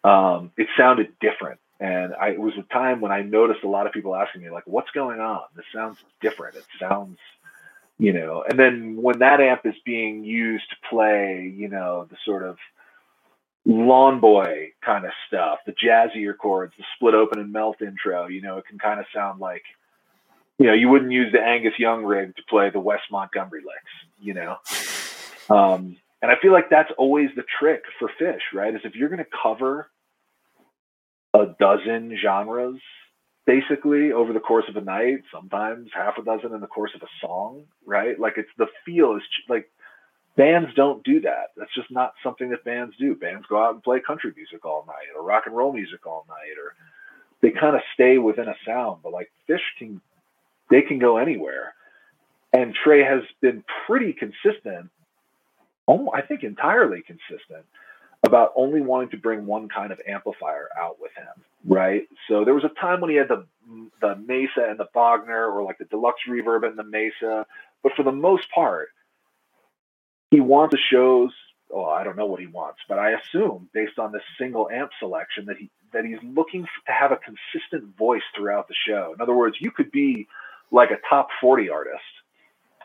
Um, 0.03 0.51
it 0.57 0.67
sounded 0.77 1.13
different. 1.19 1.59
And 1.79 2.13
I, 2.13 2.29
it 2.31 2.39
was 2.39 2.53
a 2.57 2.73
time 2.73 2.99
when 2.99 3.11
I 3.11 3.21
noticed 3.21 3.63
a 3.63 3.69
lot 3.69 3.87
of 3.87 3.93
people 3.93 4.15
asking 4.15 4.41
me, 4.41 4.49
like, 4.49 4.67
what's 4.67 4.91
going 4.91 5.21
on? 5.21 5.43
This 5.55 5.65
sounds 5.73 5.97
different. 6.19 6.57
It 6.57 6.65
sounds, 6.77 7.17
you 7.97 8.11
know, 8.11 8.43
and 8.47 8.59
then 8.59 9.01
when 9.01 9.19
that 9.19 9.39
amp 9.39 9.65
is 9.65 9.75
being 9.85 10.23
used 10.25 10.69
to 10.69 10.75
play, 10.89 11.53
you 11.55 11.69
know, 11.69 12.05
the 12.09 12.17
sort 12.25 12.43
of 12.43 12.57
lawn 13.65 14.19
boy 14.19 14.71
kind 14.83 15.05
of 15.05 15.11
stuff, 15.27 15.59
the 15.65 15.73
jazzier 15.73 16.37
chords, 16.37 16.73
the 16.77 16.83
split 16.95 17.13
open 17.13 17.39
and 17.39 17.51
melt 17.51 17.81
intro, 17.81 18.27
you 18.27 18.41
know, 18.41 18.57
it 18.57 18.65
can 18.65 18.79
kind 18.79 18.99
of 18.99 19.05
sound 19.13 19.39
like, 19.39 19.63
you 20.57 20.67
know, 20.67 20.73
you 20.73 20.89
wouldn't 20.89 21.11
use 21.11 21.31
the 21.31 21.41
Angus 21.41 21.77
Young 21.77 22.03
rig 22.03 22.35
to 22.35 22.43
play 22.49 22.69
the 22.69 22.79
Wes 22.79 22.99
Montgomery 23.11 23.61
licks, 23.61 23.91
you 24.19 24.33
know. 24.33 24.57
Um, 25.49 25.97
and 26.21 26.31
I 26.31 26.35
feel 26.41 26.51
like 26.51 26.69
that's 26.69 26.91
always 26.97 27.29
the 27.35 27.43
trick 27.59 27.83
for 27.97 28.09
Phish, 28.19 28.53
right? 28.53 28.73
Is 28.73 28.81
if 28.83 28.95
you're 28.95 29.09
going 29.09 29.23
to 29.23 29.37
cover 29.43 29.89
a 31.33 31.47
dozen 31.59 32.17
genres 32.21 32.79
basically 33.45 34.11
over 34.11 34.33
the 34.33 34.39
course 34.39 34.65
of 34.67 34.75
a 34.75 34.81
night, 34.81 35.23
sometimes 35.33 35.89
half 35.93 36.17
a 36.17 36.23
dozen 36.23 36.53
in 36.53 36.61
the 36.61 36.67
course 36.67 36.91
of 36.93 37.01
a 37.01 37.07
song, 37.19 37.63
right? 37.85 38.19
Like 38.19 38.33
it's 38.37 38.49
the 38.57 38.67
feel 38.85 39.15
is 39.15 39.23
like 39.47 39.69
bands 40.39 40.69
don't 40.73 41.03
do 41.03 41.19
that. 41.19 41.51
That's 41.57 41.73
just 41.75 41.91
not 41.91 42.13
something 42.23 42.49
that 42.51 42.63
bands 42.63 42.95
do. 42.97 43.13
Bands 43.13 43.45
go 43.49 43.61
out 43.61 43.73
and 43.73 43.83
play 43.83 43.99
country 43.99 44.31
music 44.33 44.65
all 44.65 44.85
night 44.87 45.13
or 45.13 45.21
rock 45.21 45.43
and 45.45 45.55
roll 45.55 45.73
music 45.73 46.07
all 46.07 46.25
night 46.29 46.57
or 46.57 46.75
they 47.41 47.51
kind 47.51 47.75
of 47.75 47.81
stay 47.93 48.17
within 48.17 48.47
a 48.47 48.55
sound, 48.65 49.01
but 49.03 49.11
like 49.11 49.29
Phish 49.49 49.59
can 49.77 49.99
they 50.69 50.81
can 50.81 50.97
go 50.97 51.17
anywhere. 51.17 51.73
And 52.53 52.73
Trey 52.73 53.03
has 53.03 53.23
been 53.41 53.65
pretty 53.85 54.13
consistent, 54.13 54.89
I 55.89 56.21
think 56.21 56.43
entirely 56.43 57.01
consistent 57.01 57.65
about 58.23 58.53
only 58.55 58.81
wanting 58.81 59.09
to 59.09 59.17
bring 59.17 59.45
one 59.45 59.67
kind 59.67 59.91
of 59.91 59.99
amplifier 60.07 60.69
out 60.79 60.97
with 61.01 61.11
him, 61.17 61.43
right? 61.65 62.03
So 62.29 62.45
there 62.45 62.53
was 62.53 62.63
a 62.63 62.79
time 62.79 63.01
when 63.01 63.09
he 63.09 63.17
had 63.17 63.27
the 63.27 63.45
the 63.99 64.15
Mesa 64.15 64.69
and 64.69 64.79
the 64.79 64.87
Bogner, 64.95 65.53
or 65.53 65.63
like 65.63 65.79
the 65.79 65.85
deluxe 65.85 66.21
reverb 66.29 66.65
and 66.65 66.77
the 66.77 66.83
Mesa, 66.83 67.45
but 67.83 67.91
for 67.97 68.03
the 68.03 68.11
most 68.11 68.45
part, 68.55 68.89
he 70.31 70.39
wants 70.39 70.73
the 70.73 70.79
shows. 70.91 71.31
Oh, 71.71 71.85
I 71.85 72.03
don't 72.03 72.17
know 72.17 72.25
what 72.25 72.39
he 72.39 72.47
wants, 72.47 72.79
but 72.87 72.97
I 72.97 73.11
assume 73.11 73.69
based 73.73 73.99
on 73.99 74.11
this 74.11 74.23
single 74.39 74.69
amp 74.69 74.91
selection 74.99 75.45
that 75.45 75.57
he 75.57 75.69
that 75.93 76.05
he's 76.05 76.19
looking 76.23 76.63
to 76.63 76.91
have 76.91 77.11
a 77.11 77.17
consistent 77.17 77.97
voice 77.97 78.23
throughout 78.35 78.67
the 78.67 78.75
show. 78.87 79.13
In 79.13 79.21
other 79.21 79.35
words, 79.35 79.57
you 79.59 79.71
could 79.71 79.91
be 79.91 80.27
like 80.71 80.91
a 80.91 80.97
top 81.09 81.29
40 81.41 81.69
artist 81.69 82.03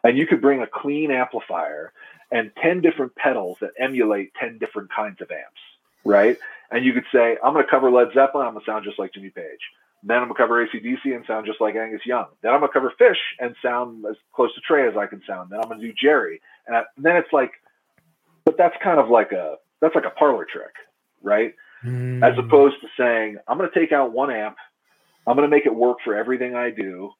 and 0.02 0.16
you 0.16 0.26
could 0.26 0.40
bring 0.40 0.62
a 0.62 0.66
clean 0.66 1.10
amplifier 1.10 1.92
and 2.30 2.50
10 2.62 2.80
different 2.80 3.14
pedals 3.14 3.58
that 3.60 3.70
emulate 3.78 4.34
10 4.34 4.58
different 4.58 4.90
kinds 4.90 5.20
of 5.20 5.30
amps, 5.30 5.60
right? 6.04 6.38
And 6.70 6.84
you 6.84 6.92
could 6.92 7.04
say, 7.12 7.36
I'm 7.42 7.52
going 7.52 7.64
to 7.64 7.70
cover 7.70 7.90
Led 7.90 8.08
Zeppelin, 8.14 8.46
I'm 8.46 8.54
going 8.54 8.64
to 8.64 8.70
sound 8.70 8.84
just 8.84 8.98
like 8.98 9.12
Jimmy 9.12 9.30
Page. 9.30 9.60
Then 10.02 10.18
I'm 10.18 10.24
going 10.24 10.34
to 10.34 10.42
cover 10.42 10.66
ACDC 10.66 11.14
and 11.14 11.24
sound 11.26 11.46
just 11.46 11.60
like 11.60 11.76
Angus 11.76 12.04
Young. 12.04 12.26
Then 12.42 12.52
I'm 12.52 12.60
going 12.60 12.70
to 12.70 12.74
cover 12.74 12.92
Phish 13.00 13.20
and 13.40 13.54
sound 13.62 14.04
as 14.04 14.16
close 14.34 14.54
to 14.54 14.60
Trey 14.60 14.86
as 14.86 14.96
I 14.96 15.06
can 15.06 15.22
sound. 15.26 15.50
Then 15.50 15.60
I'm 15.60 15.68
going 15.68 15.80
to 15.80 15.86
do 15.86 15.94
Jerry. 15.98 16.42
And, 16.66 16.76
I, 16.76 16.82
then 16.96 17.16
it's 17.16 17.32
like, 17.32 17.52
but 18.44 18.56
that's 18.56 18.76
kind 18.82 18.98
of 18.98 19.08
like 19.08 19.32
a, 19.32 19.56
that's 19.80 19.94
like 19.94 20.04
a 20.06 20.10
parlor 20.10 20.46
trick, 20.50 20.72
right? 21.22 21.54
Mm. 21.84 22.22
As 22.22 22.38
opposed 22.38 22.76
to 22.80 22.88
saying, 22.96 23.38
I'm 23.46 23.58
going 23.58 23.70
to 23.70 23.78
take 23.78 23.92
out 23.92 24.12
one 24.12 24.30
amp, 24.30 24.56
I'm 25.26 25.36
going 25.36 25.48
to 25.48 25.54
make 25.54 25.66
it 25.66 25.74
work 25.74 25.98
for 26.04 26.14
everything 26.14 26.54
I 26.54 26.70
do 26.70 27.12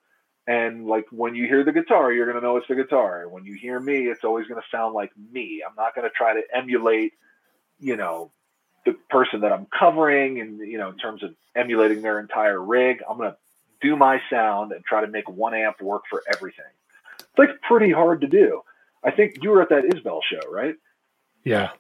and 0.47 0.87
like 0.87 1.07
when 1.11 1.35
you 1.35 1.47
hear 1.47 1.65
the 1.65 1.73
guitar, 1.73 2.13
you're 2.13 2.27
going 2.27 2.39
to 2.39 2.47
know 2.47 2.57
it's 2.57 2.69
the 2.69 2.75
guitar. 2.75 3.27
When 3.29 3.45
you 3.45 3.55
hear 3.55 3.81
me, 3.81 4.07
it's 4.09 4.25
always 4.25 4.47
going 4.47 4.61
to 4.61 4.67
sound 4.71 4.95
like 4.95 5.11
me. 5.33 5.63
I'm 5.67 5.75
not 5.77 5.95
going 5.95 6.09
to 6.09 6.15
try 6.15 6.35
to 6.35 6.43
emulate, 6.55 7.15
you 7.81 7.97
know, 7.97 8.31
the 8.85 8.95
person 9.09 9.41
that 9.41 9.53
I'm 9.53 9.67
covering 9.67 10.41
and, 10.41 10.59
you 10.59 10.77
know, 10.77 10.91
in 10.91 10.99
terms 10.99 11.23
of 11.23 11.35
emulating 11.57 12.03
their 12.03 12.21
entire 12.21 12.63
rig. 12.63 13.03
I'm 13.09 13.17
going 13.17 13.31
to 13.31 13.37
do 13.81 13.97
my 13.97 14.21
sound 14.29 14.73
and 14.73 14.85
try 14.85 15.01
to 15.01 15.07
make 15.07 15.29
one 15.31 15.55
amp 15.55 15.81
work 15.81 16.03
for 16.11 16.23
everything. 16.31 16.65
It's 17.19 17.39
like 17.39 17.63
pretty 17.63 17.91
hard 17.91 18.21
to 18.21 18.27
do. 18.27 18.61
I 19.05 19.11
think 19.11 19.37
you 19.43 19.51
were 19.51 19.63
at 19.63 19.69
that 19.69 19.85
Isbell 19.85 20.21
show, 20.31 20.51
right? 20.51 20.75
Yeah. 21.45 21.71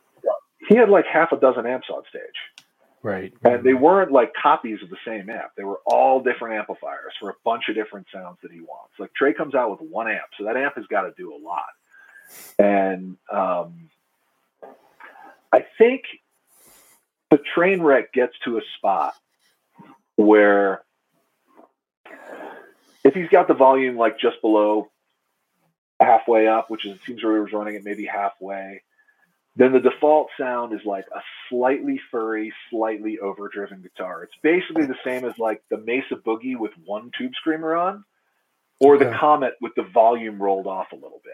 He 0.68 0.76
had 0.76 0.88
like 0.88 1.06
half 1.06 1.32
a 1.32 1.36
dozen 1.36 1.66
amps 1.66 1.88
on 1.90 2.02
stage. 2.08 2.22
Right. 3.02 3.34
And 3.44 3.62
they 3.62 3.74
weren't 3.74 4.12
like 4.12 4.32
copies 4.40 4.82
of 4.82 4.88
the 4.88 4.96
same 5.06 5.28
amp. 5.28 5.50
They 5.56 5.64
were 5.64 5.80
all 5.84 6.22
different 6.22 6.54
amplifiers 6.54 7.12
for 7.20 7.30
a 7.30 7.34
bunch 7.44 7.64
of 7.68 7.74
different 7.74 8.06
sounds 8.12 8.38
that 8.42 8.50
he 8.50 8.60
wants. 8.60 8.94
Like 8.98 9.12
Trey 9.14 9.34
comes 9.34 9.54
out 9.54 9.70
with 9.70 9.80
one 9.90 10.08
amp, 10.08 10.28
so 10.38 10.44
that 10.44 10.56
amp 10.56 10.74
has 10.76 10.86
got 10.86 11.02
to 11.02 11.12
do 11.16 11.34
a 11.34 11.36
lot. 11.36 11.68
And 12.58 13.18
um, 13.30 13.90
I 15.52 15.66
think 15.76 16.04
the 17.30 17.38
Trainwreck 17.54 18.12
gets 18.12 18.32
to 18.44 18.56
a 18.56 18.62
spot 18.78 19.14
where 20.16 20.82
if 23.04 23.12
he's 23.12 23.28
got 23.28 23.48
the 23.48 23.54
volume 23.54 23.96
like 23.98 24.18
just 24.18 24.40
below 24.40 24.90
halfway 26.00 26.46
up, 26.46 26.70
which 26.70 26.84
is 26.84 26.94
it 26.96 27.00
seems 27.06 27.22
where 27.22 27.34
he 27.36 27.40
was 27.40 27.52
running 27.52 27.74
it 27.74 27.84
maybe 27.84 28.04
halfway, 28.04 28.82
then 29.56 29.72
the 29.72 29.80
default 29.80 30.28
sound 30.38 30.72
is 30.72 30.84
like 30.84 31.06
a 31.14 31.20
slightly 31.48 32.00
furry, 32.10 32.52
slightly 32.70 33.18
overdriven 33.20 33.82
guitar. 33.82 34.24
It's 34.24 34.34
basically 34.42 34.86
the 34.86 34.98
same 35.04 35.24
as 35.24 35.38
like 35.38 35.62
the 35.70 35.78
Mesa 35.78 36.16
Boogie 36.16 36.58
with 36.58 36.72
one 36.84 37.10
tube 37.16 37.32
screamer 37.36 37.74
on, 37.74 38.04
or 38.80 38.98
the 38.98 39.14
Comet 39.18 39.54
with 39.60 39.72
the 39.76 39.84
volume 39.84 40.42
rolled 40.42 40.66
off 40.66 40.92
a 40.92 40.96
little 40.96 41.20
bit. 41.22 41.32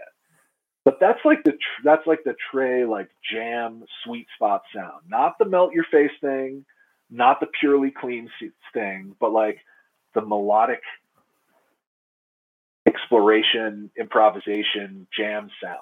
But 0.84 0.98
that's 1.00 1.20
like 1.24 1.42
the 1.44 1.52
tr- 1.52 1.82
that's 1.84 2.06
like 2.06 2.24
the 2.24 2.34
Trey 2.50 2.84
like 2.84 3.08
jam 3.30 3.84
sweet 4.04 4.26
spot 4.34 4.62
sound, 4.74 5.02
not 5.08 5.38
the 5.38 5.44
melt 5.46 5.72
your 5.72 5.84
face 5.90 6.10
thing, 6.20 6.64
not 7.10 7.40
the 7.40 7.48
purely 7.58 7.90
clean 7.90 8.28
thing, 8.72 9.14
but 9.18 9.32
like 9.32 9.58
the 10.14 10.20
melodic 10.20 10.80
exploration, 12.90 13.90
improvisation, 13.98 15.06
jam 15.16 15.50
sound. 15.62 15.78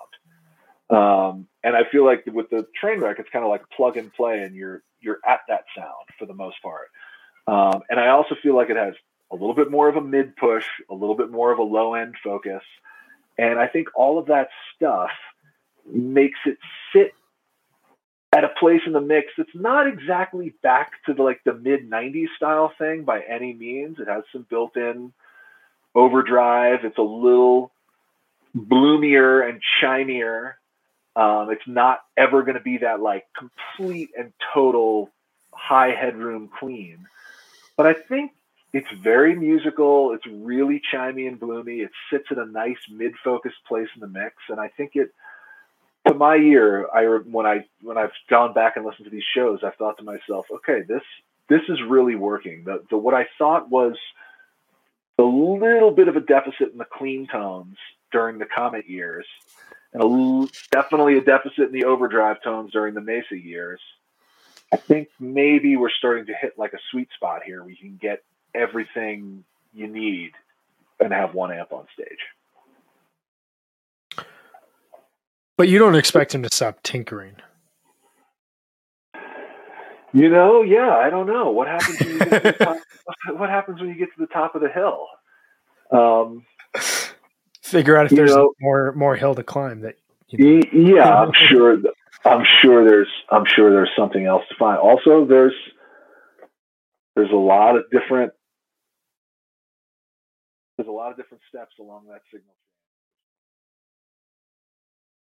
Um, 0.91 1.49
and 1.63 1.77
I 1.77 1.83
feel 1.91 2.05
like 2.05 2.25
with 2.27 2.51
the 2.51 2.67
Trainwreck, 2.83 3.19
it's 3.19 3.29
kind 3.31 3.45
of 3.45 3.51
like 3.51 3.63
plug 3.77 3.97
and 3.97 4.13
play, 4.13 4.43
and 4.43 4.55
you're 4.55 4.83
you're 5.01 5.19
at 5.27 5.41
that 5.49 5.65
sound 5.77 6.09
for 6.19 6.27
the 6.27 6.35
most 6.35 6.57
part. 6.63 6.89
Um, 7.47 7.83
and 7.89 8.01
I 8.01 8.09
also 8.09 8.35
feel 8.43 8.57
like 8.57 8.71
it 8.71 8.77
has 8.77 8.95
a 9.31 9.35
little 9.35 9.55
bit 9.55 9.71
more 9.71 9.89
of 9.89 9.97
a 9.97 10.01
mid 10.01 10.37
push, 10.37 10.67
a 10.91 10.95
little 10.95 11.17
bit 11.17 11.31
more 11.31 11.53
of 11.53 11.59
a 11.59 11.63
low 11.63 11.95
end 11.95 12.15
focus, 12.23 12.63
and 13.37 13.59
I 13.59 13.67
think 13.67 13.89
all 13.95 14.19
of 14.19 14.27
that 14.27 14.49
stuff 14.75 15.11
makes 15.91 16.39
it 16.47 16.59
sit 16.93 17.13
at 18.35 18.45
a 18.45 18.51
place 18.61 18.83
in 18.87 18.93
the 18.93 19.01
mix 19.01 19.29
that's 19.37 19.55
not 19.55 19.87
exactly 19.87 20.55
back 20.63 20.93
to 21.07 21.15
the 21.15 21.23
like 21.23 21.41
the 21.45 21.55
mid 21.55 21.91
90s 21.91 22.29
style 22.37 22.73
thing 22.79 23.05
by 23.05 23.21
any 23.21 23.53
means. 23.55 23.99
It 23.99 24.09
has 24.09 24.25
some 24.33 24.47
built 24.49 24.77
in 24.77 25.13
overdrive. 26.03 26.81
It's 26.85 26.99
a 26.99 27.11
little 27.27 27.73
bloomier 28.55 29.49
and 29.49 29.61
shinier. 29.81 30.57
um, 31.19 31.51
it's 31.51 31.67
not 31.67 31.99
ever 32.17 32.43
going 32.43 32.55
to 32.55 32.63
be 32.63 32.79
that 32.79 33.01
like 33.01 33.27
complete 33.37 34.11
and 34.17 34.33
total 34.55 35.11
high 35.53 35.91
headroom 35.91 36.49
clean. 36.61 37.07
But 37.77 37.87
I 37.87 37.95
think 37.95 38.31
it's 38.73 38.91
very 39.03 39.35
musical. 39.35 40.13
It's 40.15 40.27
really 40.27 40.81
chimey 40.93 41.27
and 41.27 41.41
bloomy. 41.41 41.81
It 41.81 41.91
sits 42.11 42.27
in 42.31 42.39
a 42.39 42.47
nice 42.47 42.79
mid-focused 42.89 43.65
place 43.67 43.89
in 43.97 44.01
the 44.01 44.07
mix, 44.07 44.37
and 44.49 44.61
I 44.61 44.69
think 44.69 44.93
it, 44.95 45.13
to 46.07 46.15
my 46.15 46.37
ear, 46.37 46.87
I 46.95 47.03
when 47.37 47.47
I 47.47 47.65
when 47.83 47.99
I've 47.99 48.13
gone 48.31 48.53
back 48.53 48.77
and 48.77 48.87
listened 48.87 49.07
to 49.07 49.11
these 49.11 49.31
shows, 49.35 49.65
I've 49.65 49.75
thought 49.75 49.99
to 49.99 50.05
myself, 50.05 50.47
okay, 50.57 50.83
this 50.87 51.03
this 51.49 51.63
is 51.69 51.79
really 51.83 52.15
working. 52.15 52.63
The, 52.65 52.85
the 52.91 52.97
what 52.97 53.15
I 53.15 53.27
thought 53.39 53.69
was 53.71 53.97
a 55.19 55.23
little 55.23 55.91
bit 55.91 56.09
of 56.09 56.17
a 56.17 56.21
deficit 56.21 56.73
in 56.73 56.79
the 56.79 56.85
clean 56.85 57.27
tones 57.27 57.77
during 58.13 58.39
the 58.39 58.47
Comet 58.47 58.89
years 58.89 59.27
and 59.93 60.03
a, 60.03 60.49
definitely 60.71 61.19
a 61.19 61.21
deficit 61.21 61.67
in 61.67 61.73
the 61.73 61.85
overdrive 61.85 62.43
tones 62.43 62.73
during 62.73 62.95
the 62.95 63.01
Mesa 63.01 63.37
years. 63.37 63.81
I 64.73 64.77
think 64.77 65.09
maybe 65.19 65.77
we're 65.77 65.91
starting 65.91 66.27
to 66.27 66.35
hit 66.35 66.59
like 66.59 66.73
a 66.73 66.79
sweet 66.91 67.09
spot 67.15 67.43
here 67.45 67.63
where 67.63 67.71
you 67.71 67.77
can 67.77 67.99
get 68.01 68.23
everything 68.55 69.45
you 69.75 69.89
need 69.89 70.33
and 71.01 71.13
have 71.13 71.35
one 71.35 71.53
amp 71.53 71.73
on 71.73 71.87
stage. 71.95 72.19
But 75.57 75.69
you 75.69 75.79
don't 75.79 75.95
expect 75.95 76.35
him 76.35 76.43
to 76.43 76.49
stop 76.53 76.83
tinkering. 76.83 77.37
You 80.13 80.31
know, 80.31 80.63
yeah, 80.63 80.97
I 80.97 81.11
don't 81.11 81.27
know 81.27 81.51
what 81.51 81.67
happens. 81.67 82.01
When 82.01 82.11
you 82.11 82.19
get 83.09 83.15
to 83.15 83.27
the 83.27 83.33
top, 83.33 83.41
what 83.41 83.51
happens 83.51 83.81
when 83.81 83.89
you 83.89 83.97
get 83.97 84.09
to 84.15 84.21
the 84.21 84.27
top 84.27 84.55
of 84.55 84.63
the 84.63 84.69
hill? 84.69 85.07
Um, 85.91 86.45
Figure 87.63 87.97
out 87.97 88.07
if 88.07 88.13
there's 88.13 88.35
know, 88.35 88.55
more 88.61 88.93
more 88.93 89.17
hill 89.17 89.35
to 89.35 89.43
climb. 89.43 89.81
That 89.81 89.97
you 90.29 90.61
know. 90.61 90.63
yeah, 90.73 91.23
I'm 91.23 91.33
sure. 91.49 91.79
I'm 92.25 92.45
sure 92.63 92.89
there's. 92.89 93.09
I'm 93.31 93.45
sure 93.47 93.71
there's 93.71 93.91
something 93.97 94.25
else 94.25 94.43
to 94.49 94.55
find. 94.59 94.79
Also, 94.79 95.27
there's 95.27 95.55
there's 97.15 97.31
a 97.31 97.37
lot 97.37 97.77
of 97.77 97.85
different 97.91 98.33
there's 100.79 100.89
a 100.89 100.93
lot 100.93 101.11
of 101.11 101.17
different 101.17 101.43
steps 101.49 101.75
along 101.81 102.07
that 102.07 102.23
signal 102.33 102.55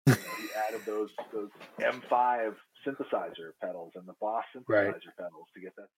chain. 0.09 0.17
he 0.41 0.49
added 0.67 0.81
those 0.87 1.11
those 1.33 1.51
M5 1.79 2.55
synthesizer 2.87 3.53
pedals 3.61 3.93
and 3.95 4.09
the 4.09 4.15
Boss 4.19 4.45
synthesizer 4.57 4.67
right. 4.69 4.95
pedals 5.19 5.47
to 5.55 5.61
get 5.61 5.77
that. 5.77 5.89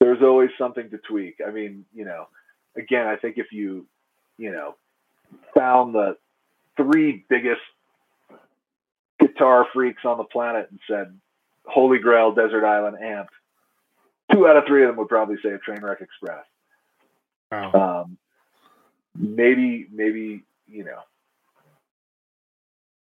There's 0.00 0.22
always 0.22 0.50
something 0.58 0.90
to 0.90 0.98
tweak. 0.98 1.40
I 1.46 1.50
mean, 1.50 1.84
you 1.94 2.04
know, 2.04 2.26
again, 2.76 3.06
I 3.06 3.16
think 3.16 3.36
if 3.38 3.52
you, 3.52 3.86
you 4.38 4.50
know, 4.50 4.74
found 5.54 5.94
the 5.94 6.16
three 6.76 7.24
biggest 7.28 7.60
guitar 9.20 9.66
freaks 9.72 10.04
on 10.04 10.16
the 10.18 10.24
planet 10.24 10.68
and 10.70 10.80
said, 10.88 11.18
Holy 11.66 11.98
Grail 11.98 12.32
Desert 12.32 12.64
Island 12.64 12.96
amp, 13.02 13.28
two 14.32 14.48
out 14.48 14.56
of 14.56 14.64
three 14.66 14.82
of 14.82 14.88
them 14.88 14.96
would 14.96 15.08
probably 15.08 15.36
say 15.42 15.50
a 15.50 15.58
Trainwreck 15.58 16.00
Express. 16.00 16.44
Wow. 17.52 18.04
Um, 18.04 18.18
maybe, 19.14 19.86
maybe, 19.92 20.44
you 20.66 20.84
know, 20.84 21.00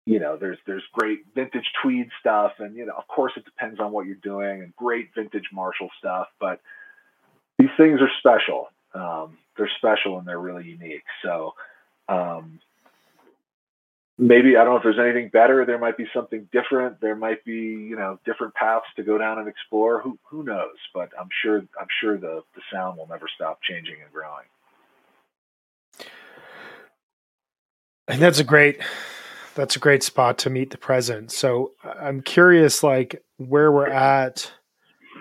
you 0.06 0.20
know, 0.20 0.38
there's 0.38 0.56
there's 0.66 0.84
great 0.94 1.18
vintage 1.34 1.70
tweed 1.82 2.08
stuff, 2.18 2.52
and 2.60 2.74
you 2.74 2.86
know, 2.86 2.94
of 2.96 3.06
course, 3.08 3.32
it 3.36 3.44
depends 3.44 3.78
on 3.78 3.92
what 3.92 4.06
you're 4.06 4.16
doing, 4.16 4.62
and 4.62 4.74
great 4.74 5.10
vintage 5.14 5.50
Marshall 5.52 5.90
stuff. 5.98 6.28
But 6.40 6.62
these 7.58 7.70
things 7.76 8.00
are 8.00 8.10
special. 8.18 8.68
Um, 8.94 9.38
they're 9.56 9.70
special 9.78 10.18
and 10.18 10.26
they're 10.26 10.38
really 10.38 10.64
unique. 10.64 11.04
So 11.22 11.54
um, 12.08 12.60
maybe 14.16 14.56
I 14.56 14.64
don't 14.64 14.74
know 14.74 14.76
if 14.76 14.82
there's 14.82 14.98
anything 14.98 15.28
better. 15.28 15.64
There 15.64 15.78
might 15.78 15.96
be 15.96 16.06
something 16.14 16.48
different. 16.52 17.00
There 17.00 17.16
might 17.16 17.44
be 17.44 17.52
you 17.52 17.96
know 17.96 18.18
different 18.24 18.54
paths 18.54 18.86
to 18.96 19.02
go 19.02 19.18
down 19.18 19.38
and 19.38 19.48
explore. 19.48 20.00
Who 20.00 20.18
who 20.30 20.42
knows? 20.42 20.76
But 20.94 21.10
I'm 21.18 21.28
sure 21.42 21.58
I'm 21.58 21.88
sure 22.00 22.16
the 22.16 22.42
the 22.54 22.62
sound 22.72 22.98
will 22.98 23.08
never 23.08 23.26
stop 23.34 23.60
changing 23.62 23.96
and 24.02 24.12
growing. 24.12 24.46
And 28.06 28.22
that's 28.22 28.38
a 28.38 28.44
great 28.44 28.80
that's 29.54 29.76
a 29.76 29.80
great 29.80 30.02
spot 30.02 30.38
to 30.38 30.50
meet 30.50 30.70
the 30.70 30.78
present. 30.78 31.32
So 31.32 31.72
I'm 31.82 32.22
curious, 32.22 32.82
like 32.82 33.22
where 33.36 33.70
we're 33.70 33.88
at 33.88 34.52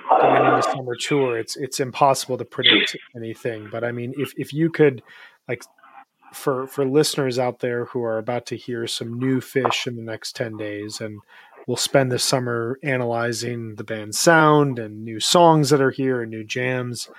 going 0.09 0.45
into 0.45 0.63
summer 0.63 0.95
tour. 0.95 1.37
It's 1.37 1.55
it's 1.55 1.79
impossible 1.79 2.37
to 2.37 2.45
predict 2.45 2.95
anything, 3.15 3.69
but 3.71 3.83
I 3.83 3.91
mean, 3.91 4.13
if 4.17 4.33
if 4.37 4.53
you 4.53 4.69
could, 4.69 5.03
like, 5.47 5.63
for 6.33 6.67
for 6.67 6.85
listeners 6.85 7.39
out 7.39 7.59
there 7.59 7.85
who 7.85 8.03
are 8.03 8.17
about 8.17 8.45
to 8.47 8.57
hear 8.57 8.87
some 8.87 9.17
new 9.19 9.39
Phish 9.39 9.87
in 9.87 9.95
the 9.95 10.03
next 10.03 10.35
ten 10.35 10.57
days, 10.57 11.01
and 11.01 11.19
we'll 11.67 11.77
spend 11.77 12.11
the 12.11 12.19
summer 12.19 12.79
analyzing 12.83 13.75
the 13.75 13.83
band's 13.83 14.19
sound 14.19 14.79
and 14.79 15.03
new 15.03 15.19
songs 15.19 15.69
that 15.69 15.81
are 15.81 15.91
here 15.91 16.21
and 16.21 16.31
new 16.31 16.43
jams. 16.43 17.09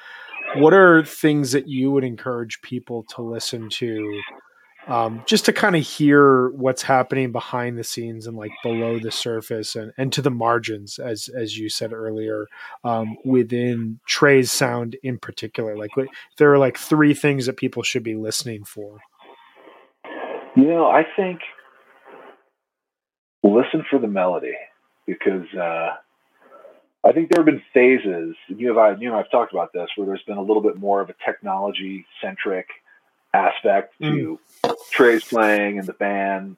What 0.56 0.73
are 0.73 1.05
things 1.05 1.52
that 1.52 1.69
you 1.69 1.90
would 1.90 2.05
encourage 2.05 2.62
people 2.62 3.05
to 3.15 3.23
listen 3.23 3.69
to 3.70 4.20
um, 4.89 5.23
just 5.27 5.44
to 5.44 5.52
kind 5.52 5.77
of 5.77 5.82
hear 5.82 6.48
what's 6.51 6.82
happening 6.82 7.31
behind 7.31 7.78
the 7.78 7.85
scenes 7.85 8.27
and 8.27 8.36
like 8.36 8.52
below 8.62 8.98
the 8.98 9.10
surface 9.10 9.77
and, 9.77 9.93
and 9.98 10.12
to 10.15 10.23
the 10.23 10.31
margins, 10.31 10.98
as 10.98 11.28
as 11.28 11.59
you 11.59 11.69
said 11.69 11.93
earlier, 11.93 12.47
um, 12.85 13.19
within 13.24 14.01
Trey's 14.06 14.51
sound 14.51 14.97
in 15.02 15.19
particular. 15.19 15.77
Like 15.77 15.90
there 16.39 16.52
are 16.52 16.59
like 16.59 16.78
three 16.78 17.12
things 17.12 17.47
that 17.47 17.59
people 17.59 17.82
should 17.82 18.02
be 18.02 18.15
listening 18.15 18.65
for. 18.65 18.98
You 20.56 20.69
know, 20.69 20.86
I 20.86 21.05
think 21.16 21.40
listen 23.43 23.85
for 23.90 23.98
the 23.98 24.09
melody 24.09 24.56
because 25.06 25.47
uh, 25.55 25.90
I 27.05 27.12
think 27.12 27.31
there 27.31 27.44
have 27.44 27.47
been 27.47 27.62
phases. 27.74 28.36
You 28.48 28.69
have 28.69 28.78
I, 28.78 28.94
you 28.98 29.10
know, 29.10 29.19
I've 29.19 29.31
talked 29.31 29.52
about 29.52 29.73
this 29.74 29.89
where 29.97 30.06
there's 30.06 30.23
been 30.27 30.39
a 30.39 30.43
little 30.43 30.62
bit 30.62 30.78
more 30.78 31.02
of 31.02 31.10
a 31.10 31.15
technology 31.27 32.06
centric 32.23 32.66
aspect 33.39 33.94
to 34.02 34.39
mm. 34.65 34.74
Trey's 34.90 35.24
playing 35.24 35.78
and 35.78 35.86
the 35.86 35.93
band. 35.93 36.56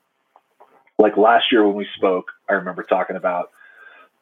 Like 0.99 1.17
last 1.17 1.53
year 1.53 1.67
when 1.67 1.77
we 1.77 1.87
spoke, 1.97 2.27
I 2.49 2.55
remember 2.55 2.83
talking 2.83 3.17
about 3.17 3.51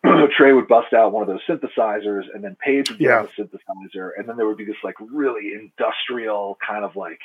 Trey 0.37 0.53
would 0.53 0.69
bust 0.69 0.93
out 0.93 1.13
one 1.13 1.23
of 1.23 1.29
those 1.29 1.41
synthesizers 1.49 2.25
and 2.33 2.43
then 2.43 2.57
Page 2.65 2.91
would 2.91 2.99
be 2.99 3.05
yeah. 3.05 3.27
the 3.37 3.43
synthesizer 3.43 4.11
and 4.17 4.29
then 4.29 4.37
there 4.37 4.47
would 4.47 4.57
be 4.57 4.65
this 4.65 4.77
like 4.85 4.95
really 5.01 5.53
industrial 5.55 6.57
kind 6.65 6.85
of 6.85 6.95
like 6.95 7.21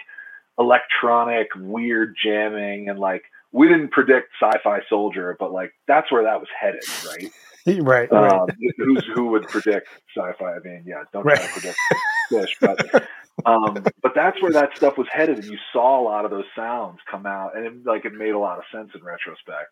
electronic 0.58 1.48
weird 1.56 2.16
jamming 2.22 2.90
and 2.90 3.00
like 3.00 3.24
we 3.52 3.68
didn't 3.68 3.90
predict 3.90 4.30
sci-fi 4.42 4.82
soldier 4.88 5.36
but 5.40 5.52
like 5.52 5.74
that's 5.88 6.12
where 6.12 6.24
that 6.24 6.40
was 6.40 6.48
headed 6.60 6.84
right 7.08 7.32
right, 7.84 8.12
um, 8.12 8.22
right. 8.22 8.50
who's 8.78 9.04
who 9.16 9.28
would 9.28 9.48
predict 9.48 9.88
sci-fi 10.16 10.54
i 10.54 10.60
mean 10.60 10.84
yeah 10.86 11.04
don't 11.12 11.26
right. 11.26 11.38
try 11.38 11.48
to 11.48 11.54
predict 11.54 11.78
But 12.60 13.08
um, 13.46 13.84
but 14.02 14.14
that's 14.16 14.42
where 14.42 14.52
that 14.52 14.76
stuff 14.76 14.98
was 14.98 15.08
headed, 15.12 15.40
and 15.40 15.46
you 15.46 15.58
saw 15.72 16.00
a 16.00 16.04
lot 16.04 16.26
of 16.26 16.32
those 16.32 16.46
sounds 16.56 17.00
come 17.10 17.26
out, 17.26 17.56
and 17.56 17.66
it, 17.66 17.86
like 17.86 18.06
it 18.06 18.14
made 18.14 18.32
a 18.32 18.40
lot 18.40 18.58
of 18.58 18.64
sense 18.72 18.92
in 18.96 19.04
retrospect. 19.04 19.72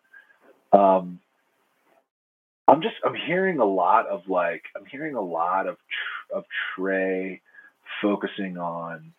Um, 0.72 1.20
I'm 2.68 2.82
just 2.82 2.94
I'm 3.04 3.14
hearing 3.14 3.58
a 3.58 3.64
lot 3.64 4.06
of 4.06 4.28
like 4.28 4.64
I'm 4.76 4.86
hearing 4.86 5.14
a 5.14 5.20
lot 5.20 5.66
of 5.66 5.76
of 6.32 6.44
Trey 6.74 7.40
focusing 8.00 8.56
on 8.56 9.12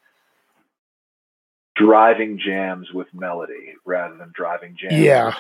driving 1.76 2.40
jams 2.40 2.92
with 2.94 3.08
melody 3.14 3.74
rather 3.86 4.16
than 4.16 4.32
driving 4.36 4.76
jams 4.80 4.94
yeah. 4.94 5.34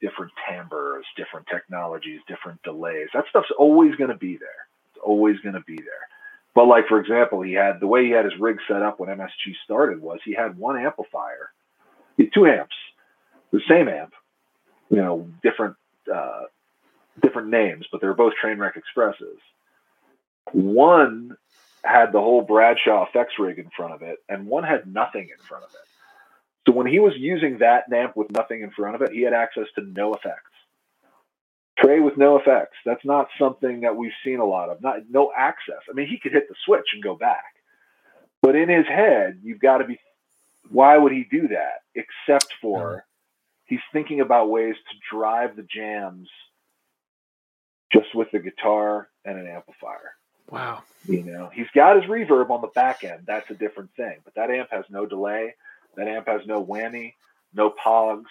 different 0.00 0.32
timbres, 0.48 1.04
different 1.16 1.46
technologies, 1.48 2.20
different 2.28 2.62
delays. 2.62 3.08
That 3.12 3.24
stuff's 3.28 3.50
always 3.58 3.94
going 3.96 4.10
to 4.10 4.16
be 4.16 4.36
there. 4.36 4.66
It's 4.90 5.02
always 5.04 5.38
going 5.40 5.54
to 5.54 5.64
be 5.66 5.76
there. 5.76 6.08
But 6.54 6.66
like 6.66 6.86
for 6.88 7.00
example, 7.00 7.42
he 7.42 7.52
had 7.52 7.80
the 7.80 7.86
way 7.86 8.04
he 8.04 8.10
had 8.10 8.24
his 8.24 8.38
rig 8.38 8.58
set 8.68 8.82
up 8.82 9.00
when 9.00 9.08
MSG 9.08 9.54
started 9.64 10.00
was 10.00 10.20
he 10.24 10.34
had 10.34 10.56
one 10.56 10.78
amplifier, 10.78 11.50
he 12.16 12.24
had 12.24 12.32
two 12.32 12.46
amps, 12.46 12.76
the 13.50 13.60
same 13.68 13.88
amp, 13.88 14.12
you 14.88 14.98
know, 14.98 15.28
different 15.42 15.76
uh, 16.12 16.42
different 17.20 17.48
names, 17.48 17.86
but 17.90 18.00
they 18.00 18.06
were 18.06 18.14
both 18.14 18.34
Trainwreck 18.42 18.76
Expresses. 18.76 19.38
One 20.52 21.36
had 21.84 22.12
the 22.12 22.20
whole 22.20 22.42
Bradshaw 22.42 23.06
effects 23.06 23.34
rig 23.38 23.58
in 23.58 23.70
front 23.76 23.94
of 23.94 24.02
it, 24.02 24.18
and 24.28 24.46
one 24.46 24.64
had 24.64 24.86
nothing 24.86 25.28
in 25.30 25.46
front 25.46 25.64
of 25.64 25.70
it. 25.70 25.88
So 26.66 26.72
when 26.72 26.86
he 26.86 26.98
was 26.98 27.12
using 27.16 27.58
that 27.58 27.92
amp 27.92 28.16
with 28.16 28.30
nothing 28.30 28.62
in 28.62 28.70
front 28.70 28.94
of 28.94 29.02
it, 29.02 29.12
he 29.12 29.22
had 29.22 29.34
access 29.34 29.66
to 29.74 29.82
no 29.82 30.14
effects. 30.14 30.50
Trey 31.78 32.00
with 32.00 32.16
no 32.16 32.36
effects. 32.36 32.76
That's 32.84 33.04
not 33.04 33.28
something 33.38 33.80
that 33.80 33.96
we've 33.96 34.12
seen 34.24 34.38
a 34.38 34.44
lot 34.44 34.70
of. 34.70 34.80
Not 34.80 35.10
no 35.10 35.32
access. 35.36 35.80
I 35.90 35.92
mean, 35.92 36.06
he 36.06 36.18
could 36.18 36.32
hit 36.32 36.48
the 36.48 36.54
switch 36.64 36.86
and 36.92 37.02
go 37.02 37.16
back, 37.16 37.54
but 38.42 38.54
in 38.54 38.68
his 38.68 38.86
head, 38.86 39.40
you've 39.42 39.60
got 39.60 39.78
to 39.78 39.84
be. 39.84 39.98
Why 40.70 40.96
would 40.96 41.12
he 41.12 41.26
do 41.30 41.48
that? 41.48 41.82
Except 41.94 42.52
for 42.62 42.90
uh-huh. 42.90 43.00
he's 43.66 43.80
thinking 43.92 44.20
about 44.20 44.50
ways 44.50 44.76
to 44.90 45.16
drive 45.16 45.56
the 45.56 45.62
jams 45.62 46.28
just 47.92 48.14
with 48.14 48.30
the 48.32 48.38
guitar 48.38 49.08
and 49.24 49.38
an 49.38 49.46
amplifier. 49.46 50.14
Wow. 50.50 50.82
You 51.06 51.22
know, 51.22 51.50
he's 51.52 51.70
got 51.74 51.96
his 51.96 52.10
reverb 52.10 52.50
on 52.50 52.60
the 52.60 52.68
back 52.68 53.04
end. 53.04 53.24
That's 53.26 53.50
a 53.50 53.54
different 53.54 53.90
thing. 53.96 54.18
But 54.24 54.34
that 54.34 54.50
amp 54.50 54.70
has 54.70 54.84
no 54.90 55.06
delay. 55.06 55.54
That 55.96 56.08
amp 56.08 56.26
has 56.26 56.42
no 56.46 56.64
whammy, 56.64 57.14
no 57.54 57.72
pogs, 57.84 58.24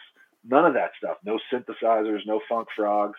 none 0.43 0.65
of 0.65 0.73
that 0.73 0.91
stuff. 0.97 1.17
No 1.23 1.39
synthesizers, 1.51 2.25
no 2.25 2.41
funk 2.49 2.67
frogs. 2.75 3.17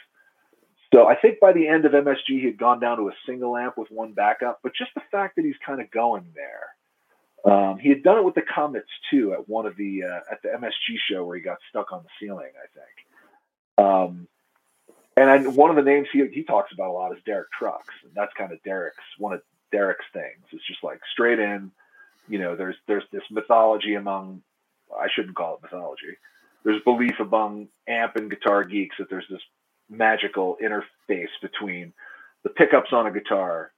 So 0.95 1.09
I 1.09 1.17
think 1.17 1.41
by 1.41 1.53
the 1.53 1.67
end 1.67 1.87
of 1.87 1.93
MSG, 1.93 2.29
he 2.29 2.45
had 2.45 2.57
gone 2.57 2.79
down 2.79 2.99
to 2.99 3.09
a 3.09 3.13
single 3.27 3.57
amp 3.57 3.77
with 3.77 3.91
one 3.91 4.13
backup, 4.13 4.61
but 4.63 4.73
just 4.77 4.93
the 4.95 5.03
fact 5.11 5.35
that 5.35 5.45
he's 5.45 5.57
kind 5.67 5.81
of 5.81 5.91
going 5.91 6.25
there. 6.37 7.53
Um, 7.53 7.79
he 7.79 7.89
had 7.89 8.05
done 8.05 8.19
it 8.19 8.25
with 8.25 8.37
the 8.37 8.43
Comets 8.43 8.89
too 9.11 9.33
at 9.33 9.49
one 9.49 9.67
of 9.67 9.77
the 9.77 10.05
uh, 10.05 10.21
at 10.31 10.41
the 10.43 10.51
MSG 10.51 10.97
show 11.11 11.25
where 11.25 11.37
he 11.37 11.43
got 11.43 11.59
stuck 11.69 11.93
on 11.93 12.05
the 12.05 12.09
ceiling, 12.21 12.53
I 12.57 12.69
think. 12.79 13.87
Um, 13.87 14.29
and 15.17 15.29
I, 15.29 15.39
one 15.49 15.71
of 15.71 15.77
the 15.77 15.83
names 15.83 16.07
he 16.13 16.25
he 16.29 16.45
talks 16.45 16.73
about 16.73 16.91
a 16.91 16.93
lot 16.93 17.13
is 17.13 17.23
Derek 17.27 17.51
Trucks, 17.51 17.93
and 18.05 18.13
that's 18.15 18.33
kind 18.39 18.53
of 18.53 18.63
Derek's 18.63 18.97
one 19.19 19.33
of 19.33 19.43
Derek's 19.73 20.07
things. 20.13 20.45
It's 20.53 20.67
just 20.67 20.85
like 20.85 21.01
straight 21.13 21.41
in, 21.41 21.73
you 22.29 22.39
know. 22.39 22.55
There's 22.55 22.77
there's 22.87 23.05
this 23.13 23.25
mythology 23.31 23.95
among 23.95 24.43
I 24.97 25.09
shouldn't 25.15 25.37
call 25.37 25.57
it 25.57 25.63
mythology. 25.63 26.17
There's 26.63 26.83
belief 26.83 27.19
among 27.19 27.69
amp 27.89 28.17
and 28.17 28.31
guitar 28.31 28.65
geeks 28.65 28.97
that 28.99 29.11
there's 29.11 29.27
this 29.29 29.43
magical 29.91 30.57
interface 30.63 31.29
between 31.43 31.93
the 32.43 32.51
pickups 32.51 32.93
on 32.93 33.07
a 33.07 33.11
guitar 33.13 33.73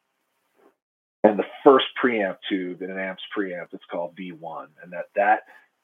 and 1.25 1.39
the 1.39 1.45
first 1.65 1.87
preamp 2.03 2.37
tube 2.49 2.83
in 2.83 2.91
an 2.91 2.99
amp's 2.99 3.23
preamp. 3.37 3.67
It's 3.73 3.85
called 3.91 4.17
V1, 4.17 4.67
and 4.83 4.93
that 4.93 5.07
that 5.17 5.41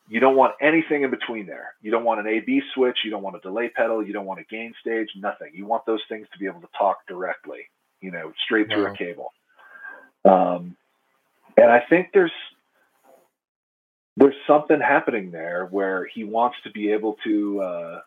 You 0.08 0.20
don't 0.20 0.36
want 0.36 0.54
anything 0.60 1.02
in 1.04 1.10
between 1.10 1.46
there. 1.46 1.74
You 1.80 1.90
don't 1.90 2.04
want 2.04 2.20
an 2.20 2.26
A/B 2.26 2.62
switch. 2.74 2.98
You 3.04 3.10
don't 3.10 3.22
want 3.22 3.36
a 3.36 3.40
delay 3.40 3.68
pedal. 3.68 4.04
You 4.04 4.12
don't 4.12 4.26
want 4.26 4.40
a 4.40 4.44
gain 4.44 4.74
stage. 4.80 5.08
Nothing. 5.16 5.52
You 5.54 5.64
want 5.66 5.86
those 5.86 6.02
things 6.08 6.26
to 6.32 6.38
be 6.38 6.46
able 6.46 6.60
to 6.60 6.68
talk 6.76 7.06
directly. 7.06 7.70
You 8.00 8.10
know, 8.10 8.32
straight 8.44 8.68
through 8.68 8.86
a 8.86 8.96
cable. 8.96 9.32
Um, 10.24 10.76
and 11.56 11.70
I 11.70 11.80
think 11.88 12.08
there's 12.12 12.32
there's 14.16 14.34
something 14.46 14.80
happening 14.80 15.30
there 15.30 15.66
where 15.70 16.06
he 16.06 16.24
wants 16.24 16.56
to 16.64 16.70
be 16.70 16.92
able 16.92 17.16
to 17.24 17.60
uh, 17.62 18.00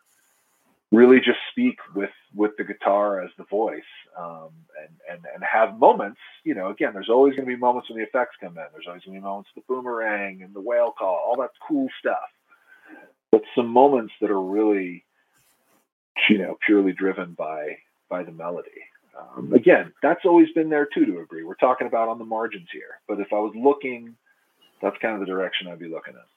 really 0.91 1.17
just 1.17 1.39
speak 1.51 1.77
with 1.95 2.11
with 2.33 2.51
the 2.57 2.63
guitar 2.63 3.21
as 3.21 3.29
the 3.37 3.45
voice 3.45 3.81
um, 4.17 4.49
and, 4.81 4.91
and 5.11 5.25
and 5.33 5.43
have 5.43 5.77
moments 5.77 6.19
you 6.43 6.53
know 6.53 6.69
again 6.69 6.91
there's 6.93 7.09
always 7.09 7.35
going 7.35 7.47
to 7.47 7.53
be 7.53 7.59
moments 7.59 7.89
when 7.89 7.97
the 7.97 8.05
effects 8.05 8.35
come 8.39 8.57
in. 8.57 8.63
There's 8.71 8.85
always 8.87 9.03
going 9.03 9.15
to 9.15 9.21
be 9.21 9.25
moments 9.25 9.49
the 9.55 9.63
boomerang 9.67 10.41
and 10.43 10.53
the 10.53 10.61
whale 10.61 10.93
call 10.97 11.21
all 11.25 11.35
that 11.37 11.51
cool 11.67 11.87
stuff. 11.99 12.29
But 13.31 13.41
some 13.55 13.67
moments 13.67 14.13
that 14.21 14.31
are 14.31 14.41
really 14.41 15.03
you 16.29 16.37
know 16.37 16.57
purely 16.65 16.93
driven 16.93 17.33
by 17.33 17.77
by 18.09 18.23
the 18.23 18.31
melody. 18.31 18.69
Um, 19.17 19.53
again 19.53 19.93
that's 20.01 20.25
always 20.25 20.51
been 20.53 20.69
there 20.69 20.87
too 20.93 21.05
to 21.05 21.19
agree 21.19 21.43
we're 21.43 21.55
talking 21.55 21.87
about 21.87 22.09
on 22.09 22.19
the 22.19 22.25
margins 22.25 22.67
here. 22.71 22.99
But 23.07 23.19
if 23.19 23.27
i 23.31 23.39
was 23.39 23.53
looking 23.55 24.15
that's 24.81 24.97
kind 25.01 25.13
of 25.13 25.21
the 25.21 25.25
direction 25.25 25.67
i'd 25.67 25.79
be 25.79 25.87
looking 25.87 26.15
at 26.15 26.27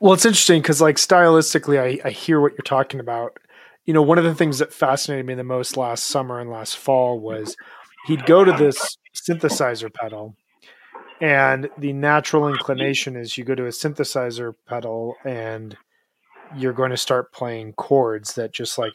well, 0.00 0.12
it's 0.12 0.24
interesting 0.24 0.62
because, 0.62 0.80
like, 0.80 0.96
stylistically, 0.96 1.80
I, 1.80 2.08
I 2.08 2.10
hear 2.10 2.40
what 2.40 2.52
you're 2.52 2.58
talking 2.64 3.00
about. 3.00 3.38
You 3.84 3.94
know, 3.94 4.02
one 4.02 4.18
of 4.18 4.24
the 4.24 4.34
things 4.34 4.58
that 4.58 4.72
fascinated 4.72 5.26
me 5.26 5.34
the 5.34 5.44
most 5.44 5.76
last 5.76 6.04
summer 6.04 6.38
and 6.38 6.50
last 6.50 6.76
fall 6.76 7.18
was 7.18 7.56
he'd 8.06 8.26
go 8.26 8.44
to 8.44 8.52
this 8.52 8.96
synthesizer 9.14 9.92
pedal, 9.92 10.36
and 11.20 11.68
the 11.78 11.92
natural 11.92 12.48
inclination 12.48 13.16
is 13.16 13.36
you 13.36 13.44
go 13.44 13.54
to 13.54 13.66
a 13.66 13.70
synthesizer 13.70 14.54
pedal 14.68 15.16
and 15.24 15.76
you're 16.56 16.72
going 16.72 16.90
to 16.90 16.96
start 16.96 17.32
playing 17.32 17.72
chords 17.74 18.34
that 18.34 18.52
just 18.52 18.78
like 18.78 18.94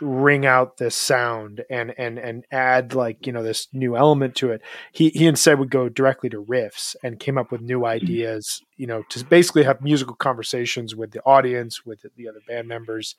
ring 0.00 0.46
out 0.46 0.76
this 0.76 0.94
sound 0.94 1.62
and 1.70 1.92
and 1.98 2.18
and 2.18 2.44
add 2.50 2.94
like 2.94 3.26
you 3.26 3.32
know 3.32 3.42
this 3.42 3.68
new 3.72 3.96
element 3.96 4.34
to 4.36 4.50
it. 4.50 4.62
He 4.92 5.10
he 5.10 5.26
instead 5.26 5.58
would 5.58 5.70
go 5.70 5.88
directly 5.88 6.28
to 6.30 6.42
riffs 6.42 6.96
and 7.02 7.18
came 7.18 7.38
up 7.38 7.50
with 7.50 7.60
new 7.60 7.80
mm-hmm. 7.80 7.86
ideas 7.86 8.62
you 8.76 8.86
know 8.86 9.02
to 9.10 9.24
basically 9.24 9.64
have 9.64 9.80
musical 9.80 10.14
conversations 10.14 10.94
with 10.94 11.12
the 11.12 11.22
audience 11.24 11.84
with 11.84 12.04
the 12.16 12.28
other 12.28 12.40
band 12.46 12.68
members. 12.68 13.14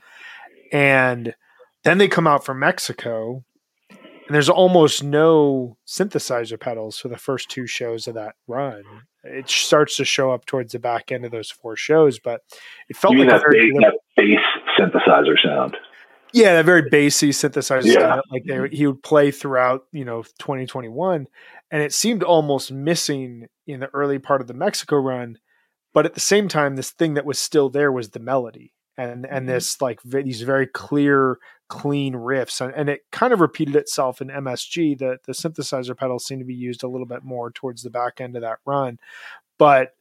And 0.71 1.35
then 1.83 1.97
they 1.97 2.07
come 2.07 2.27
out 2.27 2.45
from 2.45 2.59
mexico 2.59 3.43
and 3.89 4.35
there's 4.35 4.49
almost 4.49 5.03
no 5.03 5.77
synthesizer 5.85 6.57
pedals 6.57 6.97
for 6.97 7.09
the 7.09 7.17
first 7.17 7.49
two 7.49 7.67
shows 7.67 8.07
of 8.07 8.13
that 8.13 8.35
run. 8.47 8.83
It 9.23 9.49
starts 9.49 9.97
to 9.97 10.05
show 10.05 10.31
up 10.31 10.45
towards 10.45 10.71
the 10.71 10.79
back 10.79 11.11
end 11.11 11.25
of 11.25 11.31
those 11.31 11.51
four 11.51 11.75
shows 11.75 12.17
but 12.17 12.41
it 12.87 12.95
felt 12.95 13.17
like 13.17 13.27
that, 13.27 13.43
bass, 13.51 13.73
that 13.81 13.99
bass 14.15 14.39
synthesizer 14.79 15.35
sound 15.43 15.75
yeah, 16.33 16.53
that 16.53 16.65
very 16.65 16.89
bassy 16.89 17.29
synthesizer 17.29 17.93
yeah. 17.93 18.21
like 18.31 18.43
they, 18.45 18.67
he 18.69 18.87
would 18.87 19.03
play 19.03 19.31
throughout, 19.31 19.85
you 19.91 20.05
know, 20.05 20.23
2021, 20.39 21.27
and 21.71 21.81
it 21.81 21.93
seemed 21.93 22.23
almost 22.23 22.71
missing 22.71 23.47
in 23.67 23.79
the 23.79 23.89
early 23.93 24.19
part 24.19 24.41
of 24.41 24.47
the 24.47 24.53
Mexico 24.53 24.97
run. 24.97 25.37
But 25.93 26.05
at 26.05 26.13
the 26.13 26.21
same 26.21 26.47
time, 26.47 26.75
this 26.75 26.91
thing 26.91 27.15
that 27.15 27.25
was 27.25 27.37
still 27.37 27.69
there 27.69 27.91
was 27.91 28.09
the 28.09 28.19
melody 28.19 28.73
and 28.97 29.25
and 29.25 29.25
mm-hmm. 29.25 29.45
this 29.47 29.81
like 29.81 30.01
v- 30.03 30.21
these 30.23 30.41
very 30.41 30.67
clear, 30.67 31.37
clean 31.67 32.13
riffs, 32.13 32.61
and, 32.61 32.73
and 32.75 32.89
it 32.89 33.01
kind 33.11 33.33
of 33.33 33.39
repeated 33.39 33.75
itself 33.75 34.21
in 34.21 34.27
MSG. 34.27 34.97
The 34.97 35.17
the 35.25 35.33
synthesizer 35.33 35.97
pedals 35.97 36.25
seemed 36.25 36.41
to 36.41 36.45
be 36.45 36.53
used 36.53 36.83
a 36.83 36.87
little 36.87 37.07
bit 37.07 37.23
more 37.23 37.51
towards 37.51 37.83
the 37.83 37.89
back 37.89 38.21
end 38.21 38.35
of 38.35 38.41
that 38.41 38.59
run, 38.65 38.99
but 39.57 39.95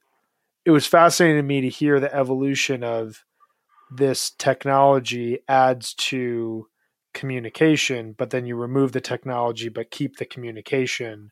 it 0.65 0.71
was 0.71 0.87
fascinating 0.87 1.39
to 1.39 1.43
me 1.43 1.61
to 1.63 1.69
hear 1.69 2.01
the 2.01 2.15
evolution 2.15 2.85
of 2.85 3.25
this 3.91 4.31
technology 4.31 5.41
adds 5.49 5.95
to 5.95 6.67
communication, 7.13 8.15
but 8.17 8.31
then 8.31 8.47
you 8.47 8.57
remove 8.57 8.93
the 8.93 9.01
technology 9.01 9.69
but 9.69 9.91
keep 9.91 10.17
the 10.17 10.25
communication. 10.25 11.31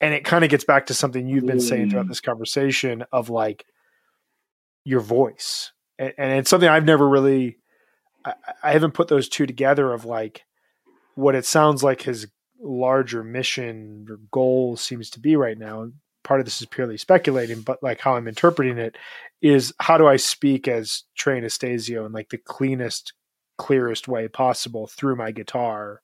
And 0.00 0.14
it 0.14 0.24
kind 0.24 0.44
of 0.44 0.50
gets 0.50 0.64
back 0.64 0.86
to 0.86 0.94
something 0.94 1.26
you've 1.26 1.46
been 1.46 1.60
saying 1.60 1.90
throughout 1.90 2.06
mm. 2.06 2.08
this 2.08 2.20
conversation 2.20 3.04
of 3.12 3.30
like 3.30 3.64
your 4.84 5.00
voice. 5.00 5.72
And, 5.98 6.12
and 6.18 6.38
it's 6.38 6.50
something 6.50 6.68
I've 6.68 6.84
never 6.84 7.08
really, 7.08 7.58
I, 8.24 8.34
I 8.62 8.72
haven't 8.72 8.94
put 8.94 9.08
those 9.08 9.28
two 9.28 9.46
together 9.46 9.92
of 9.92 10.04
like 10.04 10.42
what 11.14 11.34
it 11.34 11.44
sounds 11.44 11.84
like 11.84 12.02
his 12.02 12.26
larger 12.60 13.22
mission 13.22 14.06
or 14.08 14.18
goal 14.30 14.76
seems 14.76 15.10
to 15.10 15.20
be 15.20 15.36
right 15.36 15.58
now 15.58 15.90
part 16.22 16.40
of 16.40 16.46
this 16.46 16.60
is 16.60 16.66
purely 16.66 16.96
speculating, 16.96 17.62
but 17.62 17.82
like 17.82 18.00
how 18.00 18.16
I'm 18.16 18.28
interpreting 18.28 18.78
it 18.78 18.96
is 19.40 19.72
how 19.80 19.98
do 19.98 20.06
I 20.06 20.16
speak 20.16 20.68
as 20.68 21.02
Trey 21.16 21.38
Anastasio 21.38 22.06
in 22.06 22.12
like 22.12 22.30
the 22.30 22.38
cleanest, 22.38 23.12
clearest 23.58 24.08
way 24.08 24.28
possible 24.28 24.86
through 24.86 25.16
my 25.16 25.32
guitar 25.32 26.00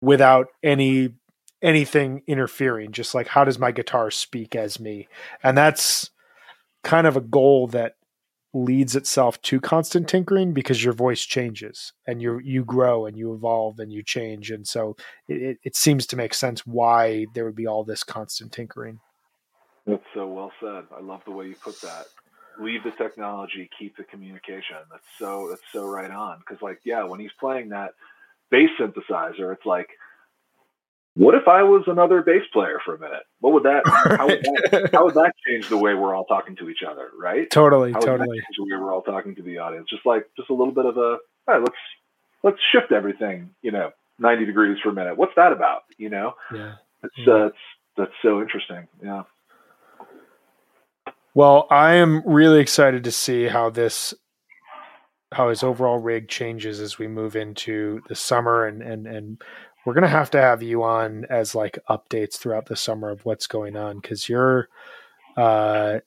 without 0.00 0.48
any 0.62 1.14
anything 1.62 2.22
interfering? 2.26 2.92
Just 2.92 3.14
like 3.14 3.28
how 3.28 3.44
does 3.44 3.58
my 3.58 3.70
guitar 3.70 4.10
speak 4.10 4.56
as 4.56 4.80
me? 4.80 5.08
And 5.42 5.56
that's 5.56 6.10
kind 6.82 7.06
of 7.06 7.16
a 7.16 7.20
goal 7.20 7.68
that 7.68 7.94
leads 8.54 8.94
itself 8.94 9.40
to 9.42 9.60
constant 9.60 10.08
tinkering 10.08 10.52
because 10.52 10.84
your 10.84 10.92
voice 10.92 11.22
changes 11.22 11.94
and 12.06 12.20
you 12.20 12.38
you 12.40 12.64
grow 12.64 13.06
and 13.06 13.16
you 13.16 13.32
evolve 13.32 13.78
and 13.78 13.92
you 13.92 14.02
change. 14.02 14.50
And 14.50 14.66
so 14.66 14.96
it, 15.28 15.58
it 15.62 15.76
seems 15.76 16.06
to 16.08 16.16
make 16.16 16.34
sense 16.34 16.66
why 16.66 17.26
there 17.34 17.44
would 17.44 17.54
be 17.54 17.66
all 17.66 17.84
this 17.84 18.04
constant 18.04 18.52
tinkering 18.52 18.98
that's 19.86 20.04
so 20.14 20.26
well 20.26 20.52
said. 20.60 20.84
I 20.96 21.00
love 21.00 21.22
the 21.24 21.32
way 21.32 21.46
you 21.46 21.56
put 21.56 21.80
that. 21.82 22.06
Leave 22.60 22.84
the 22.84 22.90
technology, 22.90 23.68
keep 23.78 23.96
the 23.96 24.04
communication. 24.04 24.76
That's 24.90 25.06
so 25.18 25.48
that's 25.48 25.62
so 25.72 25.86
right 25.86 26.10
on. 26.10 26.38
Because 26.38 26.62
like, 26.62 26.80
yeah, 26.84 27.04
when 27.04 27.18
he's 27.18 27.32
playing 27.40 27.70
that 27.70 27.92
bass 28.50 28.70
synthesizer, 28.78 29.52
it's 29.52 29.64
like, 29.64 29.88
what 31.14 31.34
if 31.34 31.48
I 31.48 31.62
was 31.62 31.84
another 31.86 32.22
bass 32.22 32.42
player 32.52 32.78
for 32.84 32.94
a 32.94 32.98
minute? 32.98 33.22
What 33.40 33.54
would 33.54 33.64
that? 33.64 33.82
How 33.86 34.26
would 34.26 34.42
that, 34.42 34.90
how 34.92 35.04
would 35.04 35.14
that 35.14 35.32
change 35.46 35.68
the 35.68 35.76
way 35.76 35.94
we're 35.94 36.14
all 36.14 36.24
talking 36.24 36.56
to 36.56 36.68
each 36.68 36.82
other? 36.88 37.10
Right? 37.18 37.50
Totally, 37.50 37.92
how 37.92 38.00
totally. 38.00 38.40
the 38.56 38.64
way 38.64 38.80
we're 38.80 38.92
all 38.92 39.02
talking 39.02 39.34
to 39.36 39.42
the 39.42 39.58
audience. 39.58 39.88
Just 39.90 40.06
like 40.06 40.26
just 40.36 40.50
a 40.50 40.54
little 40.54 40.72
bit 40.72 40.86
of 40.86 40.96
a 40.96 41.00
all 41.00 41.18
right, 41.48 41.60
let's 41.60 41.76
let's 42.42 42.58
shift 42.70 42.92
everything. 42.92 43.50
You 43.62 43.72
know, 43.72 43.90
ninety 44.18 44.44
degrees 44.44 44.78
for 44.82 44.90
a 44.90 44.92
minute. 44.92 45.16
What's 45.16 45.34
that 45.36 45.52
about? 45.52 45.82
You 45.98 46.10
know? 46.10 46.34
Yeah. 46.54 46.74
It's 47.02 47.14
yeah. 47.26 47.34
uh, 47.34 47.46
it's 47.46 47.56
that's 47.96 48.12
so 48.22 48.40
interesting. 48.40 48.88
Yeah. 49.02 49.22
Well, 51.34 51.66
I 51.70 51.94
am 51.94 52.22
really 52.26 52.60
excited 52.60 53.04
to 53.04 53.12
see 53.12 53.44
how 53.48 53.70
this 53.70 54.14
how 55.32 55.48
his 55.48 55.62
overall 55.62 55.98
rig 55.98 56.28
changes 56.28 56.80
as 56.80 56.98
we 56.98 57.08
move 57.08 57.36
into 57.36 58.02
the 58.08 58.14
summer 58.14 58.66
and 58.66 58.82
and 58.82 59.06
and 59.06 59.42
we're 59.86 59.94
gonna 59.94 60.08
have 60.08 60.30
to 60.30 60.40
have 60.40 60.62
you 60.62 60.82
on 60.82 61.24
as 61.30 61.54
like 61.54 61.78
updates 61.88 62.36
throughout 62.36 62.66
the 62.66 62.76
summer 62.76 63.10
of 63.10 63.24
what's 63.24 63.46
going 63.46 63.76
on 63.76 63.98
because 64.00 64.28
your 64.28 64.68
uh 65.36 65.98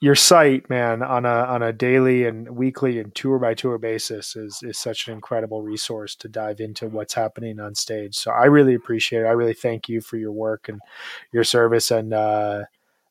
your 0.00 0.14
site 0.16 0.68
man 0.70 1.02
on 1.02 1.26
a 1.26 1.28
on 1.28 1.62
a 1.62 1.72
daily 1.72 2.26
and 2.26 2.50
weekly 2.56 2.98
and 3.00 3.14
tour 3.14 3.38
by 3.38 3.54
tour 3.54 3.78
basis 3.78 4.36
is 4.36 4.60
is 4.62 4.78
such 4.78 5.08
an 5.08 5.14
incredible 5.14 5.62
resource 5.62 6.16
to 6.16 6.28
dive 6.28 6.60
into 6.60 6.88
what's 6.88 7.14
happening 7.14 7.60
on 7.60 7.74
stage. 7.74 8.16
So 8.16 8.30
i 8.32 8.46
really 8.46 8.74
appreciate 8.74 9.22
it. 9.22 9.26
I 9.26 9.32
really 9.32 9.54
thank 9.54 9.88
you 9.88 10.00
for 10.02 10.16
your 10.18 10.32
work 10.32 10.68
and 10.68 10.80
your 11.32 11.44
service 11.44 11.90
and 11.90 12.12
uh 12.14 12.64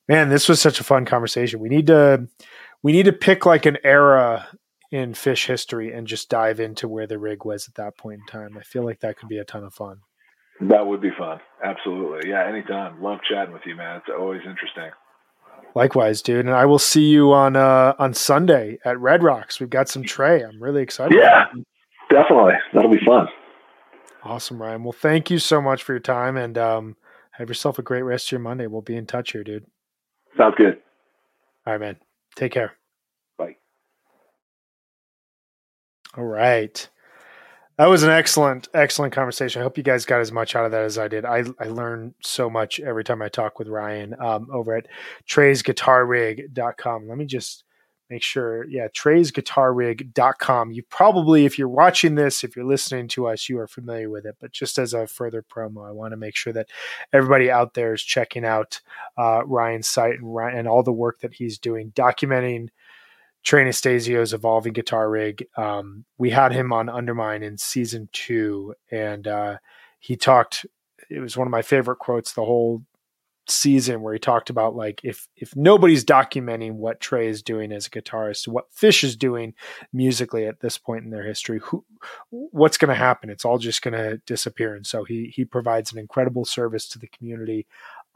man, 0.07 0.29
this 0.29 0.47
was 0.47 0.61
such 0.61 0.79
a 0.79 0.83
fun 0.83 1.05
conversation. 1.05 1.59
We 1.59 1.69
need 1.69 1.87
to 1.87 2.27
we 2.83 2.91
need 2.91 3.05
to 3.05 3.13
pick 3.13 3.45
like 3.45 3.65
an 3.65 3.77
era 3.83 4.47
in 4.91 5.13
Phish 5.13 5.47
history 5.47 5.91
and 5.91 6.07
just 6.07 6.29
dive 6.29 6.59
into 6.59 6.87
where 6.87 7.07
the 7.07 7.17
rig 7.17 7.43
was 7.43 7.67
at 7.67 7.75
that 7.75 7.97
point 7.97 8.21
in 8.21 8.25
time. 8.27 8.57
I 8.57 8.61
feel 8.61 8.83
like 8.83 8.99
that 9.01 9.17
could 9.17 9.29
be 9.29 9.39
a 9.39 9.43
ton 9.43 9.63
of 9.63 9.73
fun. 9.73 9.97
That 10.61 10.87
would 10.87 11.01
be 11.01 11.11
fun. 11.17 11.39
Absolutely. 11.63 12.29
Yeah, 12.29 12.47
anytime. 12.47 13.01
Love 13.01 13.19
chatting 13.29 13.53
with 13.53 13.63
you, 13.65 13.75
man. 13.75 13.97
It's 13.97 14.15
always 14.17 14.41
interesting. 14.47 14.91
Likewise, 15.73 16.21
dude. 16.21 16.45
And 16.45 16.55
I 16.55 16.65
will 16.65 16.79
see 16.79 17.09
you 17.09 17.33
on 17.33 17.55
uh 17.55 17.93
on 17.99 18.13
Sunday 18.13 18.79
at 18.85 18.99
Red 18.99 19.23
Rocks. 19.23 19.59
We've 19.59 19.69
got 19.69 19.89
some 19.89 20.03
Trey. 20.03 20.43
I'm 20.43 20.61
really 20.61 20.81
excited. 20.81 21.17
Yeah, 21.17 21.45
definitely. 22.09 22.53
That'll 22.73 22.91
be 22.91 23.05
fun. 23.05 23.27
Awesome, 24.23 24.61
Ryan. 24.61 24.83
Well, 24.83 24.93
thank 24.93 25.29
you 25.29 25.37
so 25.37 25.61
much 25.61 25.83
for 25.83 25.93
your 25.93 25.99
time 25.99 26.37
and 26.37 26.57
um 26.57 26.95
have 27.31 27.49
yourself 27.49 27.77
a 27.77 27.83
great 27.83 28.03
rest 28.03 28.27
of 28.27 28.31
your 28.33 28.39
Monday. 28.39 28.67
We'll 28.67 28.81
be 28.81 28.95
in 28.95 29.05
touch 29.05 29.33
here, 29.33 29.43
dude. 29.43 29.65
Sounds 30.37 30.55
good. 30.57 30.77
All 31.65 31.73
right, 31.73 31.79
man. 31.79 31.97
Take 32.35 32.51
care. 32.51 32.73
Bye. 33.37 33.55
All 36.17 36.25
right. 36.25 36.87
That 37.77 37.87
was 37.87 38.03
an 38.03 38.09
excellent, 38.09 38.69
excellent 38.73 39.13
conversation. 39.13 39.61
I 39.61 39.63
hope 39.63 39.77
you 39.77 39.83
guys 39.83 40.05
got 40.05 40.21
as 40.21 40.31
much 40.31 40.55
out 40.55 40.65
of 40.65 40.71
that 40.71 40.83
as 40.83 40.97
I 40.97 41.09
did. 41.09 41.25
I, 41.25 41.43
I 41.59 41.65
learn 41.65 42.13
so 42.23 42.49
much 42.49 42.79
every 42.79 43.03
time 43.03 43.21
I 43.21 43.27
talk 43.27 43.59
with 43.59 43.67
Ryan 43.67 44.15
um, 44.21 44.47
over 44.51 44.75
at 44.77 44.87
treysguitarrig.com. 45.27 47.07
Let 47.07 47.17
me 47.17 47.25
just 47.25 47.64
make 48.09 48.23
sure, 48.23 48.67
yeah, 48.67 48.87
treysguitarrig.com. 48.87 50.71
You 50.71 50.83
probably, 50.83 51.45
if 51.45 51.57
you're 51.57 51.67
watching 51.67 52.15
this, 52.15 52.43
if 52.43 52.55
you're 52.55 52.65
listening 52.65 53.07
to 53.09 53.27
us, 53.27 53.49
you 53.49 53.59
are 53.59 53.67
familiar 53.67 54.09
with 54.09 54.25
it. 54.25 54.35
But 54.39 54.51
just 54.51 54.77
as 54.77 54.93
a 54.93 55.07
further 55.07 55.43
promo, 55.43 55.87
I 55.87 55.91
want 55.91 56.11
to 56.11 56.17
make 56.17 56.35
sure 56.35 56.53
that 56.53 56.69
everybody 57.11 57.49
out 57.49 57.73
there 57.73 57.93
is 57.93 58.03
checking 58.03 58.45
out 58.45 58.81
uh, 59.17 59.41
Ryan's 59.45 59.87
site 59.87 60.15
and, 60.15 60.33
Ryan, 60.33 60.59
and 60.59 60.67
all 60.67 60.83
the 60.83 60.91
work 60.91 61.19
that 61.21 61.33
he's 61.33 61.57
doing, 61.57 61.91
documenting 61.91 62.69
Trey 63.43 63.63
Anastasio's 63.63 64.33
evolving 64.33 64.73
guitar 64.73 65.09
rig. 65.09 65.47
Um, 65.55 66.05
we 66.17 66.31
had 66.31 66.51
him 66.51 66.73
on 66.73 66.89
Undermine 66.89 67.43
in 67.43 67.57
season 67.57 68.09
two, 68.11 68.73
and 68.91 69.27
uh, 69.27 69.57
he 69.99 70.15
talked. 70.15 70.65
It 71.11 71.19
was 71.19 71.37
one 71.37 71.47
of 71.47 71.51
my 71.51 71.61
favorite 71.61 71.99
quotes 71.99 72.33
the 72.33 72.43
whole 72.43 72.83
season 73.47 74.01
where 74.01 74.13
he 74.13 74.19
talked 74.19 74.49
about 74.49 74.75
like 74.75 75.01
if 75.03 75.27
if 75.35 75.55
nobody's 75.55 76.03
documenting 76.03 76.73
what 76.73 76.99
Trey 76.99 77.27
is 77.27 77.41
doing 77.41 77.71
as 77.71 77.87
a 77.87 77.89
guitarist, 77.89 78.47
what 78.47 78.71
Phish 78.71 79.03
is 79.03 79.15
doing 79.15 79.53
musically 79.93 80.45
at 80.45 80.59
this 80.59 80.77
point 80.77 81.03
in 81.03 81.11
their 81.11 81.25
history, 81.25 81.59
who 81.63 81.85
what's 82.29 82.77
going 82.77 82.89
to 82.89 82.95
happen? 82.95 83.29
It's 83.29 83.45
all 83.45 83.57
just 83.57 83.81
going 83.81 83.93
to 83.93 84.17
disappear. 84.25 84.75
And 84.75 84.85
so 84.85 85.03
he 85.03 85.31
he 85.35 85.45
provides 85.45 85.91
an 85.91 85.99
incredible 85.99 86.45
service 86.45 86.87
to 86.89 86.99
the 86.99 87.07
community. 87.07 87.67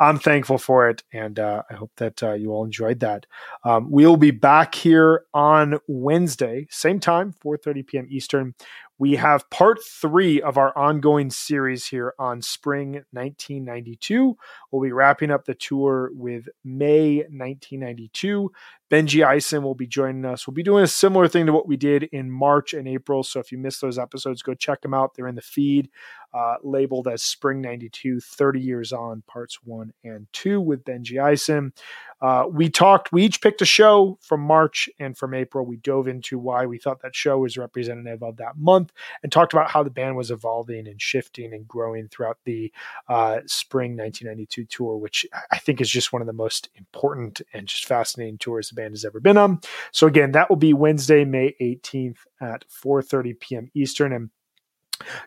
I'm 0.02 0.18
thankful 0.18 0.58
for 0.58 0.90
it, 0.90 1.04
and 1.12 1.38
uh, 1.38 1.64
I 1.70 1.74
hope 1.74 1.92
that 1.98 2.24
uh, 2.24 2.32
you 2.32 2.52
all 2.52 2.64
enjoyed 2.64 3.02
that. 3.02 3.26
Um, 3.66 3.92
we'll 3.92 4.16
be 4.16 4.32
back 4.32 4.74
here 4.74 5.26
on 5.34 5.78
Wednesday, 5.88 6.68
same 6.70 7.02
time, 7.02 7.36
4:30 7.44 7.86
p.m. 7.86 8.08
Eastern, 8.10 8.56
we 9.00 9.16
have 9.16 9.50
part 9.50 9.80
three 9.82 10.42
of 10.42 10.58
our 10.58 10.78
ongoing 10.78 11.32
series 11.32 11.88
here 11.88 12.14
on 12.20 12.42
spring 12.42 13.06
1992. 13.12 14.38
We'll 14.70 14.82
be 14.84 14.92
wrapping 14.92 15.32
up 15.32 15.46
the 15.46 15.56
tour 15.56 16.12
with 16.14 16.50
May 16.66 17.20
1992. 17.20 18.52
Benji 18.90 19.24
Eisen 19.24 19.62
will 19.62 19.76
be 19.76 19.86
joining 19.86 20.26
us. 20.26 20.48
We'll 20.48 20.56
be 20.56 20.64
doing 20.64 20.84
a 20.84 20.88
similar 20.88 21.28
thing 21.28 21.46
to 21.46 21.54
what 21.54 21.68
we 21.68 21.78
did 21.78 22.04
in 22.04 22.32
March 22.32 22.74
and 22.74 22.88
April. 22.88 23.24
So 23.24 23.40
if 23.40 23.52
you 23.52 23.58
missed 23.60 23.82
those 23.82 24.00
episodes, 24.00 24.42
go 24.42 24.56
check 24.56 24.82
them 24.82 24.96
out. 24.96 25.14
They're 25.14 25.28
in 25.28 25.36
the 25.36 25.42
feed, 25.42 25.90
uh, 26.34 26.56
labeled 26.64 27.08
as 27.08 27.22
Spring 27.22 27.62
92, 27.62 28.20
30 28.20 28.60
Years 28.60 28.92
On, 28.92 29.22
parts 29.28 29.60
one 29.64 29.94
and 30.04 30.28
two 30.34 30.60
with 30.60 30.84
Benji 30.84 31.22
Eisen. 31.22 31.74
Uh, 32.22 32.46
we 32.52 32.70
talked, 32.70 33.14
we 33.14 33.24
each 33.24 33.42
picked 33.42 33.62
a 33.62 33.66
show 33.66 34.18
from 34.22 34.42
March 34.42 34.90
and 35.00 35.18
from 35.18 35.34
April. 35.34 35.66
We 35.66 35.78
dove 35.78 36.08
into 36.08 36.38
why 36.38 36.66
we 36.66 36.78
thought 36.78 37.02
that 37.02 37.16
show 37.16 37.38
was 37.38 37.58
representative 37.58 38.22
of 38.24 38.38
that 38.38 38.58
month 38.58 38.92
and 39.24 39.32
talked 39.32 39.54
about 39.54 39.72
how 39.72 39.84
the 39.84 39.90
band 39.90 40.18
was 40.18 40.32
evolving 40.32 40.88
and 40.88 41.02
shifting 41.02 41.54
and 41.54 41.68
growing 41.68 42.10
throughout 42.10 42.40
the 42.44 42.74
uh, 43.08 43.40
spring 43.46 43.96
1992 43.96 44.66
tour, 44.66 44.98
which 44.98 45.26
I 45.52 45.60
think 45.60 45.80
is 45.80 45.90
just 45.90 46.12
one 46.12 46.22
of 46.22 46.26
the 46.26 46.34
most 46.34 46.70
important 46.76 47.42
and 47.54 47.68
just 47.68 47.86
fascinating 47.86 48.38
tours 48.38 48.70
band 48.80 48.94
has 48.94 49.06
ever 49.06 49.20
been 49.20 49.38
on. 49.38 49.60
So 49.92 50.08
again, 50.08 50.32
that 50.32 50.50
will 50.50 50.58
be 50.58 50.74
Wednesday, 50.74 51.26
May 51.26 51.56
18th 51.62 52.20
at 52.42 52.66
4:30 52.84 53.40
p.m. 53.40 53.72
Eastern. 53.76 54.14
And 54.14 54.30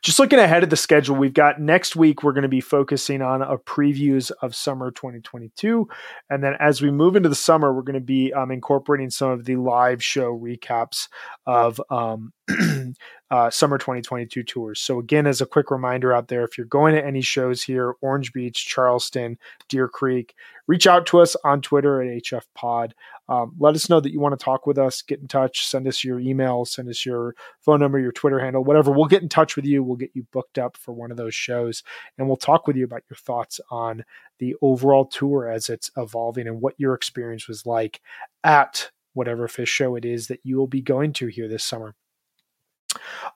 just 0.02 0.18
looking 0.18 0.38
ahead 0.38 0.62
of 0.62 0.70
the 0.70 0.76
schedule, 0.76 1.16
we've 1.16 1.32
got 1.32 1.60
next 1.60 1.96
week, 1.96 2.22
we're 2.22 2.32
going 2.32 2.42
to 2.42 2.48
be 2.48 2.60
focusing 2.60 3.22
on 3.22 3.42
a 3.42 3.56
previews 3.56 4.30
of 4.42 4.54
summer 4.54 4.90
2022. 4.90 5.88
And 6.28 6.42
then 6.42 6.54
as 6.60 6.82
we 6.82 6.90
move 6.90 7.16
into 7.16 7.28
the 7.28 7.34
summer, 7.34 7.72
we're 7.72 7.82
going 7.82 7.94
to 7.94 8.00
be 8.00 8.32
um, 8.32 8.50
incorporating 8.50 9.10
some 9.10 9.30
of 9.30 9.44
the 9.44 9.56
live 9.56 10.02
show 10.02 10.38
recaps 10.38 11.08
of 11.46 11.80
um, 11.90 12.32
uh, 13.32 13.48
summer 13.48 13.78
2022 13.78 14.42
tours. 14.42 14.78
So, 14.78 14.98
again, 14.98 15.26
as 15.26 15.40
a 15.40 15.46
quick 15.46 15.70
reminder 15.70 16.12
out 16.12 16.28
there, 16.28 16.44
if 16.44 16.58
you're 16.58 16.66
going 16.66 16.94
to 16.94 17.04
any 17.04 17.22
shows 17.22 17.62
here, 17.62 17.94
Orange 18.02 18.30
Beach, 18.34 18.66
Charleston, 18.66 19.38
Deer 19.70 19.88
Creek, 19.88 20.34
reach 20.66 20.86
out 20.86 21.06
to 21.06 21.18
us 21.18 21.34
on 21.42 21.62
Twitter 21.62 22.02
at 22.02 22.22
HF 22.22 22.44
Pod. 22.54 22.94
Um, 23.30 23.54
let 23.58 23.74
us 23.74 23.88
know 23.88 24.00
that 24.00 24.12
you 24.12 24.20
want 24.20 24.38
to 24.38 24.44
talk 24.44 24.66
with 24.66 24.76
us. 24.76 25.00
Get 25.00 25.20
in 25.20 25.28
touch. 25.28 25.66
Send 25.66 25.88
us 25.88 26.04
your 26.04 26.20
email. 26.20 26.66
Send 26.66 26.90
us 26.90 27.06
your 27.06 27.34
phone 27.60 27.80
number, 27.80 27.98
your 27.98 28.12
Twitter 28.12 28.38
handle, 28.38 28.64
whatever. 28.64 28.90
We'll 28.90 29.06
get 29.06 29.22
in 29.22 29.30
touch 29.30 29.56
with 29.56 29.64
you. 29.64 29.82
We'll 29.82 29.96
get 29.96 30.10
you 30.12 30.26
booked 30.30 30.58
up 30.58 30.76
for 30.76 30.92
one 30.92 31.10
of 31.10 31.16
those 31.16 31.34
shows, 31.34 31.82
and 32.18 32.28
we'll 32.28 32.36
talk 32.36 32.66
with 32.66 32.76
you 32.76 32.84
about 32.84 33.04
your 33.08 33.16
thoughts 33.16 33.62
on 33.70 34.04
the 34.40 34.54
overall 34.60 35.06
tour 35.06 35.48
as 35.48 35.70
it's 35.70 35.90
evolving 35.96 36.46
and 36.46 36.60
what 36.60 36.74
your 36.76 36.92
experience 36.92 37.48
was 37.48 37.64
like 37.64 38.02
at 38.44 38.90
whatever 39.14 39.48
Phish 39.48 39.68
show 39.68 39.94
it 39.96 40.04
is 40.04 40.26
that 40.26 40.40
you 40.42 40.58
will 40.58 40.66
be 40.66 40.82
going 40.82 41.14
to 41.14 41.28
here 41.28 41.48
this 41.48 41.64
summer. 41.64 41.94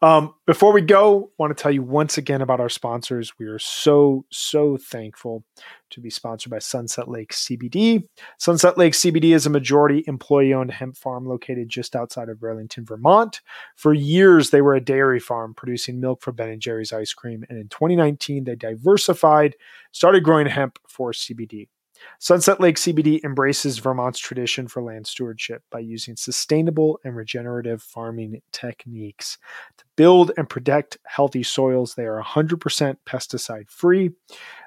Um, 0.02 0.34
before 0.46 0.72
we 0.72 0.82
go, 0.82 1.30
want 1.38 1.56
to 1.56 1.60
tell 1.60 1.72
you 1.72 1.82
once 1.82 2.18
again 2.18 2.42
about 2.42 2.60
our 2.60 2.68
sponsors. 2.68 3.32
We 3.38 3.46
are 3.46 3.58
so, 3.58 4.24
so 4.30 4.76
thankful 4.76 5.44
to 5.90 6.00
be 6.00 6.10
sponsored 6.10 6.50
by 6.50 6.58
Sunset 6.58 7.08
Lake 7.08 7.32
CBD. 7.32 8.06
Sunset 8.38 8.76
Lake 8.76 8.92
CBD 8.92 9.34
is 9.34 9.46
a 9.46 9.50
majority 9.50 10.04
employee 10.06 10.52
owned 10.52 10.72
hemp 10.72 10.96
farm 10.96 11.26
located 11.26 11.68
just 11.68 11.96
outside 11.96 12.28
of 12.28 12.40
Burlington, 12.40 12.84
Vermont. 12.84 13.40
For 13.76 13.94
years, 13.94 14.50
they 14.50 14.60
were 14.60 14.74
a 14.74 14.84
dairy 14.84 15.20
farm 15.20 15.54
producing 15.54 16.00
milk 16.00 16.22
for 16.22 16.32
Ben 16.32 16.50
and 16.50 16.60
Jerry's 16.60 16.92
ice 16.92 17.12
cream. 17.12 17.44
And 17.48 17.58
in 17.58 17.68
2019, 17.68 18.44
they 18.44 18.56
diversified, 18.56 19.56
started 19.92 20.24
growing 20.24 20.46
hemp 20.46 20.78
for 20.88 21.12
CBD. 21.12 21.68
Sunset 22.18 22.60
Lake 22.60 22.76
CBD 22.76 23.22
embraces 23.24 23.78
Vermont's 23.78 24.18
tradition 24.18 24.68
for 24.68 24.82
land 24.82 25.06
stewardship 25.06 25.62
by 25.70 25.80
using 25.80 26.16
sustainable 26.16 26.98
and 27.04 27.16
regenerative 27.16 27.82
farming 27.82 28.40
techniques 28.52 29.38
to 29.78 29.84
build 29.96 30.32
and 30.36 30.48
protect 30.48 30.98
healthy 31.04 31.42
soils. 31.42 31.94
They 31.94 32.06
are 32.06 32.22
100% 32.22 32.96
pesticide 33.06 33.70
free. 33.70 34.10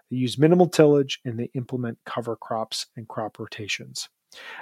They 0.10 0.18
use 0.18 0.38
minimal 0.38 0.68
tillage 0.68 1.19
and 1.26 1.39
they 1.39 1.49
implement 1.53 1.99
cover 2.06 2.35
crops 2.35 2.88
and 2.95 3.07
crop 3.07 3.39
rotations. 3.39 4.10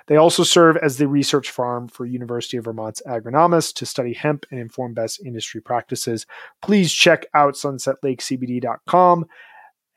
They 0.07 0.15
also 0.15 0.43
serve 0.43 0.77
as 0.77 0.97
the 0.97 1.07
research 1.07 1.51
farm 1.51 1.87
for 1.87 2.05
University 2.05 2.57
of 2.57 2.65
Vermont's 2.65 3.01
agronomists 3.05 3.73
to 3.75 3.85
study 3.85 4.13
hemp 4.13 4.45
and 4.49 4.59
inform 4.59 4.93
best 4.93 5.21
industry 5.25 5.61
practices. 5.61 6.25
Please 6.61 6.93
check 6.93 7.25
out 7.33 7.55
sunsetlakecbd.com 7.55 9.25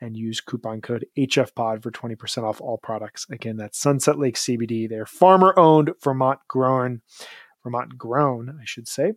and 0.01 0.17
use 0.17 0.41
coupon 0.41 0.81
code 0.81 1.05
HFPOD 1.17 1.81
for 1.83 1.91
20% 1.91 2.43
off 2.43 2.59
all 2.59 2.77
products. 2.77 3.27
Again, 3.29 3.57
that's 3.57 3.79
Sunset 3.79 4.17
Lake 4.17 4.35
CBD. 4.35 4.89
They're 4.89 5.05
farmer 5.05 5.57
owned, 5.57 5.91
Vermont 6.03 6.39
grown. 6.47 7.01
Vermont 7.63 7.95
grown, 7.97 8.57
I 8.59 8.65
should 8.65 8.87
say. 8.87 9.13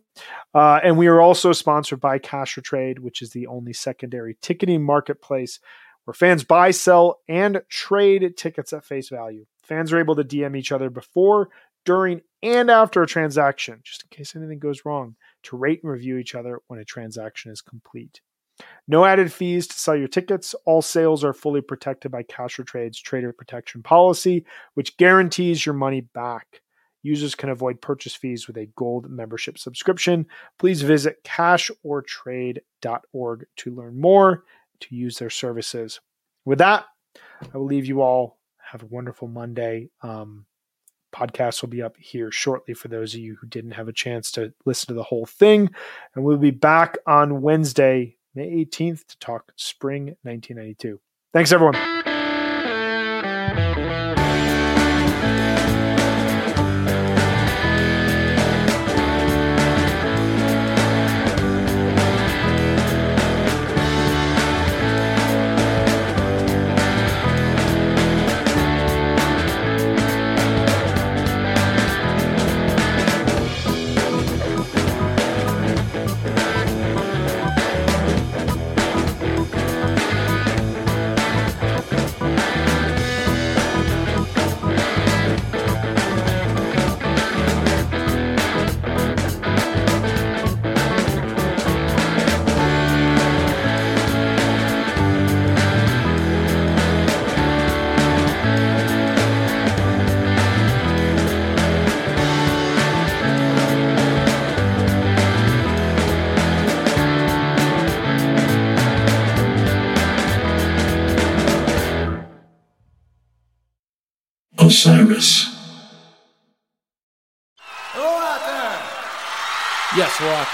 Uh, 0.53 0.79
and 0.83 0.97
we 0.97 1.07
are 1.07 1.19
also 1.19 1.51
sponsored 1.51 1.99
by 1.99 2.19
Cash 2.19 2.57
or 2.57 2.61
Trade, 2.61 2.99
which 2.99 3.23
is 3.23 3.31
the 3.31 3.47
only 3.47 3.73
secondary 3.73 4.37
ticketing 4.41 4.83
marketplace 4.83 5.59
where 6.05 6.13
fans 6.13 6.43
buy, 6.43 6.69
sell, 6.71 7.21
and 7.27 7.61
trade 7.67 8.37
tickets 8.37 8.71
at 8.71 8.85
face 8.85 9.09
value. 9.09 9.45
Fans 9.63 9.91
are 9.91 9.99
able 9.99 10.15
to 10.15 10.23
DM 10.23 10.55
each 10.55 10.71
other 10.71 10.91
before, 10.91 11.49
during, 11.83 12.21
and 12.43 12.69
after 12.69 13.01
a 13.01 13.07
transaction, 13.07 13.79
just 13.83 14.03
in 14.03 14.15
case 14.15 14.35
anything 14.35 14.59
goes 14.59 14.85
wrong, 14.85 15.15
to 15.43 15.57
rate 15.57 15.81
and 15.81 15.91
review 15.91 16.17
each 16.17 16.35
other 16.35 16.59
when 16.67 16.79
a 16.79 16.85
transaction 16.85 17.51
is 17.51 17.61
complete. 17.61 18.21
No 18.87 19.05
added 19.05 19.33
fees 19.33 19.67
to 19.67 19.79
sell 19.79 19.95
your 19.95 20.07
tickets. 20.07 20.53
All 20.65 20.81
sales 20.81 21.23
are 21.23 21.33
fully 21.33 21.61
protected 21.61 22.11
by 22.11 22.23
Cash 22.23 22.59
or 22.59 22.63
Trade's 22.63 22.99
trader 22.99 23.31
protection 23.33 23.81
policy, 23.81 24.45
which 24.75 24.97
guarantees 24.97 25.65
your 25.65 25.73
money 25.73 26.01
back. 26.01 26.61
Users 27.01 27.35
can 27.35 27.49
avoid 27.49 27.81
purchase 27.81 28.15
fees 28.15 28.47
with 28.47 28.57
a 28.57 28.67
gold 28.75 29.09
membership 29.09 29.57
subscription. 29.57 30.25
Please 30.57 30.81
visit 30.81 31.23
cashortrade.org 31.23 33.45
to 33.57 33.75
learn 33.75 34.01
more 34.01 34.43
to 34.79 34.95
use 34.95 35.17
their 35.17 35.29
services. 35.29 35.99
With 36.45 36.59
that, 36.59 36.85
I 37.53 37.57
will 37.57 37.65
leave 37.65 37.85
you 37.85 38.01
all. 38.01 38.39
Have 38.57 38.83
a 38.83 38.87
wonderful 38.87 39.27
Monday. 39.27 39.89
Um, 40.01 40.45
podcast 41.13 41.61
will 41.61 41.69
be 41.69 41.81
up 41.81 41.95
here 41.97 42.31
shortly 42.31 42.73
for 42.73 42.87
those 42.87 43.13
of 43.13 43.19
you 43.19 43.35
who 43.35 43.47
didn't 43.47 43.71
have 43.71 43.87
a 43.87 43.93
chance 43.93 44.31
to 44.31 44.53
listen 44.65 44.87
to 44.87 44.93
the 44.93 45.03
whole 45.03 45.25
thing. 45.25 45.69
And 46.13 46.25
we'll 46.25 46.37
be 46.37 46.51
back 46.51 46.97
on 47.07 47.41
Wednesday 47.41 48.17
May 48.35 48.65
18th 48.65 49.07
to 49.07 49.19
talk 49.19 49.53
spring 49.55 50.17
1992. 50.23 50.99
Thanks, 51.33 51.51
everyone. 51.51 51.94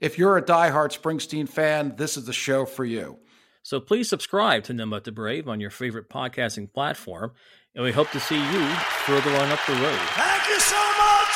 If 0.00 0.16
you're 0.16 0.38
a 0.38 0.42
die-hard 0.42 0.92
Springsteen 0.92 1.46
fan, 1.46 1.92
this 1.96 2.16
is 2.16 2.24
the 2.24 2.32
show 2.32 2.64
for 2.64 2.86
you. 2.86 3.18
So 3.62 3.80
please 3.80 4.08
subscribe 4.08 4.64
to 4.64 4.72
None 4.72 4.88
But 4.88 5.04
the 5.04 5.12
Brave 5.12 5.46
on 5.46 5.60
your 5.60 5.68
favorite 5.68 6.08
podcasting 6.08 6.72
platform, 6.72 7.32
and 7.74 7.84
we 7.84 7.92
hope 7.92 8.10
to 8.12 8.20
see 8.20 8.38
you 8.38 8.66
further 9.04 9.28
on 9.28 9.50
up 9.50 9.58
the 9.66 9.74
road. 9.74 9.98
Thank 10.16 10.48
you 10.48 10.58
so 10.58 10.82
much. 10.96 11.28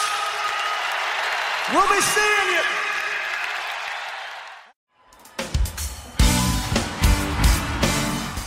We'll 1.75 1.89
be 1.95 2.01
seeing 2.01 2.55
you. 2.55 2.63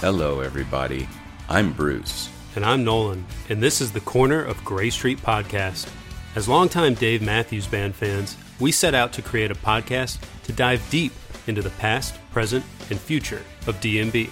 Hello, 0.01 0.39
everybody. 0.39 1.07
I'm 1.47 1.73
Bruce. 1.73 2.27
And 2.55 2.65
I'm 2.65 2.83
Nolan, 2.83 3.23
and 3.49 3.61
this 3.61 3.81
is 3.81 3.91
the 3.91 3.99
Corner 3.99 4.43
of 4.43 4.65
Gray 4.65 4.89
Street 4.89 5.19
podcast. 5.19 5.87
As 6.35 6.49
longtime 6.49 6.95
Dave 6.95 7.21
Matthews 7.21 7.67
Band 7.67 7.93
fans, 7.93 8.35
we 8.59 8.71
set 8.71 8.95
out 8.95 9.13
to 9.13 9.21
create 9.21 9.51
a 9.51 9.55
podcast 9.55 10.19
to 10.43 10.51
dive 10.51 10.87
deep 10.89 11.13
into 11.47 11.61
the 11.61 11.69
past, 11.71 12.15
present, 12.31 12.65
and 12.89 12.99
future 12.99 13.43
of 13.67 13.79
DMB. 13.79 14.29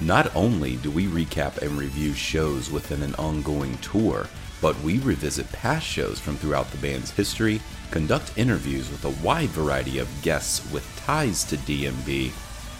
Not 0.00 0.34
only 0.36 0.76
do 0.76 0.90
we 0.90 1.06
recap 1.06 1.58
and 1.62 1.72
review 1.72 2.12
shows 2.12 2.70
within 2.70 3.02
an 3.02 3.14
ongoing 3.14 3.78
tour, 3.78 4.26
but 4.60 4.78
we 4.80 4.98
revisit 4.98 5.50
past 5.52 5.86
shows 5.86 6.20
from 6.20 6.36
throughout 6.36 6.70
the 6.70 6.78
band's 6.78 7.10
history, 7.10 7.60
conduct 7.90 8.36
interviews 8.36 8.90
with 8.90 9.04
a 9.04 9.24
wide 9.24 9.48
variety 9.50 9.98
of 9.98 10.22
guests 10.22 10.70
with 10.70 10.84
ties 11.04 11.44
to 11.44 11.56
DMB, 11.56 12.32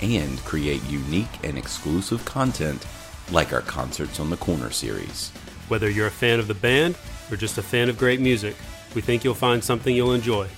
and 0.03 0.39
create 0.41 0.83
unique 0.85 1.43
and 1.43 1.57
exclusive 1.57 2.25
content 2.25 2.87
like 3.31 3.53
our 3.53 3.63
Concerts 3.63 4.21
on 4.21 4.31
the 4.31 4.37
Corner 4.37 4.71
series. 4.71 5.31
Whether 5.69 5.91
you're 5.91 6.07
a 6.07 6.11
fan 6.11 6.39
of 6.39 6.49
the 6.49 6.55
band 6.55 6.97
or 7.31 7.37
just 7.37 7.59
a 7.59 7.63
fan 7.63 7.89
of 7.89 7.99
great 7.99 8.21
music, 8.21 8.57
we 8.95 9.01
think 9.01 9.25
you'll 9.25 9.35
find 9.35 9.65
something 9.65 9.95
you'll 9.95 10.13
enjoy. 10.13 10.49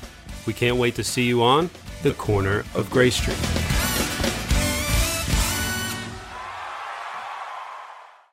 We 0.49 0.55
can't 0.55 0.79
wait 0.79 0.95
to 0.95 1.05
see 1.05 1.25
you 1.25 1.43
on 1.43 1.69
the 2.03 2.15
corner 2.15 2.65
of 2.75 2.89
Gray 2.89 3.11
Street. 3.11 3.37